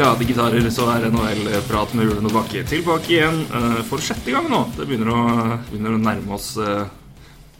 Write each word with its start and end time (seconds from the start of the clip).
Glade 0.00 0.24
gitarer 0.24 0.68
så 0.72 0.86
er 0.94 1.10
NHL-prat 1.10 1.90
med 1.98 2.08
Ulen 2.08 2.28
og 2.30 2.32
Bakke 2.38 2.62
tilbake 2.68 3.10
igjen 3.12 3.42
eh, 3.52 3.80
for 3.88 4.00
sjette 4.00 4.32
gang 4.32 4.46
nå. 4.48 4.62
Det 4.78 4.86
begynner 4.88 5.10
å, 5.12 5.24
begynner 5.66 5.96
å 5.96 6.00
nærme 6.00 6.36
oss 6.38 6.54
uh, 6.56 6.86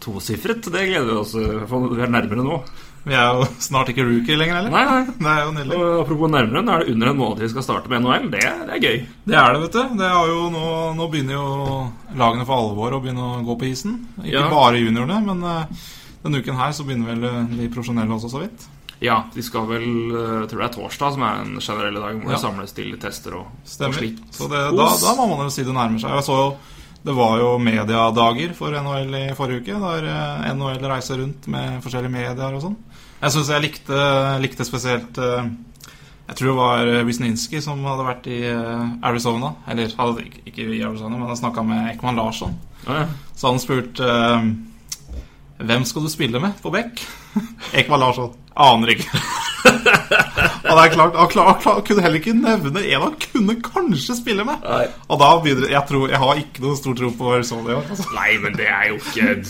tosifret. 0.00 0.64
Det 0.72 0.86
gleder 0.88 1.10
vi 1.10 1.18
oss 1.20 1.34
uh, 1.36 1.66
for. 1.68 1.90
Vi 1.92 2.00
er 2.00 2.12
nærmere 2.12 2.46
nå. 2.46 2.62
Vi 3.04 3.16
er 3.16 3.28
jo 3.36 3.44
snart 3.68 3.92
ikke 3.92 4.06
rookie 4.08 4.38
lenger, 4.40 4.56
heller. 4.56 4.72
Nei, 4.72 4.86
nei. 4.88 5.18
Det 5.20 5.28
er 5.34 5.44
jo 5.44 5.52
nydelig. 5.58 5.76
Og 5.82 6.00
apropos 6.06 6.32
nærmere, 6.32 6.64
nå 6.64 6.72
er 6.72 6.84
det 6.86 6.96
under 6.96 7.12
en 7.12 7.20
måned 7.20 7.44
vi 7.44 7.52
skal 7.52 7.66
starte 7.68 7.92
med 7.92 8.04
NHL. 8.06 8.26
Det, 8.32 8.42
det 8.70 8.76
er 8.78 8.84
gøy. 8.88 8.98
Det 9.28 9.38
er 9.42 9.52
det, 9.52 9.62
vet 9.66 9.76
du. 9.76 9.94
Det 10.00 10.10
jo 10.32 10.42
nå, 10.56 10.66
nå 10.96 11.12
begynner 11.12 11.36
jo 11.36 11.46
lagene 12.20 12.48
for 12.48 12.64
alvor 12.64 12.96
å 12.96 13.04
begynne 13.04 13.30
å 13.36 13.40
gå 13.52 13.60
på 13.60 13.68
isen. 13.68 14.00
Ikke 14.24 14.36
Ja. 14.38 14.48
bare 14.52 14.80
juniorene, 14.80 15.20
men 15.28 15.44
eh, 15.44 15.88
denne 16.24 16.40
uken 16.40 16.60
her 16.60 16.76
så 16.76 16.88
begynner 16.88 17.12
vel 17.12 17.28
eh, 17.28 17.56
de 17.60 17.72
profesjonelle 17.72 18.16
også, 18.16 18.32
så 18.32 18.44
vidt. 18.44 18.68
Ja, 19.00 19.22
de 19.32 19.42
skal 19.42 19.64
vel 19.70 19.84
eh, 20.12 20.32
Jeg 20.42 20.48
tror 20.50 20.60
det 20.60 20.66
er 20.66 20.74
torsdag 20.76 21.14
som 21.14 21.22
er 21.24 21.38
en 21.44 21.54
generelle 21.60 22.02
dag 22.02 22.18
hvor 22.20 22.30
Ja. 22.30 22.36
det 22.36 22.42
samles 22.42 22.72
til 22.76 22.90
tester 23.00 23.38
og, 23.38 23.46
og 23.46 23.70
Stemmer. 23.72 23.96
slikt. 23.96 24.20
Så 24.36 24.48
det, 24.52 24.60
da, 24.76 24.88
da 25.00 25.14
må 25.16 25.26
man 25.30 25.46
jo 25.46 25.54
si 25.54 25.64
det 25.64 25.72
nærmer 25.76 25.98
seg. 26.02 26.12
Jeg 26.18 26.26
så 26.28 26.36
jo 26.42 26.50
det 27.00 27.14
var 27.16 27.38
jo 27.40 27.54
mediadager 27.56 28.50
for 28.52 28.74
NHL 28.76 29.14
i 29.16 29.22
forrige 29.32 29.62
uke, 29.62 29.78
der 29.80 30.04
eh, 30.04 30.50
NHL 30.52 30.84
reiser 30.84 31.16
rundt 31.22 31.46
med 31.48 31.78
forskjellige 31.80 32.12
medier 32.12 32.52
og 32.58 32.60
sånn. 32.66 32.76
Jeg 33.22 33.32
syns 33.32 33.48
jeg 33.54 33.62
likte, 33.64 34.00
likte 34.44 34.66
spesielt 34.68 35.16
eh, 35.18 35.48
Jeg 36.28 36.36
tror 36.36 36.50
det 36.52 36.58
var 36.60 36.90
Wisninski 37.08 37.62
som 37.64 37.80
hadde 37.88 38.04
vært 38.04 38.28
i 38.28 38.42
eh, 38.52 38.84
Arizona. 39.08 39.54
Eller 39.66 39.88
hadde 39.96 40.26
ikke, 40.44 40.66
i 40.76 40.82
Arizona, 40.84 41.16
men 41.16 41.26
han 41.32 41.40
snakka 41.40 41.64
med 41.64 41.88
Ekman 41.94 42.20
Larsson. 42.20 42.52
Ja, 42.84 43.00
ja. 43.00 43.08
Så 43.34 43.48
han 43.48 43.58
spurte 43.64 44.04
eh, 44.04 44.44
Hvem 45.64 45.84
skal 45.88 46.04
du 46.04 46.08
spille 46.12 46.40
med 46.40 46.60
på 46.60 46.70
Beck? 46.72 47.00
Ekman 47.80 48.00
Larsson. 48.04 48.36
Aner 48.60 48.94
ikke. 48.94 49.10
og 50.70 50.72
det 50.76 50.84
er 50.84 50.94
klart, 50.94 51.16
han, 51.16 51.28
klar, 51.32 51.50
han 51.52 51.60
klar, 51.62 51.82
kunne 51.86 52.04
heller 52.04 52.20
ikke 52.20 52.36
nevne 52.36 52.82
en 52.84 53.04
han 53.06 53.18
kunne 53.24 53.56
kanskje 53.64 54.16
spille 54.18 54.46
med. 54.48 54.64
Nei. 54.64 54.86
Og 55.08 55.20
da 55.20 55.30
begynner 55.42 55.72
jeg 55.72 55.84
tror, 55.88 56.08
Jeg 56.12 56.22
har 56.22 56.42
ikke 56.42 56.64
noe 56.64 56.80
stor 56.80 56.98
tro 56.98 57.12
på 57.18 57.30
Arizona 57.36 57.72
i 57.72 57.78
år. 57.78 57.86
Altså. 57.90 58.10
Nei, 58.16 58.32
men 58.42 58.58
det 58.58 58.68
er 58.70 58.90
jo 58.92 58.98
ikke 59.00 59.30
Jeg 59.30 59.46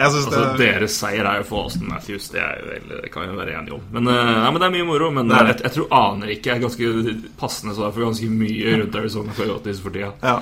Altså, 0.00 0.22
det, 0.30 0.42
Deres 0.60 0.94
seier 1.00 1.26
er 1.26 1.40
jo 1.40 1.46
for 1.48 1.66
Austin 1.66 1.88
Matthews. 1.90 2.28
Det, 2.30 2.40
er 2.40 2.60
jo 2.62 3.00
det 3.02 3.10
kan 3.12 3.26
vi 3.26 3.36
være 3.36 3.56
enige 3.58 3.74
om. 3.74 3.82
Men, 3.92 4.06
eh, 4.08 4.32
nei, 4.38 4.50
men 4.54 4.62
det 4.62 4.68
er 4.68 4.74
mye 4.76 4.86
moro. 4.88 5.10
Men 5.14 5.32
er 5.34 5.50
jeg, 5.50 5.60
jeg 5.66 5.74
tror 5.76 5.94
aner 5.98 6.32
ikke 6.36 6.54
er 6.54 6.62
ganske 6.62 7.14
passende 7.40 7.74
svar 7.76 7.90
for 7.96 8.06
ganske 8.06 8.30
mye 8.30 8.76
rundt 8.80 8.98
Arizona 9.02 9.34
Coyotes 9.36 9.82
for 9.82 9.94
tida. 9.96 10.12
ja, 10.22 10.36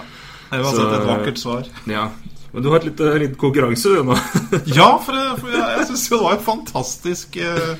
det 0.51 0.61
var 0.65 0.77
Så- 0.77 0.89
et 0.95 1.09
vakkert 1.09 1.39
svar. 1.41 1.65
Ja. 1.87 2.09
Men 2.53 2.65
du 2.65 2.69
har 2.73 2.81
et 2.81 2.89
lite, 2.89 3.13
litt 3.21 3.37
konkurranse 3.41 3.91
du 3.93 4.03
nå. 4.09 4.17
Ja, 4.79 4.95
for, 5.05 5.15
for 5.41 5.53
jeg, 5.53 5.65
jeg 5.79 5.87
syns 5.91 6.05
jo 6.11 6.17
det 6.17 6.25
var 6.31 6.39
fantastisk 6.47 7.37
eh, 7.45 7.75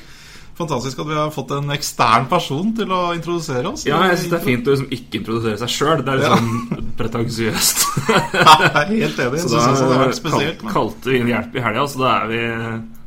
Fantastisk 0.59 0.99
at 0.99 1.07
vi 1.07 1.15
har 1.15 1.29
fått 1.31 1.53
en 1.55 1.71
ekstern 1.71 2.25
person 2.27 2.73
til 2.75 2.89
å 2.91 3.13
introdusere 3.15 3.69
oss. 3.71 3.85
ja, 3.87 3.95
jeg 4.09 4.17
syns 4.19 4.33
det 4.33 4.37
er 4.41 4.43
fint 4.43 4.67
å 4.67 4.73
liksom 4.73 4.89
ikke 4.91 5.21
introdusere 5.21 5.55
seg 5.61 5.71
sjøl. 5.71 6.01
Det 6.03 6.11
er 6.11 6.19
litt 6.19 6.27
Ja. 6.27 6.35
sånn 6.35 6.89
pretensiøst. 6.99 7.85
Jeg 8.35 8.67
er 8.67 8.91
helt 8.91 9.21
enig. 9.23 9.39
Så 9.45 9.53
da 9.55 10.01
har 10.01 10.11
spesielt. 10.17 10.65
Men... 10.65 10.73
kalte 10.75 11.13
vi 11.13 11.21
inn 11.21 11.31
hjelp 11.31 11.55
i 11.55 11.63
helga, 11.63 11.85
så 11.87 12.01
da 12.03 12.11
vi 12.27 12.41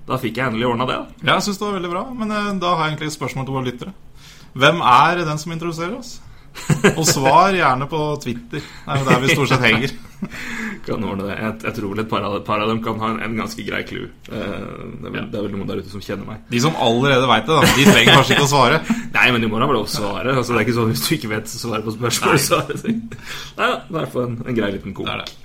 Da 0.09 0.17
fikk 0.19 0.41
jeg 0.41 0.49
endelig 0.49 0.67
ordna 0.71 0.87
det. 0.89 0.97
Ja, 1.23 1.35
jeg 1.37 1.45
syns 1.45 1.61
det 1.61 1.67
var 1.69 1.77
veldig 1.77 1.91
bra. 1.93 2.01
Men 2.23 2.33
eh, 2.35 2.49
da 2.65 2.73
har 2.73 2.87
jeg 2.89 2.95
egentlig 2.97 3.13
et 3.13 3.19
spørsmål 3.21 3.45
til 3.51 3.55
våre 3.59 3.69
lyttere. 3.69 3.93
Hvem 4.65 4.81
er 4.97 5.21
den 5.29 5.39
som 5.45 5.53
introduserer 5.55 5.95
oss? 6.01 6.15
Og 6.99 7.05
svar 7.09 7.55
gjerne 7.57 7.89
på 7.91 8.01
Twitter. 8.23 8.63
Det 8.63 8.95
er 8.95 9.01
jo 9.01 9.09
der 9.09 9.23
vi 9.23 9.37
stort 9.37 9.53
sett 9.53 9.65
henger. 9.65 9.95
Kan 10.87 11.05
ordne 11.07 11.29
det. 11.29 11.37
Jeg, 11.39 11.55
jeg 11.67 11.75
tror 11.77 11.93
vel 11.93 12.03
et 12.03 12.11
par 12.11 12.25
av, 12.27 12.37
par 12.47 12.63
av 12.63 12.71
dem 12.71 12.81
kan 12.83 12.99
ha 12.99 13.13
en, 13.13 13.21
en 13.23 13.37
ganske 13.39 13.65
grei 13.67 13.83
clue. 13.87 14.09
Eh, 14.31 14.41
det, 14.41 15.07
er 15.07 15.15
vel, 15.15 15.29
det 15.31 15.39
er 15.39 15.45
vel 15.45 15.53
noen 15.55 15.69
der 15.69 15.83
ute 15.83 15.93
som 15.93 16.03
kjenner 16.03 16.27
meg. 16.27 16.41
De 16.51 16.63
som 16.63 16.79
allerede 16.83 17.29
veit 17.31 17.47
det, 17.47 17.59
da, 17.59 17.77
de 17.77 17.87
trenger 17.87 18.19
kanskje 18.19 18.37
ikke 18.37 18.49
å 18.49 18.51
svare. 18.51 18.81
Nei, 19.17 19.29
men 19.35 19.45
de 19.45 19.51
må 19.53 19.63
da 19.63 19.69
vel 19.71 19.79
også 19.83 20.01
svare. 20.01 20.35
Altså, 20.35 20.55
det 20.55 20.63
er 20.63 20.67
ikke 20.67 20.77
sånn 20.81 20.91
Hvis 20.91 21.05
du 21.07 21.15
ikke 21.19 21.33
vet 21.37 21.55
svaret 21.55 21.87
på 21.87 21.95
spørsmål, 21.95 22.43
så 22.43 22.61
er 22.63 22.73
det 22.73 22.97
Nei, 22.97 23.71
i 23.71 23.97
hvert 23.99 24.15
fall 24.17 24.29
en, 24.29 24.39
en 24.47 24.59
grei 24.59 24.73
liten 24.75 24.97
kok. 24.97 25.07
Det 25.07 25.15
er 25.15 25.23
det. 25.23 25.39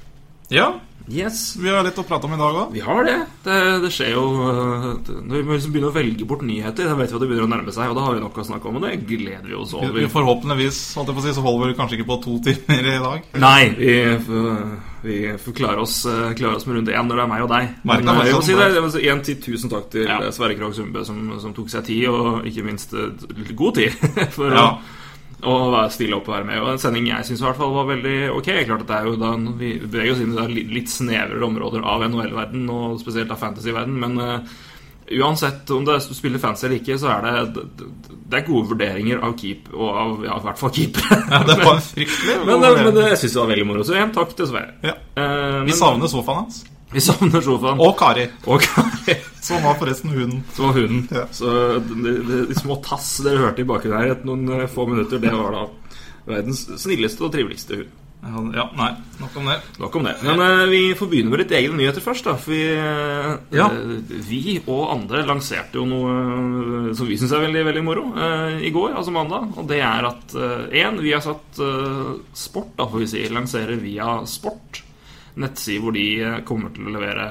Ja, 0.57 0.67
Yes, 1.07 1.56
vi 1.56 1.69
har 1.72 1.85
litt 1.88 1.95
å 1.95 2.03
prate 2.03 2.28
om 2.28 2.34
i 2.35 2.40
dag 2.40 2.57
òg. 2.59 2.72
vi 2.75 2.81
har 2.84 3.06
det. 3.07 3.16
det. 3.45 3.57
Det 3.85 3.91
skjer 3.95 4.09
jo 4.12 4.23
øh, 4.44 4.88
Når 5.07 5.38
vi 5.38 5.53
liksom 5.56 5.72
begynner 5.72 5.94
å 5.94 5.95
velge 5.95 6.25
bort 6.28 6.44
nyheter, 6.44 6.90
da 6.90 6.97
vet 7.00 7.13
vi 7.13 7.16
at 7.16 7.23
det 7.23 7.29
begynner 7.29 7.47
å 7.47 7.51
nærme 7.53 7.72
seg, 7.72 7.88
og 7.94 7.95
da 7.95 8.03
har 8.03 8.18
vi 8.18 8.23
nok 8.25 8.40
å 8.41 8.45
snakke 8.50 8.68
om, 8.68 8.79
og 8.81 8.84
det 8.84 8.97
gleder 9.07 9.47
vi 9.47 9.56
oss 9.56 9.72
over. 9.78 10.09
Forhåpentligvis 10.12 10.81
holdt 11.00 11.13
jeg 11.13 11.17
på 11.19 11.23
å 11.23 11.25
si, 11.29 11.35
så 11.38 11.46
holder 11.46 11.72
vi 11.72 11.78
kanskje 11.79 12.00
ikke 12.00 12.09
på 12.12 12.19
to 12.25 12.35
timer 12.50 12.91
i 12.91 12.97
dag. 13.06 13.31
Nei, 13.40 13.62
vi, 13.79 13.96
vi 15.07 15.17
får 15.46 15.57
klare 15.62 15.88
oss, 15.88 16.01
øh, 16.12 16.28
klare 16.35 16.59
oss 16.59 16.67
med 16.67 16.81
rundt 16.81 16.91
én 16.91 17.07
når 17.07 17.22
det 17.22 17.25
er 17.25 17.31
meg 17.38 17.47
og 17.47 17.51
deg. 17.56 17.72
Men, 17.88 18.06
meg 18.12 18.28
jeg 18.28 18.35
sånn 18.35 18.47
si 18.50 18.59
det, 18.59 18.69
jeg 19.07 19.41
tusen 19.47 19.72
takk 19.72 19.90
til 19.96 20.07
Ja. 20.12 20.19
Sverre 20.35 20.59
Krogh 20.59 20.75
Sundbø, 20.75 21.07
som, 21.07 21.23
som 21.40 21.56
tok 21.56 21.72
seg 21.72 21.88
tid, 21.88 22.09
og 22.12 22.44
ikke 22.51 22.67
minst 22.67 22.91
god 23.56 23.79
tid, 23.79 23.96
for 24.35 24.51
Ja. 24.51 24.69
å 24.75 25.06
og 25.45 25.75
stille 25.93 26.17
opp 26.17 26.29
og 26.29 26.33
være 26.33 26.47
med. 26.47 26.61
Og 26.63 26.71
En 26.71 26.79
sending 26.81 27.09
jeg 27.11 27.25
syns 27.27 27.43
var 27.45 27.57
veldig 27.91 28.15
ok. 28.33 28.47
Klart 28.65 28.85
at 28.85 28.87
det 28.89 28.95
er 28.97 29.09
jo 29.09 29.17
da 29.21 29.33
Vi 29.59 29.73
beveger 29.83 30.15
oss 30.15 30.23
inn 30.23 30.33
i 30.33 30.63
litt, 30.73 30.89
snevrere 30.89 31.45
områder 31.45 31.85
av 31.85 32.07
NHL-verden, 32.07 32.69
og 32.73 32.97
spesielt 33.01 33.31
av 33.31 33.37
fantasy-verden, 33.41 33.99
men 34.01 34.17
uh, 34.17 34.55
uansett 35.21 35.69
om 35.71 35.85
det 35.85 35.99
du 36.09 36.15
spiller 36.17 36.41
fancy 36.41 36.65
eller 36.67 36.81
ikke, 36.81 36.97
så 36.99 37.11
er 37.13 37.27
det 37.27 37.67
det, 37.77 38.39
er 38.39 38.47
gode 38.47 38.73
vurderinger 38.73 39.21
av 39.23 39.37
keep, 39.39 39.69
og 39.73 39.89
av 40.01 40.25
ja, 40.25 40.39
i 40.39 40.47
hvert 40.47 40.63
fall 40.63 40.73
keepere. 40.75 41.19
Ja, 41.31 41.43
det 41.47 41.59
var 41.61 41.83
fryktelig. 41.85 42.39
men, 42.47 42.65
men, 42.65 42.81
men 42.89 43.03
jeg 43.05 43.21
syns 43.21 43.37
det 43.37 43.43
var 43.43 43.53
veldig 43.53 43.67
moro. 43.69 43.85
Så 43.87 43.95
igjen, 43.95 44.15
takk 44.15 44.33
til 44.35 44.49
Sverre. 44.49 44.73
Ja. 44.83 44.97
Eh, 45.21 45.61
Vi 45.69 45.77
savner 45.77 46.11
sofaen 46.11 46.43
hans. 46.43 46.65
Vi 46.93 47.01
savner 47.03 47.41
sofaen. 47.43 47.81
Og 47.83 47.97
Kari, 47.99 48.27
Og 48.47 48.61
Kari, 48.63 49.17
som 49.43 49.63
var 49.65 49.75
forresten 49.79 50.13
hunden. 50.15 50.43
som 50.55 50.69
var 50.69 50.77
hunden. 50.79 51.03
Ja. 51.11 51.25
Så 51.35 51.51
de, 51.83 52.15
de, 52.23 52.41
de 52.47 52.55
små 52.57 52.79
tass 52.85 53.17
dere 53.25 53.43
hørte 53.43 53.63
i 53.63 53.67
bakgrunnen 53.67 53.99
her 53.99 54.13
etter 54.15 54.29
noen 54.29 54.47
eh, 54.61 54.67
få 54.71 54.87
minutter, 54.87 55.19
det 55.19 55.33
var 55.35 55.51
da 55.55 55.65
verdens 56.27 56.65
snilleste 56.79 57.23
og 57.27 57.33
triveligste 57.35 57.81
hund. 57.83 57.93
Ja, 58.57 58.63
nei, 58.75 58.87
nok 59.21 59.35
om 59.39 59.45
det. 59.47 59.59
Nok 59.79 59.93
om 59.99 60.07
det. 60.07 60.15
Men 60.25 60.41
uh, 60.41 60.63
vi 60.67 60.79
får 60.97 61.07
begynne 61.11 61.29
med 61.31 61.43
litt 61.43 61.51
egne 61.53 61.77
nyheter 61.77 62.03
først. 62.03 62.25
da 62.25 62.33
For 62.41 62.51
vi, 62.51 62.63
Ja. 63.55 63.67
eh, 63.69 64.15
vi 64.27 64.57
og 64.65 64.87
andre 64.95 65.21
lanserte 65.27 65.77
jo 65.77 65.85
noe 65.87 66.15
uh, 66.89 66.89
som 66.97 67.07
vi 67.07 67.15
syns 67.21 67.35
er 67.37 67.45
veldig 67.45 67.63
veldig 67.69 67.83
moro 67.85 68.07
i 68.57 68.71
går, 68.73 68.97
altså 68.97 69.13
mandag. 69.15 69.53
Og 69.61 69.69
det 69.69 69.79
er 69.85 70.09
at 70.09 70.33
én, 70.73 70.97
vi 71.03 71.13
har 71.13 71.23
satt 71.23 71.61
Sport, 72.35 72.73
da 72.79 72.89
får 72.89 73.05
vi 73.05 73.09
si, 73.13 73.23
lanserer 73.31 73.79
via 73.79 74.17
Sport. 74.27 74.81
Nettside 75.37 75.83
hvor 75.83 75.95
de 75.95 76.07
eh, 76.21 76.39
kommer 76.47 76.73
til 76.75 76.87
å 76.87 76.93
levere 76.95 77.27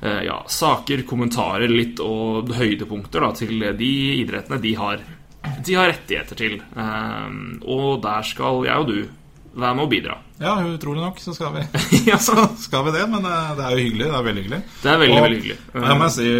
eh, 0.00 0.22
ja, 0.28 0.38
saker, 0.48 1.04
kommentarer 1.08 1.70
litt 1.70 2.00
og 2.04 2.52
høydepunkter 2.56 3.26
da, 3.26 3.32
til 3.36 3.66
de 3.78 3.92
idrettene 4.20 4.60
de 4.62 4.74
har, 4.78 5.04
de 5.64 5.76
har 5.78 5.92
rettigheter 5.92 6.40
til. 6.40 6.58
Eh, 6.60 7.28
og 7.64 8.00
der 8.04 8.30
skal 8.30 8.64
jeg 8.68 8.84
og 8.84 8.90
du 8.90 8.98
være 9.54 9.74
med 9.74 9.84
og 9.86 9.92
bidra. 9.92 10.18
Ja, 10.40 10.56
utrolig 10.66 10.98
nok 11.00 11.20
så 11.22 11.30
skal 11.34 11.52
vi, 11.54 11.60
ja, 12.10 12.16
så 12.18 12.34
skal 12.58 12.84
vi 12.88 12.90
det. 12.96 13.04
Men 13.12 13.24
eh, 13.24 13.52
det 13.54 13.64
er 13.68 13.70
jo 13.76 13.84
hyggelig. 13.84 14.08
Det 14.10 14.16
er 14.18 14.24
veldig 14.26 14.42
hyggelig. 14.42 14.62
Det 14.82 14.90
er 14.90 14.98
veldig, 14.98 15.14
Og- 15.18 15.24
veldig 15.28 15.38
hyggelig. 15.38 15.58
Ja, 15.74 15.84
jeg 15.92 16.00
må 16.00 16.08
si, 16.10 16.30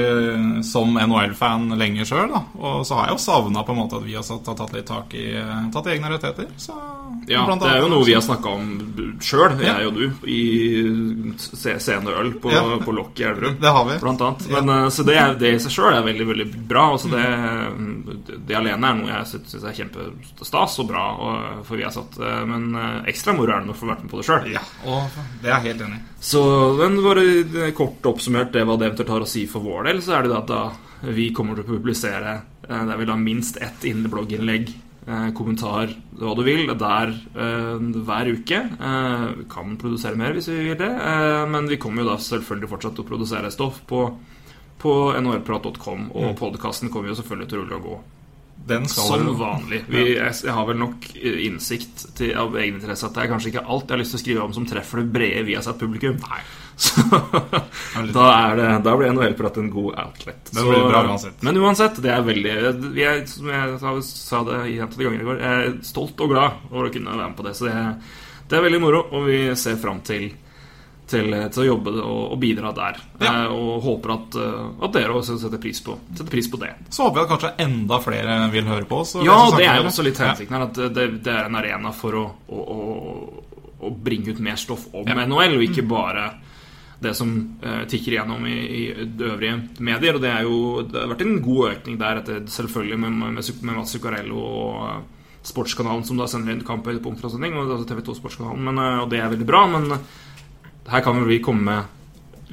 Som 0.72 0.98
NHL-fan 0.98 1.68
lenge 1.78 2.04
sjøl, 2.08 2.34
og 2.58 2.82
så 2.88 2.98
har 2.98 3.06
jeg 3.08 3.14
jo 3.18 3.22
savna 3.22 3.62
på 3.64 3.72
en 3.74 3.78
måte 3.84 4.00
at 4.00 4.04
vi 4.08 4.16
har, 4.18 4.26
satt, 4.26 4.44
tatt 4.50 4.74
litt 4.74 4.86
tak 4.90 5.14
i 5.14 5.28
Tatt 5.74 5.86
i 5.86 5.94
egne 5.94 6.10
rettigheter. 6.14 6.50
Så, 6.58 6.74
Ja, 7.30 7.40
det 7.56 7.68
er 7.70 7.78
jo 7.80 7.86
noe 7.88 8.04
vi 8.04 8.12
har 8.12 8.20
snakka 8.20 8.50
om 8.52 8.64
sjøl, 9.24 9.54
Ja. 9.62 9.78
jeg 9.78 9.86
og 9.88 9.94
du, 9.94 10.26
i 10.28 10.40
se- 11.40 11.78
Sene 11.80 12.10
øl 12.12 12.34
på, 12.42 12.50
Ja. 12.52 12.60
på 12.84 12.92
Lokk 12.92 13.20
i 13.22 13.24
Elverum. 13.30 13.56
Det 13.62 13.70
har 13.72 13.84
vi. 13.88 13.96
Blant 14.02 14.20
annet. 14.20 14.44
Men, 14.50 14.68
eh, 14.68 14.88
Så 14.90 15.04
det, 15.06 15.14
er- 15.16 15.38
det 15.38 15.54
i 15.54 15.58
seg 15.62 15.72
sjøl 15.72 15.94
er 15.94 16.02
veldig 16.04 16.26
veldig 16.26 16.48
bra. 16.68 16.90
Også 16.98 17.08
det, 17.14 17.24
det 18.46 18.56
alene 18.58 18.90
er 18.90 18.98
noe 18.98 19.08
jeg 19.08 19.30
syns 19.30 19.64
er 19.64 19.72
kjempestas 19.78 20.78
og 20.82 20.88
bra 20.90 21.04
og 21.16 21.64
for 21.64 21.76
vi 21.80 21.86
har 21.86 21.94
satt. 21.94 22.18
eh, 22.20 22.44
Men 22.44 22.74
eh, 22.74 23.08
ekstra 23.14 23.32
moro 23.36 23.52
er 23.54 23.60
det 23.62 23.66
noe 23.70 23.74
du 23.83 23.83
får 23.84 23.92
vært 23.92 24.04
med 24.04 24.10
på 24.12 24.20
det 24.20 24.26
sjøl. 24.28 24.48
Ja, 24.54 24.62
og 24.88 25.18
det 25.42 25.50
er 25.50 25.54
jeg 25.58 25.66
helt 25.68 25.84
enig 25.86 26.00
i. 26.00 26.06
Så 26.24 26.40
men 26.80 26.96
bare 27.04 27.70
kort 27.76 28.08
oppsummert 28.10 28.52
det 28.56 28.64
hva 28.66 28.78
det 28.80 28.88
eventuelt 28.90 29.12
har 29.14 29.26
å 29.26 29.28
si 29.28 29.44
for 29.50 29.64
vår 29.64 29.90
del, 29.90 30.00
så 30.04 30.16
er 30.18 30.26
det 30.26 30.38
at 30.40 30.50
da 30.50 30.62
vi 31.14 31.28
kommer 31.36 31.58
til 31.58 31.66
å 31.66 31.68
publisere 31.74 32.30
eh, 32.64 32.80
Det 32.88 32.94
er 32.94 32.96
vel 33.02 33.10
da 33.12 33.16
minst 33.20 33.58
ett 33.60 33.84
innblogginnlegg, 33.84 34.70
eh, 35.04 35.26
kommentar, 35.36 35.92
hva 36.16 36.32
du 36.38 36.40
vil, 36.46 36.62
der 36.80 37.12
eh, 37.12 37.74
hver 38.08 38.30
uke. 38.38 38.62
Eh, 38.72 39.26
Vi 39.42 39.44
kan 39.52 39.76
produsere 39.80 40.16
mer 40.16 40.32
hvis 40.32 40.48
vi 40.48 40.62
vil 40.70 40.78
det, 40.80 40.88
eh, 40.88 41.44
men 41.52 41.68
vi 41.68 41.76
kommer 41.76 42.02
jo 42.02 42.10
da 42.14 42.16
selvfølgelig 42.16 42.72
fortsatt 42.72 42.96
til 42.96 43.04
å 43.04 43.10
produsere 43.12 43.52
stoff 43.52 43.82
på, 43.90 44.06
på 44.80 44.96
nrprat.com, 45.20 46.08
og 46.16 46.34
podkasten 46.40 46.88
kommer 46.90 47.12
jo 47.12 47.20
selvfølgelig 47.20 47.52
til 47.52 47.60
å 47.60 47.66
rulle 47.66 47.80
og 47.82 47.88
gå 47.90 48.00
Den 48.66 48.86
skal 48.88 49.04
Som 49.10 49.26
du... 49.26 49.32
vanlig. 49.36 49.82
Vi, 49.92 50.02
jeg, 50.16 50.34
jeg 50.46 50.52
har 50.56 50.66
vel 50.70 50.78
nok 50.80 51.08
eh, 51.20 51.40
innsikt 51.44 52.06
til, 52.16 52.30
av 52.40 52.54
egeninteresse 52.56 53.04
at 53.10 53.16
det 53.16 53.24
er 53.26 53.32
kanskje 53.34 53.50
ikke 53.52 53.64
alt 53.68 53.84
jeg 53.84 53.92
har 53.92 54.00
lyst 54.00 54.14
til 54.14 54.20
å 54.20 54.22
skrive 54.24 54.44
om 54.46 54.54
som 54.56 54.68
treffer 54.70 55.02
det 55.02 55.10
brede 55.12 55.42
vi 55.44 55.56
har 55.58 55.64
sett 55.66 55.80
publikum. 55.82 56.16
Så 56.84 57.04
da, 57.06 58.24
er 58.48 58.56
det, 58.58 58.68
da 58.82 58.94
blir 58.98 59.12
NHL-prat 59.12 59.60
en 59.60 59.68
god 59.70 59.98
outlet. 60.06 60.40
Det 60.50 60.56
Så- 60.58 60.68
blir 60.70 60.88
bra 60.88 61.02
uansett. 61.06 61.42
Men 61.46 61.60
uansett, 61.60 62.00
det 62.02 62.10
er 62.10 62.24
veldig 62.26 62.54
vi 62.96 63.04
er, 63.06 63.20
Som 63.30 63.52
jeg 63.52 63.76
sa, 63.82 63.92
sa 64.08 64.40
det 64.48 64.62
gjentatte 64.72 65.04
ganger 65.06 65.20
i 65.20 65.28
går, 65.28 65.42
jeg 65.44 65.68
er 65.68 65.76
stolt 65.86 66.24
og 66.24 66.32
glad 66.34 66.64
over 66.72 66.88
å 66.88 66.94
kunne 66.96 67.14
være 67.14 67.28
med 67.28 67.36
på 67.38 67.46
det. 67.46 67.54
Så 67.60 67.68
det, 67.68 67.76
det 68.48 68.58
er 68.58 68.66
veldig 68.66 68.80
moro, 68.82 69.04
og 69.14 69.28
vi 69.28 69.38
ser 69.60 69.76
fram 69.82 70.00
til 70.08 70.30
til, 71.10 71.34
til 71.52 71.62
å 71.62 71.66
jobbe 71.66 71.92
og, 72.00 72.20
og 72.34 72.38
bidra 72.40 72.72
der. 72.76 73.00
Ja. 73.20 73.32
Eh, 73.32 73.52
og 73.52 73.84
håper 73.84 74.14
at, 74.16 74.38
eh, 74.40 74.68
at 74.86 74.96
dere 74.96 75.18
også 75.18 75.36
setter 75.40 75.60
pris 75.62 75.82
på, 75.84 75.96
setter 76.12 76.30
pris 76.32 76.48
på 76.50 76.60
det. 76.62 76.72
Så 76.88 77.08
håper 77.08 77.20
vi 77.20 77.24
at 77.24 77.32
kanskje 77.34 77.52
enda 77.66 78.00
flere 78.04 78.38
vil 78.54 78.70
høre 78.70 78.88
på 78.88 79.02
oss. 79.02 79.16
Ja, 79.24 79.38
det 79.54 79.68
er 79.68 79.82
jo 79.82 79.90
også 79.90 80.06
litt 80.06 80.22
hensikten 80.22 80.56
her. 80.56 80.68
At 80.70 80.80
det, 80.96 81.08
det 81.26 81.34
er 81.34 81.50
en 81.50 81.60
arena 81.60 81.92
for 81.96 82.20
å, 82.20 82.24
å, 82.48 82.88
å, 83.80 83.92
bringe 83.94 84.32
ut 84.32 84.42
mer 84.44 84.58
stoff 84.60 84.88
om 84.92 85.08
Ja. 85.08 85.20
NHL, 85.24 85.58
og 85.58 85.68
ikke 85.68 85.86
bare 85.88 86.28
det 87.04 87.12
som 87.18 87.34
eh, 87.60 87.82
tikker 87.90 88.14
igjennom 88.14 88.46
i, 88.48 88.58
i 88.64 88.82
øvrige 89.28 89.58
medier. 89.84 90.16
Og 90.16 90.22
det, 90.24 90.30
er 90.30 90.46
jo, 90.46 90.60
det 90.88 91.02
har 91.02 91.10
vært 91.12 91.26
en 91.26 91.40
god 91.44 91.74
økning 91.74 91.98
der, 92.00 92.22
etter, 92.22 92.44
selvfølgelig 92.48 93.00
med, 93.02 93.18
med, 93.20 93.50
med 93.60 93.76
Mats 93.76 93.92
Zuccarello 93.92 94.40
og 94.40 94.78
eh, 94.88 95.02
Sportskanalen, 95.44 96.06
som 96.08 96.16
da 96.16 96.24
sender 96.30 96.54
inn 96.54 96.62
og 96.64 96.86
sånne 96.88 97.44
ting. 97.44 97.58
Og 97.58 97.66
altså 97.66 97.88
TV 97.90 98.00
2-sportskanalen, 98.06 98.70
men, 98.70 98.80
eh, 98.80 99.02
og 99.02 99.10
det 99.12 99.20
er 99.20 99.34
veldig 99.34 99.48
bra. 99.50 99.66
Men 99.74 99.98
her 100.90 101.00
kan 101.04 101.22
vi 101.28 101.38
komme 101.44 101.62
med 101.64 101.84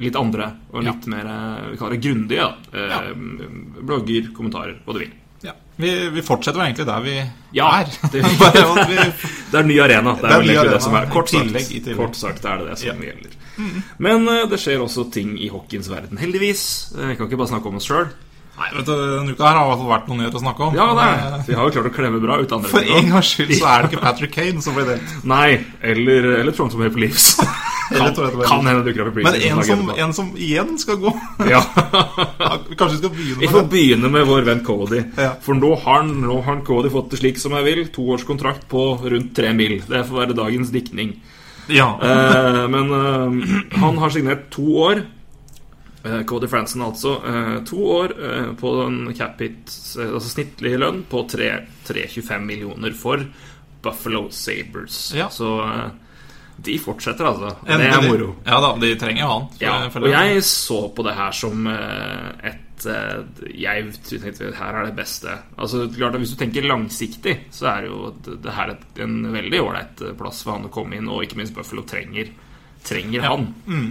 litt 0.02 0.16
andre 0.16 0.46
og 0.72 0.82
litt 0.86 1.06
mer 1.12 1.26
eh, 1.28 1.66
vi 1.72 1.76
kaller 1.80 1.96
det 1.98 2.04
grundige. 2.06 2.46
ja. 2.72 3.02
Eh, 3.02 3.10
Blogger, 3.82 4.30
kommentarer, 4.36 4.78
hva 4.86 4.94
du 4.96 5.02
vil. 5.02 5.12
Ja. 5.42 5.52
Vi, 5.76 5.90
vi 6.14 6.22
fortsetter 6.22 6.60
jo 6.60 6.66
egentlig 6.68 6.86
der 6.86 7.00
vi 7.02 7.14
Ja, 7.58 7.68
er. 7.82 7.88
det- 8.12 8.22
Det 9.52 9.58
er 9.60 9.64
ny 9.66 9.78
arena. 9.82 10.14
Det 10.14 10.22
Det 10.22 10.30
er, 10.30 10.40
er 10.40 10.46
ny 10.46 10.56
arena, 10.56 10.72
det 10.72 10.82
som 10.82 10.94
er 10.94 11.06
Kort 11.10 11.28
sagt, 11.28 11.44
tillegg, 11.52 11.96
kort 11.96 12.16
sagt 12.16 12.44
er 12.44 12.58
det 12.62 12.68
det 12.70 12.78
som 12.78 12.88
Ja. 12.88 12.94
gjelder. 13.12 13.38
Men 13.98 14.28
uh, 14.28 14.46
det 14.48 14.58
skjer 14.62 14.80
også 14.80 15.10
ting 15.12 15.34
i 15.38 15.48
hockeyens 15.52 15.90
verden, 15.90 16.16
heldigvis. 16.18 16.92
Vi 16.96 17.16
kan 17.16 17.26
ikke 17.28 17.36
bare 17.42 17.48
snakke 17.52 17.68
om 17.68 17.76
oss 17.76 17.84
sjøl. 17.90 18.08
nei, 18.56 18.68
vet 18.78 18.86
du, 18.86 18.92
Denne 18.94 19.32
uka 19.34 19.44
her 19.48 19.56
har 19.58 19.64
i 19.66 19.68
hvert 19.68 19.78
fall 19.82 19.92
vært 19.92 20.08
noe 20.08 20.16
nyheter 20.22 20.38
å 20.38 20.44
snakke 20.46 20.62
om. 20.68 20.74
Ja, 20.78 20.86
det 20.94 21.04
er. 21.10 21.42
Vi 21.46 21.54
har 21.58 21.64
jo 21.68 21.74
klart 21.76 21.90
å 21.90 21.94
klemme 21.96 22.20
bra 22.22 22.38
ut 22.40 22.52
andre 22.52 22.68
For 22.70 22.80
en 22.96 23.10
gangs 23.12 23.34
skyld 23.34 23.52
så 23.58 23.66
er 23.74 23.82
det 23.82 23.90
ikke 23.92 24.02
Patrick 24.06 24.32
Kane 24.32 24.62
som 24.64 24.74
blir 24.78 24.88
delt. 24.88 25.14
Nei, 25.24 25.64
eller, 25.82 26.30
eller 26.40 26.52
er 26.52 26.78
Maple 26.86 27.00
Leafs. 27.06 27.36
Kan, 27.92 28.14
kan 28.48 28.66
hende 28.66 28.82
dukker 28.86 29.08
opp 29.10 29.18
i 29.20 29.24
Men 29.26 29.34
en 29.48 29.62
som, 29.66 29.90
en 29.96 30.12
som 30.16 30.30
igjen 30.36 30.74
skal 30.80 30.96
gå. 31.02 31.12
Ja. 31.52 31.60
Kanskje 32.78 32.90
vi 32.94 33.00
skal 33.00 33.10
begynne 33.14 33.38
Vi 33.40 33.46
med 33.46 33.54
får 33.54 33.60
det. 33.62 33.70
begynne 33.74 34.10
med 34.14 34.26
vår 34.28 34.42
venn 34.48 34.64
Cody. 34.66 35.02
Ja. 35.18 35.32
For 35.44 35.58
nå 35.58 35.74
har, 35.84 36.02
nå 36.08 36.40
har 36.46 36.60
Cody 36.66 36.90
fått 36.94 37.10
det 37.14 37.20
slik 37.22 37.38
som 37.42 37.54
jeg 37.58 37.64
vil. 37.68 37.82
Toårskontrakt 37.94 38.68
på 38.70 38.84
rundt 39.04 39.34
tre 39.36 39.52
mil. 39.56 39.78
Det 39.88 40.04
får 40.08 40.22
være 40.24 40.38
dagens 40.38 40.70
diktning. 40.74 41.16
Ja. 41.70 41.90
Eh, 42.02 42.62
men 42.72 42.94
eh, 42.98 43.58
han 43.82 43.98
har 44.02 44.10
signert 44.14 44.48
to 44.54 44.64
år. 44.88 45.04
Eh, 46.04 46.22
Cody 46.26 46.48
Franson, 46.50 46.82
altså. 46.82 47.12
eh, 47.28 47.58
to 47.68 47.78
år 48.00 48.14
eh, 48.18 48.48
på 48.58 48.72
en 48.88 49.04
cap 49.14 49.38
hit, 49.40 49.70
eh, 50.00 50.08
altså 50.16 50.32
snittlig 50.32 50.72
lønn, 50.82 51.04
på 51.10 51.22
tre- 51.30 51.60
3,25 51.86 52.42
millioner 52.48 52.96
for 52.98 53.22
Buffalo 53.82 54.24
Sabres. 54.34 55.12
Ja. 55.14 55.28
Så 55.30 55.52
de 56.64 56.76
fortsetter, 56.78 57.26
altså. 57.26 57.54
Det 57.66 57.88
er 57.88 58.04
moro. 58.06 58.34
Ja 58.46 58.58
da, 58.62 58.72
de 58.80 58.92
trenger 59.00 59.24
jo 59.24 59.30
han. 59.32 59.48
Ja, 59.62 59.78
og 59.88 60.10
jeg 60.12 60.44
så 60.46 60.82
på 60.94 61.04
det 61.06 61.14
her 61.18 61.34
som 61.34 61.66
eh, 61.70 62.52
et 62.52 62.86
eh, 62.90 63.48
Jeg 63.58 63.90
tenkte 64.06 64.52
her 64.58 64.78
er 64.78 64.86
det 64.88 64.94
beste. 64.96 65.34
Altså, 65.56 65.88
klart 65.96 66.14
at 66.14 66.22
Hvis 66.22 66.34
du 66.34 66.38
tenker 66.40 66.68
langsiktig, 66.68 67.36
så 67.54 67.72
er 67.72 67.88
jo 67.90 68.12
det, 68.22 68.54
her 68.54 68.76
en 69.02 69.18
veldig 69.34 69.60
ålreit 69.64 70.04
eh, 70.06 70.14
plass 70.18 70.44
for 70.46 70.56
han 70.56 70.70
å 70.70 70.72
komme 70.74 70.98
inn, 70.98 71.10
og 71.10 71.26
ikke 71.26 71.40
minst 71.40 71.56
Buffalo 71.56 71.84
trenger, 71.88 72.30
trenger 72.86 73.26
han. 73.26 73.50
Mm. 73.66 73.90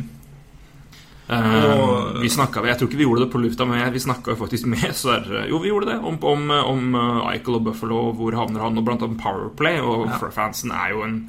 Og- 1.32 2.18
vi 2.20 2.28
snakket, 2.28 2.66
Jeg 2.68 2.78
tror 2.78 2.90
ikke 2.90 2.98
vi 3.00 3.06
gjorde 3.06 3.26
det 3.26 3.32
på 3.32 3.40
lufta, 3.40 3.66
men 3.66 3.94
vi 3.94 4.00
snakka 4.04 4.36
faktisk 4.36 4.66
med 4.68 4.92
Sverre 5.00 5.46
Jo, 5.48 5.60
vi 5.64 5.70
gjorde 5.72 5.94
det. 5.94 6.00
Om, 6.00 6.18
om, 6.24 6.50
om 6.52 6.96
Eichel 7.32 7.56
og 7.56 7.64
Buffalo, 7.70 8.12
hvor 8.16 8.36
havner 8.36 8.60
han? 8.66 8.78
Og 8.78 8.84
blant 8.88 9.04
annet 9.06 9.22
Powerplay. 9.22 9.80
Og 9.80 10.12
fansen 10.36 10.72
er 10.76 10.92
jo 10.92 11.06
en, 11.08 11.22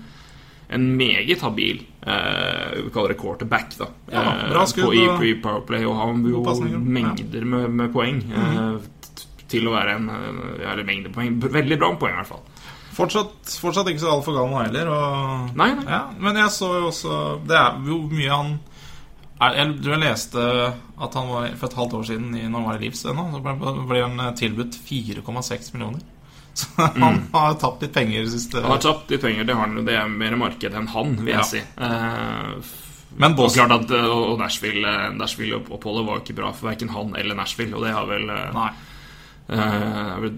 en 0.74 0.86
meget 0.96 1.40
habil 1.44 1.82
eh, 2.06 2.82
Vi 2.84 2.90
kaller 2.94 3.12
det 3.14 3.18
quarterback, 3.20 3.76
da. 3.78 3.88
Ja, 4.12 4.22
Eh, 4.22 4.48
bra 4.50 4.64
skudd 4.66 4.84
på, 4.88 4.94
i, 4.94 5.30
i 5.30 5.34
Powerplay. 5.42 5.84
Og 5.86 5.96
har 5.96 6.12
jo 6.12 6.78
mengder 6.78 7.44
med, 7.44 7.70
med 7.70 7.92
poeng. 7.92 8.22
eh, 8.32 8.38
-hmm. 8.38 8.80
til 9.48 9.68
å 9.68 9.72
være 9.72 9.96
en 9.96 10.08
eh, 10.10 10.70
Eller 10.72 10.84
mengder 10.84 11.10
poeng. 11.12 11.40
Veldig 11.40 11.78
bra 11.78 11.94
poeng, 11.96 12.12
i 12.12 12.16
hvert 12.16 12.26
fall. 12.26 12.42
Fortsatt, 12.92 13.58
fortsatt 13.60 13.88
ikke 13.88 14.00
så 14.00 14.10
altfor 14.12 14.32
nå 14.50 14.62
heller. 14.62 14.88
Og, 14.88 15.56
Nei, 15.56 15.74
nei. 15.74 15.84
Ja, 15.88 16.02
men 16.18 16.36
jeg 16.36 16.50
så 16.50 16.78
jo 16.80 16.86
også 16.90 17.40
Det 17.48 17.56
er 17.56 17.80
jo 17.86 18.08
mye 18.10 18.30
han 18.30 18.58
Jeg 19.40 19.56
jeg 19.90 19.98
leste 20.00 20.38
at 21.02 21.14
han 21.14 21.28
var 21.28 21.48
for 21.56 21.66
et 21.66 21.74
halvt 21.74 21.94
år 21.94 22.04
siden 22.04 22.34
i- 22.36 22.48
når 22.48 22.58
han 22.60 22.64
var 22.64 22.74
i 22.76 22.84
Livs 22.84 23.04
ennå. 23.04 23.24
Så 23.32 23.40
ble, 23.42 23.86
ble 23.88 24.02
han 24.02 24.34
tilbudt 24.34 24.76
4,6 24.76 25.72
millioner. 25.74 26.00
Så 26.54 26.68
han 27.00 27.20
har 27.32 27.54
tapt 27.60 27.82
litt 27.82 27.94
penger 27.94 28.26
siste 28.28 28.60
Han 28.60 28.74
har 28.74 28.82
tapt 28.84 29.10
litt 29.10 29.22
penger, 29.24 29.44
det 29.48 29.54
har. 29.56 29.72
Det 29.86 29.94
er 29.96 30.08
mer 30.12 30.36
marked 30.36 30.74
enn 30.78 30.88
han, 30.92 31.14
vil 31.22 31.32
jeg 31.32 31.38
Ja. 31.38 31.48
si. 31.48 31.62
Uh, 31.80 32.62
Men 33.16 33.32
Og 33.32 33.36
Boston 33.42 33.68
klart 33.68 33.82
at 33.84 33.90
eh, 33.96 34.04
og 34.08 34.38
Nashville, 34.40 34.88
eh, 34.88 35.10
Nashville 35.16 35.58
oppholdet 35.60 36.06
var 36.06 36.20
ikke 36.22 36.36
bra 36.38 36.52
for 36.56 36.70
verken 36.70 36.88
han 36.94 37.10
eller 37.20 37.36
Nashville, 37.36 37.74
og 37.76 37.84
det 37.84 37.92
har 37.92 38.06
vel 38.08 38.24
Nei. 38.56 38.70
Uh, 39.52 40.16
er 40.16 40.30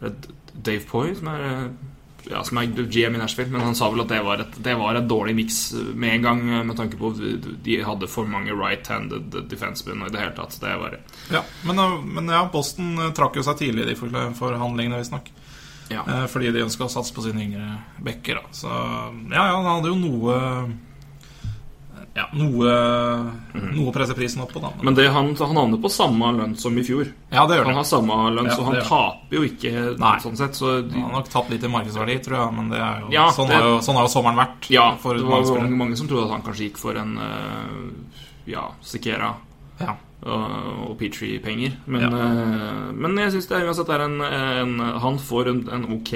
det- 0.00 0.34
Dave 0.60 0.84
Poy 0.90 1.14
som 1.14 1.28
er 1.28 1.70
ja, 2.28 2.42
som 2.44 2.58
er 2.58 2.66
GM 2.66 3.14
i 3.14 3.18
Nashville, 3.18 3.50
men 3.50 3.62
han 3.64 3.74
sa 3.74 3.88
vel 3.90 4.02
at 4.02 4.08
det 4.12 4.18
var 4.26 4.42
et, 4.42 4.58
det 4.62 4.74
var 4.76 4.98
et 4.98 5.06
dårlig 5.08 5.34
miks 5.38 5.72
med 5.94 6.16
en 6.18 6.22
gang, 6.26 6.42
med 6.66 6.76
tanke 6.76 6.98
på 7.00 7.12
at 7.14 7.46
de 7.64 7.78
hadde 7.86 8.08
for 8.12 8.28
mange 8.28 8.52
right-handed 8.52 9.38
defensemen 9.48 10.04
i 10.06 10.10
det 10.12 10.20
hele 10.20 10.34
tatt. 10.36 10.58
Det 10.60 10.74
var 10.82 10.98
Ja, 11.32 11.40
men, 11.64 11.80
men 12.12 12.28
ja, 12.28 12.42
Boston 12.52 12.96
trakk 13.16 13.38
jo 13.40 13.42
seg 13.46 13.56
tidlig 13.62 13.86
i 13.86 13.94
de 13.94 13.96
forhandlingene, 14.36 15.00
visstnok. 15.00 15.30
Ja. 15.90 16.04
Eh, 16.06 16.26
Fordi 16.30 16.52
de 16.54 16.62
ønska 16.66 16.86
å 16.86 16.92
satse 16.92 17.12
på 17.14 17.22
sine 17.26 17.42
yngre 17.44 17.78
bekker. 18.06 18.40
Da. 18.40 18.54
Så 18.54 18.68
ja, 18.70 19.42
ja, 19.50 19.56
han 19.58 19.66
hadde 19.76 19.90
jo 19.92 19.98
noe 20.00 20.36
Ja, 22.14 22.24
noe 22.34 22.70
Noe 23.70 23.86
å 23.86 23.92
presse 23.94 24.14
prisen 24.18 24.42
opp 24.42 24.50
på, 24.54 24.58
da. 24.62 24.72
Men 24.82 24.96
det, 24.98 25.04
han, 25.14 25.28
han 25.38 25.56
havner 25.60 25.78
på 25.82 25.90
samme 25.94 26.32
lønn 26.34 26.56
som 26.58 26.74
i 26.78 26.82
fjor. 26.82 27.06
ja, 27.30 27.44
det 27.46 27.58
gjør 27.60 27.68
Han 27.68 27.74
det. 27.76 27.78
har 27.78 27.86
samme 27.90 28.16
lønn, 28.34 28.48
Ja, 28.50 28.56
så 28.58 28.64
han 28.66 28.80
taper 28.82 29.36
jo 29.38 29.42
ikke 29.46 29.72
Nei. 30.00 30.16
sånn 30.24 30.36
sett. 30.40 30.58
Så 30.58 30.72
Han 30.90 31.04
har 31.06 31.12
nok 31.20 31.30
tatt 31.30 31.50
litt 31.54 31.62
i 31.64 31.70
markedsverdi, 31.70 32.18
tror 32.26 32.38
jeg, 32.40 32.56
men 32.58 32.68
det 32.74 32.80
jo, 32.82 33.12
Ja, 33.14 33.28
sånn, 33.36 33.46
det- 33.48 33.60
har 33.60 33.68
jo, 33.68 33.78
sånn 33.86 33.94
har 34.00 34.08
jo 34.08 34.14
sommeren 34.16 34.40
vært. 34.42 34.70
Ja, 34.74 34.88
det 35.00 35.22
var 35.22 35.46
mange, 35.60 35.76
mange 35.84 35.96
som 35.96 36.08
trodde 36.10 36.26
at 36.26 36.34
han 36.34 36.42
kanskje 36.42 36.66
gikk 36.70 36.78
for 36.82 36.98
en 36.98 37.16
uh, 37.18 37.90
Ja, 38.50 38.70
Sikera 38.82 39.34
Ja. 39.80 39.94
Og, 40.22 40.98
Petrie-penger. 41.00 41.78
Men, 41.86 42.00
Ja. 42.02 42.08
eh, 42.08 42.92
men 42.92 43.16
jeg 43.16 43.32
syns 43.32 43.48
det 43.48 43.56
er 43.58 43.66
uansett 43.68 43.88
er 43.88 44.00
en, 44.04 44.20
en 44.20 44.78
Han 45.00 45.18
får 45.18 45.48
en, 45.48 45.68
en 45.72 45.86
ok 45.96 46.12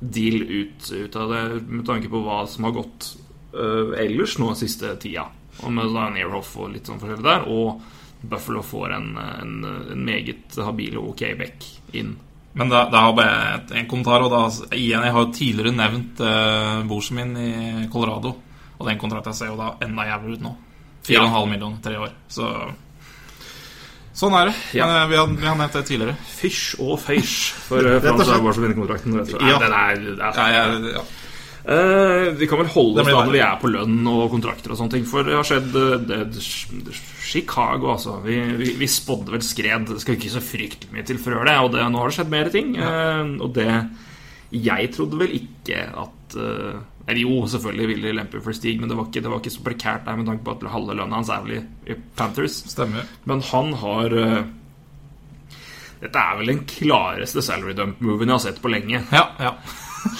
deal 0.00 0.42
ut, 0.42 0.92
ut 0.92 1.16
av 1.16 1.32
det, 1.32 1.62
med 1.66 1.84
tanke 1.86 2.08
på 2.08 2.20
hva 2.22 2.46
som 2.46 2.68
har 2.68 2.76
gått 2.76 3.16
uh, 3.54 3.90
ellers 3.98 4.36
nå 4.38 4.52
siste 4.54 4.92
tida. 5.02 5.24
Og 5.64 5.72
med 5.74 5.90
da 5.90 6.04
Nearhoff 6.14 6.52
og 6.62 6.70
litt 6.70 6.86
sånn 6.86 7.00
forskjellig 7.02 7.24
der. 7.26 7.48
Og 7.50 7.80
Buffalo 8.22 8.62
får 8.62 8.94
en, 8.94 9.08
en, 9.18 9.56
en 9.66 10.04
meget 10.06 10.54
habil 10.62 10.98
og 11.00 11.10
ok 11.16 11.24
back 11.38 11.66
inn. 11.98 12.14
Men 12.54 12.70
da, 12.70 12.84
da 12.90 13.02
har 13.02 13.10
jeg 13.10 13.18
bare 13.18 13.54
et, 13.56 13.74
en 13.80 13.88
kommentar. 13.90 14.22
Og 14.22 14.30
da, 14.30 14.44
igjen, 14.78 15.02
jeg 15.02 15.16
har 15.16 15.26
jo 15.26 15.34
tidligere 15.34 15.74
nevnt 15.74 16.22
uh, 16.22 16.86
borsen 16.86 17.18
min 17.18 17.34
i 17.42 17.50
Colorado. 17.90 18.36
Og 18.78 18.86
den 18.86 18.98
kontrakten 19.02 19.34
ser 19.34 19.50
jo 19.50 19.58
da 19.58 19.72
enda 19.82 20.06
jævligere 20.06 20.38
ut 20.38 20.46
nå. 20.46 20.54
4,5 21.08 21.50
millioner, 21.50 21.82
tre 21.82 21.98
år. 21.98 22.14
Så 22.30 22.46
Sånn 24.18 24.34
er 24.34 24.50
det. 24.50 24.56
Ja. 24.74 24.88
Men 24.88 24.96
eh, 24.98 25.06
vi, 25.12 25.20
har, 25.20 25.30
vi 25.30 25.46
har 25.46 25.56
nevnt 25.60 25.78
det 25.78 25.84
tidligere. 25.86 26.16
Fish 26.26 26.74
og 26.82 26.98
feish 27.02 27.54
for 27.68 27.86
uh, 27.86 28.00
Frans 28.02 28.26
som 28.26 28.64
vinner 28.64 28.78
kontrakten. 28.78 29.20
Ja. 29.38 29.60
Den 29.62 29.78
er, 29.78 30.04
er 30.18 30.42
Ja, 30.42 30.68
ja. 30.98 31.06
Eh, 31.68 32.32
vi 32.32 32.46
kan 32.48 32.62
vel 32.62 32.70
holde 32.72 33.02
oss 33.02 33.10
da 33.10 33.24
når 33.26 33.34
vi 33.34 33.40
er 33.44 33.56
på 33.60 33.68
lønn 33.68 34.06
og 34.08 34.30
kontrakter 34.32 34.72
og 34.72 34.78
sånne 34.78 34.94
ting. 34.94 35.06
For 35.08 35.26
det 35.26 35.36
har 35.36 35.44
skjedd 35.44 35.74
eh, 35.76 35.96
det, 36.08 36.20
det, 36.32 36.94
Chicago, 37.28 37.90
altså. 37.92 38.16
Vi, 38.24 38.38
vi, 38.56 38.72
vi 38.80 38.88
spådde 38.88 39.34
vel 39.34 39.44
skred. 39.44 39.90
Det 39.90 40.00
skal 40.00 40.16
ikke 40.16 40.32
så 40.32 40.44
fryktelig 40.44 40.94
mye 40.94 41.04
til 41.08 41.20
før 41.20 41.42
det. 41.44 41.56
Og 41.60 41.74
det, 41.74 41.84
nå 41.84 42.00
har 42.00 42.08
det 42.08 42.16
skjedd 42.16 42.32
mer 42.32 42.52
ting. 42.54 42.72
Uh, 42.78 43.36
og 43.44 43.52
det 43.58 43.68
Jeg 44.54 44.92
trodde 44.96 45.20
vel 45.20 45.34
ikke 45.36 45.82
at 46.06 46.38
eh, 46.40 46.78
Eller 47.08 47.22
jo, 47.24 47.46
selvfølgelig 47.48 47.88
ville 47.88 48.08
de 48.10 48.16
lempe 48.18 48.42
for 48.44 48.56
Stig, 48.56 48.76
men 48.80 48.90
det 48.90 48.98
var 48.98 49.08
ikke, 49.08 49.22
det 49.24 49.32
var 49.32 49.40
ikke 49.40 49.54
så 49.54 49.64
prekært 49.64 50.04
der 50.04 50.18
med 50.20 50.28
tanke 50.28 50.44
på 50.44 50.54
at 50.54 50.70
halve 50.74 50.96
lønna 50.98 51.16
hans 51.16 51.32
er 51.32 51.44
vel 51.46 51.56
i, 51.56 51.96
Panthers. 52.18 52.60
Stemmer. 52.68 53.08
Men 53.24 53.40
han 53.48 53.72
har 53.80 54.16
eh, 54.22 54.38
Dette 56.02 56.20
er 56.20 56.38
vel 56.38 56.52
den 56.52 56.62
klareste 56.68 57.42
salary 57.42 57.74
dump-moven 57.74 58.28
jeg 58.28 58.36
har 58.36 58.44
sett 58.44 58.60
på 58.62 58.70
lenge. 58.70 59.00
Ja, 59.14 59.24
ja. 59.40 59.54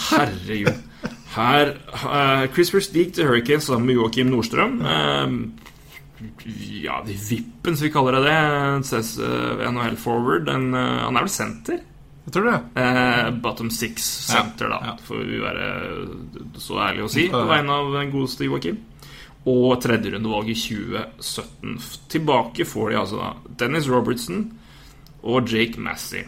Herregud. 0.09 0.81
Her 1.37 1.75
uh, 1.93 2.49
Chris 2.57 2.73
Stig 2.89 3.13
til 3.15 3.29
Hurricanes 3.29 3.69
sammen 3.69 3.87
med 3.87 4.01
Joakim 4.01 4.33
Nordstrøm. 4.33 4.81
Uh, 4.83 5.69
ja, 6.83 6.99
de 7.07 7.15
vippen, 7.15 7.77
som 7.77 7.85
vi 7.87 7.93
kaller 7.95 8.19
det 8.19 8.25
det. 8.27 9.03
Eh, 9.23 9.71
NHL 9.71 9.97
forward. 10.01 10.49
En, 10.51 10.75
eh, 10.75 11.05
han 11.05 11.17
er 11.17 11.27
vel 11.27 11.33
senter? 11.33 11.79
Jeg 12.29 12.35
tror 12.35 12.45
det. 12.51 12.57
Eh, 12.83 13.31
bottom 13.41 13.71
six 13.73 14.05
center, 14.29 14.69
Ja, 14.69 14.81
da, 14.85 14.97
for 15.01 15.17
å 15.17 15.43
være 15.47 15.69
så 16.61 16.77
ærlig 16.85 17.07
å 17.07 17.09
si, 17.09 17.23
på 17.33 17.41
vegne 17.49 17.73
av 17.73 17.93
den 17.95 18.11
godeste 18.13 18.45
Joakim. 18.45 18.83
Og 19.49 19.79
tredjerundevalg 19.81 20.51
i 20.53 20.57
2017. 20.61 21.79
Tilbake 22.13 22.67
får 22.69 22.91
de 22.91 22.99
altså 23.01 23.21
da 23.23 23.31
Dennis 23.63 23.89
Robertson 23.89 24.43
og 25.23 25.49
Jake 25.49 25.81
Massey. 25.81 26.27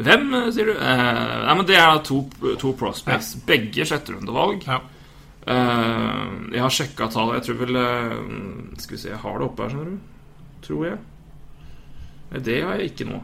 Hvem, 0.00 0.32
eh, 0.38 0.46
sier 0.56 0.70
du? 0.70 0.72
Eh, 0.72 1.44
nei, 1.44 1.54
men 1.58 1.66
Det 1.66 1.76
er 1.76 1.98
to, 1.98 2.22
to 2.58 2.72
prospects. 2.72 3.34
Begge 3.44 3.84
sjetterundevalg. 3.84 4.64
Ja. 4.64 4.78
Eh, 5.44 6.54
jeg 6.54 6.62
har 6.64 6.72
sjekka 6.72 7.10
tallet. 7.12 7.42
Jeg 7.42 7.50
tror 7.50 7.66
vel 7.66 7.76
eh, 7.76 8.78
Skal 8.78 8.96
vi 8.96 9.02
se, 9.02 9.10
jeg 9.10 9.20
har 9.20 9.36
det 9.38 9.46
oppe 9.50 9.66
her, 9.66 9.74
skjønner 9.74 9.90
du. 9.90 10.00
Tror 10.64 10.86
jeg. 10.86 10.98
Nei, 12.30 12.40
det 12.48 12.62
har 12.64 12.80
jeg 12.80 12.94
ikke 12.94 13.10
nå. 13.10 13.20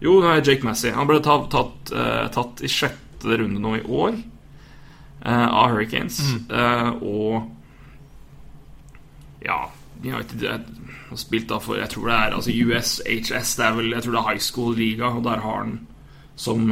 Jo, 0.00 0.16
det 0.22 0.30
er 0.32 0.46
Jake 0.48 0.64
Massey. 0.64 0.92
Han 0.96 1.08
ble 1.08 1.20
tatt, 1.24 1.50
tatt, 1.52 1.92
eh, 1.92 2.26
tatt 2.32 2.62
i 2.64 2.70
sjette 2.72 3.36
runde 3.36 3.60
nå 3.60 3.74
i 3.76 3.84
år 3.84 4.14
uh, 4.16 5.48
av 5.48 5.74
Hurricanes. 5.74 6.20
Eh, 6.48 6.90
og 7.04 7.50
Ja, 9.44 9.66
United 10.00 10.42
har 10.44 11.18
spilt 11.20 11.48
da 11.48 11.58
for 11.60 11.76
Jeg 11.80 11.92
tror 11.92 12.08
det 12.08 12.16
er 12.16 12.34
altså 12.38 12.52
USHS. 12.52 13.54
Det 13.58 13.66
er 13.66 13.76
vel, 13.76 13.92
jeg 13.92 14.04
tror 14.04 14.16
det 14.16 14.20
er 14.22 14.28
high 14.30 14.44
school-liga, 14.44 15.12
og 15.12 15.24
der 15.28 15.44
har 15.44 15.62
han 15.64 15.78
som 16.40 16.70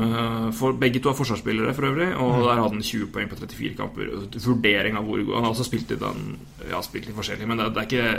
for, 0.57 0.73
Begge 0.81 1.03
to 1.05 1.11
er 1.11 1.17
forsvarsspillere, 1.19 1.75
for 1.77 1.91
øvrig. 1.91 2.15
Og 2.17 2.47
der 2.47 2.55
hadde 2.57 2.79
han 2.79 2.83
20 2.83 3.11
poeng 3.13 3.29
på 3.29 3.37
34 3.37 3.75
kamper. 3.77 4.13
Vurdering 4.41 4.97
av 4.97 5.05
hvor 5.05 5.21
god 5.21 5.35
Han 5.35 5.45
har 5.45 5.53
også 5.53 5.69
spilt 5.69 5.91
litt, 5.93 6.01
den 6.01 6.39
ja, 6.71 6.81
spilt 6.81 7.11
litt 7.11 7.19
forskjellig, 7.19 7.49
men 7.49 7.61
det, 7.61 7.75
det 7.77 7.83
er 7.83 7.91
ikke 7.91 8.15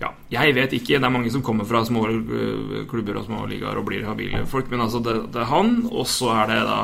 ja, 0.00 0.10
jeg 0.30 0.54
vet 0.56 0.72
ikke. 0.76 0.98
Det 0.98 1.04
er 1.06 1.10
mange 1.14 1.30
som 1.30 1.42
kommer 1.42 1.64
fra 1.64 1.84
små 1.86 2.02
øh, 2.10 2.86
klubber 2.90 3.16
og 3.20 3.24
små 3.28 3.44
ligaer 3.48 3.76
og 3.78 3.84
blir 3.86 4.04
habile 4.08 4.44
folk, 4.50 4.70
men 4.70 4.80
altså, 4.84 4.98
det, 5.04 5.14
det 5.32 5.40
er 5.44 5.48
han, 5.52 5.76
og 5.92 6.06
så 6.10 6.28
er 6.42 6.46
det 6.50 6.60
da 6.68 6.80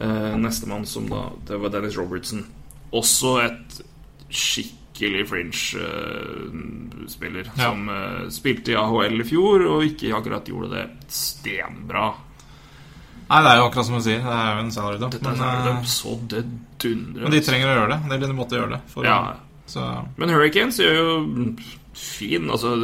eh, 0.00 0.36
nestemann 0.40 0.86
som 0.88 1.08
da 1.10 1.26
Det 1.48 1.60
var 1.60 1.68
Dennis 1.74 1.98
Robertson. 1.98 2.46
Også 2.92 3.34
et 3.44 3.82
skikkelig 4.30 5.26
fringe-spiller 5.28 7.44
Ja. 7.56 7.62
som 7.70 7.88
eh, 7.88 8.28
spilte 8.30 8.72
i 8.72 8.76
AHL 8.78 9.20
i 9.20 9.24
fjor, 9.28 9.66
og 9.68 9.84
ikke 9.86 10.14
akkurat 10.16 10.48
gjorde 10.48 10.70
det 10.74 10.86
stenbra. 11.12 12.12
Nei, 13.28 13.42
det 13.44 13.50
er 13.50 13.56
jo 13.60 13.66
akkurat 13.68 13.86
som 13.86 13.98
du 13.98 14.02
sier. 14.04 14.22
Det 14.24 14.32
er 14.40 14.54
jo 14.56 14.60
en 14.64 14.70
salary 14.72 14.98
dump. 15.02 15.12
Dette 15.12 15.28
er 15.36 15.68
eh, 15.74 15.82
så 15.84 16.14
det 16.30 16.44
dundrer. 16.80 17.22
men 17.26 17.32
de 17.34 17.40
trenger 17.44 17.68
å 17.68 17.74
gjøre 17.76 17.98
det. 18.08 18.18
De 18.24 18.32
måtte 18.36 18.56
gjøre 18.56 18.72
det. 18.78 18.82
Ja. 19.04 19.18
Så 19.68 19.82
Men 20.16 20.30
Hurricanes 20.32 20.78
gjør 20.80 20.94
jo 20.96 21.08
fin 21.98 22.50
Altså, 22.50 22.74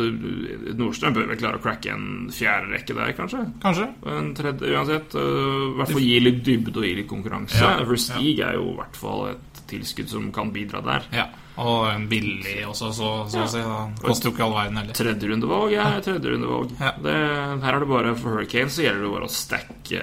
Nordstrøm 0.75 1.15
bør 1.15 1.29
vel 1.31 1.39
klare 1.39 1.59
å 1.61 1.63
cracke 1.63 1.93
en 1.93 2.31
fjerde 2.35 2.73
rekke 2.73 2.97
der, 2.97 3.13
kanskje? 3.19 3.45
kanskje. 3.63 3.87
En 4.11 4.33
tredje, 4.35 4.73
uansett. 4.75 5.15
øh, 5.15 5.71
I 5.71 5.77
hvert 5.79 5.93
fall 5.95 6.03
gi 6.09 6.19
litt 6.25 6.43
dybde 6.47 6.77
og 6.81 6.87
gi 6.89 6.95
litt 6.99 7.09
konkurranse. 7.11 7.61
Ja, 7.63 7.85
Verstig 7.87 8.41
er 8.43 8.57
jo 8.59 8.73
i 8.73 8.77
hvert 8.81 8.97
fall 8.99 9.27
et 9.35 9.65
tilskudd 9.71 10.09
som 10.11 10.31
kan 10.35 10.51
bidra 10.53 10.81
der. 10.85 11.07
Ja. 11.15 11.29
Og 11.63 11.85
en 11.87 12.09
billig 12.11 12.65
også, 12.67 12.89
så, 12.93 13.11
så 13.31 13.45
å 13.45 13.47
si. 13.47 13.61
da. 13.63 13.77
Koster 14.03 14.27
jo 14.29 14.33
ikke 14.35 14.43
all 14.49 14.57
verden 14.57 14.81
heller. 14.81 14.97
Tredjerundevalg 14.99 15.77
er 15.79 16.01
tredjerundevalg. 16.03 16.73
Ja. 16.83 16.91
Det, 17.05 17.15
her 17.63 17.77
er 17.77 17.85
det 17.85 17.91
bare 17.93 18.15
for 18.19 18.35
Hurricanes 18.35 18.75
så 18.75 18.83
gjelder 18.89 19.05
det 19.07 19.13
bare 19.15 19.29
å 19.29 19.31
stacke 19.31 20.01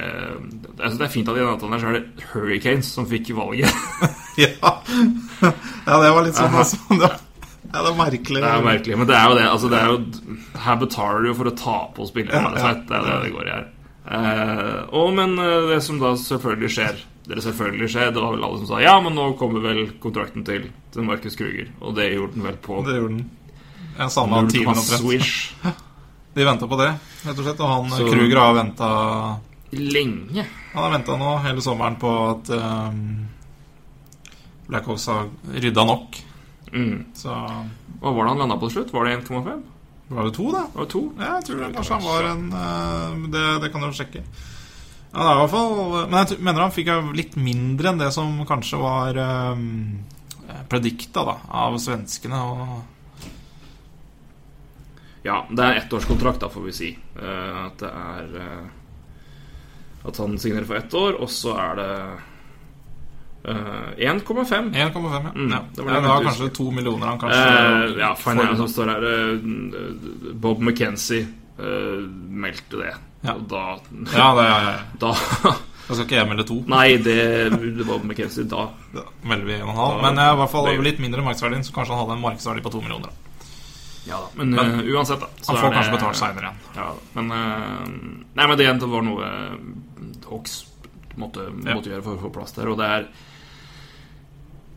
altså, 0.80 0.96
Det 0.96 1.06
er 1.10 1.12
fint 1.12 1.28
at 1.28 1.36
i 1.36 1.42
denne 1.42 1.52
avtalen 1.58 1.76
her 1.76 1.84
så 1.84 1.90
er 1.92 1.98
det 2.00 2.30
Hurricanes 2.32 2.94
som 2.96 3.10
fikk 3.12 3.34
valget. 3.36 3.68
Ja. 4.40 4.48
ja, 5.44 5.96
det 6.00 6.10
var 6.16 6.24
litt 6.24 6.38
sånn 6.40 6.56
altså. 6.56 7.10
Ja, 7.72 7.82
det 7.86 7.92
er 7.92 7.98
merkelig. 8.00 8.42
Det 8.44 8.50
er 8.52 8.66
merkelig, 8.66 8.98
men 9.00 9.08
det 9.08 9.16
er 9.16 9.30
jo 9.30 9.36
det. 9.38 9.46
Altså, 9.48 9.70
det 9.72 9.80
er 9.80 9.92
jo, 9.92 10.40
her 10.66 10.80
betaler 10.82 11.24
du 11.24 11.30
jo 11.32 11.38
for 11.38 11.52
å 11.52 11.54
ta 11.56 11.78
på 11.96 12.08
spillere. 12.10 12.42
Ja, 12.42 12.52
ja. 12.52 12.74
Det 12.88 12.98
er 12.98 13.08
det 13.08 13.20
det 13.26 13.32
går 13.36 13.48
i 13.48 13.54
her. 13.56 13.70
Eh, 14.12 14.80
og, 14.98 15.14
men 15.16 15.38
eh, 15.40 15.70
det 15.70 15.78
som 15.86 16.00
da 16.02 16.16
selvfølgelig 16.18 16.70
skjer 16.74 16.96
Det 17.30 17.44
selvfølgelig 17.46 17.90
skjer, 17.94 18.08
det 18.16 18.24
var 18.24 18.34
vel 18.34 18.44
alle 18.48 18.58
som 18.64 18.70
sa 18.72 18.80
ja, 18.82 18.96
men 19.06 19.14
nå 19.14 19.28
kommer 19.40 19.62
vel 19.62 19.84
kontrakten 20.02 20.44
til, 20.44 20.66
til 20.92 21.06
Markus 21.08 21.38
Kruger. 21.40 21.70
Og 21.80 21.94
det 21.96 22.10
gjorde 22.16 22.34
den 22.36 22.48
vel 22.50 22.58
på 22.66 22.82
Det 22.88 22.98
gjorde 22.98 23.20
den. 23.20 23.30
Jeg 23.92 24.28
null 24.32 24.52
timen 24.52 24.82
omtrent. 24.82 25.88
De 26.34 26.46
venta 26.48 26.68
på 26.68 26.78
det, 26.80 26.90
rett 27.28 27.40
og 27.40 27.44
slett. 27.46 27.60
Og 27.60 27.68
han 27.72 27.90
Så- 27.92 28.08
Kruger 28.08 28.40
har 28.40 28.54
venta 28.56 28.90
lenge. 29.72 30.46
Han 30.74 30.84
har 30.86 30.94
venta 30.96 31.18
nå 31.20 31.32
hele 31.44 31.64
sommeren 31.64 31.98
på 32.00 32.12
at 32.30 32.52
um, 32.56 33.02
Blackhawks 34.70 35.08
har 35.12 35.28
rydda 35.52 35.84
nok. 35.88 36.22
Mm. 36.72 37.06
Så 37.14 37.36
Og 38.02 38.14
hvordan 38.14 38.34
han 38.34 38.38
landa 38.46 38.58
på 38.58 38.70
slutt? 38.72 38.94
Var 38.94 39.06
det 39.06 39.18
1,5? 39.20 39.62
var 40.12 40.24
det 40.28 40.34
to, 40.36 40.52
da? 40.52 40.66
Var 40.74 40.82
det 40.84 40.92
to? 40.92 41.02
Ja, 41.18 41.36
jeg 41.38 41.46
tror 41.48 41.60
det, 41.62 41.74
kanskje 41.76 41.94
han 41.96 42.04
var 42.04 42.24
en 42.28 42.42
uh, 42.52 43.30
det, 43.32 43.44
det 43.64 43.70
kan 43.72 43.82
du 43.84 43.94
sjekke. 43.96 44.24
Ja, 45.12 45.20
det 45.20 45.28
er 45.28 45.36
i 45.36 45.40
hvert 45.42 45.52
fall 45.52 45.72
Men 46.08 46.18
jeg 46.20 46.40
mener 46.40 46.64
han 46.64 46.76
fikk 46.76 46.90
litt 47.16 47.36
mindre 47.40 47.92
enn 47.92 48.00
det 48.00 48.12
som 48.16 48.46
kanskje 48.48 48.78
var 48.80 49.20
um, 49.52 50.04
predikta 50.72 51.24
da, 51.28 51.36
av 51.64 51.78
svenskene. 51.80 52.40
Og 52.44 52.68
Ja, 55.28 55.46
det 55.52 55.64
er 55.64 55.80
ettårskontrakt, 55.84 56.42
da, 56.44 56.50
får 56.52 56.64
vi 56.68 56.74
si. 56.76 56.92
Uh, 57.16 57.68
at 57.68 57.80
det 57.80 57.92
er 57.92 58.26
uh, 58.36 58.68
At 60.10 60.16
han 60.20 60.40
signerer 60.42 60.68
for 60.68 60.76
ett 60.80 60.94
år, 60.98 61.14
og 61.24 61.30
så 61.32 61.56
er 61.56 61.72
det 61.80 61.92
eh, 63.44 64.12
1,5. 64.12 64.74
1,5, 64.74 65.14
ja. 65.14 65.32
Mm, 65.36 65.52
ja. 65.52 65.60
det 65.76 65.82
var 65.82 65.92
det 65.92 65.96
ja, 65.96 66.02
det 66.02 66.08
var 66.08 66.24
kanskje 66.24 66.50
to 66.50 66.72
millioner 66.72 67.08
han 67.08 67.20
kanskje 67.20 67.42
uh, 67.42 68.00
ja, 68.00 68.12
for 68.16 68.32
finalen 68.32 68.58
som 68.58 68.70
står 68.70 68.92
her 68.94 69.08
uh, 69.08 70.34
Bob 70.34 70.62
McKenzie 70.62 71.28
meldte 72.42 72.80
det. 72.80 72.94
Ja. 73.22 73.36
Og 73.36 73.44
da, 73.50 73.66
Ja, 74.16 74.30
det 74.34 74.46
er, 74.50 74.80
da 75.04 75.12
Da 75.12 75.96
skal 75.98 76.06
ikke 76.08 76.16
jeg 76.16 76.30
melde 76.30 76.46
to. 76.48 76.56
Nei, 76.72 76.96
det, 77.04 77.18
det 77.54 77.86
Bob 77.86 78.06
McKenzie 78.08 78.48
da 78.50 78.70
Da 78.96 79.04
melder 79.28 79.46
vi 79.46 79.58
en 79.60 79.68
og 79.68 79.74
en 79.74 79.82
halv. 79.82 80.00
Men 80.08 80.22
i 80.24 80.30
hvert 80.40 80.54
fall 80.54 80.72
litt 80.82 81.02
mindre 81.04 81.26
markedsverdi, 81.26 81.62
så 81.68 81.76
kanskje 81.76 81.94
han 81.94 82.02
hadde 82.06 82.18
en 82.18 82.24
markedsverdi 82.24 82.66
på 82.66 82.74
to 82.74 82.82
millioner. 82.82 83.14
Ja 84.08 84.18
da. 84.18 84.32
Men, 84.40 84.56
Men 84.58 84.82
uansett, 84.90 85.22
da. 85.22 85.30
Han 85.48 85.62
får 85.62 85.76
kanskje 85.76 85.94
betalt 86.00 86.18
seinere 86.18 86.50
igjen. 86.50 86.62
Ja, 86.80 86.90
men 87.14 87.30
Nei, 88.34 88.48
men 88.48 88.58
det, 88.58 88.72
var 88.96 89.06
noe 89.06 89.30
Hawks 90.32 90.62
måtte, 91.20 91.50
måtte 91.52 91.92
gjøre 91.92 92.06
for 92.06 92.16
å 92.16 92.24
få 92.26 92.32
plass 92.34 92.56
der, 92.56 92.72
og 92.72 92.80
det 92.80 92.88
er 92.88 93.08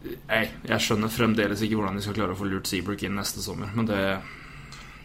Nei, 0.04 0.44
jeg 0.68 0.84
skjønner 0.84 1.12
fremdeles 1.12 1.62
ikke 1.64 1.78
hvordan 1.78 1.98
de 1.98 2.04
skal 2.04 2.16
klare 2.16 2.34
å 2.34 2.38
få 2.38 2.48
lurt 2.48 2.68
Seabrook 2.68 3.04
inn 3.06 3.16
neste 3.16 3.44
sommer, 3.44 3.70
men 3.76 3.88
det 3.88 4.00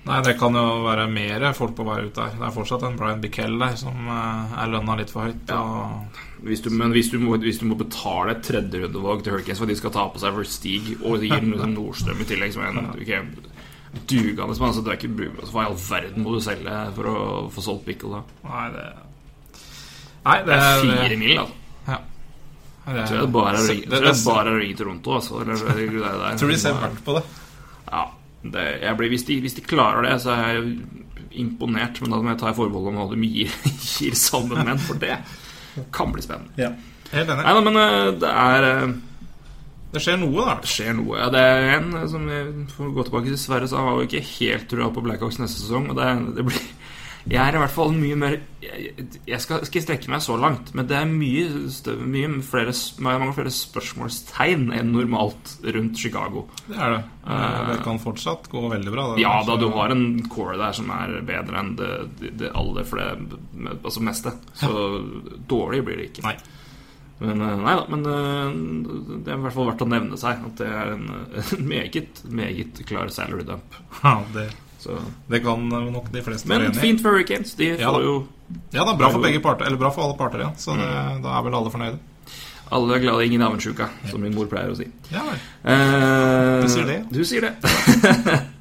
Nei, 0.08 0.22
det 0.26 0.38
kan 0.40 0.56
jo 0.56 0.64
være 0.86 1.10
mer 1.12 1.44
folk 1.54 1.74
på 1.78 1.84
vei 1.86 2.00
ut 2.08 2.16
der. 2.16 2.32
Det 2.40 2.46
er 2.48 2.54
fortsatt 2.56 2.86
en 2.88 2.96
Brian 2.98 3.20
Bickell 3.22 3.58
der 3.60 3.76
som 3.78 4.08
eh, 4.10 4.54
er 4.64 4.72
lønna 4.72 4.96
litt 4.98 5.12
for 5.12 5.28
høyt. 5.28 5.52
Ja. 5.52 5.60
Og 5.60 6.48
hvis 6.48 6.64
du, 6.64 6.70
Men 6.74 6.96
hvis 6.96 7.12
du, 7.12 7.20
må, 7.22 7.36
hvis 7.44 7.60
du 7.60 7.68
må 7.68 7.78
betale 7.78 8.34
et 8.34 8.42
tredjerundevalg 8.48 9.26
til 9.26 9.36
Hurricanes 9.36 9.60
for 9.60 9.68
at 9.68 9.74
de 9.74 9.78
skal 9.82 9.94
ta 9.94 10.08
på 10.10 10.22
seg 10.24 10.38
Verstig 10.38 10.80
og 11.04 11.26
gir 11.26 11.44
liksom 11.44 11.76
Nordstrøm 11.76 12.24
i 12.24 12.30
tillegg, 12.32 12.56
som 12.56 12.64
er 12.64 12.72
en 12.72 12.90
okay, 12.96 13.22
dugende 14.08 14.58
mann 14.64 14.74
så 14.74 14.86
det 14.86 14.96
er 14.96 15.02
ikke, 15.02 15.30
altså, 15.36 15.52
Hva 15.54 15.66
i 15.66 15.70
all 15.70 15.80
verden 15.84 16.26
må 16.26 16.34
du 16.34 16.42
selge 16.48 16.80
for 16.96 17.12
å 17.12 17.20
få 17.54 17.66
solgt 17.68 17.88
Bickell 17.90 18.18
da? 18.18 18.24
Nei, 18.48 18.66
det 18.78 18.90
Nei, 20.24 20.38
det 20.46 20.54
Det 20.54 20.60
er 20.64 20.86
fire 20.86 21.20
mil, 21.20 21.38
altså. 21.44 21.59
Jeg 22.96 23.08
tror 23.10 23.22
det 23.22 23.32
bare 23.34 23.54
er 23.56 23.60
å 23.60 23.66
det- 23.68 23.76
ringe- 23.76 23.90
det- 23.90 24.26
bare 24.26 24.48
er 24.54 24.60
ringe 24.60 24.78
Toronto, 24.80 25.12
altså. 25.20 25.44
Jeg 25.46 26.38
tror 26.40 26.50
de 26.54 26.58
ser 26.58 26.74
verdt 26.74 27.04
på 27.06 27.16
det. 27.18 27.24
Ja, 27.92 28.06
det, 28.44 28.66
jeg 28.82 28.98
blir, 28.98 29.10
hvis, 29.10 29.26
de, 29.26 29.40
hvis 29.42 29.56
de 29.56 29.62
klarer 29.62 30.02
det, 30.08 30.22
så 30.22 30.32
er 30.36 30.54
jeg 30.54 30.80
imponert. 31.44 32.02
Men 32.02 32.12
da 32.12 32.18
må 32.22 32.30
jeg 32.34 32.40
ta 32.40 32.50
i 32.50 32.58
forbehold 32.58 32.88
om 32.94 32.96
hva 33.02 33.10
de 33.16 33.28
gir, 33.28 33.52
gir 34.00 34.16
sammen 34.18 34.64
menn, 34.66 34.80
for 34.80 34.96
det 35.02 35.18
kan 35.96 36.12
bli 36.12 36.22
spennende. 36.26 36.50
Ja. 36.58 36.72
Helt 37.12 37.30
enig. 37.30 37.44
Nei 37.44 37.54
da, 37.54 37.62
men 37.66 37.78
eh, 37.82 38.12
det 38.22 38.30
er 38.30 38.64
eh, 38.70 38.92
Det 39.94 40.02
skjer 40.06 40.20
noe, 40.22 40.44
da. 40.46 40.56
Det 40.62 40.70
skjer 40.70 40.92
noe. 41.00 41.16
Ja, 41.18 41.30
det 41.34 41.40
er 41.42 41.64
en 41.80 41.94
eh, 41.98 42.08
som 42.12 42.28
jeg 42.30 42.52
får 42.76 42.92
gå 42.94 43.06
tilbake 43.08 43.32
til 43.32 43.40
Sverre, 43.42 43.68
så 43.72 43.80
han 43.80 43.88
var 43.90 43.96
jo 44.04 44.06
ikke 44.10 44.22
helt 44.38 44.68
trua 44.70 44.92
på 44.94 45.02
Blackhawks 45.02 45.40
neste 45.42 45.64
sesong. 45.64 45.90
Og 45.90 45.98
det, 45.98 46.10
det 46.38 46.46
blir 46.46 46.62
Jeg 47.28 47.42
er 47.44 47.56
i 47.58 47.60
hvert 47.60 47.74
fall 47.76 47.90
mye 47.92 48.16
mer 48.16 48.36
Jeg, 48.64 49.04
jeg 49.28 49.40
skal 49.44 49.64
ikke 49.66 49.82
strekke 49.84 50.12
meg 50.12 50.22
så 50.24 50.38
langt, 50.40 50.70
men 50.78 50.88
det 50.88 50.96
er 50.96 51.10
mye, 51.10 51.48
mye 52.08 52.30
flere, 52.48 52.72
mange 53.04 53.34
flere 53.36 53.52
spørsmålstegn 53.54 54.70
enn 54.78 54.94
normalt 54.96 55.58
rundt 55.76 56.00
Chicago. 56.00 56.46
Det 56.70 56.78
er 56.80 56.96
det. 56.96 57.02
Eh, 57.28 57.58
Det 57.74 57.78
kan 57.84 58.00
fortsatt 58.00 58.48
gå 58.52 58.64
veldig 58.72 58.94
bra. 58.96 59.08
Ja 59.20 59.34
da, 59.48 59.58
du 59.60 59.68
har 59.76 59.92
en 59.96 60.06
core 60.32 60.56
der 60.62 60.72
som 60.80 60.90
er 60.96 61.18
bedre 61.28 61.60
enn 61.60 61.74
det, 61.80 61.90
det, 62.22 62.32
det 62.44 62.54
aller 62.56 62.88
flere, 62.88 63.18
altså 63.84 64.04
meste. 64.06 64.34
Så 64.62 64.72
dårlig 65.52 65.84
blir 65.88 66.00
det 66.00 66.10
ikke. 66.14 66.24
Nei. 66.30 66.38
Men 67.20 67.42
eh, 67.44 67.58
nei 67.66 67.76
da, 67.76 67.84
men 67.92 68.08
eh, 68.08 69.20
det 69.26 69.34
er 69.34 69.38
i 69.38 69.44
hvert 69.44 69.56
fall 69.58 69.68
verdt 69.74 69.84
å 69.84 69.90
nevne 69.92 70.20
seg 70.20 70.40
at 70.50 70.62
det 70.64 70.72
er 70.72 70.94
en, 70.96 71.06
en 71.44 71.68
meget, 71.68 72.24
meget 72.32 72.80
klar 72.88 73.12
salary 73.12 73.44
dump. 73.48 73.76
Ja, 74.04 74.22
det, 74.36 74.50
Så. 74.80 74.96
det 75.28 75.42
kan 75.44 75.68
nok 75.70 76.12
de 76.14 76.22
fleste 76.24 76.48
Men 76.48 76.62
være 76.62 76.70
enig 76.72 76.78
i. 76.78 76.80
fint 76.88 77.02
for 77.04 77.12
Hurricanes. 77.12 77.54
De 77.60 77.66
Ja 77.76 77.90
får 77.92 78.00
da. 78.00 78.06
jo 78.06 78.28
Ja, 78.72 78.84
det 78.86 78.94
er 78.94 78.98
bra 79.02 79.10
for 79.12 79.20
begge 79.22 79.42
parter 79.44 79.66
Eller 79.68 79.78
bra 79.78 79.90
for 79.92 80.04
alle 80.08 80.16
parter 80.18 80.40
ja. 80.46 80.52
Så 80.58 80.76
det, 80.80 80.88
Mm. 80.88 81.22
da 81.24 81.38
er 81.38 81.44
vel 81.44 81.54
alle 81.60 81.70
fornøyde. 81.74 82.00
Alle 82.72 82.96
er 82.96 83.00
glade, 83.02 83.26
ingen 83.26 83.42
avundsjuka, 83.42 83.90
som 84.12 84.22
min 84.22 84.36
mor 84.36 84.46
pleier 84.46 84.70
å 84.72 84.78
si. 84.78 84.86
Ja 85.12 85.24
vel. 85.26 85.40
Eh, 85.66 86.62
Du 86.62 86.70
sier 86.70 86.86
det. 86.86 87.00
Du 87.12 87.24
sier 87.26 87.42
det. 87.42 87.54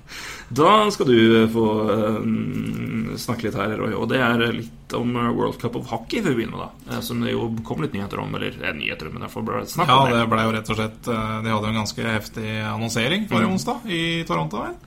Da 0.48 0.90
skal 0.90 1.06
du 1.06 1.48
få 1.52 1.64
eh, 1.92 3.16
snakke 3.20 3.44
litt 3.50 3.56
her, 3.58 3.74
Roy, 3.76 3.92
og 3.92 4.06
det 4.08 4.16
er 4.24 4.40
litt 4.56 4.94
om 4.96 5.10
eh, 5.20 5.26
World 5.36 5.58
Cup 5.60 5.76
of 5.76 5.90
Hockey 5.90 6.22
vi 6.24 6.32
begynner 6.38 6.56
med, 6.56 6.62
da. 6.88 6.94
Eh, 6.96 7.00
Som 7.04 7.20
det 7.20 7.34
jo 7.34 7.50
kom 7.68 7.82
litt 7.84 7.92
nyheter 7.92 8.22
om, 8.22 8.32
eller 8.34 8.56
eh, 8.64 8.72
nyheter, 8.72 9.10
men 9.12 9.26
derfor 9.26 9.44
ble 9.44 9.60
det 9.60 9.68
snakk 9.74 9.92
Ja, 9.92 9.98
om 10.06 10.14
det 10.14 10.22
ble 10.32 10.46
jo 10.46 10.54
rett 10.56 10.70
og 10.72 10.78
slett 10.80 11.10
eh, 11.12 11.34
De 11.44 11.52
hadde 11.52 11.68
jo 11.68 11.72
en 11.74 11.80
ganske 11.82 12.06
heftig 12.08 12.48
annonsering 12.64 13.28
forrige 13.28 13.52
onsdag 13.58 13.92
i 13.92 14.00
Toronto. 14.24 14.62
vel? 14.64 14.78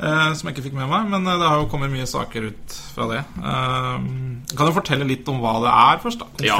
Eh, 0.00 0.32
som 0.32 0.48
jeg 0.48 0.54
ikke 0.56 0.64
fikk 0.70 0.76
med 0.78 0.88
meg, 0.88 1.08
men 1.12 1.26
eh, 1.28 1.38
det 1.40 1.48
har 1.50 1.58
jo 1.60 1.66
kommet 1.68 1.92
mye 1.92 2.06
saker 2.08 2.46
ut 2.48 2.76
fra 2.94 3.06
det. 3.10 3.18
Eh, 3.36 3.96
kan 4.56 4.68
du 4.70 4.72
fortelle 4.72 5.04
litt 5.08 5.28
om 5.28 5.42
hva 5.42 5.58
det 5.60 5.72
er 5.76 6.00
først? 6.04 6.22
da? 6.22 6.46
Ja. 6.46 6.56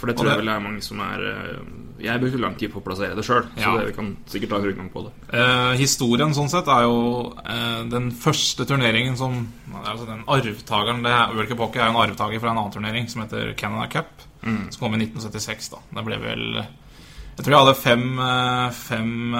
For 0.00 0.08
det 0.08 0.16
tror 0.16 0.28
det- 0.28 0.34
jeg 0.36 0.40
vel 0.44 0.48
er 0.48 0.60
mange 0.64 0.82
som 0.82 1.00
er 1.00 1.20
Jeg 2.00 2.18
brukte 2.20 2.40
lang 2.40 2.54
tid 2.56 2.72
på 2.72 2.80
å 2.80 2.82
plassere 2.82 3.14
det 3.14 3.22
sjøl, 3.26 3.44
så 3.60 3.76
det, 3.76 3.86
vi 3.88 3.92
kan 3.92 4.16
sikkert 4.26 4.48
ta 4.48 4.56
en 4.56 4.64
rundgang 4.64 4.88
på 4.90 5.02
det. 5.04 5.12
Eh, 5.36 5.72
historien 5.76 6.32
sånn 6.32 6.48
sett 6.48 6.66
er 6.66 6.82
jo 6.88 7.34
den 7.90 8.10
første 8.10 8.64
turneringen 8.64 9.16
som 9.18 9.52
altså 9.84 10.06
Den 10.06 10.24
arvtakeren 10.24 11.02
det 11.02 11.12
er, 11.12 11.34
World 11.34 11.48
Cup 11.50 11.76
er 11.76 11.84
jo 11.84 11.90
en 11.90 12.00
arvtaker 12.08 12.40
fra 12.40 12.50
en 12.50 12.56
annen 12.56 12.72
turnering 12.72 13.06
som 13.10 13.20
heter 13.20 13.52
Canada 13.54 13.86
Cup. 13.86 14.06
Mm. 14.42 14.72
Som 14.72 14.80
kom 14.80 14.94
i 14.94 15.04
1976. 15.04 15.68
da 15.68 15.76
Det 15.92 16.04
ble 16.06 16.16
vel 16.16 16.54
Jeg 17.36 17.44
tror 17.44 17.50
jeg 17.52 17.60
hadde 17.66 17.76
fem, 17.76 18.72
fem 18.72 19.32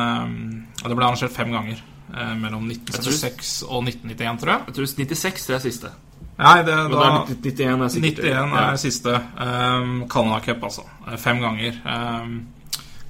Det 0.85 0.97
ble 0.97 1.05
arrangert 1.07 1.33
fem 1.33 1.51
ganger. 1.51 1.81
Eh, 2.15 2.37
mellom 2.39 2.69
1976 2.71 3.53
og 3.69 3.85
1991, 3.87 4.41
tror 4.43 4.53
jeg. 4.55 4.65
Jeg 4.69 4.79
tror 4.79 4.91
96 4.95 5.47
det 5.47 5.57
er 5.57 5.63
siste. 5.65 5.93
Nei, 6.41 6.57
det, 6.65 6.75
Men 6.75 6.95
da, 6.97 7.07
er 7.07 7.35
91 7.35 7.85
er 7.85 7.93
sikkert 7.93 8.25
91 8.25 8.57
er 8.57 8.65
ja. 8.65 8.81
siste. 8.81 9.15
Um, 9.37 9.95
Canada 10.09 10.41
Cup, 10.45 10.67
altså. 10.71 10.87
Eh, 11.07 11.17
Fem 11.21 11.41
ganger. 11.43 11.81
Um, 11.85 12.37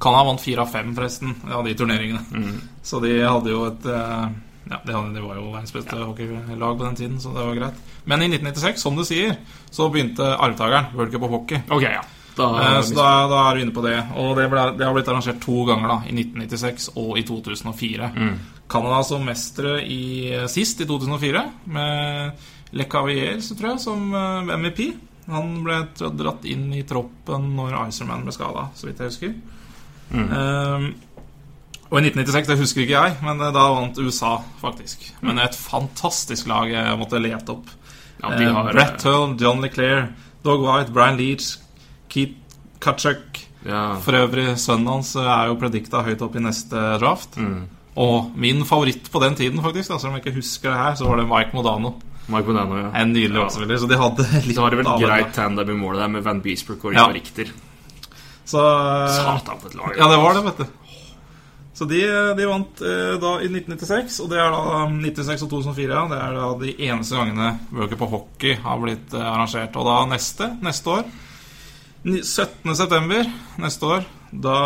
Canada 0.00 0.28
vant 0.30 0.42
fire 0.42 0.64
av 0.64 0.70
fem, 0.72 0.94
forresten, 0.96 1.34
av 1.52 1.66
de 1.66 1.74
turneringene. 1.78 2.22
Mm. 2.32 2.60
Så 2.82 3.02
de 3.04 3.18
hadde 3.20 3.52
jo 3.52 3.66
et 3.68 3.90
uh, 3.90 4.30
Ja, 4.70 4.78
de, 4.86 4.94
var 4.94 5.34
jo 5.36 5.48
verdens 5.50 5.74
beste 5.74 5.98
hockeylag 5.98 6.78
på 6.78 6.84
den 6.84 6.96
tiden, 6.98 7.18
så 7.20 7.34
det 7.34 7.42
var 7.42 7.58
greit. 7.58 7.82
Men 8.04 8.22
i 8.22 8.30
1996, 8.30 8.80
som 8.80 8.96
du 8.96 9.02
sier, 9.06 9.34
så 9.70 9.90
begynte 9.90 10.24
arvtakeren, 10.36 10.94
World 10.94 11.12
Cup 11.14 11.26
of 11.26 11.34
Hockey. 11.34 11.62
Ok, 11.68 11.86
ja. 11.90 12.04
Da, 12.36 12.76
Eh, 12.76 12.82
så 12.82 12.94
da, 12.94 13.08
da 13.28 13.40
er 13.48 13.56
du 13.56 13.64
inne 13.64 13.74
på 13.74 13.82
det. 13.84 13.96
Og 14.16 14.36
det, 14.38 14.46
ble, 14.52 14.64
det 14.78 14.86
har 14.86 14.94
blitt 14.96 15.10
arrangert 15.10 15.42
to 15.42 15.64
ganger, 15.68 15.90
da. 15.90 15.98
I 16.06 16.14
1996 16.14 16.90
og 16.96 17.18
i 17.18 17.24
2004. 17.26 18.10
Mm. 18.16 18.38
Canada 18.70 19.02
som 19.04 19.24
mestere 19.26 19.80
i, 19.82 20.30
sist, 20.50 20.80
i 20.80 20.88
2004, 20.88 21.44
med 21.74 22.48
Le 22.76 22.86
Cavier, 22.90 23.40
så 23.42 23.56
tror 23.58 23.74
jeg, 23.74 23.82
som 23.82 24.14
eh, 24.14 24.52
MVP. 24.54 24.82
Han 25.30 25.60
ble 25.64 25.82
dratt 26.18 26.46
inn 26.48 26.70
i 26.74 26.84
troppen 26.86 27.52
når 27.56 27.76
Icerman 27.88 28.24
ble 28.26 28.34
skada, 28.34 28.68
så 28.78 28.88
vidt 28.88 29.02
jeg 29.02 29.12
husker. 29.12 29.34
Mm. 30.10 30.30
Um, 30.30 30.86
og 31.90 31.98
i 31.98 32.04
1996, 32.06 32.48
det 32.48 32.58
husker 32.60 32.84
ikke 32.84 32.98
jeg, 32.98 33.18
men 33.26 33.42
eh, 33.42 33.52
da 33.54 33.66
vant 33.74 33.98
USA, 33.98 34.36
faktisk. 34.62 35.08
Men 35.26 35.42
et 35.42 35.58
fantastisk 35.58 36.50
lag 36.50 36.70
jeg 36.70 36.98
måtte 37.00 37.22
lete 37.22 37.56
opp. 37.56 37.74
ja, 38.22 38.34
de 38.38 38.46
har, 38.46 38.70
uh, 38.70 38.74
Brett 38.74 39.06
Hull, 39.08 39.34
John 39.40 39.62
LeClaire, 39.64 40.08
Dog 40.46 40.62
White, 40.66 40.94
Brian 40.94 41.18
Leach, 41.18 41.56
Keith 42.08 42.38
Kutchuk. 42.80 43.42
ja. 43.66 43.98
For 44.00 44.16
øvrig, 44.16 44.54
sønnen 44.58 44.88
hans 44.88 45.12
er 45.18 45.50
jo 45.50 45.58
predikta 45.60 46.04
høyt 46.06 46.22
opp 46.22 46.38
i 46.38 46.46
neste 46.46 46.86
draft. 47.02 47.36
Mm. 47.36 47.66
Og 47.96 48.30
min 48.38 48.62
favoritt 48.64 49.10
på 49.10 49.20
den 49.22 49.34
tiden, 49.34 49.60
faktisk, 49.62 49.88
selv 49.90 50.06
om 50.12 50.14
jeg 50.18 50.24
ikke 50.26 50.36
husker 50.38 50.70
det 50.70 50.78
her, 50.78 50.94
så 50.94 51.08
var 51.08 51.16
det 51.16 51.26
Mike 51.28 51.50
Modano. 51.56 51.94
Mike 52.30 52.46
Modano, 52.46 52.76
ja. 52.78 52.90
En 53.02 53.12
nydelig 53.12 53.40
Ja. 53.40 53.48
Så 53.50 53.88
de 53.90 53.96
hadde 53.98 54.26
litt 54.46 54.54
Så 54.54 54.62
har 54.62 54.70
de 54.70 54.76
vel 54.76 54.92
greit 55.02 55.32
tandem 55.34 55.70
i 55.70 55.74
målet 55.80 56.00
der 56.04 56.08
med 56.08 56.22
Van 56.22 56.40
Beesbrook 56.40 56.84
og 56.84 56.94
Ja. 56.94 57.06
Rico 57.08 57.18
Richter. 57.18 57.50
Så 58.46 58.60
Satan, 59.16 59.58
på 59.60 59.66
et 59.66 59.74
lag. 59.74 59.96
Ja, 59.98 60.08
det 60.10 60.18
var 60.22 60.34
det, 60.34 60.44
vet 60.44 60.58
du. 60.58 60.66
Så 61.80 61.86
de, 61.88 62.00
de 62.36 62.46
vant 62.46 62.80
eh, 62.84 63.14
da 63.22 63.30
i 63.40 63.48
1996, 63.48 64.20
og 64.20 64.28
det 64.30 64.38
er 64.42 64.50
da 64.52 64.62
1996 64.84 65.42
og 65.46 65.50
2004. 65.50 65.94
Ja, 65.96 66.02
det 66.10 66.18
er 66.20 66.34
da 66.36 66.48
de 66.60 66.74
eneste 66.90 67.16
gangene 67.16 67.58
World 67.72 67.90
Cup 67.94 68.02
of 68.02 68.10
Hockey 68.10 68.54
har 68.60 68.78
blitt 68.82 69.14
eh, 69.14 69.22
arrangert. 69.24 69.76
Og 69.80 69.86
da 69.88 69.94
neste, 70.10 70.50
neste 70.62 70.90
år 70.98 71.04
ni- 72.04 72.22
17. 72.22 72.74
september 72.76 73.24
neste 73.58 73.86
år, 73.86 74.04
da 74.32 74.56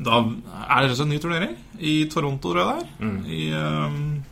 Da 0.00 0.18
er 0.20 0.80
det 0.82 0.88
rett 0.88 0.90
og 0.90 0.96
slett 0.96 1.06
en 1.06 1.12
ny 1.14 1.18
turnering. 1.22 1.56
I 1.80 1.94
Toronto, 2.12 2.52
tror 2.52 2.62
jeg 2.62 2.66
det 2.66 2.78
er. 2.82 2.88
Mm. 3.06 3.20
I 3.26 3.42
um, 3.52 4.22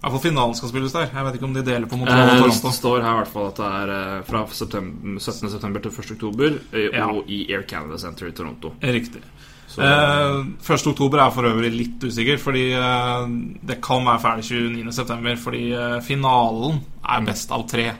i 0.00 0.02
hvert 0.02 0.14
fall 0.14 0.22
finalen 0.24 0.54
skal 0.56 0.70
spilles 0.70 0.92
der. 0.96 1.10
Jeg 1.12 1.24
vet 1.26 1.34
ikke 1.36 1.44
om 1.44 1.54
de 1.54 1.62
deler 1.66 1.86
på 1.90 1.96
Montreal 2.00 2.22
og 2.22 2.30
Eh, 2.34 2.40
Toronto. 2.40 2.68
det 2.68 2.74
står 2.78 3.02
her 3.04 3.10
i 3.10 3.18
hvert 3.20 3.32
fall 3.34 3.48
at 3.50 3.58
det 3.60 3.66
er 3.80 3.90
eh, 3.96 4.22
fra 4.24 4.40
september, 4.48 5.18
17. 5.20 5.50
september 5.52 5.80
til 5.84 5.90
1. 5.92 6.10
oktober 6.16 6.58
eh, 6.72 6.86
Ja. 6.96 7.06
og 7.12 7.28
i 7.28 7.40
Air 7.52 7.62
Canada 7.68 7.98
Center 8.00 8.26
i 8.28 8.32
Toronto. 8.32 8.72
Riktig. 8.82 9.20
Så, 9.68 9.82
Eh, 9.84 10.46
1. 10.64 10.86
oktober 10.94 11.18
er 11.20 11.30
for 11.30 11.42
øvrig 11.46 11.70
litt 11.76 12.00
usikker, 12.02 12.38
fordi 12.40 12.64
eh, 12.72 13.26
det 13.62 13.76
kan 13.84 14.02
være 14.08 14.20
ferdig 14.24 14.44
29. 14.72 14.92
september. 14.92 15.36
Fordi 15.36 15.72
eh, 15.72 16.00
finalen 16.00 16.80
er 17.04 17.20
best 17.28 17.52
av 17.52 17.68
tre. 17.68 17.90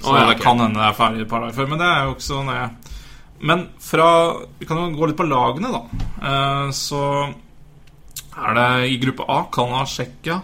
Så 0.00 0.08
oh, 0.10 0.16
ja, 0.18 0.28
det 0.30 0.40
kan 0.40 0.58
hende 0.58 0.78
det 0.80 0.86
er 0.88 0.94
ferdig 0.96 1.20
et 1.26 1.28
par 1.28 1.40
dager 1.44 1.54
før. 1.58 1.68
Men 1.68 1.78
det 1.82 1.86
er 1.90 2.04
jo 2.06 2.14
ikke 2.14 2.28
så 2.30 2.40
nøye. 2.46 2.70
Men 3.42 3.64
fra 3.82 4.06
Vi 4.58 4.66
kan 4.68 4.78
jo 4.78 4.96
gå 4.96 5.08
litt 5.10 5.18
på 5.18 5.26
lagene, 5.26 5.70
da. 5.72 5.82
Eh, 6.22 6.70
så 6.76 7.02
er 8.38 8.54
det 8.54 8.68
i 8.92 8.98
gruppe 9.02 9.26
A 9.28 9.40
Canada, 9.52 9.84
Tsjekkia, 9.84 10.38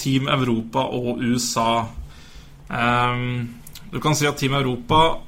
Team 0.00 0.26
Europa 0.32 0.86
og 0.90 1.20
USA. 1.22 1.86
Eh, 2.70 3.44
du 3.92 4.00
kan 4.00 4.14
si 4.16 4.26
at 4.26 4.36
Team 4.40 4.54
Europa 4.58 5.18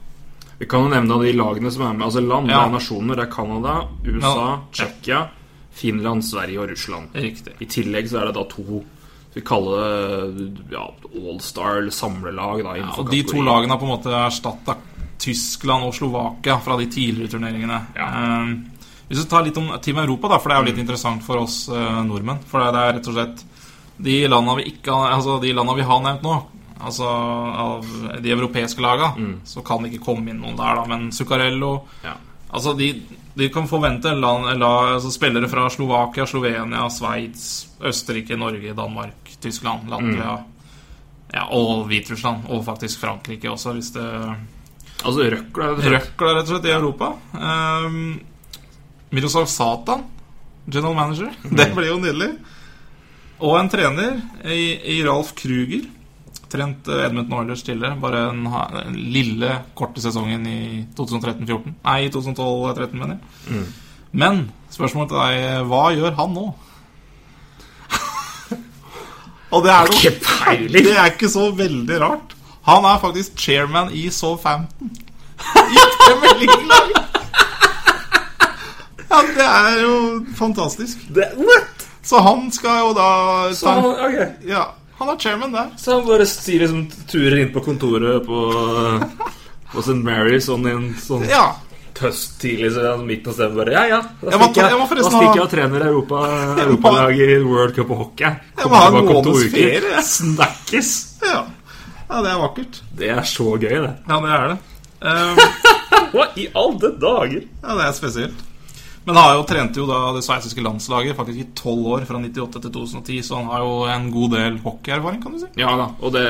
vi 0.58 0.64
kan 0.64 0.86
jo 0.86 0.88
nevne 0.88 1.18
de 1.20 1.34
lagene 1.36 1.70
som 1.70 1.82
er 1.84 1.92
med. 1.92 2.06
Altså 2.06 2.22
Land 2.26 2.48
Ja. 2.48 2.64
er 2.64 2.70
nasjoner. 2.72 3.14
Det 3.16 3.26
er 3.28 3.32
Canada, 3.34 3.74
USA, 4.06 4.46
Ja. 4.46 4.58
Tsjekkia, 4.72 5.28
Finland, 5.70 6.24
Sverige 6.24 6.60
og 6.62 6.70
Russland. 6.70 7.08
Riktig. 7.14 7.52
I 7.60 7.66
tillegg 7.66 8.08
så 8.08 8.22
er 8.22 8.26
det 8.32 8.34
da 8.34 8.44
to 8.44 8.82
vi 9.34 9.42
kaller 9.42 10.32
det 10.32 10.72
ja, 10.72 10.86
Allstar 11.14 11.76
eller 11.82 11.90
samlelag. 11.92 12.62
da 12.64 12.74
Ja, 12.78 12.88
og 12.96 13.10
De 13.10 13.22
to 13.22 13.36
lagene 13.44 13.68
har 13.68 13.76
på 13.78 13.84
en 13.84 13.92
måte 13.98 14.08
erstatta 14.08 14.76
Tyskland 15.18 15.88
og 15.88 15.94
Slovakia 15.96 16.58
fra 16.62 16.76
de 16.80 16.88
tidligere 16.92 17.32
turneringene. 17.36 17.80
Ja. 17.96 18.08
Eh, 18.22 18.50
hvis 19.06 19.22
vi 19.22 19.28
tar 19.30 19.46
litt 19.46 19.58
om 19.60 19.70
Team 19.82 20.00
Europa, 20.02 20.32
da, 20.32 20.40
for 20.42 20.50
det 20.50 20.56
er 20.56 20.64
jo 20.64 20.70
litt 20.72 20.82
interessant 20.82 21.24
for 21.24 21.44
oss 21.44 21.60
eh, 21.70 22.02
nordmenn. 22.06 22.42
For 22.50 22.62
det 22.62 22.82
er 22.82 22.96
rett 22.98 23.10
og 23.10 23.18
slett 23.18 23.44
de 23.96 24.16
landa 24.28 24.58
vi 24.58 24.66
ikke 24.74 24.92
Altså 24.92 25.38
de 25.40 25.54
landa 25.56 25.72
vi 25.72 25.86
har 25.88 26.02
nevnt 26.04 26.24
nå, 26.26 26.34
altså 26.84 27.06
av 27.08 27.86
de 28.20 28.32
europeiske 28.34 28.82
laga, 28.84 29.14
så 29.48 29.62
kan 29.64 29.82
det 29.82 29.94
ikke 29.94 30.04
komme 30.10 30.32
inn 30.32 30.42
noen 30.42 30.58
der, 30.58 30.80
da. 30.80 30.88
Men 30.90 31.12
Zuccarello 31.12 31.74
Ja. 32.04 32.16
Altså, 32.56 32.72
de, 32.78 32.92
de 33.34 33.48
kan 33.52 33.66
forvente 33.68 34.12
land, 34.14 34.46
la, 34.60 34.72
altså, 34.94 35.10
spillere 35.10 35.48
fra 35.50 35.66
Slovakia, 35.70 36.26
Slovenia, 36.26 36.86
Sveits, 36.90 37.66
Østerrike, 37.84 38.36
Norge, 38.38 38.74
Danmark, 38.76 39.32
Tyskland, 39.42 39.90
Latvia 39.90 40.36
ja, 41.34 41.42
og 41.50 41.86
Hviterussland. 41.90 42.46
Og 42.48 42.64
faktisk 42.64 43.02
Frankrike 43.02 43.50
også, 43.50 43.74
hvis 43.76 43.90
det 43.96 44.06
Altså 45.04 45.26
Røkla. 45.30 45.70
rett 45.70 45.78
og 45.78 45.82
slett. 45.84 45.94
Røkla, 45.96 46.34
rett 46.36 46.46
og 46.46 46.52
slett, 46.54 46.68
i 46.68 46.74
Europa. 46.74 47.10
Um, 47.34 48.20
Miroslav 49.14 49.46
Satan, 49.50 50.06
general 50.66 50.96
manager. 50.96 51.34
Det 51.44 51.68
blir 51.76 51.92
jo 51.92 51.98
nydelig. 52.02 52.30
Og 53.44 53.58
en 53.60 53.68
trener 53.70 54.20
i, 54.48 54.96
i 54.96 55.02
Ralf 55.06 55.34
Kruger. 55.36 55.84
Trent 56.46 56.86
Edmund 56.86 57.04
Edmundton 57.04 57.38
Oilers 57.40 57.64
tidligere. 57.66 57.98
Bare 58.00 58.26
den 58.30 58.46
den 58.46 59.00
lille, 59.12 59.50
korte 59.74 60.00
sesongen 60.00 60.46
i 60.46 60.86
2013-14. 60.96 61.74
Nei, 61.84 61.98
i 62.06 62.12
2012-13, 62.14 62.94
mener 62.94 63.18
jeg. 63.18 63.66
Men 64.16 64.46
spørsmålet 64.72 65.12
til 65.12 65.20
deg 65.20 65.66
hva 65.70 65.82
gjør 65.94 66.16
han 66.16 66.32
nå? 66.36 66.46
Og 69.54 69.66
det 69.66 69.74
er, 69.74 69.90
noe, 69.92 70.70
det 70.72 70.96
er 70.96 71.12
ikke 71.12 71.30
så 71.32 71.50
veldig 71.54 72.00
rart. 72.02 72.35
Han 72.66 72.84
er 72.84 72.98
faktisk 73.02 73.36
chairman 73.38 73.90
i 73.94 74.08
Southampton. 74.10 74.90
I 75.54 75.82
Premier 76.02 76.34
League-laget. 76.40 77.02
Ja, 79.10 79.20
det 79.36 79.46
er 79.46 79.76
jo 79.84 79.92
fantastisk. 80.38 81.04
Det, 81.14 81.28
what? 81.38 81.86
Så 82.06 82.20
han 82.22 82.48
skal 82.54 82.80
jo 82.82 82.92
da 82.96 83.06
Så, 83.54 83.68
han- 83.70 83.84
ok. 83.84 84.16
Ja, 84.48 84.64
han 84.98 85.08
er 85.12 85.16
chairman 85.18 85.52
der. 85.54 85.70
Så 85.78 85.94
han 85.98 86.06
bare 86.08 86.26
sier 86.26 86.60
liksom 86.64 86.88
turer 87.10 87.38
inn 87.44 87.52
på 87.54 87.62
kontoret 87.64 88.26
på, 88.26 88.40
på 89.72 89.78
St. 89.86 90.02
Mary 90.02 90.40
sånn 90.40 90.66
i 90.66 90.74
en 90.74 90.88
sånn 91.02 91.26
Ja. 91.30 91.52
høst 92.00 92.34
tidlig 92.42 92.72
så 92.74 92.96
midt 93.00 93.22
på 93.24 93.32
stedet 93.32 93.56
bare 93.56 93.72
Ja, 93.72 93.84
ja, 93.88 94.00
da 94.20 94.36
stikker 94.36 94.66
jeg, 94.66 94.72
jeg 94.76 94.98
da 94.98 95.10
stikker 95.10 95.38
jeg 95.38 95.44
og 95.46 95.50
trener 95.50 95.86
Europa, 95.86 96.18
i 97.10 97.38
World 97.42 97.74
Cup 97.78 97.90
og 97.90 97.96
hockey. 98.02 98.26
En 98.26 98.62
tilbake 98.66 99.16
om 99.16 99.24
to 99.24 99.36
uker. 99.38 99.86
Snakkes! 100.02 100.90
ja. 101.24 101.44
Ja, 102.08 102.22
det 102.22 102.32
er 102.32 102.42
vakkert. 102.42 102.82
Det 102.96 103.12
er 103.12 103.22
så 103.28 103.52
gøy, 103.58 103.78
det. 103.82 103.94
Ja, 104.06 104.18
det 104.22 104.34
er 104.36 104.52
det. 104.52 104.58
Um, 105.06 105.40
Hva 106.14 106.28
i 106.38 106.46
alle 106.56 106.92
dager? 107.00 107.42
ja, 107.62 107.74
det 107.78 107.88
er 107.88 107.96
spesielt. 107.96 108.44
Men 109.06 109.14
han 109.14 109.24
har 109.28 109.36
jo 109.38 109.42
trente 109.46 109.78
jo 109.78 109.84
da 109.86 109.98
det 110.16 110.24
sveitsiske 110.26 110.62
landslaget 110.66 111.14
faktisk 111.14 111.38
i 111.38 111.44
tolv 111.54 111.84
år, 111.94 112.06
fra 112.08 112.18
98 112.18 112.58
til 112.64 112.72
2010, 112.74 113.18
så 113.22 113.36
han 113.38 113.50
har 113.52 113.62
jo 113.62 113.74
en 113.86 114.08
god 114.10 114.32
del 114.34 114.56
hockeyerfaring, 114.64 115.20
kan 115.22 115.36
du 115.36 115.38
si. 115.44 115.50
Ja 115.60 115.76
da, 115.78 115.86
og 116.02 116.14
det, 116.16 116.24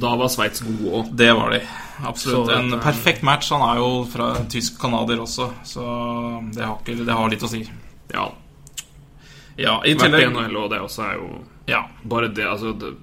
da 0.00 0.12
var 0.16 0.30
Sveits 0.32 0.64
gode 0.64 0.94
òg. 1.02 1.10
Det 1.20 1.28
var 1.36 1.52
de. 1.52 1.60
Absolutt. 2.00 2.48
Så 2.48 2.56
En 2.56 2.78
perfekt 2.80 3.20
match. 3.28 3.50
Han 3.52 3.66
er 3.66 3.82
jo 3.82 3.90
fra 4.08 4.30
tysk 4.48 4.80
canadier 4.80 5.20
også, 5.20 5.50
så 5.68 5.84
det 6.56 6.64
har, 6.64 6.78
ikke, 6.80 6.96
det 7.04 7.18
har 7.18 7.28
litt 7.34 7.44
å 7.44 7.52
si. 7.52 7.60
Ja. 8.14 8.30
Ja, 9.60 9.76
i 9.84 9.92
tillegg 9.92 10.30
NHL, 10.32 10.56
og 10.62 10.72
det 10.72 10.80
også 10.80 11.08
er 11.10 11.16
jo 11.20 11.32
Ja. 11.68 11.84
Bare 12.08 12.32
det, 12.32 12.48
altså 12.48 12.72
det, 12.72 12.94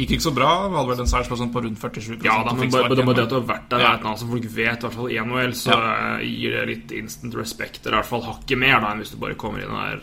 Gikk 0.00 0.14
ikke 0.16 0.24
så 0.24 0.32
bra. 0.32 0.50
Vi 0.70 0.78
hadde 0.78 0.88
vel 0.94 1.02
en 1.04 1.10
seiersprosent 1.10 1.52
på 1.52 1.62
rundt 1.66 1.80
47 1.82 2.24
Ja, 2.24 2.38
da, 2.46 2.54
men 2.56 2.70
bare, 2.72 2.88
bare 2.88 3.14
det 3.18 3.26
at 3.26 3.32
du 3.34 3.36
har 3.36 3.48
vært 3.50 3.68
der, 3.68 3.82
Ja. 3.84 3.90
noe, 4.00 4.14
altså 4.14 4.28
folk 4.30 4.46
vet, 4.48 4.78
i 4.80 4.86
hvert 4.86 4.96
fall 4.96 5.10
i 5.12 5.18
NHL, 5.20 5.52
så 5.52 5.76
Ja. 5.76 6.16
gir 6.24 6.56
det 6.56 6.66
litt 6.68 6.92
instant 6.96 7.34
respect. 7.36 7.84
Eller 7.84 7.98
i 7.98 8.00
hvert 8.00 8.12
fall 8.14 8.22
hakket 8.24 8.58
mer 8.58 8.80
da 8.80 8.92
enn 8.94 8.98
hvis 9.04 9.12
du 9.12 9.18
bare 9.20 9.34
kommer 9.34 9.60
inn 9.60 9.68
der 9.68 10.00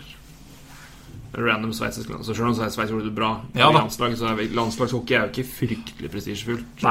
er 1.37 1.43
random 1.45 1.73
sveitsisk 1.75 2.09
land. 2.09 2.25
Så 2.25 2.33
selv 2.35 2.47
om 2.49 2.55
Sveits 2.55 2.77
gjorde 2.91 3.03
det 3.09 3.15
bra 3.15 3.41
Ja 3.57 3.69
landslag, 3.71 4.15
så 4.17 4.31
er 4.31 4.49
landslagshockey 4.55 5.15
er 5.17 5.27
jo 5.27 5.31
ikke 5.33 5.45
fryktelig 5.49 6.11
prestisjefullt. 6.11 6.83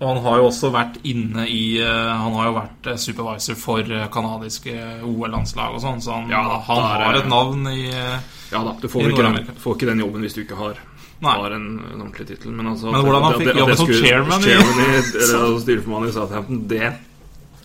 Og 0.00 0.08
han 0.08 0.22
har 0.24 0.36
jo 0.40 0.48
også 0.50 0.70
vært 0.74 0.98
inne 1.04 1.46
i 1.48 1.78
eh, 1.80 2.12
Han 2.16 2.32
har 2.36 2.50
jo 2.50 2.54
vært 2.58 2.90
eh, 2.92 2.96
supervisor 3.00 3.54
for 3.60 3.80
eh, 3.80 4.08
kanadiske 4.12 4.74
OL-landslag 5.06 5.76
og 5.78 5.80
sånn, 5.84 6.02
så 6.04 6.18
han, 6.20 6.30
Ja 6.32 6.42
da, 6.42 6.58
han 6.68 6.82
er 6.82 7.04
har 7.06 7.20
et 7.22 7.30
navn 7.30 7.66
i 7.72 7.86
Ja 8.52 8.62
da, 8.62 8.76
du 8.80 8.88
får, 8.88 9.10
ikke 9.10 9.24
den, 9.30 9.54
får 9.62 9.78
ikke 9.78 9.90
den 9.92 10.04
jobben 10.04 10.26
hvis 10.26 10.36
du 10.36 10.42
ikke 10.44 10.58
har, 10.60 10.82
Nei. 11.20 11.36
var 11.40 11.50
en, 11.56 11.66
en 11.92 12.00
ordentlig 12.02 12.26
tittel. 12.28 12.52
Men, 12.52 12.66
altså, 12.74 12.90
Men 12.92 13.02
hvordan 13.06 13.22
han 13.22 13.38
fikk 13.40 13.56
jobben 13.56 13.76
som 13.76 13.86
chairman 13.92 14.40
i- 14.40 14.50
chairman 14.50 14.80
i 14.80 14.96
eller 15.24 15.58
styreformann 15.64 16.08
i 16.08 16.12
Southampton, 16.12 16.66
det 16.68 16.82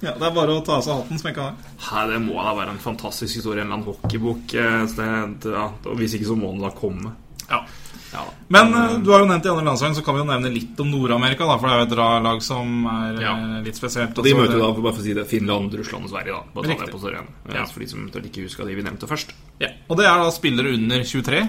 Ja, 0.02 0.14
Det 0.18 0.24
er 0.24 0.32
bare 0.34 0.56
å 0.56 0.66
ta 0.66 0.78
av 0.80 0.82
seg 0.84 0.96
hatten, 0.98 1.20
som 1.20 1.28
jeg 1.30 1.36
kan 1.36 1.58
Nei, 1.92 2.08
det 2.10 2.22
må 2.26 2.34
da 2.42 2.56
være 2.58 2.70
en 2.74 2.80
fantastisk 2.82 3.36
historie. 3.38 3.62
En 3.62 3.68
eller 3.68 3.84
annen 3.84 3.92
hockeybok. 3.92 4.54
eh, 4.56 5.52
ja, 5.52 5.68
hvis 5.94 6.16
ikke, 6.18 6.26
så 6.32 6.38
må 6.40 6.52
den 6.56 6.62
da 6.62 6.72
komme. 6.72 7.12
Ja. 7.50 7.60
Ja. 8.12 8.24
Men 8.50 8.74
eh, 8.74 8.98
du 9.00 9.12
har 9.12 9.20
jo 9.22 9.28
nevnt 9.30 9.44
de 9.44 9.50
andre 9.52 9.64
landslagene, 9.70 9.96
så 9.96 10.04
kan 10.04 10.16
vi 10.16 10.22
jo 10.24 10.26
nevne 10.28 10.50
litt 10.52 10.80
om 10.84 10.90
Nord-Amerika. 10.92 11.46
For 11.60 11.68
det 11.68 11.76
er 11.76 11.80
jo 11.80 11.88
et 11.92 12.24
lag 12.26 12.42
som 12.44 12.86
er 12.88 13.22
Ja. 13.22 13.36
eh, 13.38 13.62
litt 13.64 13.76
spesielt. 13.76 14.18
Og 14.18 14.24
de 14.26 14.34
møter 14.34 14.58
jo 14.58 14.66
da 14.66 14.74
for 14.74 14.82
bare 14.82 14.94
for 14.94 15.02
å 15.02 15.06
si 15.06 15.14
det, 15.14 15.28
Finland, 15.28 15.74
Russland 15.74 16.06
og 16.06 16.10
Sverige. 16.12 16.34
da 16.34 16.44
Bare 16.56 16.76
ta 16.76 16.86
det 16.86 16.92
på. 16.92 17.08
Eh, 17.14 17.54
Ja. 17.56 17.66
For 17.66 17.80
de 17.80 17.88
som 17.88 18.10
ikke 18.10 18.44
husker 18.44 18.66
de 18.66 18.76
vi 18.76 18.82
nevnte 18.82 19.08
først. 19.08 19.32
Ja, 19.60 19.68
og 19.90 19.98
det 19.98 20.06
er 20.08 20.18
da 20.18 20.30
spillere 20.32 20.74
under 20.74 21.04
23 21.04 21.38
eh, 21.38 21.48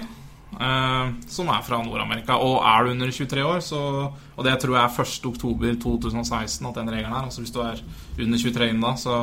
som 1.27 1.47
er 1.49 1.61
fra 1.65 1.79
Nord-Amerika. 1.83 2.35
Og 2.39 2.61
er 2.63 2.83
du 2.85 2.91
under 2.91 3.11
23 3.11 3.43
år, 3.45 3.59
så 3.61 4.11
Og 4.37 4.43
det 4.45 4.59
tror 4.59 4.75
jeg 4.75 4.83
er 4.83 5.01
1. 5.01 5.25
oktober 5.29 5.75
2016 5.81 6.67
at 6.67 6.75
den 6.75 6.89
regelen 6.89 7.13
er. 7.13 7.23
Altså 7.27 7.41
hvis 7.41 7.51
du 7.51 7.59
er 7.61 7.77
under 8.19 8.37
23 8.37 8.69
inn 8.69 8.81
da, 8.81 8.93
så 8.97 9.15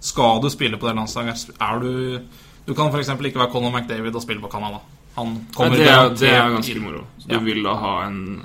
skal 0.00 0.40
du 0.42 0.48
spille 0.50 0.76
på 0.78 0.88
det 0.88 0.96
landslaget. 0.96 1.50
Er 1.60 1.78
du 1.80 2.20
Du 2.66 2.74
kan 2.74 2.90
f.eks. 2.92 3.08
ikke 3.08 3.38
være 3.38 3.50
Conor 3.52 3.70
McDavid 3.72 4.14
og 4.14 4.22
spille 4.22 4.40
på 4.42 4.48
Canada. 4.52 4.78
Han 5.16 5.26
Nei, 5.58 5.68
det, 5.70 5.88
er, 5.88 6.08
det 6.14 6.28
er 6.30 6.50
ganske 6.50 6.80
moro. 6.80 7.04
Du 7.26 7.34
Ja. 7.34 7.38
Vil 7.38 7.62
da 7.64 7.74
ha 7.74 8.06
en 8.06 8.42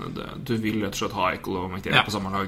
Du 0.48 0.56
vil 0.58 0.82
rett 0.82 0.94
og 0.94 1.02
slett 1.02 1.14
ha 1.14 1.32
Eichel 1.32 1.58
og 1.58 1.70
McDavid 1.72 1.98
Ja. 1.98 2.04
på 2.04 2.12
samme 2.12 2.32
lag. 2.32 2.48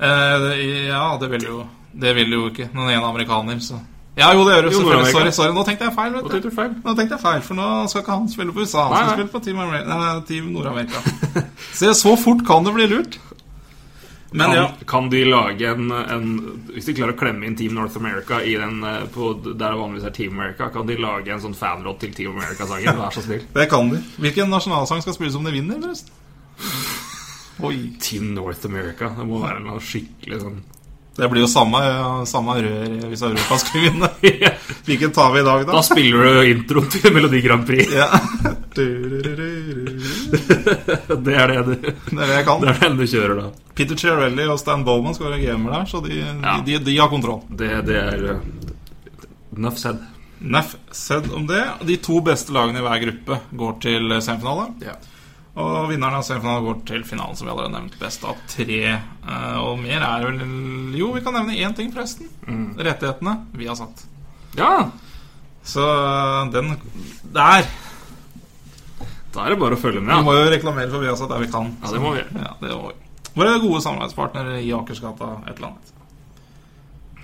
Eh, 0.00 0.86
ja, 0.88 1.16
det 1.20 1.30
vil 1.30 1.42
jo 1.44 1.66
Det 2.00 2.14
vil 2.14 2.30
jo 2.32 2.48
ikke 2.50 2.70
når 2.72 2.90
en 2.96 3.04
amerikaner, 3.04 3.58
så 3.60 3.78
Ja, 4.20 4.34
jo, 4.36 4.44
det 4.44 4.54
gjør 4.56 4.66
du 4.66 4.70
selvfølgelig. 4.74 5.12
Sorry, 5.14 5.32
sorry, 5.32 5.54
nå 5.56 5.64
tenkte 5.64 5.88
jeg 5.88 5.96
feil. 5.96 6.12
Nå 6.12 6.22
tenkte 6.28 6.52
feil. 6.52 6.76
Nå 6.84 6.94
tenkte 6.98 7.16
jeg 7.16 7.22
feil, 7.22 7.42
for 7.46 7.58
nå 7.58 7.68
skal 7.90 8.04
ikke 8.04 8.16
han 8.18 8.28
spille 8.28 8.54
på 8.54 8.66
USA. 8.66 8.86
Han 8.90 8.98
skal 8.98 9.16
spille 9.16 9.32
på 9.32 9.42
Team, 9.46 9.60
nei, 9.88 10.06
Team 10.28 10.52
Nord-Amerika. 10.54 11.00
Se, 11.80 11.92
så 11.96 12.14
fort 12.20 12.44
kan 12.48 12.66
det 12.66 12.74
bli 12.76 12.88
lurt. 12.90 13.20
Men 14.30 14.46
Kan, 14.46 14.56
ja, 14.56 14.66
kan 14.86 15.08
de 15.10 15.24
lage 15.26 15.66
en, 15.66 15.88
en 15.90 16.26
Hvis 16.70 16.86
de 16.86 16.92
klarer 16.94 17.16
å 17.16 17.18
klemme 17.18 17.48
inn 17.48 17.56
Team 17.58 17.72
North 17.74 17.98
America 17.98 18.38
i 18.46 18.52
den 18.60 18.76
eh, 18.86 19.00
på, 19.10 19.32
der 19.42 19.56
det 19.64 19.78
vanligvis 19.80 20.06
er 20.06 20.14
Team 20.14 20.36
America, 20.38 20.68
kan 20.70 20.86
de 20.86 20.94
lage 21.02 21.32
en 21.34 21.42
sånn 21.42 21.56
fanlåt 21.58 21.98
til 22.04 22.12
Team 22.14 22.36
America-sangen? 22.36 23.00
Vær 23.00 23.16
så 23.16 23.24
snill. 23.24 23.42
det 23.56 23.66
kan 23.72 23.90
de. 23.90 23.98
Hvilken 24.22 24.52
nasjonalsang 24.52 25.02
skal 25.02 25.16
spilles 25.16 25.38
om 25.40 25.48
de 25.48 25.56
vinner, 25.56 25.80
forresten? 25.82 26.14
Team 28.04 28.30
North 28.36 28.68
America. 28.68 29.10
Det 29.16 29.26
må 29.26 29.42
være 29.42 29.64
en 29.64 29.82
skikkelig 29.82 30.44
sånn 30.44 30.60
Det 31.16 31.26
blir 31.28 31.42
jo 31.42 31.48
samme, 31.50 31.80
samme 32.30 32.54
rør 32.62 32.92
hvis 33.10 33.22
Europa 33.26 33.56
skulle 33.60 33.90
vinne. 33.90 34.08
Hvilken 34.86 35.10
tar 35.12 35.32
vi 35.34 35.40
i 35.42 35.44
dag, 35.44 35.64
Da 35.66 35.72
da? 35.74 35.82
spiller 35.84 36.24
du 36.24 36.50
intro 36.52 36.84
til 36.92 37.12
Melodi 37.12 37.40
Grand 37.44 37.66
Prix. 37.68 37.90
Ja. 37.92 38.06
Det 38.70 38.86
Det 41.24 41.34
er 41.34 41.50
det 41.50 41.64
du, 41.66 41.72
er 41.74 42.26
det 42.26 42.28
jeg 42.36 42.44
kan. 42.46 42.60
det 42.62 42.70
er 42.70 42.78
den 42.84 42.96
du 43.00 43.04
kjører 43.10 43.34
da. 43.40 43.48
Peter 43.76 43.98
Chiarelli 43.98 44.46
og 44.52 44.58
Stan 44.62 44.84
Bowman 44.86 45.14
skal 45.16 45.32
være 45.32 45.42
gamer 45.42 45.74
der, 45.74 45.88
så 45.90 46.00
de, 46.04 46.14
Ja. 46.20 46.54
de, 46.60 46.78
de, 46.78 46.78
de 46.86 46.96
har 47.00 47.10
kontroll. 47.12 47.42
Det, 47.50 47.70
det 47.88 47.96
er 48.00 48.40
Nuff 49.60 49.78
said. 49.82 49.98
Nuff 50.40 50.76
said 50.94 51.26
om 51.36 51.46
det. 51.50 51.64
De 51.84 51.96
to 52.00 52.20
beste 52.24 52.52
lagene 52.54 52.78
i 52.80 52.86
hver 52.86 53.02
gruppe 53.02 53.40
går 53.60 53.74
til 53.82 54.14
semifinale. 54.22 54.68
Ja. 54.86 54.94
Og 55.58 55.88
vinneren 55.90 56.14
av 56.20 56.22
semifinalen 56.22 56.64
går 56.68 56.76
til 56.86 57.02
finalen, 57.04 57.34
som 57.36 57.46
vi 57.48 57.50
allerede 57.52 57.72
har 57.72 57.80
nevnt. 57.80 57.96
Best 57.98 58.22
av 58.24 58.38
tre. 58.48 58.76
Eh, 58.94 59.56
Og 59.58 59.78
mer 59.82 60.00
er 60.06 60.26
vel 60.28 60.94
Jo, 60.96 61.10
vi 61.12 61.20
kan 61.26 61.34
nevne 61.34 61.56
én 61.58 61.74
ting, 61.76 61.90
forresten. 61.92 62.28
Mm. 62.46 62.76
Rettighetene 62.78 63.36
vi 63.58 63.66
har 63.66 63.74
satt. 63.76 64.04
ja! 64.56 64.90
Så 65.62 65.82
eh, 65.84 66.50
den 66.54 66.70
Der. 67.34 67.66
Da 69.34 69.44
er 69.44 69.50
det 69.52 69.58
bare 69.60 69.76
å 69.76 69.78
følge 69.78 70.00
med 70.00 70.16
Vi 70.16 70.24
må 70.26 70.32
jo 70.34 70.46
reklamere 70.50 70.88
for 70.90 71.02
vi 71.04 71.06
har 71.10 71.16
satt 71.20 71.28
der 71.30 71.42
vi 71.44 71.50
kan. 71.52 71.68
ja 71.82 71.90
det 71.92 72.00
må 72.02 72.14
vi. 72.16 72.22
Ja, 72.34 72.54
det 72.62 72.70
må 72.74 72.88
vi. 72.88 72.94
Våre 73.36 73.58
gode 73.62 73.82
samarbeidspartnere 73.84 74.56
i 74.64 74.72
Akersgata 74.74 75.28
et 75.46 75.56
eller 75.58 75.68
annet. 75.68 75.92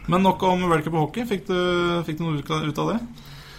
Men 0.06 0.22
nok 0.22 0.42
om 0.46 0.62
World 0.68 0.84
Cup 0.84 0.94
og 0.94 1.06
hockey. 1.08 1.24
Fikk 1.26 1.46
du, 1.48 1.56
fikk 2.06 2.18
du 2.20 2.26
noe 2.28 2.60
ut 2.68 2.78
av 2.78 2.92
det? 2.92 2.98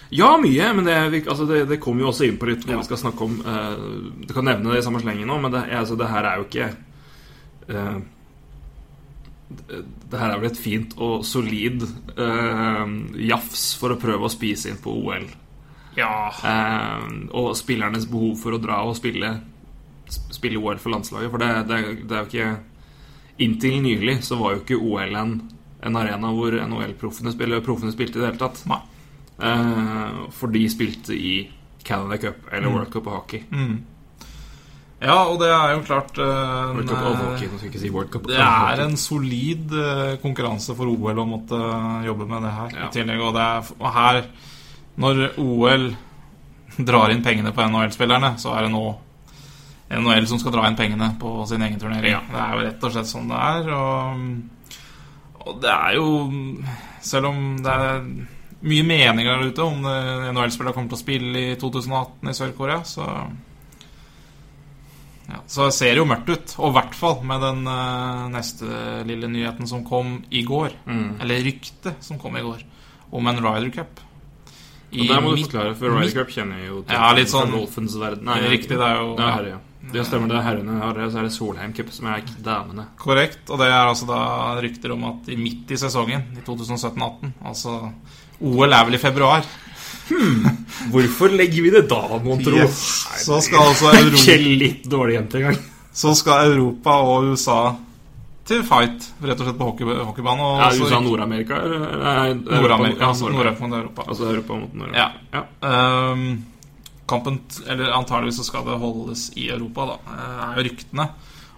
Ja, 0.09 0.37
mye, 0.39 0.67
men 0.73 0.85
det, 0.87 1.23
altså 1.27 1.45
det, 1.49 1.65
det 1.67 1.79
kommer 1.83 2.05
jo 2.05 2.11
også 2.11 2.27
inn 2.27 2.37
på 2.39 2.47
litt 2.47 2.63
hva 2.63 2.77
vi 2.79 2.87
skal 2.87 3.01
snakke 3.01 3.25
om 3.25 3.39
Uh, 3.43 3.73
Du 4.23 4.31
kan 4.33 4.45
nevne 4.47 4.71
det 4.71 4.81
i 4.81 4.85
samme 4.85 5.01
slengen 5.03 5.27
nå, 5.27 5.39
men 5.43 5.51
det, 5.51 5.65
altså, 5.75 5.97
det 5.99 6.07
her 6.11 6.27
er 6.29 6.39
jo 6.39 6.47
ikke 6.47 6.69
uh, 7.73 7.97
det, 9.67 10.15
her 10.15 10.31
er 10.31 10.39
vel 10.39 10.49
et 10.49 10.59
fint 10.59 10.95
og 10.99 11.25
solid 11.27 11.83
uh, 12.19 12.87
jafs 13.19 13.69
for 13.79 13.93
å 13.93 13.99
prøve 13.99 14.27
å 14.27 14.31
spise 14.31 14.71
inn 14.71 14.79
på 14.83 14.95
OL. 14.95 15.27
Ja. 15.97 16.29
Uh, 16.43 17.27
og 17.35 17.53
spillernes 17.57 18.07
behov 18.11 18.35
for 18.41 18.55
å 18.55 18.63
dra 18.63 18.83
og 18.87 18.97
spille 18.99 19.37
Spille 20.07 20.55
OL 20.55 20.77
for 20.79 20.93
landslaget. 20.93 21.27
For 21.33 21.41
det, 21.41 21.47
det, 21.67 21.77
det 22.07 22.15
er 22.15 22.21
jo 22.21 22.27
ikke 22.29 23.43
Inntil 23.43 23.81
nylig 23.83 24.21
så 24.23 24.37
var 24.39 24.53
jo 24.53 24.61
ikke 24.61 24.77
OL 24.79 25.17
en, 25.19 25.33
en 25.83 25.97
arena 25.99 26.29
hvor 26.33 26.55
NHL-proffene 26.57 27.33
spilte 27.33 28.15
i 28.15 28.21
det 28.21 28.29
hele 28.29 28.39
tatt. 28.39 28.61
Nei. 28.71 28.79
Eh, 29.37 30.17
for 30.33 30.49
de 30.53 30.63
spilte 30.71 31.13
i 31.13 31.35
Canada 31.85 32.17
Cup 32.17 32.49
eller 32.51 32.73
World 32.73 32.89
Cup 32.93 33.07
og 33.07 33.19
hockey. 33.21 33.43
Mm. 33.51 33.77
Ja, 34.97 35.17
og 35.29 35.37
det 35.39 35.51
er 35.53 35.75
jo 35.75 35.83
klart 35.85 36.17
eh, 36.17 36.71
World 36.73 36.89
Cup 36.89 37.03
og 37.05 37.17
hockey, 37.21 37.47
nå 37.51 37.59
skal 37.59 37.69
ikke 37.69 37.81
si 37.83 37.91
World 37.93 38.09
Cup. 38.15 38.27
Det 38.31 38.39
er 38.41 38.81
en 38.81 38.95
solid 38.97 39.73
uh, 39.77 40.15
konkurranse 40.23 40.73
for 40.77 40.89
OL 40.89 41.21
å 41.21 41.25
måtte 41.29 41.59
jobbe 42.07 42.25
med 42.29 42.47
det 42.47 42.53
her 42.55 42.73
Ja. 42.79 42.87
i 42.87 42.93
tillegg. 42.95 43.21
Og, 43.21 43.35
det 43.37 43.43
er, 43.45 43.69
og 43.77 43.91
her, 43.93 44.21
når 44.97 45.21
OL 45.43 45.85
drar 46.89 47.13
inn 47.13 47.21
pengene 47.25 47.53
på 47.53 47.61
NHL-spillerne, 47.69 48.33
så 48.41 48.55
er 48.57 48.65
det 48.65 48.73
nå 48.73 48.85
NHL 50.01 50.25
som 50.27 50.41
skal 50.41 50.51
dra 50.57 50.65
inn 50.67 50.75
pengene 50.75 51.11
på 51.21 51.35
sin 51.47 51.61
egen 51.63 51.79
turnering. 51.79 52.17
Ja. 52.17 52.23
Det 52.33 52.41
er 52.41 52.55
jo 52.57 52.65
rett 52.65 52.83
og 52.89 52.95
slett 52.97 53.11
sånn 53.13 53.29
det 53.29 53.37
er. 53.37 53.69
Og, 53.77 55.45
og 55.45 55.61
det 55.63 55.71
er 55.77 55.93
jo 55.95 56.09
Selv 57.07 57.29
om 57.29 57.37
det 57.63 57.71
er 57.71 58.01
mye 58.67 58.85
meninger 58.87 59.31
der 59.41 59.51
ute 59.51 59.63
om 59.65 59.83
NHL-spillere 59.87 60.75
kommer 60.75 60.91
til 60.91 60.99
å 60.99 61.03
spille 61.03 61.43
i 61.51 61.55
2018 61.59 62.31
i 62.31 62.35
Sør-Korea, 62.37 62.81
så 62.87 63.05
ja, 65.27 65.41
Så 65.47 65.67
ser 65.75 65.91
det 65.95 65.99
jo 66.01 66.07
mørkt 66.07 66.29
ut. 66.31 66.55
Og 66.61 66.69
i 66.71 66.75
hvert 66.77 66.95
fall 66.95 67.17
med 67.27 67.41
den 67.43 67.65
uh, 67.67 68.27
neste 68.31 68.67
lille 69.07 69.27
nyheten 69.31 69.67
som 69.67 69.83
kom 69.87 70.21
i 70.31 70.43
går. 70.47 70.75
Mm. 70.87 71.17
Eller 71.23 71.43
ryktet 71.43 72.03
som 72.03 72.19
kom 72.21 72.37
i 72.39 72.43
går. 72.45 72.63
Om 73.11 73.27
en 73.31 73.41
Ryder 73.43 73.71
Cup. 73.75 73.99
Og 74.87 75.03
der 75.09 75.19
må 75.19 75.33
du 75.35 75.41
forklare, 75.43 75.73
for 75.75 75.91
Ryder 75.91 76.15
Cup 76.21 76.31
kjenner 76.31 76.61
jeg 76.61 76.69
jo 76.69 76.81
til 76.87 76.95
Ja, 76.95 77.09
litt 77.17 77.27
sånn- 77.33 77.51
Nei, 78.23 78.37
Riktig, 78.55 78.77
det 78.79 78.87
er 78.87 79.01
jo- 79.01 79.17
ja. 79.51 79.59
Det 79.93 80.03
stemmer, 80.05 80.27
det 80.27 80.37
er 80.39 80.43
herrene 80.47 80.79
har 80.81 80.93
det, 80.97 81.11
så 81.13 81.19
er 81.21 81.27
det 81.27 81.31
Solheim 81.35 81.73
Cup 81.77 81.91
som 81.95 82.07
er 82.11 82.21
damene. 82.43 82.85
Korrekt. 82.99 83.43
Og 83.49 83.57
det 83.61 83.67
er 83.71 83.87
altså 83.87 84.07
da 84.09 84.19
rykter 84.61 84.91
om 84.97 85.03
at 85.13 85.29
i 85.31 85.37
midt 85.39 85.71
i 85.71 85.77
sesongen, 85.79 86.25
i 86.35 86.43
2017-18 86.47 87.31
Altså 87.45 87.77
OL 88.41 88.73
er 88.73 88.85
vel 88.89 88.95
i 88.99 89.01
februar. 89.01 89.45
Hvorfor 90.91 91.33
legger 91.35 91.63
vi 91.65 91.71
det 91.73 91.85
da, 91.89 92.01
mon 92.23 92.43
tro? 92.43 92.55
Yes. 92.59 92.77
Så 93.25 93.39
skal 93.43 93.59
altså 93.71 93.91
Europa, 93.91 94.21
ikke 94.21 94.37
litt 94.61 94.87
dårlig 94.91 95.17
jentegang. 95.17 95.57
så 95.97 96.13
skal 96.15 96.51
Europa 96.53 96.97
og 97.03 97.31
USA 97.33 97.59
til 98.47 98.61
fight, 98.63 99.09
rett 99.19 99.41
og 99.43 99.47
slett 99.49 99.57
på 99.59 99.65
hockey, 99.67 99.83
hockeybanen. 100.07 100.39
Og 100.45 100.59
Ja, 100.61 100.69
så- 100.71 100.85
USA 100.85 100.99
Nord-Amerika? 101.03 101.55
Europa- 101.55 102.61
Nord-Amerika. 102.61 102.99
Ja, 103.01 103.07
altså 103.09 103.25
Nord-Amerika. 103.29 103.59
Nord- 103.59 103.69
mot 103.69 103.79
Europa. 103.79 104.03
Altså 104.07 104.23
Europa 104.29 104.53
mot 104.61 104.73
Nord. 104.73 104.93
Ja. 104.95 105.09
ja. 105.33 105.41
Ehm, 105.61 106.45
kampen, 107.07 107.39
eller 107.67 107.93
antageligvis 107.97 108.37
så 108.41 108.45
skal 108.49 108.65
det 108.67 108.77
holdes 108.81 109.29
i 109.39 109.47
Europa, 109.53 109.85
da. 109.93 109.97
eh, 110.13 110.43
er 110.51 110.59
jo 110.61 110.67
ryktene. 110.69 111.07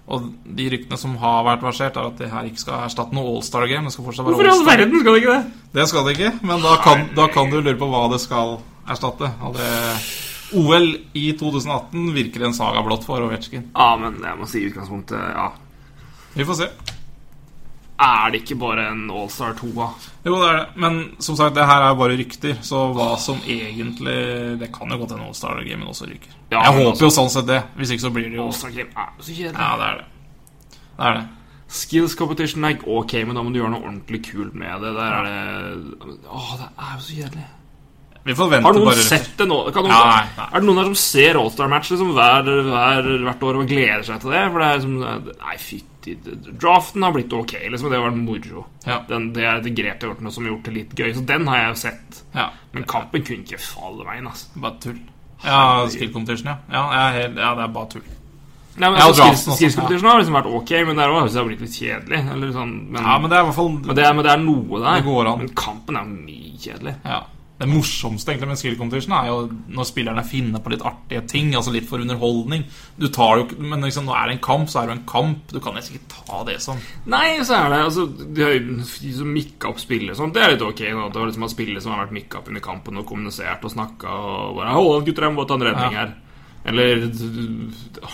Og 0.10 0.24
de 0.58 0.66
ryktene 0.74 0.98
som 0.98 1.12
har 1.22 1.44
vært 1.46 1.62
versert, 1.62 1.98
er 1.98 2.08
at 2.10 2.18
det 2.18 2.32
her 2.32 2.48
ikke 2.50 2.64
skal 2.64 2.86
erstatte 2.88 3.14
noe 3.14 3.30
All-Star-game. 3.36 3.86
Det 3.86 3.94
skal 3.94 4.08
fortsatt 4.08 4.26
være 4.26 4.34
Hvorfor 4.34 4.48
i 4.48 4.50
all 4.50 4.58
All-Star. 4.58 4.78
verden 4.80 5.04
skal 5.04 5.14
det 5.14 5.22
ikke 5.22 5.36
det? 5.36 5.68
Det 5.78 5.88
skal 5.92 6.08
det 6.08 6.16
ikke, 6.18 6.32
men 6.50 6.64
da 6.66 6.76
kan, 6.82 7.04
da 7.20 7.28
kan 7.34 7.52
du 7.54 7.60
lure 7.62 7.78
på 7.78 7.90
hva 7.92 8.02
det 8.14 8.22
skal 8.24 8.56
erstatte. 8.90 9.30
Og 9.46 9.54
det 9.60 9.70
OL 10.58 10.88
i 11.14 11.28
2018 11.38 12.08
virker 12.16 12.48
en 12.48 12.56
saga 12.58 12.82
blått 12.82 13.06
for 13.06 13.22
Ovetsjkin. 13.22 13.68
Ja, 13.76 13.92
men 14.02 14.18
jeg 14.26 14.40
må 14.40 14.48
si 14.50 14.64
i 14.64 14.70
utgangspunktet 14.72 15.20
Ja. 15.36 15.52
Vi 16.34 16.46
får 16.46 16.58
se. 16.64 16.68
Er 18.00 18.32
det 18.32 18.40
ikke 18.44 18.56
bare 18.62 18.86
en 18.94 19.02
All-Star 19.12 19.56
2, 19.60 19.70
da? 19.76 19.88
Jo, 20.24 20.36
det 20.40 20.50
er 20.50 20.58
det. 20.60 20.66
Men 20.80 21.00
som 21.20 21.36
sagt, 21.36 21.56
det 21.58 21.66
her 21.68 21.84
er 21.84 21.98
bare 22.00 22.16
rykter. 22.20 22.56
Så 22.64 22.84
hva 22.96 23.10
som 23.20 23.42
egentlig 23.44 24.60
Det 24.62 24.70
kan 24.76 24.88
jo 24.92 25.00
godt 25.02 25.12
hende 25.16 25.28
All-Star-gamen 25.28 25.90
også 25.92 26.08
ryker. 26.08 26.32
Ja, 26.52 26.64
jeg 26.64 26.78
håper 26.78 26.92
altså- 26.94 27.04
jo 27.04 27.10
sånn 27.18 27.30
sett 27.30 27.48
det. 27.48 27.64
Hvis 27.76 27.92
ikke 27.92 28.08
så 28.08 28.14
blir 28.16 28.30
det 28.30 28.40
jo 28.40 28.46
All-Star 28.46 28.72
Game 28.72 28.90
er 28.96 29.12
jo 29.18 29.24
så 29.24 29.36
kjedelig. 29.36 29.60
Ja, 29.60 29.76
det 29.78 29.88
er 29.90 29.98
det. 29.98 30.06
Det 30.72 31.06
er 31.10 31.14
det. 31.20 31.28
Skills 31.70 32.16
competition 32.16 32.66
er 32.66 32.80
ok, 32.88 33.14
men 33.26 33.36
da 33.36 33.44
må 33.44 33.54
du 33.54 33.60
gjøre 33.60 33.70
noe 33.76 33.84
ordentlig 33.86 34.24
kult 34.32 34.56
med 34.56 34.82
det. 34.82 34.94
Der 34.96 35.12
er 35.12 35.24
det 35.28 36.26
Åh, 36.26 36.58
det 36.58 36.70
er 36.80 36.96
jo 36.96 37.02
så 37.04 37.16
kjedelig. 37.20 37.46
Vi 38.26 38.34
får 38.36 38.50
vente 38.50 38.64
Har 38.68 38.74
noen 38.74 38.86
bare 38.86 39.04
sett 39.04 39.38
det 39.38 39.48
nå? 39.48 39.60
Kan 39.74 39.84
noen, 39.84 39.94
Nei, 39.94 40.26
nei. 40.38 40.48
Er 40.54 40.60
det 40.60 40.68
noen 40.68 40.78
her 40.78 40.90
som 40.92 40.96
ser 40.96 41.38
All-Star-match 41.40 41.92
liksom, 41.92 42.12
hver, 42.14 42.44
hver, 42.44 43.24
hvert 43.28 43.44
år 43.44 43.62
og 43.62 43.68
gleder 43.68 44.04
seg 44.04 44.20
til 44.22 44.32
det? 44.32 44.52
For 44.52 44.60
det 44.60 44.68
er 44.68 44.80
liksom 44.80 45.00
Nei, 45.40 45.56
fytti 45.58 45.89
Draften 46.60 47.04
har 47.04 47.12
blitt 47.16 47.34
ok, 47.34 47.54
liksom. 47.72 47.90
Det 47.92 47.98
har 48.00 48.06
vært 48.10 48.20
moro. 48.22 48.66
Ja. 48.86 49.00
Den, 49.10 49.32
det 49.36 49.44
er 49.46 49.62
det 49.64 49.74
grep 49.78 50.00
de 50.00 50.08
har 50.08 50.14
gjort 50.16 50.22
noe 50.26 50.32
som 50.36 50.46
har 50.46 50.54
gjort 50.54 50.70
det 50.70 50.76
litt 50.76 50.94
gøy. 50.98 51.10
Så 51.18 51.26
den 51.28 51.48
har 51.50 51.58
jeg 51.64 51.74
jo 51.74 51.80
sett. 51.86 52.22
Ja, 52.36 52.50
Men 52.76 52.86
kampen 52.90 53.26
kunne 53.26 53.44
ikke 53.44 53.60
falle 53.62 54.06
veien, 54.08 54.28
altså. 54.30 54.48
bare 54.56 54.80
tull. 54.84 55.00
Ja, 55.44 55.60
skill 55.92 56.12
competition, 56.14 56.52
ja. 56.52 56.58
Ja, 56.72 56.86
jeg 56.96 57.22
helt, 57.22 57.38
ja, 57.40 57.52
det 57.56 57.64
er 57.64 57.76
bare 57.76 57.92
tull. 57.94 58.08
Nei, 58.80 58.90
men 58.90 59.00
Ja, 59.00 59.08
altså, 59.10 59.24
draften 59.26 59.58
skills, 59.58 59.76
ja. 59.76 59.82
competition 59.82 60.10
har 60.10 60.20
liksom 60.22 60.38
vært 60.38 60.52
ok, 60.60 60.72
men 60.88 60.96
det 61.00 61.04
har 61.04 61.16
også 61.20 61.44
blitt 61.48 61.64
litt 61.66 61.76
kjedelig. 61.76 62.22
Eller 62.32 62.54
sånn, 62.56 62.74
men, 62.92 63.02
Ja, 63.04 63.18
men 63.20 63.32
det 63.32 63.38
er 63.38 63.44
i 63.44 63.48
hvert 63.50 63.58
fall 63.58 63.72
men, 63.74 63.96
det 63.98 64.08
men 64.16 64.24
det 64.28 64.32
er 64.32 64.44
noe 64.44 64.80
der. 64.84 65.04
Det. 65.04 65.36
Men 65.44 65.52
kampen 65.56 66.00
er 66.00 66.08
mye 66.08 66.56
kjedelig. 66.64 66.96
Ja. 67.04 67.20
Det 67.60 67.68
morsomste 67.68 68.32
egentlig 68.32 68.48
med 68.54 68.60
skill 68.62 68.78
competition 68.80 69.16
er 69.18 69.26
jo 69.28 69.40
når 69.76 69.88
spillerne 69.90 70.24
finner 70.24 70.62
på 70.64 70.72
litt 70.72 70.86
artige 70.88 71.26
ting. 71.28 71.50
Altså 71.60 71.74
litt 71.76 71.90
for 71.90 72.00
underholdning. 72.00 72.64
Du 72.96 73.10
tar 73.12 73.42
jo 73.42 73.50
Men 73.60 73.84
liksom, 73.84 74.08
nå 74.08 74.16
er 74.16 74.30
det 74.30 74.38
en 74.38 74.46
kamp, 74.46 74.70
så 74.72 74.80
er 74.80 74.88
det 74.88 74.94
jo 74.94 75.00
en 75.02 75.10
kamp. 75.12 75.52
Du 75.52 75.60
kan 75.64 75.76
nesten 75.76 76.00
ikke 76.00 76.14
ta 76.16 76.44
det 76.48 76.60
som 76.64 76.80
Nei, 77.12 77.42
så 77.44 77.58
er 77.60 77.74
det 77.74 77.82
altså 77.90 78.08
De 78.08 78.46
har 78.46 78.56
jo 78.56 79.28
mikka 79.28 79.74
opp 79.74 79.84
spillet 79.84 80.16
og 80.16 80.22
sånt. 80.22 80.38
Det 80.38 80.46
er 80.46 80.56
litt 80.56 80.64
ok. 80.64 80.86
nå, 80.96 81.10
Det 81.12 81.20
var 81.20 81.32
liksom 81.34 81.50
spillet 81.52 81.84
som 81.84 81.94
har 81.96 82.06
vært 82.06 82.16
mikka 82.16 82.40
opp 82.40 82.50
under 82.54 82.64
kampen 82.64 83.04
og 83.04 83.08
kommunisert 83.12 83.68
og 83.68 83.76
snakka 83.76 84.16
og 84.16 84.58
bare 84.62 84.80
Hold 84.80 85.06
gutter, 85.06 85.28
jeg 85.28 85.36
må 85.36 85.48
ta 85.50 85.60
en 85.60 85.70
redning 85.70 86.00
Ja. 86.00 86.08
Eller 86.68 87.06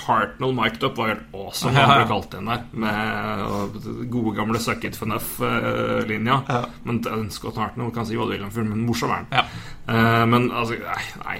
Hartnell 0.05 0.53
mic'd 0.53 0.84
up 0.86 0.97
var 0.97 1.08
helt 1.08 1.34
awesome, 1.34 1.73
Ja, 1.73 1.86
han 1.89 2.03
ble 2.03 2.10
kalt 2.12 2.29
den 2.31 2.45
der. 2.51 2.62
Med 2.71 4.12
gode, 4.13 4.36
gamle 4.38 4.60
suck 4.62 4.84
it 4.86 4.95
for 4.95 5.10
Nuff-linja. 5.10 6.38
Ja. 6.47 6.62
Men 6.84 7.01
den 7.01 7.29
Scott 7.34 7.58
Hartnell 7.58 7.91
kan 7.95 8.05
si 8.05 8.15
hva 8.15 8.27
du 8.29 8.36
vil 8.36 8.45
om 8.45 8.53
fyren, 8.53 8.69
men 8.69 8.86
morsom 8.86 9.12
er 9.12 9.23
han. 9.23 9.27
Ja. 9.34 9.45
Uh, 9.89 10.25
men 10.29 10.51
altså 10.51 10.77
Nei. 10.79 11.03
nei. 11.25 11.39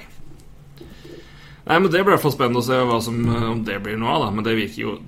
Nei, 1.66 1.78
men 1.80 1.90
Det 1.90 1.98
blir 2.02 2.12
i 2.12 2.16
hvert 2.16 2.22
fall 2.22 2.34
spennende 2.36 2.62
å 2.62 2.66
se 2.66 2.76
hva 2.78 2.98
som, 3.02 3.16
eh, 3.26 3.46
om 3.50 3.62
det 3.66 3.80
blir 3.82 3.96
noe 3.98 4.12
av. 4.14 4.26
da 4.26 4.30
Men 4.30 4.44
det 4.46 4.54
virker 4.58 4.82
jo 4.82 4.98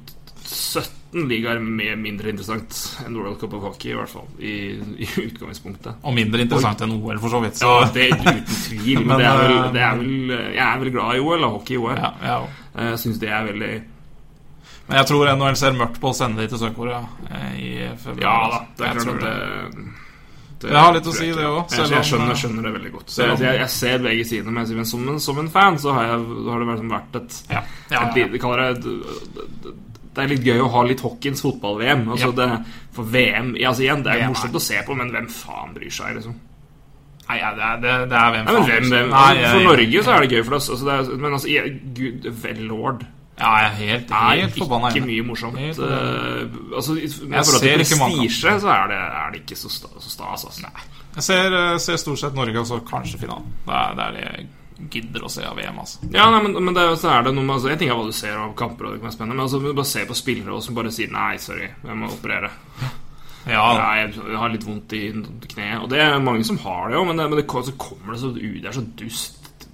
17 0.43 0.98
ligaer 1.13 1.59
mer 1.65 1.95
mindre 1.97 2.29
interessant 2.29 2.75
enn 3.07 3.15
World 3.17 3.39
Cup 3.41 3.55
of 3.57 3.63
Hockey, 3.65 3.93
i 3.95 3.97
hvert 3.97 4.11
fall. 4.13 4.27
I, 4.39 4.55
i 5.01 5.07
utgangspunktet. 5.23 6.03
Og 6.05 6.13
mindre 6.17 6.43
interessant 6.45 6.83
enn 6.85 6.93
OL, 6.99 7.19
for 7.23 7.33
så 7.33 7.41
vidt. 7.45 7.57
Så, 7.61 7.69
Ja, 7.81 7.87
det 7.95 8.09
er 8.11 8.17
uten 8.19 8.43
tvil. 8.45 9.05
Men, 9.05 9.07
Men, 9.15 9.23
det 9.23 9.29
er 9.29 9.39
vel, 9.39 9.55
eh, 9.55 9.71
det 9.73 9.85
er 9.87 9.95
vel 10.03 10.35
Jeg 10.59 10.65
er 10.67 10.83
vel 10.83 10.91
glad 10.93 11.15
i 11.17 11.23
OL, 11.25 11.45
og 11.49 11.55
hockey 11.61 11.79
i 11.79 11.81
OL. 11.81 11.97
ja, 11.97 12.11
ja. 12.23 12.41
Eh, 12.77 12.91
Jeg 12.93 12.99
syns 13.05 13.23
det 13.23 13.31
er 13.33 13.47
veldig 13.49 13.71
Men 14.89 14.99
jeg 15.01 15.07
tror 15.13 15.33
NHL 15.37 15.57
ser 15.63 15.79
mørkt 15.81 15.99
på 16.01 16.13
å 16.13 16.17
sende 16.17 16.43
de 16.45 16.53
til 16.53 16.61
Sør-Korea 16.61 17.01
eh, 17.31 17.57
i 17.57 17.73
februar. 18.05 18.29
Ja 18.29 18.37
da, 18.53 18.61
det 18.77 18.85
er 18.85 18.93
Jeg 18.93 19.09
klart 19.09 19.17
at 19.17 19.25
det, 19.25 19.89
det 20.61 20.71
Det 20.73 20.79
har 20.83 20.95
litt 20.97 21.07
å 21.09 21.13
si, 21.15 21.27
det 21.33 21.45
òg. 21.47 21.59
også, 21.65 21.83
Jeg, 21.85 21.91
jeg, 21.95 22.39
skjønner, 22.43 22.63
det 22.69 22.73
veldig 22.77 22.93
godt. 22.99 23.11
Så 23.15 23.27
jeg, 23.33 23.59
jeg 23.63 23.71
ser 23.71 24.01
begge 24.03 24.25
sidene, 24.29 24.55
men 24.61 24.73
men 24.77 24.89
som, 24.93 25.09
en, 25.09 25.21
som 25.23 25.39
en 25.39 25.51
fan 25.55 25.79
så 25.79 25.93
har, 25.95 26.09
jeg, 26.13 26.49
har 26.53 26.65
det 26.65 26.89
vært 26.93 27.21
et 27.23 27.43
Ja. 27.49 27.63
Ja, 27.93 28.09
et 28.11 28.17
ja. 28.19 28.27
et, 28.27 28.41
kaller 28.43 28.75
det 30.19 30.27
Det 30.27 30.27
er 30.27 30.35
litt 30.35 30.45
gøy 30.51 30.61
å 30.67 30.69
ha 30.75 30.83
litt 30.89 31.01
hockeyens 31.07 31.41
fotball-VM. 31.47 32.05
Altså 32.11 32.33
Ja. 32.35 32.37
det, 32.43 32.67
for 32.93 33.05
VM 33.05 33.55
altså 33.55 33.83
igjen, 33.87 34.03
Det 34.05 34.13
er 34.13 34.19
VM 34.19 34.25
er- 34.25 34.35
morsomt 34.35 34.55
å 34.59 34.61
se 34.61 34.83
på, 34.87 34.97
men 34.99 35.11
hvem 35.15 35.29
faen 35.31 35.75
bryr 35.75 35.91
seg? 35.95 36.17
liksom 36.19 36.35
Nei, 37.29 37.37
ja, 37.43 37.51
det, 37.53 37.61
er, 37.63 37.77
det, 37.83 37.95
det 38.09 38.17
er 38.17 38.31
hvem 38.33 38.45
Nei, 38.47 38.53
faen 38.55 38.67
hvem, 38.69 38.85
hvem, 38.89 39.11
Nei, 39.13 39.35
For 39.53 39.65
Norge 39.69 40.03
så 40.05 40.11
er 40.17 40.21
det 40.27 40.31
gøy 40.33 40.45
for 40.47 40.55
oss. 40.57 40.69
Altså 40.73 40.85
det 40.89 40.95
er, 40.99 41.17
men 41.19 41.33
altså, 41.37 41.49
jeg- 41.53 41.81
gud 41.95 42.29
vel 42.43 42.63
lord 42.69 43.07
Ja, 43.39 43.51
jeg 43.61 43.67
er 43.67 43.75
helt, 43.87 44.11
helt 44.11 44.57
forbanna 44.59 44.89
ikke 44.91 45.07
mye 45.07 45.23
morsomt. 45.23 45.59
Helt 45.59 45.79
uh, 45.79 46.49
altså, 46.75 46.97
I 46.99 47.07
forhold 47.07 47.45
til 47.45 47.69
ser 47.69 47.85
ikke 47.85 47.99
mange 48.01 48.17
prestisje 48.27 48.55
så 48.65 48.69
er 48.75 48.89
det, 48.91 48.97
er 48.99 49.31
det 49.33 49.41
ikke 49.47 49.57
så, 49.61 49.69
sta, 49.71 49.89
så 50.01 50.11
stas. 50.11 50.45
Altså. 50.49 50.73
Jeg 51.15 51.23
ser, 51.23 51.55
eh, 51.55 51.79
ser 51.79 51.97
stort 52.03 52.19
sett 52.19 52.35
Norge, 52.35 52.59
og 52.59 52.67
så 52.67 52.81
kanskje 52.83 53.19
finalen. 53.21 53.47
Det 53.67 53.75
er 53.75 53.95
det 53.95 54.05
er 54.09 54.11
det 54.17 54.25
jeg 54.27 54.49
gidder 54.91 55.25
å 55.27 55.31
se 55.33 55.43
av 55.45 55.59
VM, 55.59 55.79
altså. 55.83 55.99
Ja, 56.15 56.29
nei, 56.31 56.41
men, 56.47 56.55
men 56.65 56.77
det, 56.77 56.85
så 57.01 57.11
er 57.11 57.27
det 57.27 57.35
noe 57.35 57.45
med 57.45 57.57
altså, 57.57 57.71
En 57.73 57.81
ting 57.81 57.91
er 57.91 57.99
hva 57.99 58.07
du 58.07 58.15
ser 58.15 58.39
av 58.39 58.55
kamper, 58.59 58.87
og 58.87 58.95
det 58.95 59.01
kan 59.01 59.09
være 59.09 59.17
spennende 59.17 59.37
men 59.37 59.45
altså, 59.49 59.61
bare 59.67 59.91
se 59.91 60.05
på 60.07 60.17
spillere 60.19 60.55
og 60.55 60.63
som 60.65 60.79
bare 60.79 60.93
sier 60.95 61.11
'nei, 61.13 61.35
sorry, 61.43 61.69
jeg 61.85 61.99
må 61.99 62.11
operere'. 62.15 62.51
Ja, 63.49 63.65
Nei, 63.79 63.93
jeg, 64.03 64.37
har 64.37 64.51
litt 64.53 64.67
vondt 64.67 64.93
i 64.93 65.03
kneet. 65.55 65.79
Og 65.81 65.89
det 65.89 66.03
er 66.05 66.19
mange 66.21 66.45
som 66.45 66.59
har 66.61 66.91
det 66.91 66.99
jo, 66.99 67.05
men, 67.09 67.17
det, 67.17 67.29
men 67.31 67.39
det, 67.41 67.47
så 67.49 67.73
kommer 67.81 68.13
det 68.13 68.21
så 68.21 68.33
ut. 68.35 68.59
Det 68.63 68.69
er 68.69 68.77
så 68.77 68.85
dust 68.99 69.69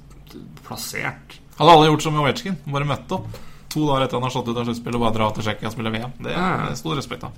plassert. 0.66 1.40
Hadde 1.58 1.72
alle 1.72 1.88
gjort 1.90 2.02
som 2.06 2.20
Ovetsjkin, 2.20 2.60
bare 2.70 2.86
møtt 2.86 3.12
opp 3.16 3.26
to 3.74 3.82
dager 3.88 4.06
etter 4.06 4.18
han 4.20 4.26
har 4.26 4.30
slått 4.34 4.48
ut 4.52 4.58
av 4.60 4.68
sluttspillet 4.68 4.98
og 4.98 5.02
bare 5.02 5.16
dra 5.16 5.28
til 5.34 5.46
Tsjekkia 5.46 5.70
og 5.70 5.74
spille 5.74 5.90
VM. 5.94 6.12
Det 6.22 6.32
Ja. 6.34 6.68
er 6.70 6.76
stor 6.78 6.94
respekt 6.94 7.24
av. 7.26 7.32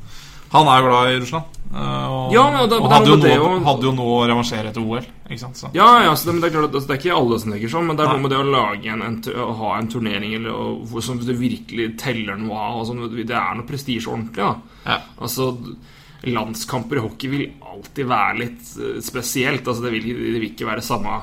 Han 0.57 0.69
er 0.73 0.81
jo 0.83 0.89
glad 0.91 1.11
i 1.13 1.21
Russland. 1.23 1.45
eh, 1.75 2.07
Og, 2.17 2.33
Ja, 2.33 2.45
men 2.51 2.69
da, 2.71 2.77
og 2.81 2.91
hadde, 2.91 3.07
jo 3.11 3.17
noe 3.17 3.23
det 3.29 3.39
å- 3.39 3.65
hadde 3.67 3.83
jo 3.87 3.93
noe 3.93 4.13
å 4.17 4.27
revansjere 4.31 4.71
etter 4.71 4.81
OL. 4.83 5.05
Ikke 5.29 5.39
sant? 5.41 5.57
Så. 5.61 5.71
Ja, 5.75 5.89
ja, 6.05 6.13
så 6.15 6.27
det, 6.27 6.35
men 6.35 6.41
det 6.43 6.49
er 6.51 6.55
klart 6.59 6.69
at 6.71 6.75
altså, 6.79 6.89
det 6.89 6.97
er 6.97 7.03
ikke 7.03 7.17
alle 7.19 7.39
som 7.43 7.53
tenker 7.53 7.69
sånn, 7.75 7.87
men 7.87 7.97
det 7.97 8.07
er 8.07 8.13
noe 8.15 8.23
med 8.25 8.31
det 8.31 8.39
å 8.39 8.51
lage 8.51 8.87
en, 8.95 9.03
en 9.03 9.21
å 9.45 9.57
ha 9.61 9.79
en 9.79 9.89
turnering 9.89 10.35
eller, 10.39 10.51
og, 10.55 11.03
som 11.03 11.19
det 11.19 11.37
virkelig 11.39 11.99
teller 11.99 12.37
noe 12.41 12.57
av. 12.57 12.87
Sånn, 12.87 13.05
det 13.15 13.31
er 13.31 13.55
noe 13.59 13.67
prestisje 13.69 14.09
ordentlig. 14.09 14.37
da 14.37 14.55
Ja. 14.87 14.99
Altså, 15.21 15.51
Landskamper 16.27 16.97
i 16.97 17.01
hockey 17.05 17.29
vil 17.31 17.53
alltid 17.63 18.07
være 18.09 18.39
litt 18.41 18.63
eh, 18.81 19.01
spesielt. 19.05 19.67
Altså, 19.69 19.83
det, 19.85 19.93
vil, 19.93 20.07
det 20.17 20.41
vil 20.41 20.51
ikke 20.51 20.67
være 20.67 20.83
samme 20.83 21.21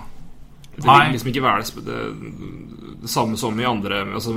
Det 0.75 0.85
vil 0.85 1.11
liksom 1.13 1.29
ikke 1.33 1.43
være 1.43 1.63
det, 1.63 1.85
det, 1.85 3.01
det 3.03 3.09
samme 3.09 3.37
som 3.37 3.59
i 3.59 3.65
andre 3.67 4.03
altså, 4.13 4.33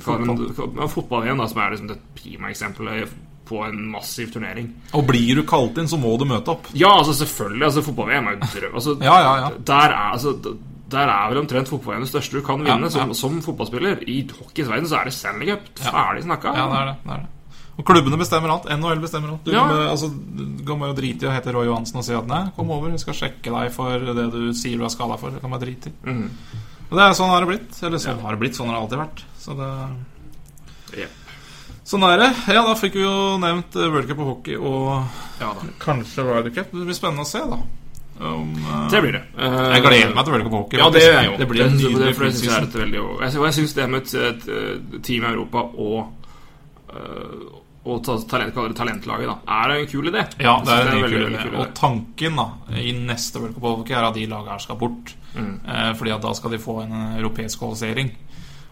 Fotball. 0.00 0.44
Ja, 0.78 0.86
fotball 0.88 1.24
igjen, 1.26 1.40
da, 1.42 1.46
som 1.50 1.60
er 1.60 1.74
liksom 1.74 1.88
det 1.90 1.98
prima 2.16 2.48
eksempelet 2.52 3.08
på 3.44 3.60
en 3.66 3.80
massiv 3.92 4.30
turnering. 4.32 4.70
Og 4.96 5.06
blir 5.06 5.34
du 5.36 5.42
kalt 5.48 5.76
inn, 5.78 5.88
så 5.90 5.98
må 6.00 6.14
du 6.18 6.24
møte 6.24 6.48
opp. 6.54 6.70
Ja, 6.72 6.94
altså 6.98 7.12
selvfølgelig. 7.24 7.64
Altså, 7.66 7.82
Fotball-VM 7.84 8.28
er 8.30 8.38
jo 8.38 8.48
drøm. 8.54 8.74
Altså, 8.80 8.94
Ja, 9.08 9.16
ja, 9.20 9.34
ja. 9.42 9.50
Der 9.68 9.92
er, 9.92 10.12
altså, 10.14 10.32
der 10.94 11.08
er 11.12 11.28
vel 11.32 11.38
omtrent 11.42 11.68
fotball-VM 11.68 12.06
det 12.06 12.08
største 12.12 12.38
du 12.40 12.42
kan 12.46 12.64
vinne. 12.64 12.90
Som, 12.90 13.12
som 13.14 13.40
fotballspiller. 13.44 14.02
I 14.08 14.22
hockeyens 14.40 14.70
verden 14.70 14.88
så 14.88 15.00
er 15.00 15.04
det 15.10 15.14
Stanley 15.16 15.50
Cup. 15.52 15.68
Ferdig 15.84 16.24
snakka. 16.24 16.54
Ja, 16.56 16.66
det 16.72 16.80
er 16.80 16.86
det. 16.92 16.96
det, 17.04 17.12
er 17.12 17.24
det. 17.24 17.30
Og 17.74 17.84
klubbene 17.88 18.16
bestemmer 18.20 18.52
alt. 18.54 18.68
NHL 18.70 19.00
bestemmer 19.02 19.32
alt. 19.34 19.44
Du 19.44 19.50
Ja. 19.52 19.64
kan, 19.66 19.80
altså, 19.90 20.08
du 20.14 20.64
kan 20.64 20.78
bare 20.78 20.94
drite 20.94 21.26
i 21.26 21.28
å 21.28 21.32
hete 21.34 21.52
Roy 21.56 21.66
Johansen 21.66 21.98
og 21.98 22.04
si 22.06 22.14
at 22.14 22.28
nei, 22.30 22.44
kom 22.56 22.70
over, 22.70 22.92
vi 22.94 22.98
skal 23.02 23.16
sjekke 23.18 23.50
deg 23.50 23.72
for 23.74 23.98
det 24.14 24.28
du 24.30 24.52
sier 24.54 24.78
du 24.78 24.84
er 24.86 24.92
skada 24.94 25.16
for. 25.18 25.34
Det 25.34 25.42
kan 25.42 25.50
bare 25.50 25.64
drite 25.66 25.90
i. 25.90 25.94
Mm. 26.06 26.28
Og 26.88 26.94
det 26.96 27.02
er 27.08 27.16
sånn 27.18 27.32
har 27.34 27.42
det 27.42 27.48
blitt. 27.50 27.82
Eller 27.82 27.98
sånn 27.98 28.14
Ja. 28.16 28.22
har 28.22 28.36
det 28.36 28.40
blitt. 28.44 28.54
Sånn 28.54 28.70
har 28.70 28.76
det 28.78 28.82
alltid 28.84 29.02
vært. 29.02 29.24
Så 29.42 29.58
det 29.58 29.70
Jep. 31.00 31.10
Sånn 31.84 32.04
er 32.08 32.20
det. 32.20 32.30
Ja, 32.48 32.62
da 32.64 32.74
fikk 32.80 32.94
vi 32.96 33.04
jo 33.04 33.14
nevnt 33.42 33.76
eh, 33.76 33.88
World 33.92 34.08
Cup 34.08 34.20
og 34.24 34.28
hockey 34.32 34.56
og 34.56 35.40
Ja 35.40 35.50
da. 35.52 35.72
kanskje 35.82 36.24
Ryder 36.24 36.54
Cup. 36.54 36.70
Det 36.72 36.86
blir 36.88 36.96
spennende 36.96 37.26
å 37.26 37.28
se, 37.28 37.42
da. 37.50 37.58
Um, 38.14 38.54
uh, 38.62 38.86
Det 38.92 39.00
blir 39.02 39.16
det. 39.18 39.24
Eh, 39.36 39.58
Jeg 39.74 39.82
gleder 39.84 40.14
meg 40.14 40.24
til 40.24 40.36
World 40.36 40.46
Cup 40.46 40.54
og 40.54 40.62
hockey. 40.62 40.80
Ja, 40.80 40.88
det 40.94 41.02
jeg. 41.04 41.34
Det 41.42 41.48
blir 41.50 41.66
en 41.66 41.76
det, 41.76 41.82
nydelig 41.82 42.06
det, 42.06 42.14
for 42.16 42.28
jeg 42.28 42.38
synes 42.38 42.46
det 42.46 42.54
er 42.54 42.70
preseason. 42.78 43.04
Og 43.04 43.44
jeg, 43.48 43.56
syns 43.58 43.76
det 43.76 43.90
med 43.90 44.00
et, 44.00 44.14
et, 44.30 44.48
et 44.94 44.96
team 45.04 45.26
i 45.26 45.32
Europa 45.34 45.66
og 45.84 46.00
øh, 46.94 47.60
og 47.84 48.00
talent, 48.00 48.54
talentlaget, 48.76 49.28
da, 49.28 49.34
er 49.60 49.72
en 49.74 49.88
kul 49.90 50.06
idé. 50.08 50.22
Ja, 50.40 50.54
det 50.64 50.72
er 50.72 50.86
en, 50.88 50.94
en 50.94 51.02
veldig, 51.04 51.18
kul 51.36 51.52
idé. 51.52 51.58
Og 51.60 51.74
tanken 51.76 52.38
da 52.40 52.46
i 52.80 52.94
neste 52.96 53.42
World 53.42 53.58
Cup 53.58 53.66
og 53.68 53.82
hockey 53.82 53.92
er 53.98 54.06
at 54.08 54.16
de 54.16 54.24
lagene 54.30 54.54
her 54.54 54.62
skal 54.64 54.78
bort. 54.80 55.12
Mm. 55.34 55.58
Eh, 55.68 55.90
fordi 55.98 56.14
at 56.14 56.24
da 56.24 56.32
skal 56.38 56.54
de 56.54 56.62
få 56.62 56.78
en 56.86 56.94
eh, 56.96 57.18
europeisk 57.18 57.60
kvalifisering. 57.60 58.14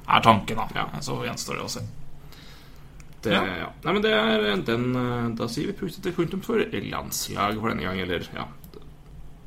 Er 0.08 0.24
tanken, 0.24 0.62
da. 0.62 0.64
Ja. 0.80 0.86
Så 1.04 1.18
gjenstår 1.26 1.60
det 1.60 1.66
å 1.66 1.74
se. 1.74 1.84
Det, 3.22 3.32
Ja. 3.32 3.42
ja. 3.62 3.68
Nei, 3.84 3.92
men 3.92 4.02
det 4.02 4.12
er 4.12 4.64
den 4.66 4.96
øh, 4.96 5.36
Da 5.38 5.46
sier 5.48 5.70
vi 5.70 5.78
positivt 5.78 6.16
punktum 6.16 6.42
for 6.42 6.58
landslaget 6.72 7.60
for 7.60 7.68
denne 7.70 7.86
gang, 7.86 8.00
eller 8.02 8.26
ja. 8.34 8.48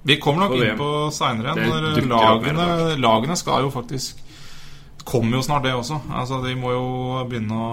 Vi 0.06 0.20
kommer 0.22 0.46
nok 0.46 0.54
inn 0.60 0.78
på 0.78 0.90
seinere. 1.12 1.56
Når 1.58 1.88
lagene, 2.06 2.68
lagene 3.02 3.36
skal 3.40 3.66
jo 3.66 3.74
faktisk 3.74 4.22
Kommer 5.06 5.38
jo 5.38 5.44
snart, 5.46 5.64
det 5.64 5.74
også. 5.74 6.00
Altså, 6.18 6.40
De 6.42 6.56
må 6.58 6.72
jo 6.74 7.26
begynne 7.30 7.54
å 7.54 7.72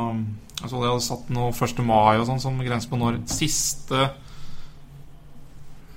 Altså, 0.63 0.79
De 0.79 0.89
hadde 0.91 1.05
satt 1.05 1.31
noe 1.35 1.53
1. 1.53 1.81
mai 1.87 2.19
og 2.19 2.27
sånn 2.29 2.41
som 2.43 2.59
grense 2.63 2.89
på 2.91 2.99
når 3.01 3.23
siste 3.31 4.11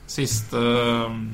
Siste 0.07 0.61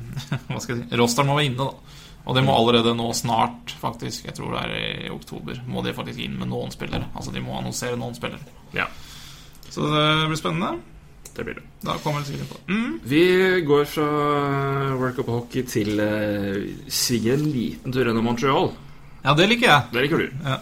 Hva 0.48 0.60
skal 0.64 0.78
jeg 0.78 0.86
si 0.88 1.00
Rosteren 1.00 1.30
må 1.30 1.38
være 1.38 1.52
inne, 1.52 1.68
da. 1.68 1.98
Og 2.26 2.38
det 2.38 2.44
må 2.46 2.54
allerede 2.54 2.94
nå 2.96 3.08
snart, 3.18 3.74
faktisk. 3.82 4.28
Jeg 4.28 4.36
tror 4.38 4.54
det 4.54 4.62
er 4.62 5.08
i 5.08 5.10
oktober. 5.14 5.58
Må 5.66 5.82
de 5.86 5.94
faktisk 5.98 6.22
inn 6.22 6.38
med 6.38 6.52
noen 6.52 6.74
spillere. 6.74 7.10
Altså 7.16 7.34
De 7.34 7.42
må 7.42 7.58
annonsere 7.58 7.98
noen 8.00 8.18
spillere. 8.18 8.44
ja. 8.78 8.88
Så 9.72 9.86
det 9.88 10.28
blir 10.28 10.36
spennende. 10.36 10.82
Det 11.32 11.46
blir 11.48 11.56
det. 11.56 11.62
Da 11.80 11.94
kommer 12.04 12.20
vi 12.20 12.34
sikkert 12.34 12.50
på 12.50 12.58
det. 12.58 12.74
Mm. 12.74 12.96
Vi 13.08 13.22
går 13.68 13.86
fra 13.88 14.08
World 15.00 15.16
Cup 15.16 15.30
hockey 15.32 15.64
til 15.64 16.02
uh, 16.04 16.58
svinger 16.92 17.38
en 17.38 17.46
liten 17.54 17.96
tur 17.96 18.04
gjennom 18.04 18.28
Montreal. 18.28 18.74
Ja, 19.24 19.32
det 19.38 19.48
liker 19.48 19.70
jeg. 19.70 19.86
Det 19.94 20.04
liker 20.04 20.26
du. 20.26 20.44
Ja. 20.44 20.58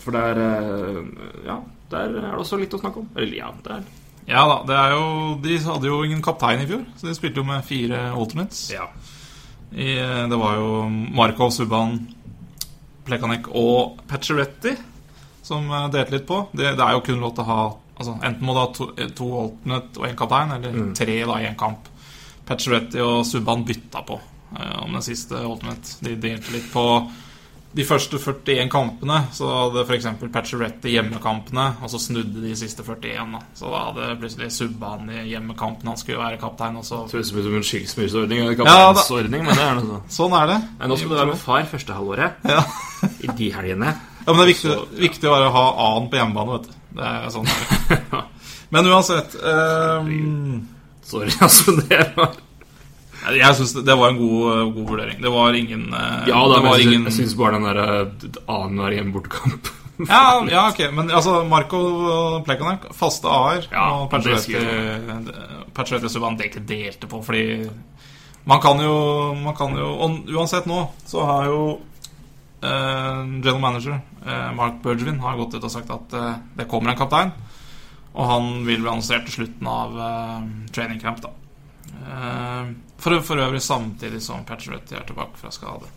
For 0.00 0.16
der 0.16 0.40
uh, 0.40 1.02
Ja, 1.44 1.58
der 1.92 2.08
er 2.08 2.24
det 2.30 2.40
også 2.40 2.56
litt 2.60 2.72
å 2.72 2.80
snakke 2.80 3.02
om. 3.04 3.10
Eller 3.16 3.36
ja, 3.36 3.52
der 3.66 3.84
Ja 4.28 4.46
da, 4.48 4.56
det 4.68 4.76
er 4.80 4.96
jo 4.96 5.04
De 5.44 5.60
hadde 5.68 5.88
jo 5.88 6.00
ingen 6.04 6.24
kaptein 6.24 6.64
i 6.64 6.68
fjor, 6.68 6.88
så 6.96 7.10
de 7.10 7.16
spilte 7.16 7.42
jo 7.42 7.46
med 7.48 7.64
fire 7.68 8.06
alternates. 8.16 8.64
Ja. 8.72 8.88
I, 9.70 9.98
eh, 9.98 10.28
det 10.28 10.36
var 10.36 10.56
jo 10.56 10.88
Markov, 10.88 11.50
Subban, 11.50 11.98
Plekanek 13.04 13.50
og 13.56 14.00
Pacioretty 14.08 14.74
som 15.42 15.68
eh, 15.70 15.90
delte 15.92 16.16
litt 16.16 16.26
på. 16.28 16.40
Det, 16.52 16.72
det 16.78 16.84
er 16.84 16.96
jo 16.96 17.04
kun 17.04 17.22
lov 17.22 17.36
til 17.36 17.44
å 17.44 17.50
ha 17.50 17.60
altså, 17.98 18.16
Enten 18.24 18.46
må 18.46 18.56
du 18.56 18.62
ha 18.62 18.66
to, 18.74 18.88
eh, 18.96 19.12
to 19.16 19.28
alternate 19.42 20.00
og 20.00 20.08
én 20.08 20.18
kaptein, 20.18 20.56
eller 20.56 20.90
tre 20.96 21.20
da 21.28 21.38
i 21.38 21.48
én 21.50 21.58
kamp. 21.60 21.90
Pacioretty 22.48 23.00
og 23.04 23.22
Subban 23.28 23.64
bytta 23.68 24.04
på 24.08 24.16
om 24.58 24.94
den 24.96 25.04
siste 25.04 25.36
alternate. 25.36 25.98
De 26.00 26.14
delte 26.16 26.54
litt 26.54 26.70
på 26.72 26.82
de 27.76 27.84
første 27.84 28.18
41 28.18 28.70
kampene. 28.72 29.18
Så 29.34 29.48
hadde 29.50 29.84
f.eks. 29.84 30.06
Pacioretty 30.32 30.92
hjemmekampene, 30.94 31.66
og 31.84 31.92
så 31.92 32.00
snudde 32.00 32.42
de 32.42 32.54
siste 32.56 32.84
41. 32.86 33.34
Da. 33.34 33.42
Så 33.58 33.72
da 33.72 33.82
hadde 33.90 34.08
plutselig 34.22 34.50
Subban 34.54 35.10
i 35.12 35.26
hjemmekampen. 35.28 35.90
Han 35.90 36.00
skulle 36.00 36.16
jo 36.16 36.24
være 36.24 36.40
kaptein, 36.40 36.78
også. 36.80 37.02
Det 37.10 37.18
høres 37.18 37.34
ut 37.34 37.42
som 37.44 37.58
en 37.60 37.68
skilsmisseordning 37.70 38.42
eller 38.44 38.56
Ja, 38.56 38.62
kapteinsordning, 38.62 39.44
men 39.44 39.58
det 39.60 39.66
er 39.66 39.78
noe 39.78 39.90
sånn. 39.90 40.08
Sånn 40.18 40.38
er 40.40 40.50
det. 40.54 40.58
Men 40.80 40.92
Nå 40.92 40.98
skal 41.00 41.12
du 41.12 41.18
være 41.20 41.32
med 41.34 41.42
far 41.44 41.68
første 41.74 41.98
halvåret. 42.00 42.48
Ja. 42.48 42.64
I 43.26 43.36
de 43.42 43.52
helgene. 43.58 43.94
Ja, 44.24 44.32
men 44.32 44.40
det 44.40 44.48
er 44.48 44.52
viktig, 44.54 44.72
Så, 44.72 44.80
ja. 44.80 45.04
viktig 45.04 45.30
å 45.30 45.38
ha 45.54 45.68
A-en 45.86 46.10
på 46.10 46.20
hjemmebane, 46.20 46.58
vet 46.58 46.68
du. 46.68 46.74
Det 46.98 47.12
er 47.12 47.30
sånn. 47.32 47.46
Men 48.74 48.84
uansett 48.90 49.36
um... 49.40 50.66
Sorry, 51.08 51.32
altså. 51.40 51.72
Det 51.88 52.02
var 52.16 52.34
Jeg 53.34 53.56
syns 53.58 53.72
det, 53.74 53.82
det 53.88 53.96
var 53.98 54.12
en 54.12 54.18
god, 54.20 54.44
eh, 54.52 54.72
god 54.76 54.86
vurdering. 54.92 55.18
Det 55.22 55.30
var 55.34 55.56
ingen 55.58 55.88
eh, 55.92 56.28
Ja, 56.30 56.38
da, 56.38 56.54
det 56.54 56.62
men 56.62 56.70
var 56.70 56.78
jeg, 56.78 56.86
ingen 56.92 57.12
syns- 57.12 57.34
bare 57.38 57.58
den 57.58 57.66
der 57.66 57.80
eh, 57.82 58.40
annenhver 58.46 58.94
hjemme-bortekamp 58.94 59.68
ja, 60.08 60.44
ja, 60.46 60.68
ok. 60.70 60.78
Men 60.94 61.10
altså, 61.10 61.40
Marco 61.50 61.80
Plekanek, 62.46 62.84
faste 62.94 63.26
A-er. 63.26 63.64
Ja, 63.72 63.88
og 64.04 64.12
det 64.14 66.10
Subhaan 66.12 66.38
egentlig 66.38 66.62
delte 66.68 67.08
på, 67.10 67.18
fordi 67.26 67.66
man 68.48 68.60
kan 68.62 68.78
jo 68.80 69.34
Man 69.42 69.54
kan 69.58 69.74
jo 69.76 69.88
Og 70.06 70.30
uansett 70.30 70.66
nå, 70.70 70.84
så 71.06 71.24
har 71.26 71.48
jo 71.50 71.58
eh, 72.62 73.26
general 73.42 73.60
manager 73.60 73.98
eh, 74.24 74.52
Mark 74.54 74.78
Bergevin 74.82 75.18
har 75.20 75.36
gått 75.36 75.54
ut 75.58 75.64
og 75.66 75.70
sagt 75.74 75.90
at 75.90 76.14
eh, 76.14 76.34
det 76.58 76.68
kommer 76.70 76.90
en 76.94 76.98
kaptein. 77.02 77.34
Og 78.14 78.24
han 78.26 78.48
vil 78.66 78.80
bli 78.80 78.88
annonsert 78.90 79.26
til 79.28 79.34
slutten 79.42 79.66
av 79.70 79.98
eh, 80.06 80.46
training 80.74 81.02
camp, 81.02 81.20
da. 81.26 81.34
Eh, 82.06 82.70
for, 82.98 83.20
for 83.24 83.40
øvrig 83.44 83.62
samtidig 83.62 84.20
som 84.22 84.44
Pacioretty 84.48 84.96
er 84.98 85.06
tilbake 85.06 85.38
fra 85.40 85.52
skade. 85.54 85.90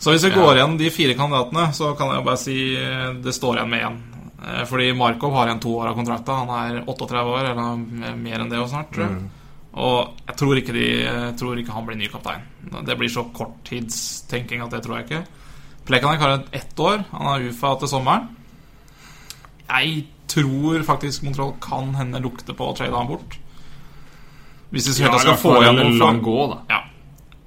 Så 0.00 0.14
hvis 0.14 0.24
vi 0.24 0.32
går 0.32 0.56
igjen 0.56 0.78
de 0.80 0.88
fire 0.94 1.16
kandidatene, 1.18 1.66
så 1.76 1.92
kan 1.98 2.14
jeg 2.14 2.24
bare 2.24 2.40
si 2.40 2.56
eh, 2.78 3.10
det 3.20 3.34
står 3.36 3.58
igjen 3.58 3.72
med 3.74 3.84
én. 3.88 3.98
Eh, 4.46 4.62
Fordi 4.70 4.92
Markov 4.96 5.34
har 5.36 5.50
igjen 5.50 5.60
to 5.60 5.74
år 5.76 5.90
av 5.90 5.98
kontrakta. 5.98 6.38
Han 6.40 6.54
er 6.56 6.78
38 6.86 7.24
år, 7.34 7.50
eller 7.50 8.14
mer 8.16 8.40
enn 8.40 8.52
det 8.52 8.62
og 8.62 8.70
snart, 8.72 8.88
tror 8.94 9.06
jeg. 9.06 9.18
Og 9.70 10.24
jeg 10.26 10.36
tror, 10.40 10.58
ikke 10.58 10.74
de, 10.74 10.86
jeg 11.04 11.34
tror 11.38 11.58
ikke 11.60 11.74
han 11.76 11.84
blir 11.86 11.98
ny 12.00 12.08
kaptein. 12.10 12.46
Det 12.88 12.96
blir 12.98 13.12
så 13.12 13.26
korttidstenking 13.36 14.64
at 14.64 14.72
det 14.74 14.80
tror 14.82 14.98
jeg 14.98 15.06
ikke. 15.06 15.20
Plekanek 15.86 16.24
har 16.24 16.32
et 16.38 16.48
ett 16.62 16.80
år. 16.82 17.04
Han 17.12 17.28
har 17.28 17.44
UFA 17.50 17.74
til 17.78 17.92
sommeren. 17.92 18.26
Jeg 19.68 20.06
tror 20.30 20.82
faktisk 20.86 21.22
Montreal 21.26 21.54
kan 21.62 21.94
hende 21.98 22.22
lukte 22.22 22.54
på 22.56 22.66
å 22.70 22.74
trade 22.78 22.96
han 22.96 23.10
bort. 23.10 23.36
Hvis 24.70 24.86
vi 24.98 25.02
Ja, 25.04 25.18
skal 25.18 25.36
få 25.36 25.56
igjen 25.62 25.78
en 25.78 25.86
noe 25.90 25.98
lang 25.98 26.20
gå, 26.22 26.36
da. 26.52 26.58
ja. 26.68 26.80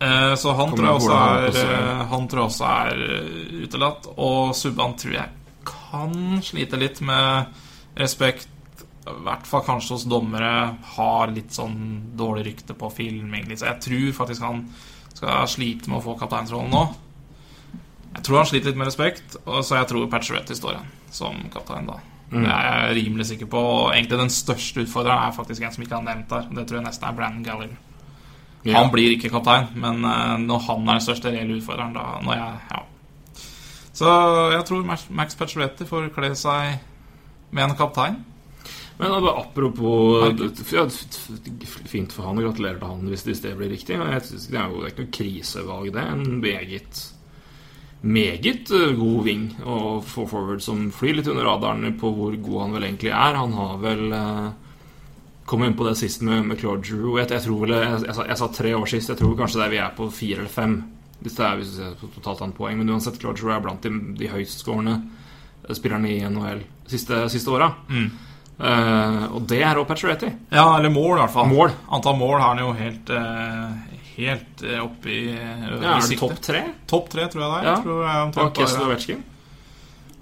Eh, 0.04 0.36
Så 0.36 0.52
han 0.58 0.74
tror 0.76 0.90
også 0.98 1.14
er, 1.14 1.46
eh, 1.48 2.06
han 2.10 2.28
tror 2.28 2.42
jeg 2.42 2.50
også 2.50 2.66
er 2.66 3.04
eh, 3.10 3.64
utelatt. 3.64 4.08
Og 4.18 4.56
Subban 4.56 4.96
tror 5.00 5.14
jeg 5.14 5.30
kan 5.64 6.42
slite 6.44 6.78
litt 6.78 7.00
med 7.02 7.46
respekt. 7.96 8.48
I 9.08 9.12
hvert 9.24 9.48
fall 9.48 9.62
kanskje 9.64 9.96
hos 9.96 10.04
dommere. 10.06 10.76
Har 10.98 11.28
litt 11.32 11.52
sånn 11.56 12.12
dårlig 12.16 12.46
rykte 12.46 12.74
på 12.76 12.92
filming. 12.92 13.48
Så 13.56 13.66
jeg 13.72 13.80
tror 13.82 14.12
faktisk 14.26 14.42
han 14.42 14.66
skal 15.14 15.48
slite 15.48 15.88
med 15.90 16.00
å 16.00 16.04
få 16.04 16.18
kapteinsrollen 16.20 16.72
nå. 16.72 16.84
Jeg 18.16 18.24
tror 18.24 18.38
han 18.38 18.46
sliter 18.46 18.68
litt 18.72 18.78
med 18.78 18.88
respekt, 18.88 19.38
og 19.46 19.64
så 19.66 19.80
jeg 19.80 19.88
tror 19.90 20.10
Patcheretti 20.12 20.56
står 20.56 20.76
igjen 20.76 20.92
som 21.12 21.40
kaptein 21.54 21.88
da. 21.88 21.96
Det 22.34 22.52
er 22.52 22.68
jeg 22.88 22.96
rimelig 22.98 23.26
sikker 23.30 23.50
på. 23.52 23.58
Og 23.58 23.94
egentlig 23.94 24.20
den 24.20 24.34
største 24.34 24.86
utfordreren 24.86 25.28
er 25.28 25.36
faktisk 25.36 25.64
en 25.64 25.76
som 25.76 25.84
ikke 25.86 26.00
har 26.00 26.06
nevnt 26.08 26.30
der. 26.30 26.48
Det 26.50 26.68
tror 26.68 26.80
jeg 26.80 26.88
nesten 26.88 27.10
er 27.10 27.18
Brandon 27.18 27.44
Gallagher. 27.44 27.78
Ja. 28.64 28.78
Han 28.78 28.92
blir 28.94 29.12
ikke 29.12 29.30
kaptein, 29.30 29.68
men 29.76 30.06
eh, 30.08 30.38
når 30.40 30.60
han 30.70 30.86
er 30.88 30.98
den 30.98 31.04
største 31.04 31.32
reelle 31.34 31.58
utfordreren, 31.60 31.96
da 31.98 32.20
når 32.24 32.38
jeg, 32.40 32.60
ja. 32.72 32.84
Så 33.94 34.12
jeg 34.54 34.66
tror 34.66 34.86
Max- 34.88 35.36
Pacioretti 35.38 35.86
får 35.86 36.08
kle 36.16 36.32
seg 36.40 36.80
med 37.54 37.68
en 37.68 37.76
kaptein. 37.78 38.22
Men 38.98 39.12
da 39.26 39.34
apropos 39.42 40.72
ja, 40.72 40.86
Fint 41.90 42.14
for 42.14 42.28
han, 42.28 42.38
og 42.40 42.48
gratulerer 42.48 42.78
til 42.80 42.88
han 42.88 43.10
hvis, 43.10 43.26
det 43.42 43.56
blir 43.58 43.72
riktig. 43.74 43.98
Men 44.00 44.14
jeg 44.14 44.26
synes 44.30 44.48
Det 44.48 44.60
er 44.60 44.70
jo 44.70 44.86
ikke 44.88 45.04
noe 45.06 45.14
krisevalg, 45.18 45.92
det. 45.94 46.06
En 46.14 46.40
meget 46.42 47.04
meget 48.04 48.72
eh, 48.72 48.92
god 49.00 49.24
wing 49.24 49.46
og 49.64 50.04
få 50.08 50.26
forward 50.28 50.64
som 50.64 50.90
flyr 50.92 51.20
litt 51.20 51.30
under 51.32 51.48
radaren 51.48 51.96
på 52.00 52.12
hvor 52.12 52.36
god 52.36 52.62
han 52.66 52.76
vel 52.76 52.88
egentlig 52.90 53.14
er. 53.14 53.40
Han 53.40 53.56
har 53.58 53.80
vel 53.84 54.12
eh, 54.12 54.52
Kom 55.44 55.60
inn 55.66 55.74
på 55.76 55.84
det 55.84 55.98
sist 56.00 56.22
med, 56.24 56.46
med 56.48 56.56
Claude 56.56 56.86
Drew. 56.88 57.18
Jeg, 57.20 57.28
jeg, 57.34 57.44
tror 57.44 57.66
vel, 57.66 57.74
jeg, 57.76 57.98
jeg, 58.16 58.38
sa, 58.40 58.48
tre 58.48 58.70
år 58.78 58.86
sist. 58.88 59.10
Jeg 59.12 59.20
tror 59.20 59.34
kanskje 59.36 59.60
det 59.60 59.66
er 59.66 59.74
vi 59.74 59.80
er 59.84 59.98
på 59.98 60.06
fire 60.08 60.40
eller 60.40 60.54
fem. 60.54 60.78
Hvis 61.20 61.36
det 61.36 61.44
er 61.44 61.58
hvis 61.60 61.74
ser 61.76 61.98
på 62.00 62.08
totalt 62.16 62.46
annet 62.46 62.56
poeng. 62.56 62.78
Men 62.80 62.94
uansett, 62.96 63.20
Claude 63.20 63.42
Drew 63.42 63.52
er 63.52 63.60
blant 63.64 63.84
de, 63.84 63.92
de 64.22 64.30
høyestskårende 64.32 64.94
eh, 65.02 65.74
spillerne 65.76 66.14
i 66.14 66.22
NHL 66.24 66.64
siste, 66.94 67.26
siste 67.34 67.52
åra. 67.52 67.74
Eh, 67.92 69.24
og 69.34 69.44
det 69.50 69.60
er 69.66 69.82
òg 69.82 69.88
Pacioretty. 69.90 70.32
Ja, 70.54 70.78
eller 70.78 70.94
mål, 70.94 71.18
i 71.18 71.22
hvert 71.26 71.36
fall. 71.36 71.52
Mål. 71.52 71.76
Antall 71.92 72.18
mål 72.20 72.38
har 72.40 72.54
han 72.54 72.64
jo 72.64 72.72
helt 72.78 73.12
eh, 73.12 73.93
Helt 74.14 74.62
eh, 74.64 74.80
oppe 74.84 75.10
i, 75.10 75.22
siktet. 75.34 75.84
Ja, 75.84 75.94
er 75.98 76.10
det 76.10 76.18
topp 76.20 76.42
tre? 76.46 76.64
Topp 76.90 77.08
tre, 77.10 77.28
tror 77.34 77.44
jeg 77.44 77.52
det 77.54 77.60
er. 77.60 77.64
Ja. 77.66 77.76
Jeg 77.76 77.86
tror 77.86 78.04
jeg 78.06 78.26
omtrent 78.28 78.60
bare- 78.60 78.86
Ovechkin? 78.88 79.24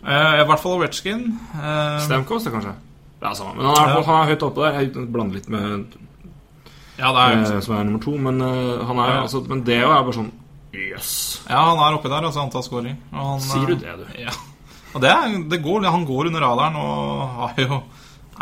Eh, 0.01 0.41
I 0.41 0.45
hvert 0.49 0.61
fall 0.63 0.77
Ovetsjkin. 0.79 1.25
Uh, 1.53 1.97
Stamkos, 2.05 2.45
det 2.47 2.53
kanskje? 2.55 2.73
Det 3.21 3.27
er 3.29 3.35
samme. 3.37 3.55
Men 3.57 3.65
han 3.65 3.75
er, 3.77 3.91
Ja. 3.93 4.01
han 4.07 4.21
er 4.21 4.31
høyt 4.31 4.43
oppe 4.47 4.63
der. 4.63 4.79
Jeg 4.79 5.11
blander 5.13 5.35
litt 5.35 5.49
med 5.49 5.97
ja, 7.01 7.11
det 7.13 7.21
er, 7.21 7.55
eh, 7.55 7.59
som 7.61 7.75
er 7.77 7.83
nummer 7.83 8.01
to, 8.03 8.11
men, 8.17 8.41
uh, 8.41 8.85
han 8.85 8.97
er, 8.99 9.09
Ja. 9.15 9.21
altså, 9.23 9.47
men 9.47 9.63
det 9.63 9.77
er 9.77 9.87
bare 9.87 10.13
sånn 10.13 10.31
Jøss. 10.71 11.41
ja, 11.49 11.57
han 11.65 11.77
er 11.77 11.97
oppi 11.97 12.09
der, 12.09 12.21
altså 12.23 12.41
antall 12.41 12.63
han, 13.11 13.39
Sier 13.39 13.65
du 13.65 13.73
eh, 13.73 13.79
det, 13.79 13.97
du? 13.97 14.21
Ja. 14.21 14.31
Og 14.93 15.01
det, 15.01 15.49
det 15.49 15.63
går, 15.63 15.83
han 15.89 16.05
går 16.05 16.27
under 16.27 16.41
radaren 16.41 16.75
og 16.75 17.57
er 17.57 17.67
jo, 17.67 17.83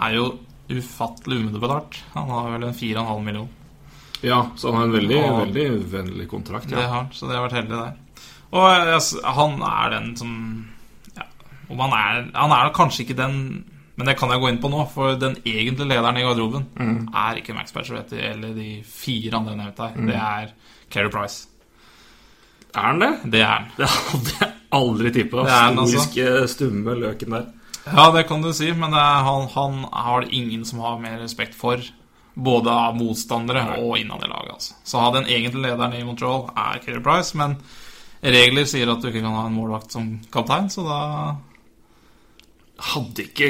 er 0.02 0.14
jo 0.16 0.40
ufattelig 0.70 1.46
underbetalt. 1.48 2.04
Han 2.14 2.30
har 2.30 2.52
vel 2.52 2.64
en 2.68 2.74
4,5 2.74 3.24
million. 3.24 3.50
Ja, 4.26 4.50
så 4.60 4.72
han 4.72 4.78
har 4.82 4.88
en 4.90 4.96
veldig, 4.98 5.18
og, 5.24 5.38
veldig 5.46 5.66
vennlig 5.92 6.28
kontrakt. 6.32 6.70
Det 6.70 6.82
har 6.82 6.92
han, 6.98 7.10
så 7.16 7.28
det 7.30 7.38
har 7.38 7.46
vært 7.48 7.58
heldig 7.62 7.78
der. 7.78 8.26
Og 8.52 8.66
altså, 8.96 9.22
han 9.38 9.60
er 9.64 9.92
den 9.94 10.08
som 10.18 10.32
ja, 11.16 11.26
om 11.70 11.80
han, 11.86 11.94
er, 11.96 12.24
han 12.34 12.52
er 12.56 12.72
kanskje 12.74 13.04
ikke 13.06 13.16
den 13.20 13.36
Men 14.00 14.08
det 14.08 14.16
kan 14.18 14.32
jeg 14.32 14.40
gå 14.42 14.48
inn 14.50 14.58
på 14.64 14.70
nå, 14.72 14.86
for 14.94 15.18
den 15.20 15.34
egentlige 15.44 15.90
lederen 15.92 16.18
i 16.18 16.24
garderoben 16.24 16.66
Mm. 16.80 17.10
er 17.14 17.36
ikke 17.42 17.54
Max 17.54 17.74
Pacioretty 17.76 18.16
eller 18.16 18.54
de 18.56 18.82
fire 18.88 19.36
andre 19.36 19.56
nevnt 19.60 19.82
her. 19.84 19.98
Det 20.08 20.16
er 20.16 20.54
Keri 20.90 21.10
Price. 21.12 21.48
Er 22.74 22.86
han 22.94 23.00
det? 23.04 23.10
Det 23.34 23.42
er 23.44 23.52
han. 23.52 23.68
Det 23.78 23.90
hadde 23.90 24.36
jeg 24.40 24.52
aldri 24.72 25.12
tippa. 25.12 25.44
Er 25.44 25.76
altså. 25.84 26.48
Stumme 26.48 26.96
løken 26.96 27.36
der. 27.36 27.46
Ja, 27.90 28.06
det 28.16 28.26
kan 28.30 28.42
du 28.44 28.54
si, 28.54 28.72
men 28.72 28.94
er, 28.94 29.20
han, 29.26 29.48
han 29.56 29.84
har 29.92 30.22
det 30.24 30.32
ingen 30.32 30.64
som 30.66 30.80
har 30.80 31.00
mer 31.02 31.20
respekt 31.20 31.56
for. 31.60 31.84
Både 32.40 32.72
av 32.72 32.96
motstandere 32.98 33.66
og 33.82 33.98
innad 34.00 34.24
i 34.24 34.32
laget. 34.32 34.56
Altså. 34.56 34.78
Så 34.88 35.04
ha 35.04 35.12
den 35.16 35.28
egentlige 35.28 35.68
lederen 35.68 35.98
i 35.98 36.06
Montreal 36.08 36.48
er 36.56 36.82
Keri 36.84 37.02
Price, 37.04 37.36
men 37.40 37.58
regler 38.24 38.68
sier 38.68 38.92
at 38.92 39.04
du 39.04 39.10
ikke 39.10 39.24
kan 39.24 39.36
ha 39.36 39.46
en 39.48 39.56
målvakt 39.56 39.96
som 39.96 40.10
kaptein, 40.34 40.72
så 40.72 40.88
da 40.88 41.00
Hadde 42.80 43.26
ikke 43.28 43.50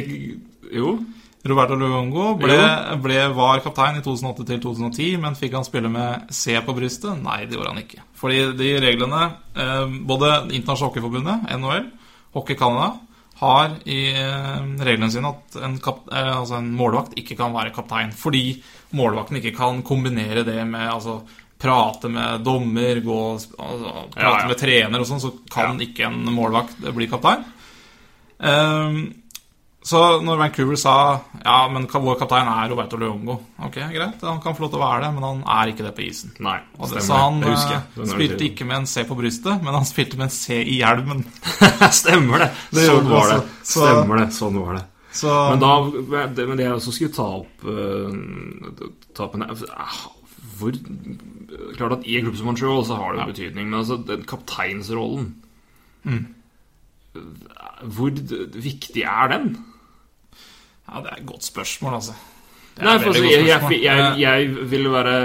Jo. 0.73 0.97
Roberto 1.45 1.75
Luongo 1.79 2.33
ble, 2.35 2.57
ble, 2.99 3.19
var 3.31 3.61
kaptein 3.63 3.99
i 4.01 4.03
2008 4.03 4.45
til 4.49 4.57
2010, 4.65 5.05
men 5.23 5.37
fikk 5.39 5.53
han 5.55 5.67
spille 5.67 5.91
med 5.91 6.33
C 6.35 6.57
på 6.65 6.75
brystet? 6.75 7.15
Nei, 7.23 7.45
det 7.47 7.55
gjorde 7.55 7.71
han 7.71 7.79
ikke. 7.79 8.01
Fordi 8.19 8.41
de 8.59 8.73
reglene 8.83 9.21
eh, 9.55 9.85
Både 10.09 10.33
Internasjonale 10.49 10.89
Hockeyforbundet, 10.89 11.45
NHL, 11.55 11.87
Hockey 12.35 12.59
Canada, 12.59 12.97
har 13.39 13.75
i 13.87 13.99
eh, 14.11 14.63
reglene 14.83 15.11
sine 15.13 15.31
at 15.31 15.59
en, 15.63 15.77
kap, 15.83 16.01
eh, 16.11 16.31
altså 16.35 16.57
en 16.59 16.71
målvakt 16.75 17.15
ikke 17.19 17.37
kan 17.39 17.53
være 17.55 17.71
kaptein. 17.75 18.11
Fordi 18.15 18.57
målvakten 18.99 19.39
ikke 19.39 19.55
kan 19.55 19.83
kombinere 19.87 20.43
det 20.47 20.59
med 20.67 20.89
altså, 20.91 21.21
prate 21.59 22.11
med 22.11 22.43
dommer, 22.43 22.99
gå, 23.03 23.21
altså, 23.37 23.93
prate 24.11 24.25
Ja, 24.25 24.35
ja. 24.43 24.49
med 24.51 24.59
trener 24.59 25.03
og 25.03 25.07
sånn, 25.07 25.23
så 25.23 25.33
kan 25.51 25.79
ikke 25.83 26.07
en 26.09 26.21
målvakt 26.35 26.83
bli 26.95 27.07
kaptein. 27.11 27.47
Ehm, 28.39 29.01
så 29.81 29.99
når 30.21 30.37
Vancouver 30.41 30.75
sa 30.75 30.93
Ja, 31.45 31.67
men 31.71 31.85
vår 31.87 32.17
kaptein 32.19 32.49
er 32.51 32.67
Roberto 32.69 32.97
Leongo 32.99 33.37
Ok, 33.63 33.77
greit, 33.93 34.19
han 34.21 34.41
kan 34.43 34.53
få 34.57 34.65
lov 34.65 34.73
til 34.73 34.79
å 34.81 34.83
være 34.83 35.05
det, 35.05 35.11
men 35.15 35.23
han 35.23 35.39
er 35.55 35.71
ikke 35.71 35.85
det 35.85 35.93
på 35.95 36.03
isen. 36.03 36.33
Nei, 36.43 36.57
det, 36.75 37.03
så 37.05 37.15
han 37.15 37.39
det 37.39 37.53
eh, 37.55 38.03
spilte 38.11 38.43
ikke 38.49 38.67
med 38.67 38.81
en 38.81 38.89
C 38.91 39.05
på 39.07 39.15
brystet, 39.17 39.63
men 39.63 39.73
han 39.77 39.87
spilte 39.87 40.19
med 40.19 40.27
en 40.27 40.35
C 40.35 40.59
i 40.61 40.75
hjelmen. 40.81 41.23
Stemmer 42.01 42.43
det. 42.43 42.49
Det 42.75 42.85
sånn 42.89 43.07
det 43.07 43.13
var 43.15 43.31
det. 43.31 43.37
også. 43.39 43.63
Så- 43.71 43.85
Stemmer 43.87 44.19
det. 44.21 44.27
Sånn 44.35 44.59
var 44.59 44.73
det. 44.81 44.83
Så 45.19 45.37
Men 45.49 45.63
da 45.63 45.71
det- 46.35 46.47
Men 46.47 46.57
det 46.59 46.65
jeg 46.67 46.75
også 46.75 46.91
skulle 46.93 47.15
ta 47.15 47.29
opp 47.39 47.63
uh, 47.65 48.11
Ta 49.17 49.23
opp 49.25 49.33
en 49.39 49.47
uh, 49.49 50.03
Hvor 50.59 50.75
Klart 51.79 51.95
at 51.95 52.03
i 52.05 52.19
en 52.19 52.27
klubb 52.27 52.37
som 52.37 52.45
Montreal 52.51 52.83
så 52.85 52.99
har 52.99 53.15
det 53.15 53.23
jo 53.23 53.31
betydning, 53.31 53.71
men 53.71 53.79
altså 53.79 53.97
den 54.05 54.21
kapteinsrollen 54.29 55.31
Hvor 57.89 58.11
viktig 58.59 59.03
er 59.07 59.31
den? 59.33 59.49
Ja, 60.89 61.01
det 61.05 61.11
er 61.11 61.21
et 61.21 61.27
godt 61.29 61.45
spørsmål, 61.45 61.99
altså. 61.99 62.17
Nei, 62.79 62.95
for 62.99 63.11
altså, 63.11 63.23
jeg, 63.23 63.45
jeg, 63.47 63.81
jeg, 63.83 64.13
jeg 64.19 64.69
vil 64.71 64.91
være 64.91 65.15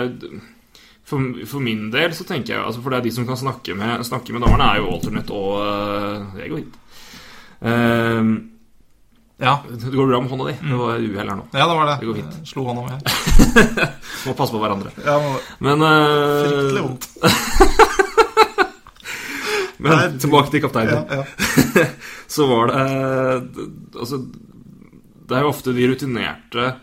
for, 1.05 1.21
for 1.47 1.61
min 1.61 1.91
del 1.93 2.15
så 2.17 2.25
tenker 2.27 2.57
jeg 2.57 2.65
altså 2.65 2.81
For 2.81 2.93
det 2.93 2.99
er 2.99 3.07
de 3.07 3.13
som 3.15 3.27
kan 3.29 3.39
snakke 3.39 3.77
med, 3.77 4.03
snakke 4.09 4.33
med 4.33 4.45
dommerne, 4.45 4.71
er 4.73 4.81
jo 4.81 4.91
alternate 4.95 5.37
og 5.37 5.53
uh, 5.61 6.41
Jeg 6.41 6.51
går 6.51 6.63
hit. 6.63 6.81
Ehm, 7.65 8.33
ja. 9.41 9.59
det 9.69 9.93
går 9.93 10.09
bra 10.09 10.21
med 10.21 10.31
hånda 10.31 10.47
di. 10.51 10.55
Det 10.61 10.79
var 10.81 10.99
uhell 11.01 11.29
her 11.31 11.37
nå. 11.39 11.47
ja, 11.53 11.67
det 11.69 11.77
var 11.79 11.87
det. 11.89 11.97
Det 12.01 12.09
går 12.09 12.19
fint. 12.19 12.35
Jeg 12.41 12.51
Slo 12.51 12.65
hånda 12.69 12.83
mi 12.85 12.91
her. 12.93 13.01
Må 14.27 14.35
passe 14.37 14.53
på 14.53 14.61
hverandre. 14.61 14.93
Ja, 15.05 15.15
må... 15.21 15.33
Men, 15.65 15.85
uh... 15.85 16.45
Fryktelig 16.45 16.83
vondt. 16.85 17.09
men 19.85 20.19
tilbake 20.21 20.53
til 20.53 20.65
kapteinen. 20.65 21.09
Ja, 21.09 21.25
ja. 21.25 21.87
så 22.35 22.49
var 22.49 22.73
det 22.73 22.83
uh, 22.85 23.65
Altså, 24.01 24.21
det 25.29 25.37
er 25.39 25.43
jo 25.47 25.53
ofte 25.53 25.73
de 25.77 25.87
rutinerte 25.89 26.75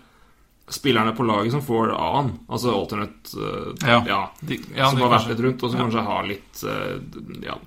spillerne 0.71 1.11
på 1.17 1.25
laget 1.27 1.51
som 1.51 1.61
får 1.65 1.91
A-en. 1.97 2.29
Altså 2.47 2.71
alternate 2.71 3.35
uh, 3.35 3.73
Ja. 3.87 3.97
ja, 4.07 4.21
De, 4.39 4.57
ja, 4.75 4.89
Som 4.89 5.01
har 5.03 5.09
vært 5.17 5.27
litt 5.33 5.43
rundt, 5.43 5.63
og 5.67 5.71
som 5.73 5.81
kanskje 5.83 6.05
har 6.07 6.23
litt 6.29 6.63
uh, 6.63 6.95
Ja, 7.43 7.57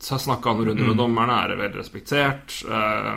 snakka 0.00 0.54
noen 0.56 0.70
runder 0.72 0.82
Mm. 0.84 0.88
med 0.88 0.96
dommerne, 0.98 1.36
er 1.44 1.56
vel 1.60 1.72
respektert. 1.76 2.62
eh, 2.64 3.16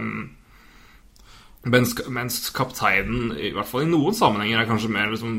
mens, 1.63 1.93
mens 2.11 2.49
kapteinen, 2.51 3.31
i 3.39 3.53
hvert 3.55 3.69
fall 3.69 3.85
i 3.85 3.89
noen 3.89 4.13
sammenhenger, 4.13 4.59
er 4.59 4.67
kanskje 4.67 4.89
mer 4.91 5.07
liksom 5.13 5.37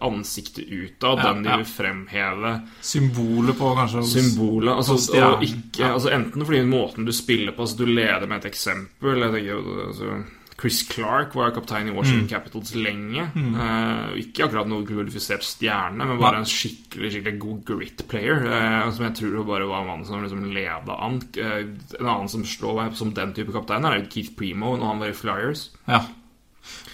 ansiktet 0.00 0.64
utad. 0.72 1.18
Ja, 1.20 1.32
den 1.34 1.42
de 1.44 1.56
vil 1.60 1.68
fremheve. 1.68 2.54
Symbolet 2.80 3.58
på 3.58 3.74
kanskje 3.76 4.02
Symbolet. 4.08 4.72
Altså, 4.72 4.96
og 5.20 5.44
ikke, 5.44 5.84
altså 5.92 6.10
Enten 6.16 6.46
fordi 6.48 6.62
måten 6.64 7.04
du 7.04 7.12
spiller 7.12 7.52
på 7.52 7.66
altså 7.66 7.76
Du 7.76 7.84
leder 7.86 8.26
med 8.26 8.40
et 8.40 8.50
eksempel. 8.54 9.20
Jeg 9.20 9.32
tenker, 9.36 9.86
altså, 9.86 10.24
Chris 10.60 10.82
Clark 10.88 11.34
var 11.34 11.54
kaptein 11.56 11.88
i 11.88 11.90
Mm. 11.90 11.96
Washington 11.96 12.28
Capitals 12.28 12.74
lenge. 12.74 13.22
Eh, 13.34 14.18
ikke 14.20 14.44
akkurat 14.44 14.68
noe 14.68 14.84
glorifisert 14.84 15.42
stjerne, 15.46 16.04
men 16.04 16.20
bare 16.20 16.42
en 16.42 16.44
skikkelig 16.48 17.12
skikkelig 17.14 17.38
god 17.40 17.64
grit 17.64 18.04
player. 18.08 18.44
Uh, 18.44 18.90
som 18.92 19.06
jeg 19.06 19.14
tror 19.22 19.44
bare 19.48 19.66
var 19.70 19.86
mannen 19.88 20.04
som 20.04 20.22
liksom 20.22 20.52
leda 20.52 20.98
an. 21.00 21.20
Uh, 21.36 21.64
en 21.98 22.06
annen 22.06 22.28
som 22.28 22.44
slår 22.44 22.74
meg 22.82 22.96
som 22.96 23.14
den 23.16 23.32
type 23.32 23.52
kaptein, 23.56 23.84
er 23.88 24.04
Keith 24.12 24.36
Primo 24.36 24.76
når 24.76 24.86
han 24.92 25.00
var 25.00 25.08
i 25.14 25.16
Flyers. 25.16 25.70
Ja. 25.88 26.04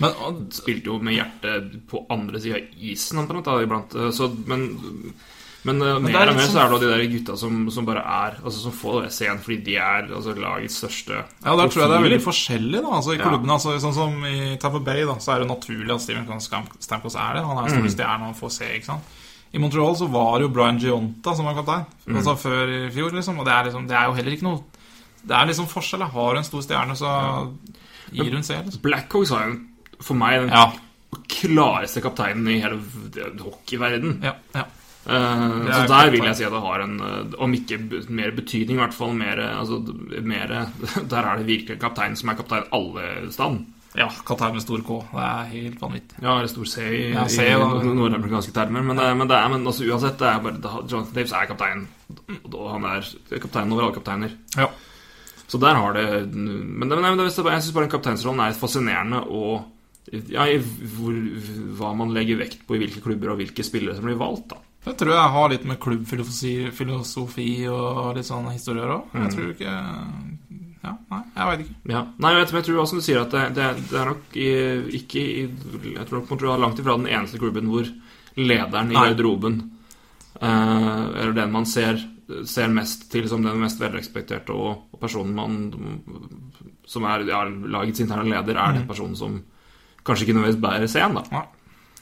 Men 0.00 0.12
og, 0.22 0.44
Spilte 0.54 0.86
jo 0.92 0.98
med 1.02 1.16
hjertet 1.18 1.72
på 1.90 2.06
andre 2.12 2.40
sida 2.40 2.60
av 2.60 2.84
isen 2.86 3.18
omtrent, 3.18 3.48
iblant. 3.62 3.94
Eh, 3.98 4.10
Så, 4.14 4.30
men 4.46 4.68
men, 5.66 5.80
eh, 5.82 5.98
mer 5.98 6.16
er 6.22 6.30
og 6.30 6.36
mer 6.36 6.46
sånn- 6.46 6.54
så 6.54 6.62
er 6.62 6.70
det 6.72 6.80
de 6.80 6.90
der 6.92 7.04
gutta 7.12 7.36
som, 7.40 7.58
som 7.74 7.84
bare 7.88 8.02
er 8.04 8.36
Altså 8.44 8.62
som 8.62 8.72
får 8.72 9.02
det 9.02 9.10
scenen 9.16 9.40
fordi 9.42 9.56
de 9.66 9.76
er 9.76 10.08
altså, 10.14 10.34
lagets 10.38 10.76
største 10.80 11.16
Ja, 11.44 11.56
der 11.56 11.68
tror 11.68 11.82
jeg 11.82 11.90
det 11.90 11.98
er 11.98 12.06
veldig 12.08 12.22
forskjellig. 12.24 12.82
da 12.82 12.90
Altså 12.98 13.14
I 13.14 13.18
Ja. 13.18 13.30
altså, 13.56 13.76
sånn 13.82 13.94
som 13.94 14.24
i 14.24 14.56
Tampa 14.62 14.78
Bay, 14.80 15.04
da 15.04 15.14
så 15.18 15.34
er 15.34 15.38
det 15.44 15.48
naturlig 15.50 15.94
at 15.94 16.00
Steven 16.00 16.26
Stamkos 16.80 17.16
er 17.16 17.34
det. 17.34 17.44
Han 17.44 17.58
er 17.58 17.68
Mm. 17.68 17.74
store 17.76 17.90
stjerne 17.96 18.24
han 18.30 18.34
får 18.34 18.50
se. 18.52 18.64
ikke 18.78 18.84
sant 18.84 19.02
I 19.54 19.58
Montreal 19.58 19.94
så 19.96 20.08
var 20.10 20.38
det 20.38 20.42
jo 20.48 20.54
Brian 20.54 20.78
Gionta 20.78 21.34
som 21.34 21.44
var 21.46 21.54
kaptein. 21.54 21.86
Mm. 22.06 22.16
Altså 22.16 22.36
Før 22.36 22.68
i 22.68 22.90
fjor, 22.90 23.10
liksom. 23.12 23.38
Og 23.38 23.44
det 23.46 23.52
er, 23.54 23.64
liksom, 23.64 23.86
det 23.88 23.96
er 23.96 24.06
jo 24.06 24.12
heller 24.12 24.32
ikke 24.32 24.42
noe 24.42 24.60
Det 25.26 25.34
er 25.36 25.46
liksom 25.46 25.66
forskjell. 25.66 26.02
Har 26.10 26.32
du 26.34 26.38
en 26.38 26.44
stor 26.44 26.60
stjerne, 26.62 26.94
så 26.96 27.52
gir 28.12 28.30
hun 28.32 28.42
seg. 28.42 28.64
Liksom. 28.66 28.82
Blackhawks 28.82 29.30
har 29.30 29.48
jo 29.50 29.60
for 30.00 30.14
meg 30.14 30.40
den 30.40 30.50
Ja. 30.50 30.72
klareste 31.28 32.00
kapteinen 32.02 32.46
i 32.48 32.60
hele 32.60 32.78
hockeyverdenen. 32.78 33.40
hockeyverden. 33.40 34.22
Ja, 34.22 34.32
ja. 34.54 34.64
Eh, 35.06 35.70
så 35.70 35.82
er 35.84 35.86
der 35.92 36.10
vil 36.10 36.24
jeg 36.26 36.34
si 36.40 36.44
at 36.48 36.50
det 36.50 36.60
har 36.64 36.82
en 36.82 36.94
eh, 36.98 37.34
Om 37.38 37.52
ikke 37.54 37.76
mer 38.10 38.32
betydning, 38.34 38.74
i 38.74 38.82
hvert 38.82 38.94
fall 38.96 39.12
mer, 39.14 39.38
altså, 39.60 39.78
mer 40.26 40.50
Der 41.12 41.20
er 41.22 41.36
det 41.38 41.46
virkelig 41.46 41.78
kaptein 41.78 42.16
som 42.18 42.32
er 42.32 42.38
kaptein 42.40 42.64
alle 42.74 43.30
stand. 43.30 43.60
ja 43.96 44.08
kaptein 44.26 44.52
med 44.58 44.64
stor 44.64 44.82
K. 44.82 44.96
Det 45.12 45.22
er 45.28 45.44
helt 45.52 45.80
vanvittig. 45.80 46.18
Ja, 46.22 46.34
eller 46.40 46.50
stor 46.50 46.66
C 46.68 46.82
i, 46.90 47.04
Ja, 47.14 47.22
C, 47.28 47.46
i 47.46 47.54
nordamerikanske 47.94 48.52
termer. 48.52 48.82
Men, 48.82 48.96
det- 48.98 49.14
men, 49.16 49.28
det 49.30 49.36
er, 49.38 49.48
men 49.54 49.64
altså, 49.66 49.86
uansett, 49.86 50.18
det 50.18 50.26
er 50.28 50.42
bare 50.42 50.82
Jonathan 50.90 51.14
Daves 51.14 51.32
er 51.32 51.46
kaptein. 51.52 51.86
Og 52.52 52.66
han 52.74 52.84
er 52.90 53.06
kaptein 53.40 53.72
over 53.72 53.86
alle 53.86 53.94
kapteiner. 54.00 54.34
Ja. 54.58 54.66
Så 55.46 55.58
der 55.62 55.74
har 55.78 55.92
det 55.94 56.34
Men, 56.34 56.88
det, 56.90 56.98
men 56.98 57.16
det, 57.18 57.30
jeg 57.30 57.62
syns 57.62 57.72
bare 57.72 57.88
kapteinsrollen 57.88 58.42
er 58.48 58.58
fascinerende 58.58 59.22
og 59.30 59.72
ja, 60.30 60.44
hvor, 60.98 61.14
hva 61.78 61.94
man 61.94 62.12
legger 62.14 62.38
vekt 62.42 62.66
på 62.66 62.74
i 62.74 62.78
hvilke 62.82 63.00
klubber 63.02 63.30
og 63.32 63.38
hvilke 63.40 63.62
spillere 63.66 63.94
som 63.96 64.04
blir 64.06 64.18
valgt. 64.18 64.50
da 64.50 64.56
Det 64.86 64.94
tror 65.00 65.16
jeg 65.16 65.30
har 65.34 65.48
litt 65.50 65.64
med 65.66 65.80
klubbfilosofi 65.82 67.50
og 67.66 68.12
litt 68.14 68.28
sånne 68.28 68.52
historier 68.54 68.92
òg. 68.94 69.08
Mm. 69.10 69.22
Jeg 69.24 69.32
tror 69.34 69.48
ikke 69.54 69.72
Ja, 70.86 70.92
nei, 71.10 71.22
jeg 71.34 71.48
veit 71.48 71.62
ikke. 71.64 71.78
Ja. 71.90 72.02
Nei, 72.22 72.30
jeg, 72.36 72.44
jeg 72.54 72.66
tror 72.68 72.82
også 72.84 73.00
du 73.00 73.02
sier 73.02 73.24
at 73.24 73.32
det, 73.34 73.46
det, 73.56 73.70
det 73.90 73.98
er 73.98 74.10
nok 74.12 74.36
i, 74.38 74.50
ikke 75.00 75.24
i, 75.24 75.46
Jeg 75.96 76.06
tror 76.06 76.20
nok 76.20 76.30
Montreal 76.30 76.54
er 76.54 76.62
langt 76.62 76.82
ifra 76.82 76.94
den 77.00 77.10
eneste 77.10 77.40
klubben 77.42 77.72
hvor 77.72 77.90
lederen 78.36 78.92
i 78.92 79.00
garderoben 79.00 79.58
uh, 80.38 81.02
Eller 81.16 81.34
den 81.40 81.50
man 81.56 81.66
ser, 81.66 81.98
ser 82.46 82.70
mest 82.70 83.08
til 83.10 83.26
som 83.32 83.42
den 83.42 83.58
mest 83.58 83.82
velrespekterte 83.82 84.54
og, 84.54 84.86
og 84.94 85.02
personen 85.02 85.34
man 85.34 85.58
Som 86.86 87.10
er 87.10 87.26
ja, 87.26 87.42
lagets 87.48 88.06
interne 88.06 88.30
leder, 88.30 88.54
er 88.54 88.78
den 88.78 88.86
personen 88.86 89.18
som 89.18 89.40
kanskje 90.06 90.28
ikke 90.28 90.38
nødvendigvis 90.38 90.62
bærer 90.62 90.86
scenen. 90.86 91.18
da 91.18 91.40
Nei. 91.40 91.46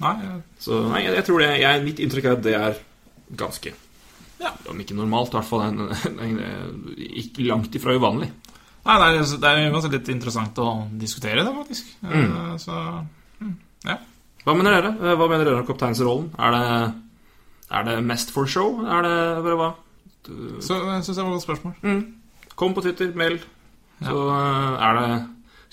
Nei, 0.03 0.14
Så 0.59 0.80
nei, 0.90 1.05
jeg, 1.05 1.14
jeg 1.20 1.24
tror 1.28 1.42
det 1.45 1.51
jeg, 1.61 1.82
Mitt 1.84 2.01
inntrykk 2.03 2.24
er 2.26 2.32
at 2.34 2.42
det 2.42 2.55
er 2.59 2.78
ganske 3.38 3.70
Ja. 4.42 4.51
Om 4.70 4.80
ikke 4.82 4.97
normalt, 4.99 5.30
i 5.30 5.38
hvert 5.38 5.47
fall 5.49 5.62
en, 5.68 5.84
en, 6.11 6.18
en, 6.26 6.97
ikke 7.22 7.47
langt 7.47 7.76
ifra 7.78 7.95
uvanlig. 7.97 8.32
Nei, 8.84 8.97
det 9.01 9.07
er, 9.22 9.30
det 9.40 9.53
er 9.53 9.70
uansett 9.72 9.95
litt 9.95 10.11
interessant 10.12 10.59
å 10.61 10.72
diskutere 11.01 11.45
det, 11.47 11.53
faktisk. 11.61 11.95
Mm. 12.03 12.18
Eh, 12.18 12.51
Så 12.61 12.74
mm, 13.40 13.55
ja. 13.86 13.97
Hva 14.45 14.57
mener 14.59 14.76
dere? 14.76 14.90
Eh, 14.99 15.14
Hva 15.16 15.28
mener 15.30 15.49
dere 15.49 15.62
om 15.62 15.68
kapteinsrollen? 15.70 16.26
Er 16.36 16.53
det, 16.53 16.66
er 17.78 17.86
det 17.88 17.97
mest 18.05 18.34
for 18.34 18.51
show? 18.51 18.82
Er 18.84 19.07
det 19.07 19.16
bare 19.47 19.57
hva? 19.62 19.70
Så 20.64 20.76
jeg 20.82 21.07
syns 21.07 21.16
det 21.16 21.24
var 21.24 21.30
et 21.30 21.38
godt 21.38 21.47
spørsmål. 21.47 22.03
Kom 22.61 22.74
på 22.76 22.84
Twitter, 22.84 23.14
mail. 23.16 23.38
Så 24.05 24.18
ja. 24.28 24.42
er 24.90 25.01
det 25.01 25.09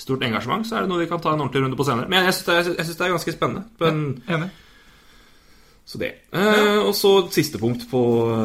stort 0.02 0.26
engasjement, 0.26 0.66
så 0.68 0.78
er 0.78 0.86
det 0.86 0.91
noe 0.91 1.02
vi 1.04 1.10
kan 1.10 1.22
ta 1.24 1.34
en 1.34 1.43
ordentlig 1.43 1.64
runde 1.64 1.80
på 1.80 1.88
senere. 1.88 2.10
Men 2.12 2.26
jeg 2.28 2.36
syns 2.38 2.47
det, 2.49 2.58
jeg 2.76 2.88
synes 2.88 2.99
det 2.99 3.08
er 3.08 3.16
ganske 3.16 3.36
spennende. 3.36 3.64
Men, 3.82 4.04
Enig. 4.36 4.49
så 5.88 6.02
det. 6.02 6.14
Eh, 6.34 6.80
og 6.82 6.93
så 6.97 7.14
siste 7.34 7.62
punkt 7.62 7.86
på, 7.91 8.02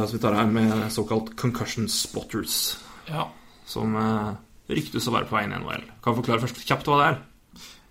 som 0.07 0.17
vi 0.17 0.23
tar 0.23 0.37
her, 0.39 0.51
med 0.51 0.91
såkalt 0.95 1.33
concussion 1.41 1.89
spotters. 1.93 2.77
Ja. 3.09 3.29
Som 3.67 3.97
eh, 4.01 4.35
ryktes 4.77 5.09
å 5.09 5.17
være 5.17 5.31
på 5.31 5.39
vei 5.39 5.47
inn 5.47 5.57
i 5.57 5.63
NHL. 5.63 5.89
Kan 6.05 6.15
du 6.15 6.23
forklare 6.23 6.45
først 6.45 6.63
kjapt 6.67 6.91
hva 6.91 7.01
det 7.01 7.09
er? 7.15 7.25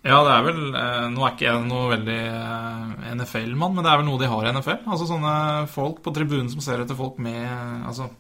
ja, 0.06 0.20
det 0.22 0.34
er 0.36 0.44
vel 0.46 0.60
eh, 0.78 1.06
Nå 1.10 1.24
er 1.26 1.32
ikke 1.34 1.48
jeg 1.48 1.62
noe 1.66 1.86
veldig 1.96 2.18
eh, 2.30 3.14
NFL-mann, 3.18 3.74
men 3.74 3.86
det 3.86 3.92
er 3.92 4.02
vel 4.02 4.08
noe 4.10 4.22
de 4.22 4.30
har 4.30 4.46
i 4.46 4.52
NFL. 4.54 4.84
Altså 4.86 5.08
sånne 5.10 5.36
folk 5.74 6.04
på 6.06 6.14
tribunen 6.14 6.52
som 6.52 6.62
ser 6.62 6.84
etter 6.84 6.98
folk 6.98 7.18
med 7.24 7.48
Altså 7.90 8.12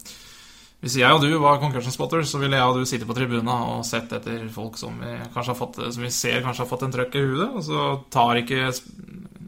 Hvis 0.83 0.97
jeg 0.99 1.15
og 1.15 1.23
du 1.23 1.31
var 1.41 1.61
concussion 1.61 1.93
spotters, 1.93 2.29
så 2.29 2.39
ville 2.41 2.59
jeg 2.59 2.69
og 2.69 2.77
du 2.77 2.85
sitte 2.85 3.07
på 3.09 3.15
tribunen 3.17 3.49
og 3.49 3.85
sett 3.87 4.11
etter 4.13 4.43
folk 4.53 4.77
som 4.77 4.99
vi, 5.01 5.15
kanskje 5.33 5.53
har 5.53 5.57
fått, 5.57 5.79
som 5.95 6.03
vi 6.05 6.11
ser 6.13 6.43
kanskje 6.45 6.65
har 6.65 6.69
fått 6.69 6.85
en 6.85 6.93
trøkk 6.93 7.15
i 7.17 7.23
hudet, 7.25 7.49
og 7.55 7.63
så 7.65 7.85
tar 8.13 8.41
ikke 8.41 8.67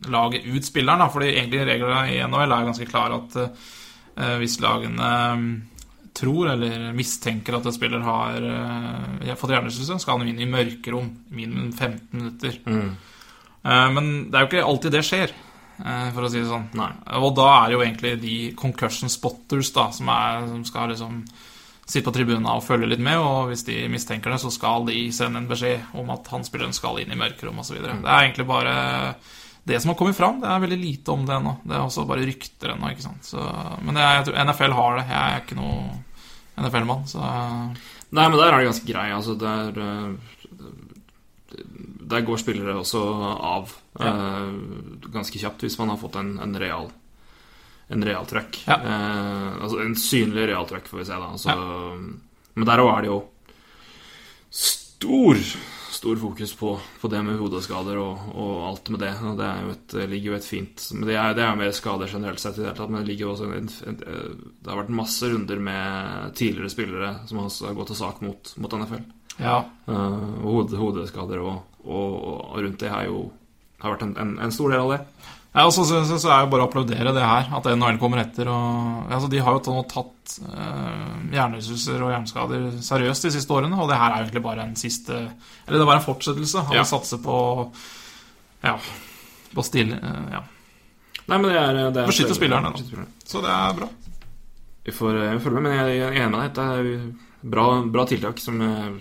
laget 0.10 0.48
ut 0.48 0.66
spilleren, 0.66 1.04
da, 1.04 1.10
fordi 1.14 1.34
egentlig 1.36 1.66
reglene 1.68 2.06
i 2.14 2.22
NHL 2.24 2.56
er 2.56 2.70
ganske 2.70 2.88
klare 2.90 3.20
at 3.20 3.38
uh, 3.42 4.36
hvis 4.42 4.58
lagene 4.64 5.10
eh, 5.14 5.44
tror 6.18 6.50
eller 6.56 6.88
mistenker 6.98 7.58
at 7.58 7.68
en 7.70 7.76
spiller 7.76 8.02
har 8.06 8.48
eh, 8.50 9.36
fått 9.38 9.54
hjernerystelse, 9.54 10.00
skal 10.02 10.18
han 10.18 10.32
inn 10.32 10.42
i 10.42 10.50
mørkerom 10.50 11.12
minimum 11.30 11.70
15 11.74 12.00
minutter. 12.18 12.58
Eh, 12.66 13.90
men 13.94 14.10
det 14.32 14.40
er 14.40 14.46
jo 14.46 14.50
ikke 14.50 14.66
alltid 14.72 14.98
det 14.98 15.04
skjer, 15.06 15.36
for 15.78 16.26
å 16.26 16.32
si 16.32 16.42
det 16.42 16.50
sånn. 16.50 16.70
Nei. 16.78 16.90
Og 17.22 17.36
da 17.38 17.48
er 17.54 17.68
det 17.68 17.78
jo 17.78 17.84
egentlig 17.86 18.14
de 18.24 18.38
concussion 18.58 19.12
spotters 19.12 19.70
da, 19.76 19.90
som, 19.96 20.10
er, 20.14 20.48
som 20.50 20.64
skal 20.68 20.92
liksom 20.94 21.22
sitte 21.88 22.04
på 22.10 22.14
tribunen 22.18 22.48
og 22.52 22.66
følge 22.66 22.90
litt 22.92 23.04
med, 23.04 23.20
og 23.22 23.52
hvis 23.52 23.64
de 23.68 23.80
mistenker 23.92 24.34
det, 24.34 24.42
så 24.44 24.52
skal 24.52 24.88
de 24.90 25.06
sende 25.16 25.40
en 25.40 25.48
beskjed 25.48 25.96
om 25.98 26.10
at 26.12 26.28
han 26.34 26.44
spilleren 26.44 26.76
skal 26.76 27.00
inn 27.00 27.14
i 27.14 27.20
mørkerom 27.20 27.62
osv. 27.64 27.78
Det 27.80 27.94
er 27.96 28.26
egentlig 28.26 28.48
bare 28.50 28.74
det 29.68 29.80
som 29.84 29.92
har 29.92 30.00
kommet 30.00 30.18
fram. 30.18 30.42
Det 30.42 30.50
er 30.52 30.64
veldig 30.64 30.80
lite 30.82 31.14
om 31.14 31.24
det 31.28 31.38
ennå. 31.38 31.54
Det 31.64 31.76
er 31.76 31.86
også 31.86 32.08
bare 32.08 32.26
rykter 32.28 32.74
ennå, 32.74 32.92
ikke 32.92 33.08
sant. 33.08 33.28
Så, 33.28 33.44
men 33.84 33.96
det 33.96 34.04
er, 34.04 34.18
jeg 34.18 34.28
tror 34.28 34.42
NFL 34.44 34.76
har 34.82 35.00
det. 35.00 35.06
Jeg 35.12 35.22
er 35.22 35.46
ikke 35.46 35.60
noe 35.60 35.88
NFL-mann, 36.58 37.08
så 37.08 37.24
Nei, 38.08 38.24
men 38.24 38.38
der 38.40 38.54
er 38.54 38.62
det 38.62 38.70
ganske 38.70 38.88
grei. 38.88 39.08
Altså, 39.12 39.34
det 39.36 39.54
eh, 39.84 40.36
der 42.08 42.24
går 42.28 42.40
spillere 42.40 42.78
også 42.80 43.02
av 43.36 43.74
eh, 44.00 44.52
ganske 45.12 45.42
kjapt 45.42 45.66
hvis 45.66 45.78
man 45.82 45.92
har 45.94 46.00
fått 46.02 46.16
en, 46.22 46.38
en 46.44 46.56
real 46.60 46.92
En 47.88 48.04
real 48.04 48.26
trøkk. 48.28 48.58
Ja. 48.68 48.76
Uh, 48.84 49.64
altså 49.64 49.78
en 49.80 49.94
synlig 49.96 50.50
real 50.50 50.66
trøkk, 50.68 50.90
får 50.92 51.00
vi 51.00 51.06
se, 51.08 51.16
da. 51.16 51.30
Altså, 51.32 51.54
Men 52.60 52.68
der 52.68 52.82
òg 52.84 52.90
er 52.92 53.06
det 53.06 53.12
jo 53.14 53.20
stor 54.52 55.40
stor 55.98 56.16
fokus 56.16 56.56
på, 56.56 56.80
på 57.02 57.08
det 57.08 57.22
med 57.26 57.40
hodeskader 57.40 57.98
og, 57.98 58.26
og 58.38 58.66
alt 58.68 58.90
med 58.94 59.02
det. 59.02 59.14
Og 59.26 59.38
det 59.40 59.48
er 59.48 59.62
jo 59.64 59.72
et, 59.74 59.96
ligger 60.12 60.32
jo 60.32 60.38
et 60.38 60.48
fint 60.48 60.84
Men 60.94 61.08
det 61.10 61.16
er, 61.18 61.38
det 61.38 61.46
er 61.46 61.58
mer 61.58 61.72
skader 61.76 62.12
generelt 62.12 62.44
sett, 62.44 62.60
i 62.60 62.62
det 62.62 62.70
hele 62.70 62.78
tatt, 62.78 62.92
men 62.94 63.02
det 63.02 63.12
ligger 63.12 63.28
jo 63.28 63.32
også 63.34 63.50
en, 63.58 63.70
en, 63.90 63.98
Det 64.62 64.72
har 64.72 64.82
vært 64.82 64.94
masse 65.00 65.32
runder 65.32 65.64
med 65.70 66.36
tidligere 66.38 66.74
spillere 66.74 67.14
som 67.30 67.42
har 67.42 67.80
gått 67.80 67.94
til 67.94 68.02
sak 68.04 68.22
mot, 68.26 68.54
mot 68.62 68.78
NFL. 68.82 69.08
Ja. 69.42 69.58
Uh, 69.90 70.38
hode, 70.44 70.78
hodeskader 70.78 71.42
og, 71.46 71.77
og, 71.88 72.14
og 72.52 72.62
rundt 72.64 72.80
det 72.84 72.92
har 72.94 73.08
jo 73.10 73.28
har 73.82 73.94
vært 73.94 74.08
en, 74.08 74.16
en, 74.22 74.32
en 74.42 74.54
stor 74.54 74.74
del 74.74 74.84
av 74.84 74.94
det. 74.96 75.02
Ja, 75.58 75.64
og 75.66 75.72
så, 75.74 75.84
så, 75.90 76.04
så, 76.06 76.18
så 76.22 76.30
er 76.34 76.44
jo 76.44 76.50
bare 76.52 76.66
å 76.66 76.68
applaudere 76.68 77.14
det 77.16 77.24
her, 77.26 77.48
at 77.58 77.68
NHL 77.72 77.98
kommer 78.02 78.22
etter. 78.22 78.50
Og, 78.52 79.08
altså, 79.10 79.30
de 79.32 79.40
har 79.42 79.56
jo 79.56 79.82
tatt 79.90 80.36
eh, 80.46 81.14
hjernerystelser 81.34 82.04
og 82.06 82.12
hjerneskader 82.14 82.68
seriøst 82.86 83.26
de 83.26 83.32
siste 83.34 83.56
årene, 83.56 83.78
og 83.80 83.90
det 83.90 83.98
her 83.98 84.12
er 84.12 84.20
jo 84.20 84.28
egentlig 84.28 84.44
bare 84.46 84.68
en 84.68 84.76
siste 84.78 85.16
Eller 85.18 85.80
det 85.82 85.88
var 85.90 85.98
en 85.98 86.06
fortsettelse 86.06 86.62
av 86.62 86.76
Ja. 86.78 86.84
å 86.84 86.90
satse 86.90 87.18
på 87.24 87.38
Ja, 88.66 88.76
på 89.54 89.66
stille 89.66 89.98
uh, 89.98 90.28
Ja. 90.36 90.44
Nei, 91.28 91.38
men 91.40 91.50
det 91.50 91.58
er, 91.60 91.80
det 91.92 92.04
er 92.04 92.12
Beskytte 92.12 92.38
spillerne, 92.38 92.72
da. 92.72 93.08
Så 93.28 93.42
det 93.44 93.52
er 93.52 93.74
bra. 93.82 93.90
Vi 94.88 94.94
får 94.96 95.18
eh, 95.24 95.40
følge 95.44 95.60
med, 95.60 95.72
men 95.72 95.80
jeg 95.80 95.98
jeg 95.98 96.12
er 96.12 96.22
enig 96.28 96.38
med 96.38 96.62
deg. 96.62 97.27
Bra, 97.48 97.82
bra 97.86 98.06
tiltak 98.08 98.40
som 98.40 98.62
eh, 98.62 98.92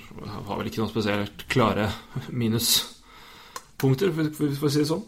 har 0.46 0.56
vel 0.58 0.66
ikke 0.70 0.80
noen 0.82 0.90
spesielt 0.92 1.46
klare 1.50 1.88
minuspunkter, 2.42 4.12
for, 4.14 4.24
å 4.46 4.70
si 4.70 4.78
det 4.82 4.88
sånn. 4.90 5.04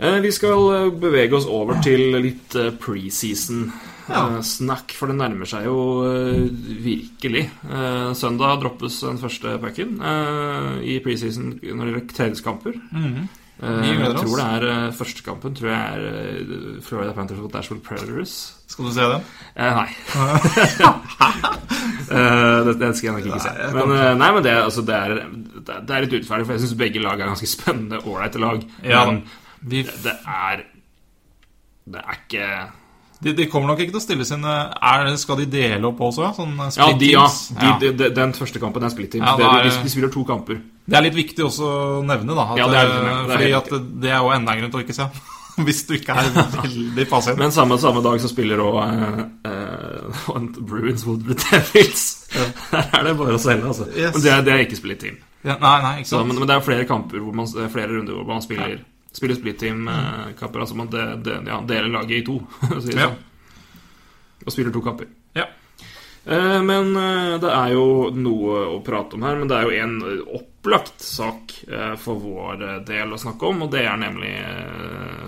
Eh, 0.00 0.18
Vi 0.24 0.30
skal 0.36 0.60
eh, 0.74 0.90
bevege 1.00 1.36
oss 1.38 1.46
over 1.48 1.74
til 1.84 2.02
litt 2.20 2.50
preseason-snakk, 2.82 4.88
for 4.98 5.06
det 5.08 5.16
nærmer 5.20 5.46
seg 5.48 5.60
jo 5.70 5.78
virkelig. 6.84 7.44
Søndag 8.18 8.60
droppes 8.64 8.94
den 9.06 9.22
første 9.22 9.48
pucken 9.62 9.90
i 10.84 11.00
preseason 11.04 11.46
når 11.56 11.84
det 11.84 11.92
gjelder 11.92 12.16
treningskamper. 12.16 12.74
Mm 12.90 13.04
-hmm. 13.04 13.26
Jeg 13.60 14.14
tror 14.16 14.36
det 14.36 14.46
er 14.46 14.90
førstekampen 14.90 14.96
første 14.96 15.22
kampen 15.22 15.54
tror 15.54 15.70
jeg 15.70 15.92
er 15.92 15.98
Florida 16.80 17.12
Panthers 17.12 17.40
mot 17.40 17.52
Dashville 17.52 17.82
Predators. 17.82 18.54
Skal 18.66 18.84
du 18.84 18.92
se 18.92 19.00
den? 19.00 19.20
Eh, 19.56 19.74
nei. 19.74 19.88
Eh, 22.10 22.64
det, 22.66 22.72
det 22.80 22.88
skal 22.98 23.06
jeg 23.06 23.14
nok 23.16 23.26
ikke 23.30 23.42
se. 23.44 23.50
Men, 23.76 23.92
eh, 23.94 24.14
nei, 24.18 24.30
men 24.34 24.42
det, 24.42 24.54
altså, 24.64 24.82
det, 24.86 24.96
er, 24.96 25.14
det 25.62 25.76
er- 25.94 26.02
litt 26.06 26.16
urettferdig, 26.16 26.46
for 26.48 26.56
jeg 26.56 26.62
syns 26.64 26.74
begge 26.80 27.02
lag 27.04 27.20
er 27.20 27.30
ganske 27.30 27.46
spennende, 27.46 28.00
ålreite 28.02 28.40
lag. 28.42 28.64
Ja, 28.82 29.04
men 29.06 29.22
De, 29.62 29.82
det, 29.86 29.94
det 30.02 30.14
er 30.26 30.62
Det 31.90 32.00
er 32.02 32.18
ikke 32.18 32.50
de, 33.20 33.34
de 33.36 33.44
kommer 33.52 33.68
nok 33.68 33.80
ikke 33.84 33.92
til 33.92 34.00
å 34.00 34.02
stille 34.02 34.24
sine 34.24 34.48
er, 34.80 35.10
Skal 35.20 35.36
de 35.42 35.44
dele 35.52 35.84
opp 35.90 35.98
også? 36.06 36.30
Sånn 36.38 36.54
Ja, 36.72 36.86
de, 36.96 37.10
ja. 37.12 37.26
De, 37.28 37.66
Ja. 37.66 37.74
de, 37.82 37.90
de, 37.98 38.06
den 38.16 38.32
første 38.32 38.62
kampen 38.62 38.82
er 38.86 38.88
split 38.94 39.10
teams. 39.12 39.28
Ja, 39.28 39.50
er 39.60 39.66
de, 39.68 39.90
spiller 39.92 40.08
to 40.14 40.22
kamper. 40.24 40.62
Det 40.88 40.96
er 40.96 41.04
litt 41.04 41.18
viktig 41.18 41.44
også 41.44 41.66
å 41.68 42.00
nevne, 42.02 42.32
da. 42.34 42.46
At, 42.54 42.62
Ja, 42.62 42.68
det 42.72 42.78
er 42.80 42.88
det. 42.88 42.96
eh, 42.96 43.18
er 43.20 43.34
fordi 43.34 43.52
at 43.58 43.68
det, 44.00 44.10
er 44.10 44.22
jo 44.24 44.32
enda 44.32 44.54
en 44.56 44.62
grunn 44.64 44.72
til 44.72 44.80
å 44.80 44.84
ikke 44.86 44.96
se. 44.96 45.08
Hvis 45.68 45.82
du 45.88 45.94
ikke 45.96 46.16
er 46.16 46.30
veldig 46.62 47.06
passiv. 47.10 47.38
Men 47.40 47.52
samme, 47.54 47.78
samme 47.82 48.02
dag 48.04 48.20
så 48.22 48.30
spiller 48.30 48.62
òg 48.64 48.78
uh, 49.46 50.48
Bruins 50.60 51.06
mot 51.06 51.26
Devils. 51.26 52.06
Her 52.34 52.88
er 53.00 53.08
det 53.08 53.16
bare 53.18 53.36
å 53.36 53.42
selge, 53.42 53.66
altså. 53.72 53.88
Yes. 53.94 54.14
Men 54.16 54.24
det, 54.24 54.38
det 54.46 54.54
er 54.54 54.64
ikke 54.66 54.80
split 54.80 55.02
team. 55.04 55.20
Ja, 55.44 55.56
nei, 55.56 55.76
nei, 55.84 55.94
ikke 56.00 56.12
Så, 56.12 56.24
men, 56.28 56.36
men 56.36 56.48
det 56.50 56.56
er 56.56 56.64
flere 56.64 56.88
kamper 56.88 57.22
hvor 57.22 57.36
man, 57.36 57.48
er 57.48 57.70
flere 57.72 57.94
runder 57.94 58.18
hvor 58.18 58.28
man 58.28 58.44
spiller, 58.44 58.82
spiller 59.16 59.38
split 59.38 59.60
team-kamper. 59.62 60.60
altså 60.60 60.76
man 60.76 60.90
de, 60.92 61.06
de, 61.24 61.38
ja, 61.48 61.62
deler 61.68 61.88
laget 61.94 62.18
i 62.18 62.26
to, 62.26 62.36
for 62.60 62.76
å 62.76 62.84
si 62.84 62.92
det 62.92 63.06
sånn. 63.06 63.18
Og 64.40 64.52
spiller 64.52 64.72
to 64.74 64.84
kamper. 64.84 65.08
Eh, 66.24 66.62
men 66.62 66.96
eh, 66.96 67.38
det 67.40 67.50
er 67.50 67.72
jo 67.72 68.10
noe 68.12 68.64
å 68.74 68.80
prate 68.84 69.16
om 69.16 69.24
her. 69.24 69.38
Men 69.40 69.50
det 69.50 69.56
er 69.56 69.66
jo 69.66 69.78
en 69.84 69.96
eh, 70.04 70.22
opplagt 70.40 71.00
sak 71.00 71.56
for 72.02 72.20
vår 72.20 72.82
del 72.84 73.14
å 73.14 73.18
snakke 73.20 73.48
om, 73.48 73.62
og 73.64 73.70
det 73.72 73.80
er 73.86 73.96
nemlig 74.00 74.32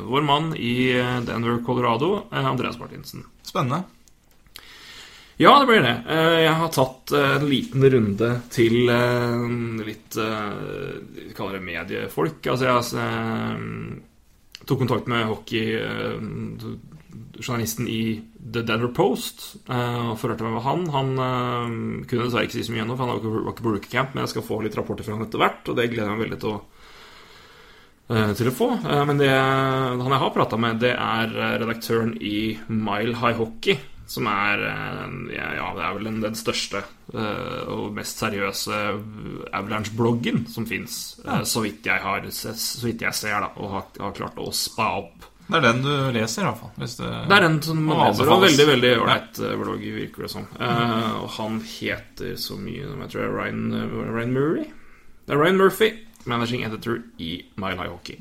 vår 0.09 0.25
mann 0.27 0.51
i 0.59 0.93
Denver, 1.25 1.61
Colorado, 1.65 2.27
Andreas 2.35 2.77
Martinsen. 2.81 3.23
Spennende. 3.47 3.85
Ja, 5.41 5.55
det 5.61 5.69
blir 5.71 5.81
det. 5.85 5.95
Jeg 6.43 6.53
har 6.61 6.73
tatt 6.75 7.15
en 7.17 7.47
liten 7.49 7.87
runde 7.95 8.29
til 8.53 8.91
litt 9.87 10.19
Vi 10.19 11.33
kaller 11.37 11.57
det 11.57 11.65
mediefolk. 11.65 12.51
Altså, 12.53 12.69
jeg 12.99 14.67
tok 14.69 14.85
kontakt 14.85 15.09
med 15.13 15.33
hockeyjournalisten 17.13 17.89
i 17.89 18.23
The 18.53 18.63
Denver 18.67 18.93
Post 18.95 19.45
eh, 19.69 20.11
og 20.13 20.19
forhørte 20.21 20.45
meg 20.47 20.57
med 20.57 20.67
han. 20.67 20.85
Han 20.95 21.13
eh, 21.25 22.07
kunne 22.09 22.27
dessverre 22.27 22.47
ikke 22.49 22.59
si 22.59 22.67
så 22.69 22.75
mye 22.75 22.85
ennå, 22.85 22.97
for 22.97 23.07
han 23.07 23.13
var 23.13 23.53
ikke- 23.53 23.63
på 23.67 23.75
rookiecamp, 23.75 24.15
men 24.15 24.23
jeg 24.25 24.35
skal 24.35 24.47
få 24.47 24.63
litt 24.63 24.77
rapporter 24.79 25.05
fra 25.07 25.17
han 25.17 25.27
etter 25.27 25.43
hvert, 25.43 25.69
og 25.69 25.77
det 25.79 25.91
gleder 25.93 26.09
jeg 26.11 26.19
meg 26.19 26.27
veldig 26.27 26.41
til 26.43 26.53
å 26.53 26.59
eh, 28.13 28.35
til 28.39 28.51
å 28.51 28.57
få. 28.57 28.69
Men 29.09 29.23
det 29.23 29.31
han 29.33 30.03
jeg 30.13 30.23
har 30.25 30.35
prata 30.37 30.59
med, 30.61 30.81
det 30.83 30.93
er 30.97 31.33
redaktøren 31.63 32.15
i 32.21 32.59
Mile 32.69 33.17
High 33.23 33.41
Hockey. 33.41 33.79
Som 34.13 34.27
er 34.29 34.61
ja, 35.33 35.47
ja, 35.57 35.69
det 35.73 35.85
er 35.87 35.95
vel 35.97 36.05
den, 36.05 36.19
den 36.21 36.35
største 36.37 36.83
og 37.15 37.95
mest 37.97 38.19
seriøse 38.21 38.81
Avalanche-bloggen 39.55 40.43
som 40.53 40.67
fins. 40.69 40.99
Så 41.49 41.63
vidt 41.65 41.87
jeg 41.87 42.03
har 42.03 42.27
så 42.35 42.83
vidt 42.85 43.07
jeg 43.07 43.17
ser, 43.17 43.39
da, 43.41 43.49
og 43.57 43.71
har, 43.73 43.87
har 44.03 44.13
klart 44.19 44.43
å 44.43 44.51
spa 44.53 44.91
opp. 45.01 45.32
Det 45.53 45.59
er 45.61 45.67
den 45.67 45.83
du 45.85 45.93
leser, 46.17 46.43
i 46.43 46.47
hvert 46.49 46.61
fall. 46.63 46.71
Hvis 46.81 46.97
det, 46.99 47.11
Det 47.29 47.37
er 47.37 47.45
den 47.47 47.59
som 47.67 47.83
man 47.85 48.01
leser, 48.07 48.31
og 48.33 48.47
veldig 48.47 48.69
veldig 48.71 48.93
ålreit 49.03 49.43
ja. 49.45 49.53
blogg, 49.61 49.85
virker 49.99 50.27
det 50.27 50.33
som. 50.33 50.49
Eh, 50.57 51.11
og 51.21 51.29
han 51.37 51.61
heter 51.67 52.39
så 52.41 52.57
mye 52.61 52.89
som 52.89 53.05
jeg 53.05 53.13
tror 53.13 53.23
det 53.23 53.29
er 53.29 53.37
Ryan, 53.37 53.67
uh, 53.77 54.01
Ryan 54.17 54.35
Murray. 54.39 54.67
Det 55.27 55.37
er 55.37 55.43
Ryan 55.43 55.61
Murphy, 55.61 55.93
managing 56.25 56.65
editor 56.67 57.03
i 57.23 57.37
Mile 57.61 57.79
High 57.79 57.93
Hockey. 57.93 58.19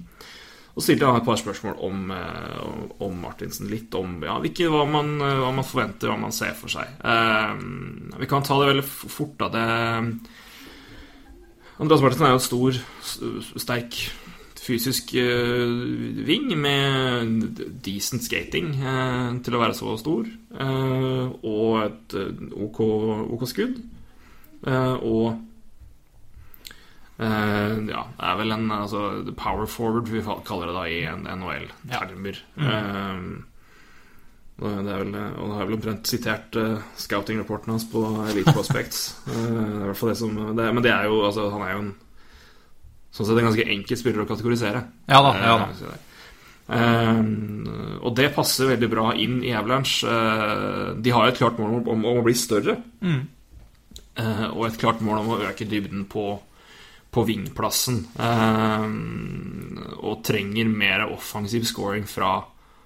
Og 0.72 0.86
stilte 0.86 1.08
han 1.08 1.20
et 1.20 1.28
par 1.28 1.40
spørsmål 1.40 1.76
om, 1.84 2.12
uh, 2.16 2.92
om 3.04 3.18
Martinsen. 3.20 3.68
Litt 3.72 3.96
om 4.00 4.22
ja, 4.24 4.38
ikke 4.48 4.70
hva, 4.72 4.86
man, 4.88 5.18
eh, 5.20 5.40
hva 5.42 5.52
man 5.56 5.68
forventer, 5.68 6.08
hva 6.08 6.20
man 6.22 6.36
ser 6.36 6.54
for 6.56 6.72
seg. 6.72 6.88
Eh, 7.04 7.52
vi 8.22 8.30
kan 8.32 8.46
ta 8.48 8.60
det 8.62 8.70
veldig 8.70 8.86
fort, 8.88 9.36
da. 9.42 9.50
Det 9.52 9.66
Andreas 11.82 12.04
Martinsen 12.04 12.28
er 12.28 12.32
jo 12.32 12.40
en 12.40 12.46
stor, 12.46 12.80
sterk 13.60 14.00
fysisk 14.72 15.14
eh, 15.20 15.72
ving 16.26 16.50
med 16.60 17.62
decent 17.84 18.24
skating 18.26 18.74
eh, 18.80 19.30
til 19.44 19.58
å 19.58 19.62
være 19.62 19.78
så 19.78 19.96
stor. 20.00 20.28
eh, 20.56 21.28
og 21.44 21.78
et 21.86 22.18
OK, 22.56 22.82
OK 23.38 23.48
skudd. 23.50 23.80
Og 24.62 25.48
ja, 27.22 28.02
det 28.18 28.26
er 28.26 28.38
vel 28.40 28.54
en 28.56 28.72
altså, 28.74 29.02
power 29.38 29.68
forward, 29.70 30.10
vi 30.10 30.24
kaller 30.46 30.72
det 30.72 30.78
da 30.78 30.86
i 30.90 31.02
NHL-termer. 31.06 32.40
Eh, 32.58 33.26
og 34.62 34.84
det 34.86 34.94
er 34.94 35.00
vel, 35.02 35.16
og 35.18 35.48
det 35.50 35.58
har 35.58 35.66
vel 35.66 35.76
omtrent 35.80 36.10
sitert 36.10 36.58
uh, 36.62 36.82
scouting-rapporten 37.02 37.74
hans 37.74 37.88
på 37.90 38.04
Elite 38.30 38.54
Prospects. 38.54 39.00
uh, 39.26 39.34
det 39.34 39.48
er 39.58 39.80
i 39.80 39.88
hvert 39.88 39.98
fall 39.98 40.12
det 40.12 40.18
som 40.20 40.36
det, 40.38 40.68
Men 40.76 40.86
det 40.86 40.92
er 40.94 41.08
jo 41.10 41.24
altså, 41.26 41.48
Han 41.50 41.64
er 41.66 41.72
jo 41.72 41.80
en 41.80 41.96
Sånn 43.12 43.28
sett 43.28 43.42
en 43.42 43.50
ganske 43.50 43.68
enkel 43.76 44.00
spiller 44.00 44.24
å 44.24 44.30
kategorisere. 44.30 44.86
Ja 45.12 45.20
da, 45.26 45.36
ja 45.44 45.56
da. 45.66 45.92
Eh, 46.72 47.20
og 48.00 48.14
det 48.16 48.30
passer 48.36 48.70
veldig 48.72 48.90
bra 48.92 49.10
inn 49.20 49.42
i 49.44 49.52
Avalanche. 49.56 50.08
Uh, 50.08 50.96
de 50.96 51.12
har 51.12 51.28
et 51.28 51.40
klart 51.40 51.60
mål 51.60 51.82
om, 51.82 51.90
om, 51.92 52.06
å 52.14 52.24
bli 52.26 52.36
større. 52.38 52.78
Mm. 53.04 53.20
Uh, 54.16 54.48
og 54.54 54.64
et 54.70 54.80
klart 54.80 55.04
mål 55.04 55.24
om 55.24 55.34
å 55.36 55.42
øke 55.50 55.68
dybden 55.68 56.06
på, 56.12 56.26
på 57.12 57.26
vingplassen. 57.28 58.00
Og 60.00 60.24
trenger 60.26 60.72
mer 60.72 61.06
offensiv 61.10 61.68
scoring 61.68 62.08
fra, 62.08 62.38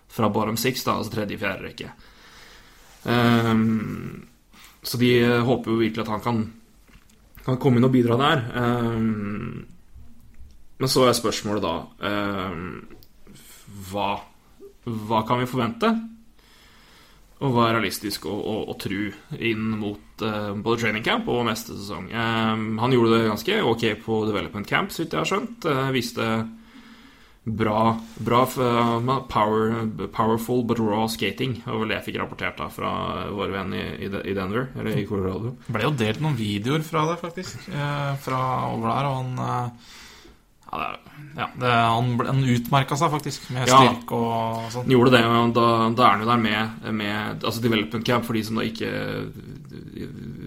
fra 0.10 0.32
bottom 0.34 0.58
six, 0.58 0.84
da, 0.88 0.98
altså 0.98 1.14
tredje-fjerde 1.20 1.70
rekke. 1.70 1.94
Så 4.86 4.98
de 5.02 5.12
håper 5.46 5.72
jo 5.72 5.78
virkelig 5.80 6.04
at 6.06 6.12
han 6.14 6.26
kan, 6.26 6.42
kan 7.46 7.62
komme 7.62 7.80
inn 7.80 7.88
og 7.88 7.94
bidra 7.94 8.18
der. 8.22 8.44
Eh, 8.62 9.75
men 10.82 10.92
så 10.92 11.06
er 11.08 11.16
spørsmålet 11.16 11.64
da 11.64 11.76
eh, 12.10 12.58
hva, 13.90 14.10
hva 14.86 15.24
kan 15.28 15.42
vi 15.42 15.50
forvente? 15.50 15.94
Og 17.44 17.52
hva 17.52 17.68
er 17.68 17.78
realistisk 17.78 18.26
å, 18.32 18.34
å, 18.34 18.58
å 18.72 18.76
tro 18.80 19.10
inn 19.36 19.64
mot 19.80 20.24
eh, 20.24 20.52
både 20.56 20.86
training 20.86 21.04
camp 21.06 21.28
og 21.32 21.46
neste 21.50 21.76
sesong? 21.76 22.08
Eh, 22.12 22.68
han 22.82 22.96
gjorde 22.96 23.18
det 23.18 23.32
ganske 23.32 23.58
ok 23.72 23.90
på 24.06 24.22
development 24.30 24.70
camp, 24.70 24.94
så 24.94 25.04
vidt 25.04 25.18
jeg 25.18 25.24
har 25.24 25.32
skjønt. 25.32 25.68
Eh, 25.68 25.90
viste 25.96 26.30
bra, 27.46 27.82
bra 28.26 28.42
eh, 28.48 29.10
power, 29.30 29.76
powerful 30.16 30.64
but 30.64 30.80
raw 30.80 31.08
skating. 31.12 31.60
Var 31.66 31.84
vel 31.84 31.92
det 31.92 32.00
jeg 32.00 32.08
fikk 32.08 32.22
rapportert 32.24 32.58
da 32.60 32.70
fra 32.74 32.94
vår 33.36 33.54
venn 33.54 33.76
i, 33.78 33.84
i 34.08 34.38
Denver, 34.38 34.72
eller 34.80 34.96
i 34.96 35.06
Colorado. 35.08 35.58
Det 35.68 35.76
ble 35.76 35.86
jo 35.90 35.94
delt 36.00 36.24
noen 36.24 36.40
videoer 36.40 36.88
fra 36.88 37.04
det, 37.12 37.20
faktisk. 37.22 37.68
Eh, 37.68 38.16
fra 38.24 38.42
over 38.72 38.92
der, 38.96 39.12
og 39.12 39.22
han 39.22 39.78
Ja, 40.72 40.80
det, 40.82 41.20
ja 41.38 41.46
det, 41.62 41.72
han, 41.72 42.08
ble- 42.20 42.28
han 42.32 42.44
utmerka 42.56 42.98
seg 43.00 43.12
faktisk 43.14 43.50
med 43.56 43.68
Ja. 43.70 43.78
styrke 43.80 44.18
og 44.18 44.72
sånn. 44.74 44.90
Gjorde 44.92 45.12
det, 45.14 45.22
og 45.30 45.54
da, 45.56 45.68
da 45.96 46.04
er 46.08 46.12
han 46.16 46.24
jo 46.26 46.30
der 46.32 46.42
med, 46.42 46.92
med 47.02 47.44
altså 47.46 47.62
Development 47.64 48.06
Camp, 48.08 48.26
for 48.26 48.34
de 48.36 48.44
som 48.44 48.60
da 48.60 48.66
ikke 48.68 48.90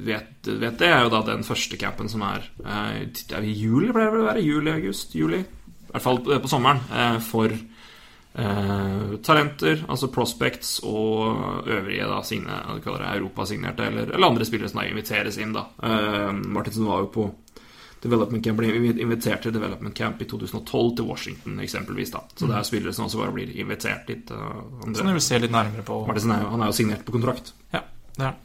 vet, 0.09 0.31
vet 0.49 0.79
det, 0.81 0.89
er 0.91 1.03
jo 1.07 1.12
da 1.12 1.23
den 1.31 1.45
første 1.47 1.79
campen 1.81 2.09
som 2.11 2.23
er 2.27 2.45
eh, 2.64 3.09
Er 3.39 3.47
i 3.47 3.55
juli, 3.57 3.91
pleier 3.95 4.12
det 4.14 4.23
å 4.23 4.29
være? 4.29 4.45
Juli, 4.45 4.75
august? 4.75 5.14
Juli? 5.16 5.41
I 5.45 5.93
hvert 5.95 6.05
fall 6.05 6.21
på 6.27 6.51
sommeren. 6.51 6.83
eh, 6.93 7.19
For 7.25 7.53
eh, 8.39 9.16
talenter, 9.25 9.85
altså 9.89 10.11
prospects, 10.12 10.79
og 10.87 11.66
øvrige 11.66 12.07
da 12.11 12.21
signe, 12.27 12.59
europasignerte, 12.85 13.87
eller, 13.89 14.12
eller 14.14 14.29
andre 14.29 14.45
spillere 14.49 14.69
som 14.71 14.83
da 14.83 14.89
inviteres 14.91 15.39
inn, 15.43 15.55
da. 15.57 15.66
Eh, 15.83 16.33
Martinsen 16.45 16.87
var 16.89 17.07
jo 17.07 17.12
på 17.14 17.29
Development 18.03 18.44
Camp 18.44 18.61
ble 18.61 18.72
invitert 18.90 19.42
til 19.42 19.55
Development 19.55 19.94
Camp 19.94 20.20
i 20.22 20.26
2012 20.30 20.90
til 20.96 21.07
Washington, 21.09 21.61
eksempelvis. 21.64 22.12
da 22.14 22.20
Så 22.34 22.46
det 22.46 22.57
er 22.57 22.66
spillere 22.66 22.94
som 22.94 23.09
også 23.09 23.22
bare 23.22 23.34
blir 23.34 23.55
invitert 23.59 24.07
dit. 24.07 24.30
Uh, 24.30 24.92
Som 24.94 25.09
jeg 25.11 25.16
vil 25.16 25.24
se 25.24 25.40
litt 25.42 25.55
nærmere 25.55 25.86
på. 25.86 26.05
Martinsen 26.07 26.34
er 26.36 26.46
han 26.46 26.62
er 26.62 26.70
jo 26.70 26.76
signert 26.78 27.03
på 27.07 27.16
kontrakt. 27.16 27.53
Ja, 27.74 27.82
det 28.14 28.22
er 28.22 28.30
han. 28.30 28.44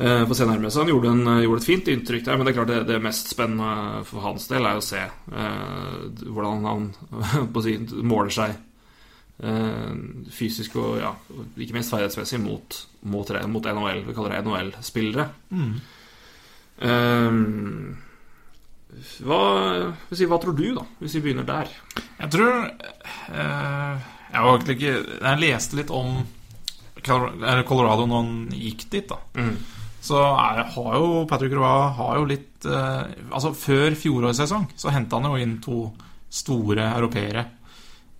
Eh, 0.00 0.26
Få 0.28 0.34
se 0.34 0.46
nærmere. 0.48 0.70
Så 0.70 0.80
han 0.80 0.88
gjorde, 0.88 1.12
en, 1.12 1.42
gjorde 1.42 1.60
et 1.60 1.68
fint 1.68 1.88
inntrykk 1.92 2.24
der, 2.24 2.36
men 2.36 2.46
det 2.46 2.54
er 2.54 2.58
klart 2.62 2.72
det, 2.72 2.80
det 2.88 3.02
mest 3.04 3.28
spennende 3.34 4.00
for 4.08 4.24
hans 4.24 4.48
del 4.48 4.64
er 4.64 4.80
å 4.80 4.84
se 4.84 5.02
uh, 5.04 6.08
hvordan 6.24 6.64
han 6.64 6.90
si, 7.66 7.76
måler 8.00 8.32
seg 8.32 8.56
uh, 9.44 9.92
fysisk 10.32 10.80
og 10.80 11.02
ja, 11.02 11.12
ikke 11.52 11.76
minst 11.76 11.92
ferdighetsmessig 11.92 12.40
mot, 12.40 12.80
mot, 13.02 13.34
mot 13.52 13.68
NHL, 13.76 14.06
vi 14.08 14.16
kaller 14.16 14.38
det 14.38 14.44
NHL-spillere. 14.48 15.28
Eh, 16.80 17.32
hva, 19.24 19.40
si, 20.10 20.26
hva 20.28 20.38
tror 20.42 20.56
du, 20.56 20.66
da, 20.76 20.84
hvis 21.00 21.16
vi 21.18 21.22
begynner 21.28 21.46
der? 21.48 21.70
Jeg 22.20 22.32
tror 22.34 22.56
eh, 22.66 24.08
Jeg 24.34 24.74
ikke 24.74 24.94
Jeg 24.96 25.40
leste 25.40 25.78
litt 25.78 25.92
om 25.94 26.18
Colorado 27.00 28.04
når 28.04 28.16
han 28.18 28.32
gikk 28.52 28.84
dit, 28.92 29.06
da. 29.08 29.16
Mm. 29.38 29.54
Så 30.04 30.18
er, 30.20 30.62
har 30.74 30.98
jo 30.98 31.24
Patrick 31.28 31.54
Roy 31.56 31.88
har 31.96 32.18
jo 32.18 32.26
litt 32.28 32.66
eh, 32.68 33.14
Altså, 33.30 33.54
før 33.56 33.96
fjorårets 33.96 34.42
sesong 34.42 34.68
så 34.76 34.92
henta 34.92 35.20
han 35.20 35.30
jo 35.30 35.40
inn 35.40 35.56
to 35.64 35.80
store 36.30 36.84
europeere. 36.92 37.46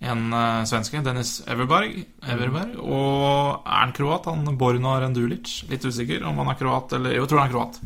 En 0.01 0.33
eh, 0.33 0.63
svenske, 0.69 1.03
Dennis 1.05 1.39
Everberg, 1.49 1.99
Everberg, 2.25 2.73
og 2.81 3.61
er 3.61 3.83
han 3.83 3.93
kroat? 3.95 4.31
Han 4.31 4.57
Borna 4.57 4.97
Rendulic. 5.03 5.61
Litt 5.69 5.85
usikker 5.85 6.25
om 6.27 6.41
han 6.41 6.49
er 6.53 6.59
kroat 6.59 6.97
eller 6.97 7.15
Jo, 7.15 7.25
jeg 7.25 7.31
tror 7.31 7.43
han 7.43 7.51
er 7.51 7.55
kroat. 7.55 7.79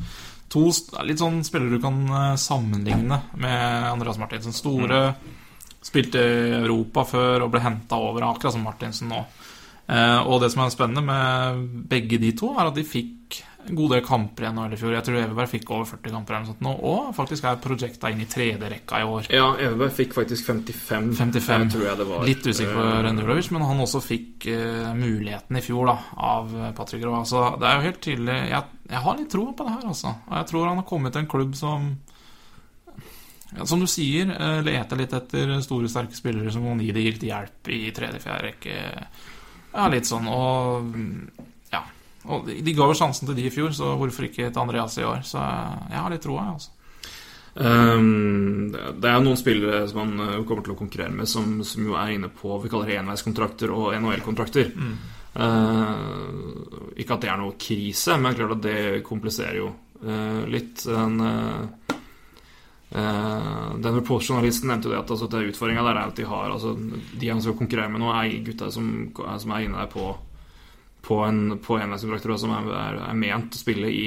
To 0.56 0.70
litt 1.04 1.20
sånn 1.20 1.42
spillere 1.44 1.76
du 1.76 1.82
kan 1.84 1.98
eh, 2.08 2.36
sammenligne 2.40 3.18
med 3.36 3.90
Andreas 3.90 4.20
Martinsen. 4.22 4.56
Store. 4.56 5.02
Spilte 5.86 6.22
i 6.24 6.54
Europa 6.62 7.04
før 7.06 7.46
og 7.46 7.52
ble 7.54 7.62
henta 7.62 8.00
over, 8.00 8.24
akkurat 8.26 8.56
som 8.56 8.64
Martinsen 8.66 9.12
nå. 9.12 9.20
Eh, 9.86 10.22
og 10.26 10.40
det 10.42 10.50
som 10.54 10.64
er 10.64 10.74
spennende 10.74 11.04
med 11.06 11.66
begge 11.90 12.18
de 12.22 12.32
to, 12.38 12.56
er 12.58 12.72
at 12.72 12.78
de 12.78 12.86
fikk 12.88 13.44
en 13.66 13.78
god 13.78 13.96
del 13.96 14.02
kamper 14.06 14.46
igjen 14.46 14.74
i 14.74 14.78
fjor. 14.78 14.94
Jeg 14.94 15.06
tror 15.08 15.18
Everberg 15.20 15.50
fikk 15.50 15.72
over 15.74 15.88
40 15.90 16.14
kamper 16.14 16.36
eller 16.36 16.44
noe 16.46 16.52
sånt 16.52 16.64
nå, 16.66 16.74
og 16.86 17.12
faktisk 17.18 17.48
er 17.50 17.60
prosjekta 17.62 18.12
inn 18.14 18.22
i 18.22 18.28
tredje 18.30 18.70
rekka 18.72 19.02
i 19.02 19.08
år. 19.10 19.30
Ja, 19.34 19.48
Everberg 19.58 19.94
fikk 19.98 20.14
faktisk 20.18 20.46
55, 20.50 21.12
55. 21.18 21.68
tror 21.74 21.86
jeg 21.88 22.00
det 22.02 22.08
var. 22.10 22.26
Litt 22.30 22.46
usikker 22.46 22.74
på 22.78 22.86
Eh, 22.86 22.98
Rendulovic, 23.06 23.52
men 23.54 23.66
han 23.66 23.82
også 23.82 24.02
fikk 24.06 24.48
uh, 24.54 24.92
muligheten 24.98 25.58
i 25.58 25.64
fjor 25.66 25.90
da, 25.90 25.98
av 26.30 26.58
Patrick 26.78 27.02
Grava. 27.04 27.24
Så 27.26 27.46
det 27.62 27.70
er 27.70 27.78
jo 27.78 27.88
helt 27.88 28.02
tydelig 28.06 28.36
jeg, 28.52 28.82
jeg 28.92 29.06
har 29.06 29.18
litt 29.22 29.32
tro 29.34 29.48
på 29.52 29.68
det 29.68 29.78
her, 29.78 29.88
altså. 29.94 30.16
Og 30.30 30.36
jeg 30.40 30.50
tror 30.52 30.68
han 30.70 30.82
har 30.82 30.90
kommet 30.90 31.16
til 31.16 31.26
en 31.26 31.32
klubb 31.32 31.56
som 31.58 31.88
ja, 33.56 33.66
Som 33.66 33.80
du 33.80 33.88
sier, 33.88 34.30
leter 34.66 35.00
litt 35.00 35.14
etter 35.16 35.54
store, 35.64 35.90
sterke 35.90 36.18
spillere 36.18 36.52
som 36.52 36.66
kan 36.66 36.82
gi 36.82 36.92
det 36.92 37.06
hjelp 37.06 37.70
i 37.72 37.86
tredje-fjerde 37.96 38.50
rekke. 38.50 38.80
Ja, 39.76 39.90
litt 39.92 40.08
sånn. 40.08 40.30
Og 40.32 40.88
mm, 40.88 41.44
ja. 41.74 41.84
Og 42.32 42.48
de 42.48 42.76
ga 42.76 42.88
jo 42.90 42.98
sjansen 42.98 43.30
til 43.30 43.38
de 43.38 43.50
i 43.50 43.54
fjor, 43.54 43.74
så 43.76 43.96
hvorfor 44.00 44.30
ikke 44.30 44.48
til 44.48 44.64
Andreas 44.64 44.98
i 45.02 45.06
år? 45.08 45.26
Så 45.28 45.42
jeg 45.42 46.00
har 46.00 46.14
litt 46.14 46.24
troa, 46.26 46.48
jeg, 46.48 46.56
altså. 46.56 46.72
Um, 47.56 48.74
det 48.74 49.08
er 49.08 49.22
noen 49.24 49.38
spillere 49.40 49.86
som 49.88 50.02
man 50.02 50.20
uh, 50.20 50.42
kommer 50.44 50.66
til 50.66 50.74
å 50.74 50.80
konkurrere 50.80 51.14
med, 51.16 51.30
som, 51.32 51.62
som 51.64 51.86
jo 51.88 51.94
er 51.96 52.12
inne 52.18 52.28
på 52.28 52.58
vi 52.60 52.68
kaller 52.68 52.92
det 52.92 52.98
enveiskontrakter 53.00 53.72
og 53.72 53.94
NHL-kontrakter. 53.96 54.74
Uh, 55.36 56.92
ikke 57.00 57.16
at 57.16 57.24
det 57.24 57.32
er 57.32 57.40
noe 57.40 57.56
krise, 57.60 58.18
men 58.20 58.36
klart 58.36 58.58
at 58.58 58.66
det 58.66 58.82
kompliserer 59.08 59.62
jo 59.62 59.70
uh, 60.04 60.44
litt. 60.52 60.84
Den, 60.84 61.16
uh, 61.24 61.96
den 62.96 63.98
reportjournalisten 63.98 64.70
nevnte 64.72 64.88
jo 64.88 64.94
det 64.94 65.02
at 65.02 65.10
altså, 65.12 65.28
det 65.28 65.50
utfordringa 65.50 65.82
der 65.84 65.98
er 66.00 66.12
at 66.14 66.16
de 66.16 66.28
har 66.30 66.54
altså, 66.54 66.70
De 67.20 67.28
han 67.28 67.42
skal 67.44 67.58
konkurrere 67.60 67.92
med 67.92 68.00
nå, 68.00 68.14
er 68.14 68.38
gutta 68.46 68.70
som, 68.72 68.86
som 69.14 69.52
er 69.52 69.66
inne 69.66 69.82
der 69.82 69.92
på 69.92 70.14
på, 71.06 71.20
en, 71.22 71.58
på 71.62 71.76
som 72.00 72.14
er, 72.16 72.70
er, 72.72 72.96
er 73.10 73.18
ment 73.20 73.54
å 73.54 73.60
spille 73.60 73.92
i 73.94 74.06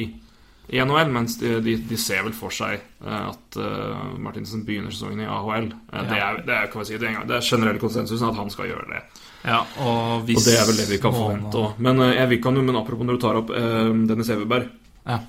i 0.69 0.81
NHL, 0.85 1.09
mens 1.13 1.39
de, 1.41 1.55
de, 1.65 1.77
de 1.89 1.97
ser 1.97 2.21
vel 2.27 2.35
for 2.37 2.53
seg 2.53 2.77
eh, 2.77 3.29
at 3.31 3.57
uh, 3.57 4.19
Martinsen 4.21 4.67
begynner 4.67 4.93
sesongen 4.93 5.23
i 5.25 5.29
AHL. 5.29 5.71
Ja. 5.89 6.03
det, 6.11 6.19
er, 6.19 6.43
det, 6.45 6.59
er, 6.59 6.85
si, 6.85 6.99
det, 7.01 7.09
er, 7.09 7.23
det 7.25 7.39
er 7.39 7.47
generell 7.47 7.81
konsensus 7.81 8.25
at 8.25 8.37
han 8.37 8.53
skal 8.53 8.69
gjøre 8.69 8.85
det. 8.91 9.01
Ja, 9.47 9.63
og, 9.81 10.27
hvis 10.29 10.43
Og 10.43 10.51
det 10.51 10.57
er 10.59 10.67
vel 10.69 10.81
det 10.83 10.89
vi 10.91 10.99
kan 11.01 11.15
forvente 11.17 11.63
òg. 11.63 11.81
Men 11.85 12.05
eh, 12.05 12.19
jeg 12.19 12.41
kan 12.45 12.61
men 12.61 12.77
apropos 12.77 13.09
når 13.09 13.17
du 13.17 13.25
tar 13.25 13.41
opp 13.41 13.55
uh, 13.55 13.95
Dennis 14.11 14.33
Everberg 14.35 14.69
Ja. 15.09 15.23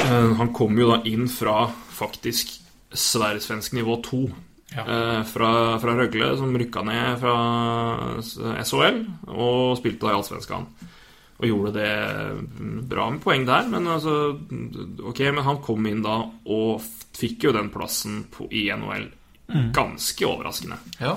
uh, 0.00 0.30
Han 0.40 0.54
kom 0.56 0.80
jo 0.80 0.88
da 0.94 1.02
inn 1.04 1.28
fra 1.28 1.66
faktisk 1.98 2.56
svensk 2.96 3.76
nivå 3.76 4.00
2. 4.04 4.20
Ja. 4.74 4.82
Eh, 4.82 5.22
fra, 5.30 5.50
fra 5.80 5.94
Røgle, 5.96 6.32
som 6.38 6.56
rykka 6.58 6.82
ned 6.84 7.20
fra 7.22 7.36
SHL, 8.64 9.02
og 9.30 9.76
spilte 9.78 10.06
da 10.06 10.12
i 10.12 10.18
Allsvenskan. 10.18 10.66
Og 11.36 11.46
gjorde 11.46 11.74
det 11.76 11.90
bra 12.88 13.10
med 13.12 13.20
poeng 13.20 13.44
der, 13.44 13.66
men 13.68 13.84
altså 13.92 14.38
Ok, 15.04 15.20
men 15.20 15.44
han 15.44 15.58
kom 15.60 15.84
inn 15.84 16.00
da 16.00 16.22
og 16.48 16.86
fikk 17.16 17.44
jo 17.44 17.52
den 17.52 17.68
plassen 17.72 18.22
på, 18.32 18.48
i 18.48 18.66
NHL. 18.72 19.10
Ganske 19.76 20.26
overraskende. 20.26 20.80
Ja. 20.98 21.14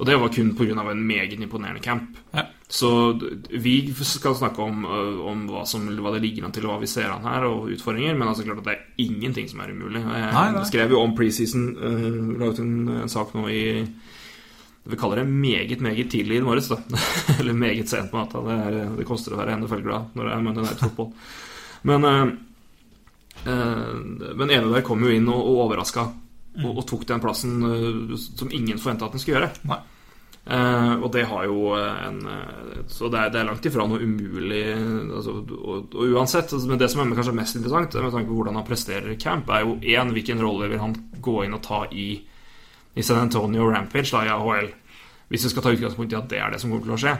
Og 0.00 0.06
det 0.08 0.16
var 0.16 0.32
kun 0.32 0.54
pga. 0.56 0.90
en 0.90 1.06
meget 1.06 1.32
imponerende 1.32 1.80
camp. 1.80 2.16
Ja. 2.32 2.46
Så 2.68 3.18
vi 3.50 3.92
skal 3.92 4.34
snakke 4.34 4.62
om, 4.62 4.84
om 5.28 5.42
hva, 5.50 5.66
som, 5.68 5.84
hva 6.00 6.14
det 6.14 6.22
ligger 6.22 6.46
an 6.46 6.52
til, 6.52 6.64
og 6.64 6.72
hva 6.72 6.80
vi 6.80 6.88
ser 6.88 7.10
an 7.12 7.26
her, 7.26 7.44
og 7.44 7.68
utfordringer. 7.74 8.16
Men 8.16 8.28
altså 8.28 8.46
klart 8.46 8.62
at 8.62 8.64
det 8.64 8.72
er 8.72 9.04
ingenting 9.04 9.50
som 9.50 9.60
er 9.60 9.74
umulig. 9.74 10.00
Jeg 10.00 10.32
Nei, 10.32 10.46
nei. 10.56 10.64
skrev 10.70 10.94
jo 10.94 11.02
om 11.02 11.12
preseason. 11.18 11.66
Uh, 11.76 12.32
laget 12.40 12.62
en, 12.64 12.72
en 13.02 13.12
sak 13.12 13.34
nå 13.36 13.44
i 13.52 13.62
Vi 14.82 14.96
kaller 14.98 15.20
det 15.20 15.28
meget, 15.28 15.80
meget 15.84 16.08
tidlig 16.10 16.40
i 16.40 16.42
morges. 16.42 16.68
da 16.72 16.80
Eller 17.40 17.52
meget 17.52 17.88
sent 17.92 18.10
på 18.10 18.18
natta. 18.18 18.40
Det, 18.48 18.56
er, 18.64 18.96
det 18.96 19.06
koster 19.06 19.36
å 19.36 19.42
være 19.42 19.60
NFL-glad 19.60 20.16
når 20.16 20.24
det 20.24 20.32
er 20.32 20.42
Monday 20.48 20.64
Night 20.64 20.80
Football. 20.80 21.12
Men 21.92 22.08
uh, 22.08 22.32
Men 24.32 24.48
Eneberg 24.50 24.82
kom 24.88 25.04
jo 25.04 25.12
inn 25.12 25.28
og, 25.28 25.44
og 25.44 25.66
overraska. 25.68 26.08
Og, 26.60 26.82
og 26.82 26.84
tok 26.84 27.06
den 27.08 27.22
plassen 27.22 27.62
uh, 27.64 28.14
som 28.20 28.50
ingen 28.52 28.80
forventa 28.80 29.08
at 29.08 29.16
den 29.16 29.22
skulle 29.22 29.40
gjøre. 29.40 29.80
Eh, 30.42 30.94
og 30.98 31.06
det 31.14 31.22
har 31.30 31.44
jo 31.46 31.68
en 31.78 32.16
uh, 32.26 32.80
Så 32.90 33.06
det 33.12 33.20
er, 33.20 33.28
det 33.30 33.38
er 33.38 33.44
langt 33.46 33.66
ifra 33.68 33.84
noe 33.86 34.02
umulig 34.02 34.64
altså, 34.74 35.36
og, 35.38 35.92
og 35.94 36.16
uansett 36.16 36.50
altså, 36.50 36.66
Men 36.66 36.80
det 36.80 36.88
som 36.90 36.98
er 37.04 37.12
kanskje 37.14 37.34
mest 37.38 37.58
interessant 37.60 37.94
med 37.94 38.10
tanke 38.10 38.26
på 38.26 38.40
hvordan 38.40 38.58
han 38.58 38.66
presterer 38.66 39.12
i 39.12 39.20
camp, 39.22 39.52
er 39.54 39.62
jo 39.62 39.76
én 39.78 40.10
hvilken 40.10 40.42
rolle 40.42 40.66
vil 40.72 40.82
han 40.82 40.96
gå 41.22 41.36
inn 41.46 41.54
og 41.54 41.62
ta 41.62 41.84
i 41.94 42.08
I 42.98 43.04
San 43.06 43.22
Antonio 43.22 43.70
Rampage 43.70 44.10
da, 44.10 44.24
i 44.26 44.34
AHL. 44.34 44.72
Hvis 45.30 45.46
vi 45.46 45.52
skal 45.54 45.64
ta 45.64 45.70
utgangspunkt 45.72 46.12
i 46.12 46.18
at 46.18 46.26
det 46.28 46.42
er 46.42 46.50
det 46.52 46.58
som 46.60 46.74
kommer 46.74 46.90
til 46.90 46.96
å 46.96 47.00
skje. 47.00 47.12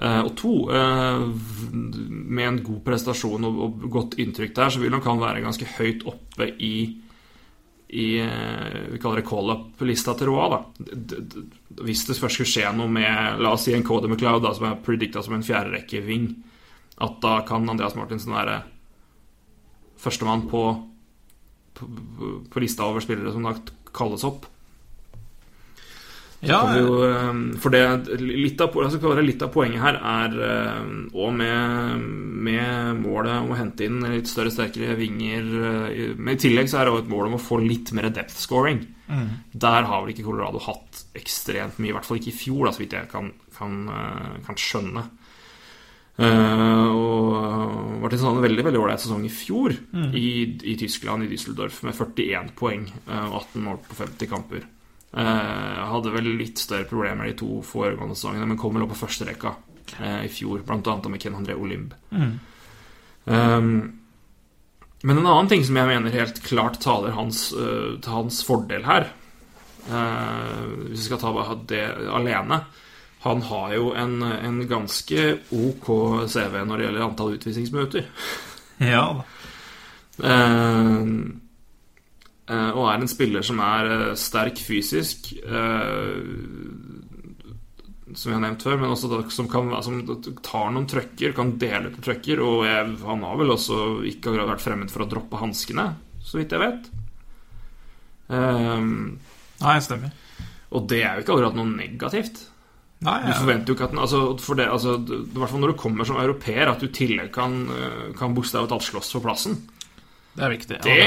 Eh, 0.00 0.20
og 0.24 0.32
to, 0.34 0.54
uh, 0.74 1.28
med 1.70 2.48
en 2.48 2.58
god 2.66 2.80
prestasjon 2.88 3.46
og, 3.46 3.60
og 3.62 3.84
godt 3.94 4.16
inntrykk 4.18 4.56
der, 4.56 4.72
så 4.74 4.82
vil 4.82 4.90
nok 4.90 5.06
han 5.06 5.22
være 5.22 5.44
ganske 5.44 5.68
høyt 5.76 6.02
oppe 6.10 6.48
i 6.58 6.74
i 7.94 8.18
eh, 8.18 8.78
vi 8.90 8.98
kaller 8.98 9.20
det 9.20 9.28
call-up-lista 9.28 10.16
til 10.18 10.32
Roa. 10.32 10.48
da 10.50 11.82
Hvis 11.86 12.06
det 12.08 12.16
først 12.18 12.40
skulle 12.40 12.50
skje 12.50 12.72
noe 12.74 12.90
med 12.90 13.38
La 13.38 13.52
oss 13.54 13.68
si 13.68 13.74
en 13.76 13.86
Cody 13.86 14.10
McLeod 14.10 14.42
da, 14.42 14.50
som 14.56 14.66
er 14.66 14.80
predicta 14.82 15.22
som 15.22 15.36
en 15.36 15.46
fjerderekke-ving, 15.46 16.24
at 17.06 17.20
da 17.22 17.36
kan 17.46 17.70
Andreas 17.70 17.94
Martinsen 17.94 18.34
være 18.34 18.56
førstemann 20.02 20.48
på, 20.50 20.64
på, 21.78 21.88
på 22.50 22.62
lista 22.64 22.88
over 22.88 23.04
spillere 23.04 23.30
som 23.34 23.46
da 23.46 23.54
kalles 23.94 24.26
opp. 24.26 24.50
Ja, 26.48 26.60
jo, 26.78 26.98
eh, 27.06 27.30
for 27.62 27.74
det, 27.74 27.82
litt, 28.20 28.60
av, 28.60 28.76
altså, 28.84 29.14
litt 29.22 29.42
av 29.44 29.52
poenget 29.54 29.82
her 29.82 29.98
er 29.98 30.36
òg 31.14 31.30
med, 31.36 32.04
med 32.48 33.00
målet 33.00 33.38
om 33.40 33.52
å 33.54 33.58
hente 33.58 33.86
inn 33.86 34.02
litt 34.12 34.30
større, 34.30 34.52
sterkere 34.52 34.96
vinger 34.98 35.48
eh, 35.90 36.12
Men 36.16 36.34
i 36.34 36.40
tillegg 36.40 36.70
så 36.70 36.80
er 36.80 36.88
det 36.88 36.94
også 36.94 37.06
et 37.06 37.12
mål 37.14 37.30
om 37.30 37.38
å 37.38 37.42
få 37.42 37.60
litt 37.62 37.94
mer 37.96 38.10
depth 38.12 38.36
scoring. 38.38 38.84
Der 39.52 39.84
har 39.88 40.00
vel 40.00 40.14
ikke 40.14 40.24
Colorado 40.26 40.62
hatt 40.64 41.04
ekstremt 41.18 41.76
mye, 41.78 41.92
i 41.92 41.96
hvert 41.96 42.08
fall 42.08 42.20
ikke 42.20 42.32
i 42.32 42.38
fjor, 42.38 42.64
da, 42.66 42.72
så 42.74 42.82
vidt 42.82 42.96
jeg 42.96 43.10
kan, 43.12 43.30
kan, 43.56 43.76
eh, 43.92 44.32
kan 44.46 44.60
skjønne. 44.60 45.04
Uh, 46.14 46.94
og 46.94 47.94
Martinsen 47.98 48.28
hadde 48.28 48.38
en 48.38 48.44
veldig 48.44 48.64
veldig 48.68 48.78
ålreit 48.78 49.02
sesong 49.02 49.24
i 49.26 49.30
fjor 49.34 49.72
i, 50.14 50.28
i 50.62 50.74
Tyskland, 50.78 51.26
i 51.26 51.30
Düsseldorf, 51.32 51.80
med 51.82 51.96
41 51.98 52.52
poeng 52.54 52.84
og 53.08 53.34
18 53.40 53.64
mål 53.64 53.80
på 53.82 53.98
50 53.98 54.30
kamper. 54.30 54.68
Eh, 55.16 55.82
hadde 55.86 56.10
vel 56.10 56.26
litt 56.40 56.58
større 56.58 56.88
problemer 56.90 57.28
de 57.28 57.36
to 57.38 57.60
foregående 57.62 58.16
sesongene, 58.18 58.48
men 58.50 58.58
kom 58.58 58.74
vel 58.74 58.86
opp 58.86 58.96
på 58.96 59.04
førsterekka 59.04 59.52
eh, 60.00 60.24
i 60.26 60.30
fjor, 60.32 60.64
annet 60.66 61.06
med 61.12 61.22
Ken 61.22 61.36
André 61.38 61.54
Olimb. 61.54 61.92
Um, 63.24 64.00
men 65.04 65.20
en 65.20 65.28
annen 65.28 65.48
ting 65.48 65.62
som 65.64 65.78
jeg 65.78 65.88
mener 65.88 66.16
helt 66.16 66.40
klart 66.44 66.80
taler 66.82 67.14
hans, 67.14 67.46
uh, 67.54 67.94
til 68.02 68.10
hans 68.12 68.42
fordel 68.44 68.84
her 68.84 69.06
uh, 69.88 70.60
Hvis 70.90 70.98
vi 70.98 71.06
skal 71.06 71.22
ta 71.22 71.56
det 71.70 71.80
alene 72.12 72.58
Han 73.24 73.40
har 73.48 73.72
jo 73.78 73.94
en, 73.96 74.18
en 74.20 74.58
ganske 74.68 75.24
ok 75.56 75.88
CV 76.28 76.58
når 76.66 76.76
det 76.76 76.86
gjelder 76.88 77.06
antall 77.06 77.38
utvisningsminutter. 77.38 78.10
Ja, 78.84 79.06
da. 79.16 80.28
eh, 80.28 81.43
og 82.76 82.88
er 82.90 83.00
en 83.00 83.08
spiller 83.08 83.44
som 83.46 83.60
er 83.64 83.90
eh, 83.90 84.14
sterk 84.20 84.58
fysisk, 84.60 85.30
eh, 85.44 86.18
som 88.14 88.30
vi 88.30 88.34
har 88.36 88.42
nevnt 88.44 88.62
før, 88.62 88.76
men 88.78 88.92
også 88.94 89.08
da, 89.10 89.22
som, 89.32 89.48
kan, 89.50 89.70
som 89.82 90.02
tar 90.44 90.68
noen 90.74 90.86
trøkker, 90.90 91.32
kan 91.34 91.54
dele 91.58 91.90
ut 91.90 92.00
trøkker. 92.04 92.42
Og 92.44 92.66
jeg, 92.68 92.90
han 93.02 93.24
har 93.26 93.38
vel 93.40 93.54
også 93.56 93.78
ikke 94.12 94.36
vært 94.36 94.62
fremmed 94.62 94.92
for 94.92 95.06
å 95.06 95.08
droppe 95.10 95.40
hanskene, 95.40 95.88
så 96.22 96.38
vidt 96.38 96.52
jeg 96.54 96.62
vet. 96.62 96.90
Eh, 98.28 98.90
Nei, 99.64 99.76
stemmer. 99.84 100.12
og 100.74 100.86
det 100.90 101.00
er 101.02 101.16
jo 101.16 101.24
ikke 101.24 101.38
akkurat 101.38 101.56
noe 101.58 101.70
negativt. 101.72 102.44
Nei, 103.04 103.18
Du 103.26 103.32
forventer 103.36 103.68
jo 103.68 103.74
ikke 103.76 103.88
at 103.88 103.92
den, 103.92 104.00
altså, 104.00 104.20
for 104.40 104.56
det, 104.56 104.64
altså, 104.70 104.94
I 105.02 105.36
hvert 105.36 105.50
fall 105.50 105.60
når 105.60 105.74
du 105.74 105.80
kommer 105.80 106.06
som 106.08 106.16
europeer, 106.20 106.70
at 106.70 106.80
du 106.80 106.86
i 106.86 106.94
tillegg 106.94 107.32
kan, 107.34 107.56
eh, 107.72 108.12
kan 108.16 108.36
bokstavelig 108.36 108.70
talt 108.70 108.86
slåss 108.86 109.10
for 109.16 109.24
plassen. 109.26 109.58
Det 110.34 110.44
er 110.44 110.50
viktig. 110.50 110.78
Det, 110.82 111.00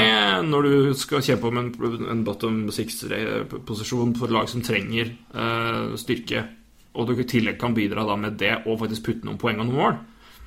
når 0.48 0.68
du 0.68 0.74
skal 0.96 1.24
kjempe 1.24 1.50
om 1.50 1.58
en, 1.60 1.72
en 2.14 2.24
bottom 2.24 2.62
six-posisjon 2.72 4.14
på 4.16 4.28
et 4.28 4.32
lag 4.32 4.48
som 4.48 4.64
trenger 4.64 5.12
uh, 5.34 5.96
styrke, 6.00 6.44
og 6.98 7.10
du 7.10 7.18
i 7.20 7.28
tillegg 7.28 7.58
kan 7.60 7.76
bidra 7.76 8.06
med 8.16 8.38
det 8.40 8.54
og 8.64 8.80
faktisk 8.80 9.10
putte 9.10 9.28
noen 9.28 9.38
poeng 9.40 9.60
og 9.60 9.68
noen 9.68 9.80
mål, 9.82 9.98